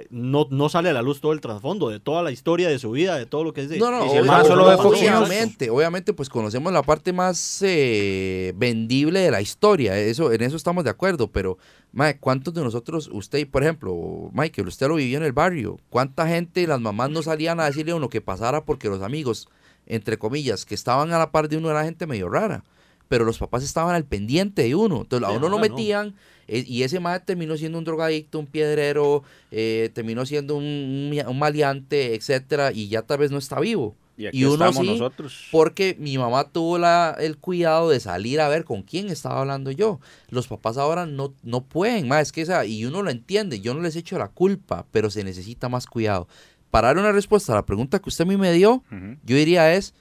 no, 0.09 0.47
no 0.49 0.69
sale 0.69 0.89
a 0.89 0.93
la 0.93 1.01
luz 1.01 1.19
todo 1.21 1.33
el 1.33 1.41
trasfondo 1.41 1.89
de 1.89 1.99
toda 1.99 2.23
la 2.23 2.31
historia 2.31 2.69
de 2.69 2.79
su 2.79 2.91
vida, 2.91 3.17
de 3.17 3.25
todo 3.25 3.43
lo 3.43 3.53
que 3.53 3.61
es 3.61 3.69
de... 3.69 3.77
No, 3.77 3.91
no, 3.91 4.07
solo 4.43 4.65
obviamente, 4.65 5.69
obviamente, 5.69 6.13
pues 6.13 6.29
conocemos 6.29 6.71
la 6.71 6.81
parte 6.81 7.13
más 7.13 7.61
eh, 7.61 8.53
vendible 8.55 9.19
de 9.19 9.31
la 9.31 9.41
historia, 9.41 9.97
eso, 9.97 10.31
en 10.31 10.41
eso 10.41 10.55
estamos 10.55 10.83
de 10.83 10.89
acuerdo, 10.89 11.31
pero, 11.31 11.57
Mike, 11.91 12.19
¿cuántos 12.19 12.53
de 12.53 12.61
nosotros, 12.61 13.09
usted, 13.11 13.47
por 13.49 13.63
ejemplo, 13.63 14.29
Michael, 14.33 14.67
usted 14.67 14.87
lo 14.87 14.95
vivió 14.95 15.17
en 15.17 15.23
el 15.23 15.33
barrio, 15.33 15.77
cuánta 15.89 16.27
gente, 16.27 16.65
las 16.67 16.79
mamás 16.79 17.09
no 17.09 17.21
salían 17.21 17.59
a 17.59 17.65
decirle 17.65 17.91
a 17.91 17.95
uno 17.95 18.09
que 18.09 18.21
pasara 18.21 18.65
porque 18.65 18.89
los 18.89 19.01
amigos, 19.01 19.49
entre 19.85 20.17
comillas, 20.17 20.65
que 20.65 20.75
estaban 20.75 21.11
a 21.11 21.19
la 21.19 21.31
par 21.31 21.49
de 21.49 21.57
uno 21.57 21.69
era 21.69 21.83
gente 21.83 22.07
medio 22.07 22.29
rara, 22.29 22.63
pero 23.07 23.25
los 23.25 23.37
papás 23.37 23.63
estaban 23.63 23.95
al 23.95 24.05
pendiente 24.05 24.63
de 24.63 24.75
uno, 24.75 25.01
entonces 25.01 25.27
a 25.27 25.31
uno 25.31 25.47
lo 25.49 25.57
ahora 25.57 25.67
no. 25.67 25.75
metían 25.75 26.15
eh, 26.47 26.63
y 26.67 26.83
ese 26.83 26.99
madre 26.99 27.23
terminó 27.25 27.57
siendo 27.57 27.77
un 27.77 27.83
drogadicto, 27.83 28.39
un 28.39 28.45
piedrero, 28.47 29.23
eh, 29.51 29.89
terminó 29.93 30.25
siendo 30.25 30.55
un, 30.55 30.63
un, 30.63 31.23
un 31.27 31.39
maleante, 31.39 32.13
etcétera, 32.15 32.71
y 32.71 32.87
ya 32.87 33.01
tal 33.01 33.17
vez 33.19 33.31
no 33.31 33.37
está 33.37 33.59
vivo. 33.59 33.95
Y 34.17 34.27
aquí 34.27 34.37
Y 34.37 34.45
uno 34.45 34.53
estamos 34.65 34.85
sí, 34.85 34.91
nosotros. 34.93 35.47
Porque 35.51 35.97
mi 35.99 36.17
mamá 36.17 36.49
tuvo 36.49 36.77
la, 36.77 37.17
el 37.19 37.37
cuidado 37.37 37.89
de 37.89 37.99
salir 37.99 38.39
a 38.39 38.47
ver 38.47 38.63
con 38.63 38.83
quién 38.83 39.09
estaba 39.09 39.41
hablando 39.41 39.71
yo. 39.71 39.99
Los 40.29 40.47
papás 40.47 40.77
ahora 40.77 41.05
no, 41.05 41.33
no 41.43 41.65
pueden, 41.65 42.07
más 42.07 42.21
es 42.21 42.31
que 42.31 42.41
esa, 42.41 42.65
y 42.65 42.85
uno 42.85 43.01
lo 43.01 43.09
entiende, 43.11 43.59
yo 43.59 43.73
no 43.73 43.81
les 43.81 43.95
echo 43.95 44.17
la 44.17 44.29
culpa, 44.29 44.85
pero 44.91 45.09
se 45.09 45.23
necesita 45.23 45.67
más 45.67 45.85
cuidado. 45.87 46.27
Para 46.71 46.89
dar 46.89 46.97
una 46.97 47.11
respuesta 47.11 47.51
a 47.53 47.55
la 47.55 47.65
pregunta 47.65 47.99
que 47.99 48.09
usted 48.09 48.23
a 48.23 48.27
mí 48.27 48.37
me 48.37 48.51
dio, 48.53 48.83
yo 49.23 49.35
diría 49.35 49.73
es 49.73 49.93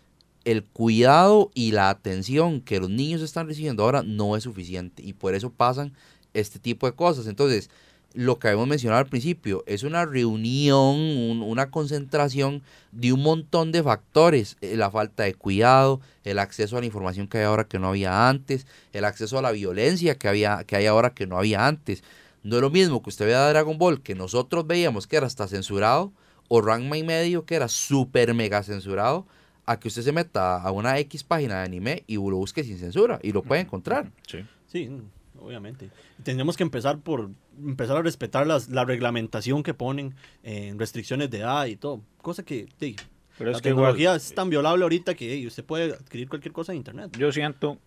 el 0.45 0.65
cuidado 0.65 1.51
y 1.55 1.73
la 1.73 1.89
atención 1.91 2.61
que 2.61 2.81
los 2.81 2.91
niños 2.91 3.23
están 3.23 3.47
recibiendo 3.47 3.83
ahora 3.83 4.03
no 4.03 4.37
es 4.37 4.45
suficiente 4.45 5.03
y 5.03 5.13
por 5.15 5.35
eso 5.35 5.51
pasan 5.51 5.93
este 6.35 6.59
tipo 6.59 6.87
de 6.87 6.95
cosas. 6.95 7.27
Entonces, 7.27 7.71
lo 8.13 8.39
que 8.39 8.47
habíamos 8.49 8.69
mencionado 8.69 9.01
al 9.01 9.09
principio 9.09 9.65
es 9.67 9.83
una 9.83 10.05
reunión, 10.07 10.97
un- 10.97 11.43
una 11.43 11.71
concentración 11.71 12.63
de 12.93 13.13
un 13.13 13.23
montón 13.23 13.73
de 13.73 13.83
factores. 13.83 14.57
Eh, 14.61 14.77
La 14.77 14.91
falta 14.91 15.25
de 15.25 15.35
cuidado, 15.35 16.01
el 16.23 16.39
acceso 16.39 16.77
a 16.77 16.81
la 16.81 16.87
información 16.87 17.27
que 17.27 17.39
hay 17.39 17.45
ahora 17.45 17.65
que 17.67 17.79
no 17.79 17.89
había 17.89 18.29
antes, 18.29 18.67
el 18.93 19.05
acceso 19.05 19.39
a 19.39 19.43
la 19.43 19.51
violencia 19.51 20.17
que, 20.17 20.29
había, 20.29 20.63
que 20.65 20.77
hay 20.77 20.87
ahora 20.87 21.11
que 21.15 21.27
no 21.27 21.39
había 21.39 21.67
antes. 21.67 22.05
No 22.45 22.57
es 22.57 22.63
lo 22.63 22.71
mismo 22.71 23.03
que 23.03 23.11
usted 23.11 23.27
vea 23.27 23.49
Dragon 23.49 23.79
Ball, 23.79 24.03
que 24.03 24.15
nosotros 24.15 24.67
veíamos 24.67 25.07
que 25.07 25.17
era 25.17 25.27
hasta 25.27 25.49
censurado, 25.49 26.13
o 26.49 26.61
Ranma 26.61 26.97
y 26.99 27.03
medio, 27.03 27.47
que 27.47 27.55
era 27.57 27.69
súper 27.69 28.35
mega 28.35 28.63
censurado, 28.63 29.27
a 29.67 29.79
que 29.79 29.89
usted 29.89 30.03
se 30.03 30.13
meta 30.13 30.61
a 30.61 30.71
una 30.71 30.99
X 30.99 31.25
página 31.25 31.61
de 31.61 31.65
anime 31.65 32.05
y 32.07 32.17
lo 32.17 32.37
busque 32.37 32.65
sin 32.65 32.79
censura 32.79 33.19
y 33.23 33.33
lo 33.33 33.43
puede 33.43 33.63
encontrar. 33.63 34.11
Sí. 34.27 34.45
Sí, 34.67 34.91
obviamente. 35.39 35.91
Tendríamos 36.23 36.57
que 36.57 36.65
empezar 36.65 36.99
por 36.99 37.31
empezar 37.59 37.97
a 37.97 38.03
respetar 38.03 38.47
las, 38.47 38.69
la 38.69 38.85
reglamentación 38.85 39.63
que 39.63 39.73
ponen 39.73 40.15
en 40.43 40.79
restricciones 40.79 41.31
de 41.31 41.39
edad 41.39 41.67
y 41.67 41.77
todo. 41.77 42.01
Cosa 42.21 42.45
que, 42.45 42.69
sí, 42.81 42.97
Pero 43.39 43.51
la 43.51 43.57
es 43.57 43.63
que 43.63 43.69
igual, 43.69 43.95
tecnología 43.95 44.17
es 44.17 44.35
tan 44.35 44.51
violable 44.51 44.83
ahorita 44.83 45.15
que 45.15 45.33
ey, 45.33 45.47
usted 45.47 45.65
puede 45.65 45.93
adquirir 45.93 46.29
cualquier 46.29 46.53
cosa 46.53 46.73
en 46.73 46.79
internet. 46.79 47.17
yo 47.17 47.31
siento 47.33 47.79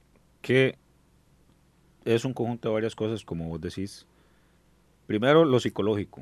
que 0.41 0.77
es 2.05 2.23
un 2.23 2.33
conjunto 2.33 2.69
de 2.69 2.73
varias 2.73 2.95
cosas, 2.95 3.23
como 3.23 3.49
vos 3.49 3.59
decís. 3.59 4.05
Primero, 5.07 5.43
lo 5.45 5.59
psicológico. 5.59 6.21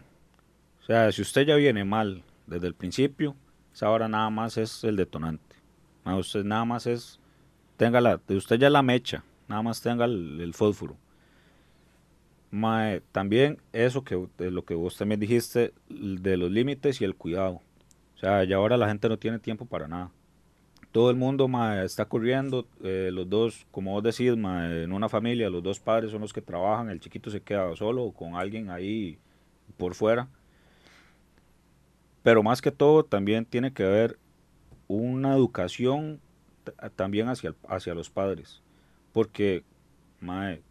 O 0.81 0.85
sea, 0.85 1.11
si 1.11 1.21
usted 1.21 1.45
ya 1.45 1.55
viene 1.55 1.85
mal 1.85 2.23
desde 2.47 2.67
el 2.67 2.73
principio, 2.73 3.35
esa 3.76 3.89
hora 3.89 4.07
nada 4.07 4.30
más 4.30 4.57
es 4.57 4.86
el 4.86 4.95
detonante. 4.95 5.57
Ma, 6.05 6.15
usted 6.15 6.45
nada 6.45 6.63
más 6.63 6.88
es, 6.88 7.19
tenga 7.76 7.99
la, 7.99 8.21
usted 8.30 8.57
ya 8.57 8.69
la 8.69 8.82
mecha, 8.82 9.26
nada 9.49 9.61
más 9.63 9.82
tenga 9.82 10.05
el, 10.05 10.53
fósforo. 10.53 10.95
También 13.11 13.57
eso 13.73 14.05
que 14.05 14.30
lo 14.38 14.63
que 14.63 14.76
vos 14.76 14.95
también 14.95 15.19
dijiste, 15.19 15.73
de 15.89 16.38
los 16.38 16.49
límites 16.51 17.01
y 17.01 17.03
el 17.03 17.15
cuidado. 17.15 17.61
O 18.15 18.17
sea, 18.17 18.45
ya 18.45 18.55
ahora 18.55 18.78
la 18.78 18.88
gente 18.88 19.09
no 19.09 19.19
tiene 19.19 19.39
tiempo 19.39 19.65
para 19.65 19.89
nada. 19.89 20.09
Todo 20.93 21.09
el 21.09 21.17
mundo 21.17 21.49
está 21.84 22.05
corriendo, 22.05 22.65
eh, 22.82 23.09
los 23.11 23.30
dos, 23.30 23.67
como 23.71 23.91
vos 23.91 24.03
decís, 24.03 24.32
en 24.32 24.93
una 24.93 25.09
familia, 25.09 25.49
los 25.49 25.61
dos 25.61 25.82
padres 25.82 26.11
son 26.11 26.21
los 26.21 26.32
que 26.32 26.41
trabajan, 26.41 26.89
el 26.89 27.01
chiquito 27.01 27.30
se 27.30 27.41
queda 27.41 27.76
solo 27.76 28.05
o 28.05 28.13
con 28.13 28.36
alguien 28.36 28.69
ahí 28.69 29.17
por 29.76 29.95
fuera. 29.95 30.30
Pero 32.26 32.41
más 32.41 32.59
que 32.59 32.71
todo 32.71 33.05
también 33.05 33.45
tiene 33.45 33.71
que 33.71 33.84
haber 33.84 34.17
una 34.88 35.36
educación 35.36 36.19
t- 36.63 36.71
también 36.95 37.30
hacia, 37.30 37.49
el- 37.49 37.55
hacia 37.67 37.93
los 37.93 38.09
padres. 38.09 38.63
Porque, 39.13 39.63
mae, 40.19 40.63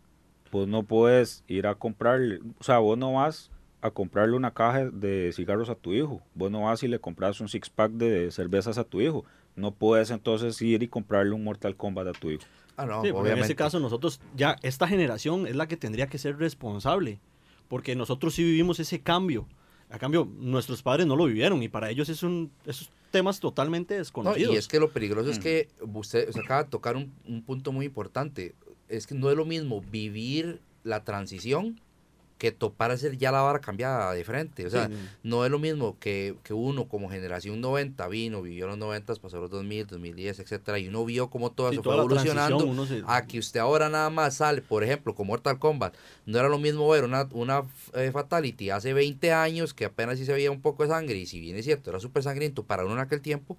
vos 0.51 0.67
no 0.67 0.83
puedes 0.83 1.45
ir 1.47 1.69
a 1.69 1.77
comprarle, 1.77 2.41
o 2.59 2.65
sea, 2.65 2.79
vos 2.81 2.99
no 2.99 3.13
vas 3.13 3.53
a 3.83 3.93
comprarle 3.93 4.35
una 4.37 4.53
caja 4.53 4.91
de 4.91 5.31
cigarros 5.33 5.71
a 5.71 5.77
tu 5.77 5.93
hijo, 5.93 6.21
vos 6.35 6.51
no 6.51 6.63
vas 6.63 6.83
y 6.83 6.89
le 6.89 6.99
compras 6.99 7.41
un 7.41 7.49
six 7.49 7.71
pack 7.71 7.93
de 7.93 8.33
cervezas 8.33 8.77
a 8.77 8.83
tu 8.83 9.01
hijo, 9.01 9.25
no 9.55 9.71
puedes 9.71 10.11
entonces 10.11 10.61
ir 10.61 10.83
y 10.83 10.89
comprarle 10.89 11.35
un 11.35 11.45
Mortal 11.45 11.77
Kombat 11.77 12.09
a 12.09 12.13
tu 12.13 12.33
hijo. 12.33 12.43
Ah, 12.77 12.85
no, 12.85 13.01
Sí, 13.01 13.13
porque 13.13 13.31
en 13.31 13.39
ese 13.39 13.55
caso 13.55 13.79
nosotros, 13.79 14.21
ya 14.35 14.57
esta 14.63 14.89
generación 14.89 15.47
es 15.47 15.55
la 15.55 15.69
que 15.69 15.77
tendría 15.77 16.09
que 16.09 16.19
ser 16.19 16.37
responsable, 16.37 17.21
porque 17.69 17.95
nosotros 17.95 18.35
sí 18.35 18.43
vivimos 18.43 18.81
ese 18.81 19.01
cambio. 19.03 19.47
A 19.95 19.99
cambio, 20.01 20.29
nuestros 20.39 20.83
padres 20.83 21.07
no 21.07 21.15
lo 21.15 21.27
vivieron 21.27 21.63
y 21.63 21.69
para 21.69 21.89
ellos 21.89 22.09
es 22.09 22.25
un, 22.25 22.51
esos 22.67 22.91
temas 23.13 23.39
totalmente 23.39 23.95
No, 23.95 23.99
desconocidos. 23.99 24.53
y 24.53 24.57
es 24.57 24.67
que 24.67 24.81
lo 24.81 24.91
peligroso 24.91 25.31
es 25.31 25.39
que 25.39 25.69
usted, 25.81 26.29
usted 26.29 26.41
acaba 26.41 26.65
de 26.65 26.69
tocar 26.71 26.97
un, 26.97 27.13
un 27.29 27.43
punto 27.43 27.71
muy 27.71 27.87
importante. 27.87 28.57
Es 28.89 29.07
que 29.07 29.15
no 29.15 29.31
es 29.31 29.37
lo 29.37 29.45
mismo 29.45 29.81
vivir 29.93 30.61
la 30.83 31.05
transición 31.05 31.81
que 32.39 32.51
topar 32.51 32.91
a 32.91 32.97
ser 32.97 33.17
ya 33.17 33.31
la 33.31 33.41
vara 33.43 33.61
cambiada 33.61 34.13
de 34.13 34.25
frente. 34.25 34.67
O 34.67 34.71
sea, 34.71 34.89
Sí. 34.89 34.95
no 35.23 35.45
es 35.45 35.51
lo 35.51 35.59
mismo 35.59 35.97
que, 36.01 36.35
que 36.43 36.53
uno 36.53 36.89
como 36.89 37.09
generación 37.09 37.61
90 37.61 38.07
vino, 38.09 38.43
vivió 38.43 38.67
los 38.67 38.77
90, 38.77 39.15
pasó 39.17 39.41
los 39.41 39.51
2000, 39.51 39.87
2010, 39.87 40.41
etcétera, 40.41 40.79
y 40.79 40.89
uno 40.89 41.05
vio 41.05 41.31
cómo 41.31 41.53
todo 41.53 41.71
Sí, 41.71 41.77
eso 41.77 41.83
fue 41.85 41.95
evolucionando 41.95 42.87
se- 42.87 43.03
a 43.07 43.27
que 43.27 43.39
usted 43.39 43.61
ahora 43.61 43.89
nada 43.89 44.11
más 44.11 44.35
sale, 44.37 44.63
por 44.63 44.83
ejemplo, 44.85 45.15
con 45.15 45.27
Mortal 45.29 45.59
Kombat. 45.59 45.95
No 46.27 46.39
era 46.39 46.49
lo 46.49 46.59
mismo 46.59 46.89
ver 46.89 47.05
una, 47.05 47.29
una 47.33 47.63
eh, 47.95 48.11
Fatality 48.13 48.71
hace 48.71 48.93
20 48.93 49.33
años 49.33 49.73
que 49.73 49.85
apenas 49.85 50.19
sí 50.19 50.25
se 50.27 50.33
veía 50.33 50.51
un 50.51 50.61
poco 50.61 50.83
de 50.83 50.89
sangre 50.91 51.17
y 51.17 51.27
si 51.27 51.39
bien 51.41 51.57
es 51.57 51.65
cierto, 51.65 51.91
era 51.91 52.01
súper 52.01 52.23
sangriento 52.25 52.65
para 52.65 52.85
uno 52.85 52.95
en 52.95 53.01
aquel 53.01 53.21
tiempo, 53.21 53.57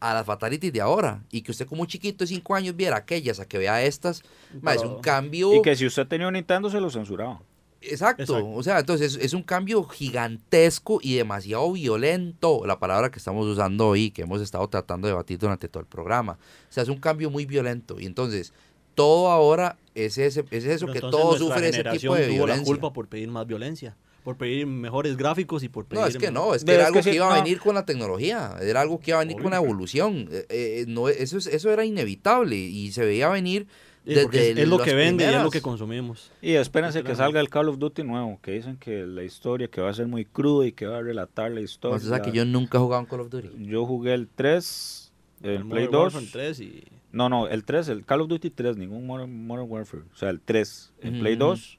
a 0.00 0.14
las 0.14 0.26
Fatalities 0.26 0.72
de 0.72 0.80
ahora. 0.80 1.24
Y 1.32 1.40
que 1.42 1.50
usted 1.50 1.66
como 1.66 1.84
chiquito 1.86 2.22
de 2.24 2.28
5 2.28 2.54
años 2.54 2.76
viera 2.76 2.96
aquellas, 2.98 3.40
a 3.40 3.48
que 3.48 3.58
vea 3.58 3.82
estas, 3.82 4.22
ma, 4.60 4.74
es 4.74 4.82
un 4.84 5.00
cambio... 5.00 5.52
Y 5.54 5.62
que 5.62 5.74
si 5.74 5.86
usted 5.86 6.06
tenía 6.06 6.28
un 6.28 6.34
Nintendo 6.34 6.70
se 6.70 6.78
lo 6.80 6.88
censuraba. 6.90 7.40
Exacto. 7.80 8.22
Exacto. 8.22 8.50
O 8.54 8.62
sea, 8.62 8.78
entonces 8.80 9.18
es 9.20 9.32
un 9.34 9.42
cambio 9.42 9.84
gigantesco 9.84 10.98
y 11.02 11.14
demasiado 11.16 11.72
violento, 11.72 12.62
la 12.66 12.78
palabra 12.78 13.10
que 13.10 13.18
estamos 13.18 13.46
usando 13.46 13.88
hoy, 13.88 14.10
que 14.10 14.22
hemos 14.22 14.40
estado 14.40 14.66
tratando 14.68 15.06
de 15.06 15.12
debatir 15.12 15.38
durante 15.38 15.68
todo 15.68 15.80
el 15.80 15.86
programa. 15.86 16.32
O 16.68 16.72
sea, 16.72 16.82
es 16.82 16.88
un 16.88 16.98
cambio 16.98 17.30
muy 17.30 17.46
violento. 17.46 17.98
Y 18.00 18.06
entonces, 18.06 18.52
todo 18.94 19.28
ahora 19.30 19.76
es, 19.94 20.18
ese, 20.18 20.44
es 20.50 20.64
eso, 20.64 20.86
Pero 20.86 20.92
que 20.92 21.00
todo 21.00 21.36
sufre 21.38 21.68
ese 21.68 21.84
tipo 21.84 22.14
de 22.14 22.26
tuvo 22.26 22.36
la 22.38 22.54
violencia. 22.54 22.64
culpa 22.64 22.92
por 22.92 23.06
pedir 23.08 23.28
más 23.28 23.46
violencia. 23.46 23.96
por 24.24 24.36
pedir 24.36 24.66
mejores 24.66 25.16
gráficos 25.16 25.62
y 25.62 25.68
por 25.70 25.86
pedir... 25.86 26.02
No, 26.02 26.06
es 26.08 26.16
que 26.18 26.30
no, 26.30 26.54
es 26.54 26.62
que 26.64 26.74
era 26.74 26.86
algo 26.88 27.00
que 27.00 27.14
iba 27.14 27.26
a 27.32 27.38
no. 27.38 27.42
venir 27.42 27.60
con 27.60 27.74
la 27.74 27.86
tecnología, 27.86 28.56
era 28.60 28.82
algo 28.82 29.00
que 29.00 29.12
iba 29.12 29.20
a 29.20 29.24
venir 29.24 29.40
con 29.40 29.52
la 29.52 29.56
evolución. 29.56 30.28
eh, 30.30 30.44
eh, 30.50 30.84
no, 30.86 31.08
eso, 31.08 31.38
es- 31.38 31.46
eso 31.46 31.70
era 31.70 31.84
inevitable 31.86 32.56
y 32.56 32.92
se 32.92 33.06
veía 33.06 33.28
venir 33.30 33.68
desde 34.14 34.50
es, 34.52 34.58
es 34.58 34.68
lo 34.68 34.78
que 34.78 34.94
vende 34.94 35.24
y 35.24 35.26
es 35.26 35.32
lo 35.32 35.38
primeras. 35.38 35.52
que 35.52 35.60
consumimos. 35.62 36.30
Y 36.42 36.52
espérense 36.52 37.02
que 37.02 37.14
salga 37.14 37.40
el 37.40 37.48
Call 37.48 37.68
of 37.68 37.78
Duty 37.78 38.02
nuevo, 38.04 38.38
que 38.42 38.52
dicen 38.52 38.76
que 38.76 39.06
la 39.06 39.22
historia 39.22 39.68
que 39.68 39.80
va 39.80 39.90
a 39.90 39.94
ser 39.94 40.06
muy 40.06 40.24
cruda 40.24 40.66
y 40.66 40.72
que 40.72 40.86
va 40.86 40.98
a 40.98 41.02
relatar 41.02 41.50
la 41.50 41.60
historia. 41.60 41.96
O 41.96 42.00
sea, 42.00 42.20
que 42.22 42.32
yo 42.32 42.44
nunca 42.44 42.78
he 42.78 42.80
jugado 42.80 43.02
en 43.02 43.06
Call 43.08 43.20
of 43.20 43.30
Duty. 43.30 43.48
Yo 43.66 43.84
jugué 43.86 44.14
el 44.14 44.28
3, 44.28 45.12
el, 45.42 45.50
El 45.50 45.56
Play 45.66 45.86
Modern 45.86 45.92
2. 45.92 46.14
Warfare 46.14 46.26
3 46.32 46.60
y... 46.60 46.84
No, 47.10 47.28
no, 47.28 47.48
el 47.48 47.64
3, 47.64 47.88
el 47.88 48.04
Call 48.04 48.20
of 48.20 48.28
Duty 48.28 48.50
3, 48.50 48.76
ningún 48.76 49.06
Modern, 49.06 49.46
Modern 49.46 49.70
Warfare. 49.70 50.02
O 50.12 50.16
sea, 50.16 50.30
el 50.30 50.40
3, 50.40 50.92
el 51.00 51.10
Ujú, 51.12 51.20
Play 51.20 51.34
ujú. 51.34 51.44
2 51.44 51.78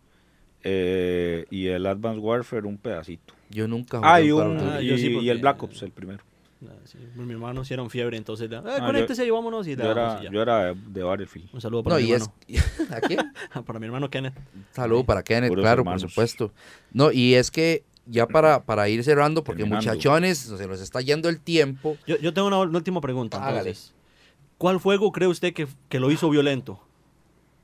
eh, 0.63 1.45
y 1.49 1.67
el 1.67 1.85
Advanced 1.85 2.21
Warfare 2.21 2.67
un 2.67 2.77
pedacito. 2.77 3.33
Yo 3.49 3.67
nunca 3.67 3.97
jugué 3.99 4.09
Ah, 4.11 4.19
en 4.19 4.25
y, 4.25 4.29
Call 4.29 4.39
of 4.39 4.47
un, 4.47 4.57
Duty. 4.57 4.69
Ah, 4.71 4.81
y, 4.81 4.87
yo 4.87 4.97
sí, 4.97 5.05
y 5.07 5.13
porque- 5.13 5.29
el 5.31 5.37
Black 5.39 5.63
Ops, 5.63 5.81
el 5.83 5.91
primero. 5.91 6.23
Ah, 6.67 6.73
sí, 6.83 6.97
mi 7.15 7.31
hermano 7.31 7.61
hicieron 7.61 7.89
fiebre, 7.89 8.17
entonces, 8.17 8.49
ah, 8.51 8.61
yo- 8.79 8.85
conéctese 8.85 9.25
y 9.25 9.29
vámonos 9.29 9.65
y 9.65 9.77
Yo 9.77 9.91
era, 9.91 10.17
y 10.19 10.25
ya. 10.25 10.31
yo 10.31 10.41
era 10.41 10.73
de, 10.73 11.03
Battlefield. 11.03 11.49
Un 11.53 11.61
saludo 11.61 11.83
para 11.83 11.95
No, 11.95 12.01
mi 12.01 12.09
y 12.09 12.13
es... 12.13 12.21
hermano. 12.21 12.95
¿A 12.95 12.99
quién? 13.01 13.19
para 13.65 13.79
mi 13.79 13.85
hermano 13.85 14.09
Kenneth. 14.09 14.33
Saludo 14.73 15.05
para 15.05 15.23
Kenneth, 15.23 15.49
Puros 15.49 15.63
claro, 15.63 15.81
hermanos. 15.81 16.01
por 16.03 16.09
supuesto. 16.11 16.51
No, 16.91 17.11
y 17.13 17.35
es 17.35 17.49
que 17.49 17.83
ya 18.05 18.27
para, 18.27 18.63
para 18.65 18.89
ir 18.89 19.03
cerrando, 19.05 19.41
porque 19.43 19.61
Terminando. 19.63 19.89
muchachones, 19.89 20.37
se 20.39 20.67
nos 20.67 20.81
está 20.81 20.99
yendo 20.99 21.29
el 21.29 21.39
tiempo. 21.39 21.95
Yo, 22.05 22.17
yo 22.17 22.33
tengo 22.33 22.47
una, 22.49 22.59
una 22.59 22.77
última 22.77 22.99
pregunta. 22.99 23.37
Entonces. 23.37 23.93
¿Cuál 24.57 24.79
juego 24.79 25.13
cree 25.13 25.29
usted 25.29 25.53
que, 25.53 25.65
que 25.87 25.99
lo 26.01 26.11
hizo 26.11 26.29
violento? 26.29 26.81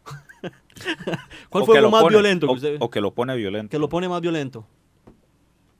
¿Cuál 1.49 1.63
O 1.63 1.65
fue 1.65 1.75
lo 1.75 1.81
lo 1.83 1.91
más 1.91 2.03
pone- 2.03 2.15
violento 2.15 2.47
que, 2.47 2.51
O, 2.51 2.55
usted- 2.55 2.77
o 2.79 2.89
que 2.89 3.01
lo 3.01 3.13
pone 3.13 3.35
violento. 3.35 3.69
que 3.71 3.79
lo 3.79 3.89
pone 3.89 4.07
más 4.07 4.21
violento? 4.21 4.65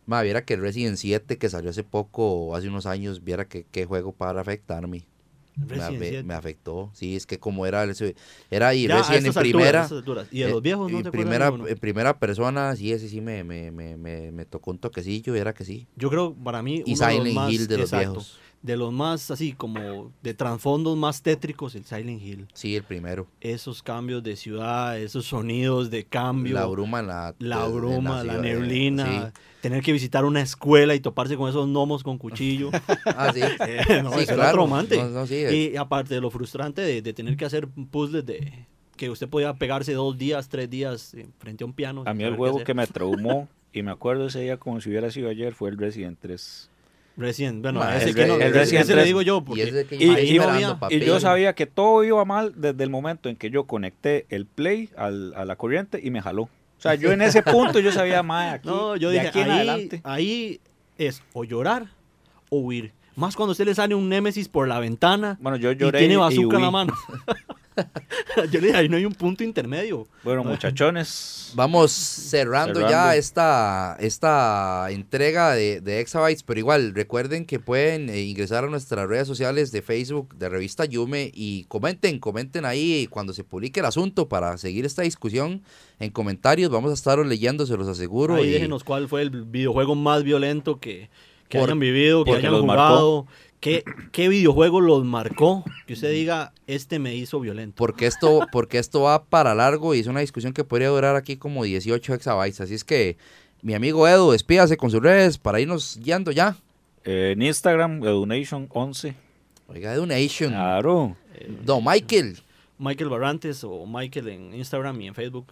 Ma, 0.05 0.21
viera 0.21 0.45
que 0.45 0.53
el 0.53 0.61
Resident 0.61 0.97
7 0.97 1.37
que 1.37 1.49
salió 1.49 1.69
hace 1.69 1.83
poco, 1.83 2.55
hace 2.55 2.67
unos 2.67 2.85
años, 2.85 3.23
viera 3.23 3.45
que 3.45 3.65
qué 3.71 3.85
juego 3.85 4.11
para 4.11 4.41
afectarme. 4.41 5.05
Me, 5.57 5.65
Resident 5.67 5.95
afe- 6.01 6.09
7. 6.09 6.23
me 6.23 6.33
afectó. 6.33 6.91
Sí, 6.93 7.15
es 7.15 7.25
que 7.25 7.39
como 7.39 7.65
era, 7.65 7.85
ese- 7.85 8.15
era 8.51 8.73
y 8.75 8.87
Ya, 8.87 8.97
Resident 8.97 9.25
en 9.25 9.27
alturas, 9.29 9.39
primera. 9.39 9.83
alturas. 9.85 10.27
Y 10.31 10.39
de 10.39 10.45
eh, 10.45 10.49
los 10.49 10.61
viejos 10.61 10.91
no 10.91 10.99
y 10.99 11.03
te 11.03 11.11
primera, 11.11 11.47
en 11.47 11.77
primera 11.79 12.19
persona, 12.19 12.75
sí, 12.75 12.91
ese 12.91 13.07
sí 13.07 13.21
me, 13.21 13.43
me, 13.45 13.71
me, 13.71 13.95
me, 13.95 14.31
me 14.31 14.45
tocó 14.45 14.71
un 14.71 14.77
toquecillo, 14.79 15.33
era 15.33 15.53
que 15.53 15.63
sí. 15.63 15.87
Yo 15.95 16.09
creo, 16.09 16.33
para 16.35 16.61
mí, 16.61 16.83
Y 16.85 16.93
uno 16.93 17.07
de 17.07 17.13
los 17.13 17.23
Silent 17.23 17.35
más, 17.35 17.51
Hill 17.53 17.67
de 17.67 17.77
los 17.77 17.91
viejos. 17.91 18.39
De 18.61 18.77
los 18.77 18.91
más 18.91 19.31
así 19.31 19.53
como 19.53 20.11
de 20.23 20.33
trasfondos 20.33 20.97
más 20.97 21.21
tétricos, 21.21 21.75
el 21.75 21.85
Silent 21.85 22.21
Hill. 22.21 22.47
Sí, 22.53 22.75
el 22.75 22.83
primero. 22.83 23.27
Esos 23.41 23.83
cambios 23.83 24.23
de 24.23 24.35
ciudad, 24.35 24.99
esos 24.99 25.25
sonidos 25.25 25.89
de 25.89 26.03
cambio. 26.03 26.53
La 26.55 26.65
bruma 26.65 27.01
la... 27.01 27.35
la 27.39 27.65
bruma, 27.67 28.23
la, 28.23 28.37
neblina, 28.37 29.31
tener 29.61 29.83
que 29.83 29.91
visitar 29.91 30.25
una 30.25 30.41
escuela 30.41 30.95
y 30.95 30.99
toparse 30.99 31.37
con 31.37 31.49
esos 31.49 31.67
gnomos 31.67 32.03
con 32.03 32.17
cuchillo. 32.17 32.71
sí. 32.71 32.77
Ah, 33.05 33.31
sí. 33.33 33.41
Eh, 33.67 34.01
no, 34.03 34.11
Sí, 34.11 34.21
eso 34.21 34.33
era 34.33 34.35
claro. 34.35 34.53
traumante. 34.53 34.97
No, 34.97 35.09
no, 35.09 35.27
sí. 35.27 35.35
Y 35.35 35.77
aparte 35.77 36.13
de 36.13 36.21
lo 36.21 36.29
frustrante 36.29 36.81
de, 36.81 37.01
de 37.01 37.13
tener 37.13 37.37
que 37.37 37.45
hacer 37.45 37.67
puzzles 37.67 38.25
de 38.25 38.65
que 38.95 39.09
usted 39.09 39.27
podía 39.27 39.53
pegarse 39.53 39.93
dos 39.93 40.17
días, 40.17 40.49
tres 40.49 40.69
días 40.69 41.13
eh, 41.13 41.27
frente 41.37 41.63
a 41.63 41.67
un 41.67 41.73
piano. 41.73 42.03
A 42.05 42.13
mí 42.13 42.23
el 42.23 42.35
juego 42.35 42.63
que 42.63 42.73
me 42.73 42.87
traumó 42.87 43.47
y 43.73 43.83
me 43.83 43.91
acuerdo 43.91 44.27
ese 44.27 44.41
día 44.41 44.57
como 44.57 44.79
si 44.81 44.89
hubiera 44.89 45.11
sido 45.11 45.29
ayer 45.29 45.53
fue 45.53 45.69
el 45.69 45.77
Resident 45.77 46.17
3. 46.21 46.69
Resident, 47.17 47.61
bueno, 47.61 47.79
Ma, 47.79 47.95
ese, 47.95 48.09
el 48.09 48.15
que 48.15 48.25
no, 48.25 48.35
el 48.35 48.55
ese- 48.55 48.77
le 48.77 48.83
3. 48.85 49.05
digo 49.05 49.21
yo, 49.21 49.37
Y 49.37 49.41
porque 49.41 49.63
ese 49.63 49.85
que 49.87 49.95
Y- 49.95 50.09
ahí 50.09 50.31
y- 50.31 50.35
y- 50.35 50.39
papi. 50.79 50.95
Y 50.95 50.99
yo 50.99 51.19
sabía 51.19 51.53
que 51.55 51.65
todo 51.65 52.03
iba 52.03 52.23
mal 52.25 52.53
desde 52.57 52.83
el 52.83 52.89
momento 52.89 53.29
en 53.29 53.35
que 53.37 53.49
yo 53.49 53.63
conecté 53.65 54.25
el 54.29 54.45
play 54.45 54.89
al- 54.97 55.33
a 55.35 55.45
la 55.45 55.55
corriente 55.55 55.99
y 56.03 56.11
me 56.11 56.21
jaló. 56.21 56.43
O 56.43 56.49
sea, 56.77 56.95
yo 56.95 57.11
en 57.13 57.21
ese 57.21 57.41
punto 57.77 57.79
yo 57.79 57.91
sabía 57.93 58.21
más 58.21 58.55
aquí, 58.55 58.67
no, 58.67 58.95
yo 58.97 59.09
dije, 59.11 59.27
aquí 59.29 59.39
en 59.39 59.49
ahí, 59.49 59.57
adelante. 59.59 60.01
ahí 60.03 60.59
es 60.97 61.23
o 61.33 61.43
llorar 61.45 61.85
o 62.49 62.57
huir. 62.59 62.91
Más 63.15 63.35
cuando 63.37 63.53
usted 63.53 63.63
le 63.65 63.73
sale 63.73 63.95
un 63.95 64.09
Némesis 64.09 64.49
por 64.49 64.67
la 64.67 64.77
ventana 64.79 65.37
Bueno, 65.39 65.55
yo 65.57 65.71
y 65.71 65.77
lloré 65.77 65.99
tiene 65.99 66.15
y 66.15 66.17
bazooka 66.17 66.57
en 66.57 66.61
la 66.63 66.71
mano. 66.71 66.93
yo 68.51 68.59
le 68.61 68.67
dije, 68.67 68.77
ahí 68.77 68.89
no 68.89 68.97
hay 68.97 69.05
un 69.05 69.13
punto 69.13 69.43
intermedio. 69.43 70.07
Bueno, 70.23 70.43
muchachones, 70.43 71.51
Vamos 71.55 71.91
cerrando, 71.91 72.75
Cerrando. 72.81 72.89
ya 72.91 73.15
esta, 73.15 73.95
esta 73.99 74.87
entrega 74.89 75.53
de, 75.53 75.79
de 75.81 75.99
Exabytes, 76.01 76.43
pero 76.43 76.59
igual 76.59 76.93
recuerden 76.93 77.45
que 77.45 77.59
pueden 77.59 78.09
eh, 78.09 78.21
ingresar 78.23 78.63
a 78.65 78.67
nuestras 78.67 79.07
redes 79.07 79.27
sociales 79.27 79.71
de 79.71 79.81
Facebook 79.81 80.35
de 80.35 80.49
Revista 80.49 80.85
Yume 80.85 81.31
y 81.33 81.63
comenten, 81.65 82.19
comenten 82.19 82.65
ahí 82.65 83.07
cuando 83.09 83.33
se 83.33 83.43
publique 83.43 83.79
el 83.79 83.85
asunto 83.85 84.27
para 84.27 84.57
seguir 84.57 84.85
esta 84.85 85.01
discusión 85.03 85.63
en 85.99 86.11
comentarios. 86.11 86.69
Vamos 86.71 86.91
a 86.91 86.93
estar 86.95 87.17
leyendo, 87.25 87.65
se 87.65 87.77
los 87.77 87.87
aseguro. 87.87 88.35
Ahí 88.35 88.47
y- 88.49 88.51
déjenos 88.51 88.83
cuál 88.83 89.07
fue 89.07 89.21
el 89.21 89.29
videojuego 89.29 89.95
más 89.95 90.23
violento 90.23 90.79
que, 90.79 91.09
que 91.47 91.57
Por- 91.59 91.69
hayan 91.69 91.79
vivido, 91.79 92.25
que 92.25 92.33
hayan 92.33 92.59
jugado. 92.59 93.27
¿Qué, 93.65 93.83
¿Qué 94.11 94.29
videojuego 94.29 94.79
los 94.79 95.03
marcó? 95.05 95.63
Que 95.87 95.93
usted 95.93 96.11
diga, 96.11 96.53
este 96.67 96.99
me 96.99 97.15
hizo 97.15 97.39
violento. 97.39 97.73
porque 97.77 98.05
esto, 98.05 98.45
porque 98.51 98.77
esto 98.77 99.01
va 99.01 99.23
para 99.23 99.55
largo 99.55 99.95
y 99.95 100.01
es 100.01 100.05
una 100.05 100.19
discusión 100.19 100.53
que 100.53 100.63
podría 100.63 100.89
durar 100.89 101.15
aquí 101.15 101.35
como 101.35 101.63
18 101.63 102.13
exabytes. 102.13 102.61
Así 102.61 102.75
es 102.75 102.83
que, 102.83 103.17
mi 103.63 103.73
amigo 103.73 104.07
Edu, 104.07 104.29
despídase 104.29 104.77
con 104.77 104.91
sus 104.91 105.01
redes 105.01 105.39
para 105.39 105.59
irnos 105.59 105.97
guiando 105.99 106.29
ya. 106.31 106.55
eh, 107.05 107.31
en 107.31 107.41
Instagram, 107.41 108.01
Edunation11. 108.01 109.15
Oiga, 109.67 109.93
Edu 109.95 110.05
Nation. 110.05 110.51
Claro. 110.51 111.17
No, 111.65 111.81
Michael. 111.81 112.37
Michael 112.77 113.09
Barrantes 113.09 113.63
o 113.63 113.87
Michael 113.87 114.27
en 114.27 114.53
Instagram 114.53 115.01
y 115.01 115.07
en 115.07 115.15
Facebook. 115.15 115.47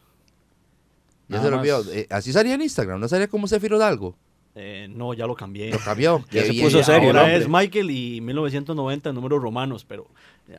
Ya 1.30 1.41
se 1.41 1.49
lo 1.49 1.57
olvidó. 1.57 1.84
Eh, 1.91 2.05
así 2.11 2.32
salía 2.32 2.53
en 2.53 2.61
Instagram, 2.61 2.99
no 2.99 3.07
salía 3.07 3.28
como 3.28 3.47
Cefiro 3.47 3.80
Dalgo. 3.80 4.16
Eh, 4.55 4.87
no, 4.89 5.13
ya 5.13 5.25
lo 5.25 5.35
cambié. 5.35 5.71
Lo 5.71 5.79
cambió. 5.79 6.23
Ya 6.31 6.43
se 6.45 6.53
puso 6.53 6.83
serio, 6.83 7.09
Ahora 7.09 7.35
es 7.35 7.47
Michael 7.47 7.89
y 7.89 8.21
1990 8.21 9.09
en 9.09 9.15
números 9.15 9.41
romanos, 9.41 9.85
pero 9.87 10.07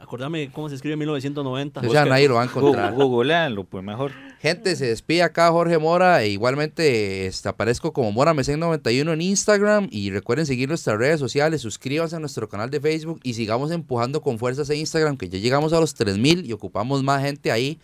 acordame 0.01 0.51
cómo 0.51 0.69
se 0.69 0.75
escribe 0.75 0.97
1990. 0.97 1.81
O 1.81 1.91
sea, 1.91 2.05
nadie 2.05 2.29
lo 2.29 2.35
va 2.35 2.43
a 2.43 2.45
encontrar. 2.45 2.93
Google, 2.93 3.07
googleanlo, 3.07 3.65
pues 3.65 3.85
mejor. 3.85 4.13
Gente, 4.41 4.77
se 4.77 4.87
despide 4.87 5.23
acá 5.23 5.51
Jorge 5.51 5.79
Mora. 5.79 6.23
E 6.23 6.29
igualmente 6.29 7.27
este, 7.27 7.49
aparezco 7.49 7.93
como 7.93 8.11
Mora 8.13 8.35
Mecen 8.35 8.61
91 8.61 9.13
en 9.13 9.21
Instagram. 9.21 9.89
Y 9.91 10.11
recuerden 10.11 10.47
seguir 10.47 10.69
nuestras 10.69 10.99
redes 10.99 11.21
sociales. 11.21 11.61
Suscríbanse 11.61 12.17
a 12.17 12.19
nuestro 12.19 12.49
canal 12.49 12.71
de 12.71 12.81
Facebook. 12.81 13.21
Y 13.23 13.35
sigamos 13.35 13.71
empujando 13.71 14.23
con 14.23 14.39
fuerzas 14.39 14.71
en 14.71 14.79
Instagram. 14.79 15.17
Que 15.17 15.29
ya 15.29 15.39
llegamos 15.39 15.73
a 15.73 15.81
los 15.81 15.95
3000 15.95 16.47
y 16.47 16.53
ocupamos 16.53 17.03
más 17.03 17.23
gente 17.23 17.53
ahí. 17.53 17.79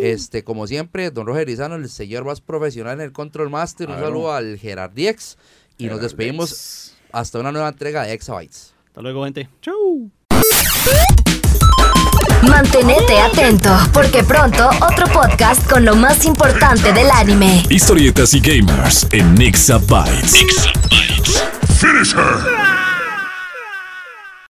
Este, 0.00 0.44
como 0.44 0.66
siempre, 0.66 1.10
don 1.10 1.26
Roger 1.26 1.48
Izano, 1.48 1.76
el 1.76 1.88
señor 1.88 2.24
más 2.24 2.40
profesional 2.40 2.94
en 2.94 3.06
el 3.06 3.12
Control 3.12 3.50
Master. 3.50 3.88
Un 3.88 3.98
saludo 3.98 4.32
al 4.32 4.58
Gerardiex. 4.58 5.38
Y 5.78 5.86
nos 5.86 6.02
despedimos 6.02 6.94
hasta 7.12 7.38
una 7.38 7.50
nueva 7.52 7.68
entrega 7.68 8.04
de 8.04 8.12
Exabytes. 8.12 8.74
Hasta 8.88 9.00
luego, 9.00 9.24
gente. 9.24 9.48
Mantenete 12.48 13.18
atento, 13.20 13.70
porque 13.92 14.24
pronto 14.24 14.70
otro 14.80 15.06
podcast 15.08 15.68
con 15.68 15.84
lo 15.84 15.94
más 15.94 16.24
importante 16.24 16.92
del 16.92 17.10
anime. 17.10 17.62
Historietas 17.68 18.32
y 18.34 18.40
gamers 18.40 19.06
en 19.12 19.34
Nixabytes. 19.34 20.34
Finish 21.78 22.14
her! 22.14 22.79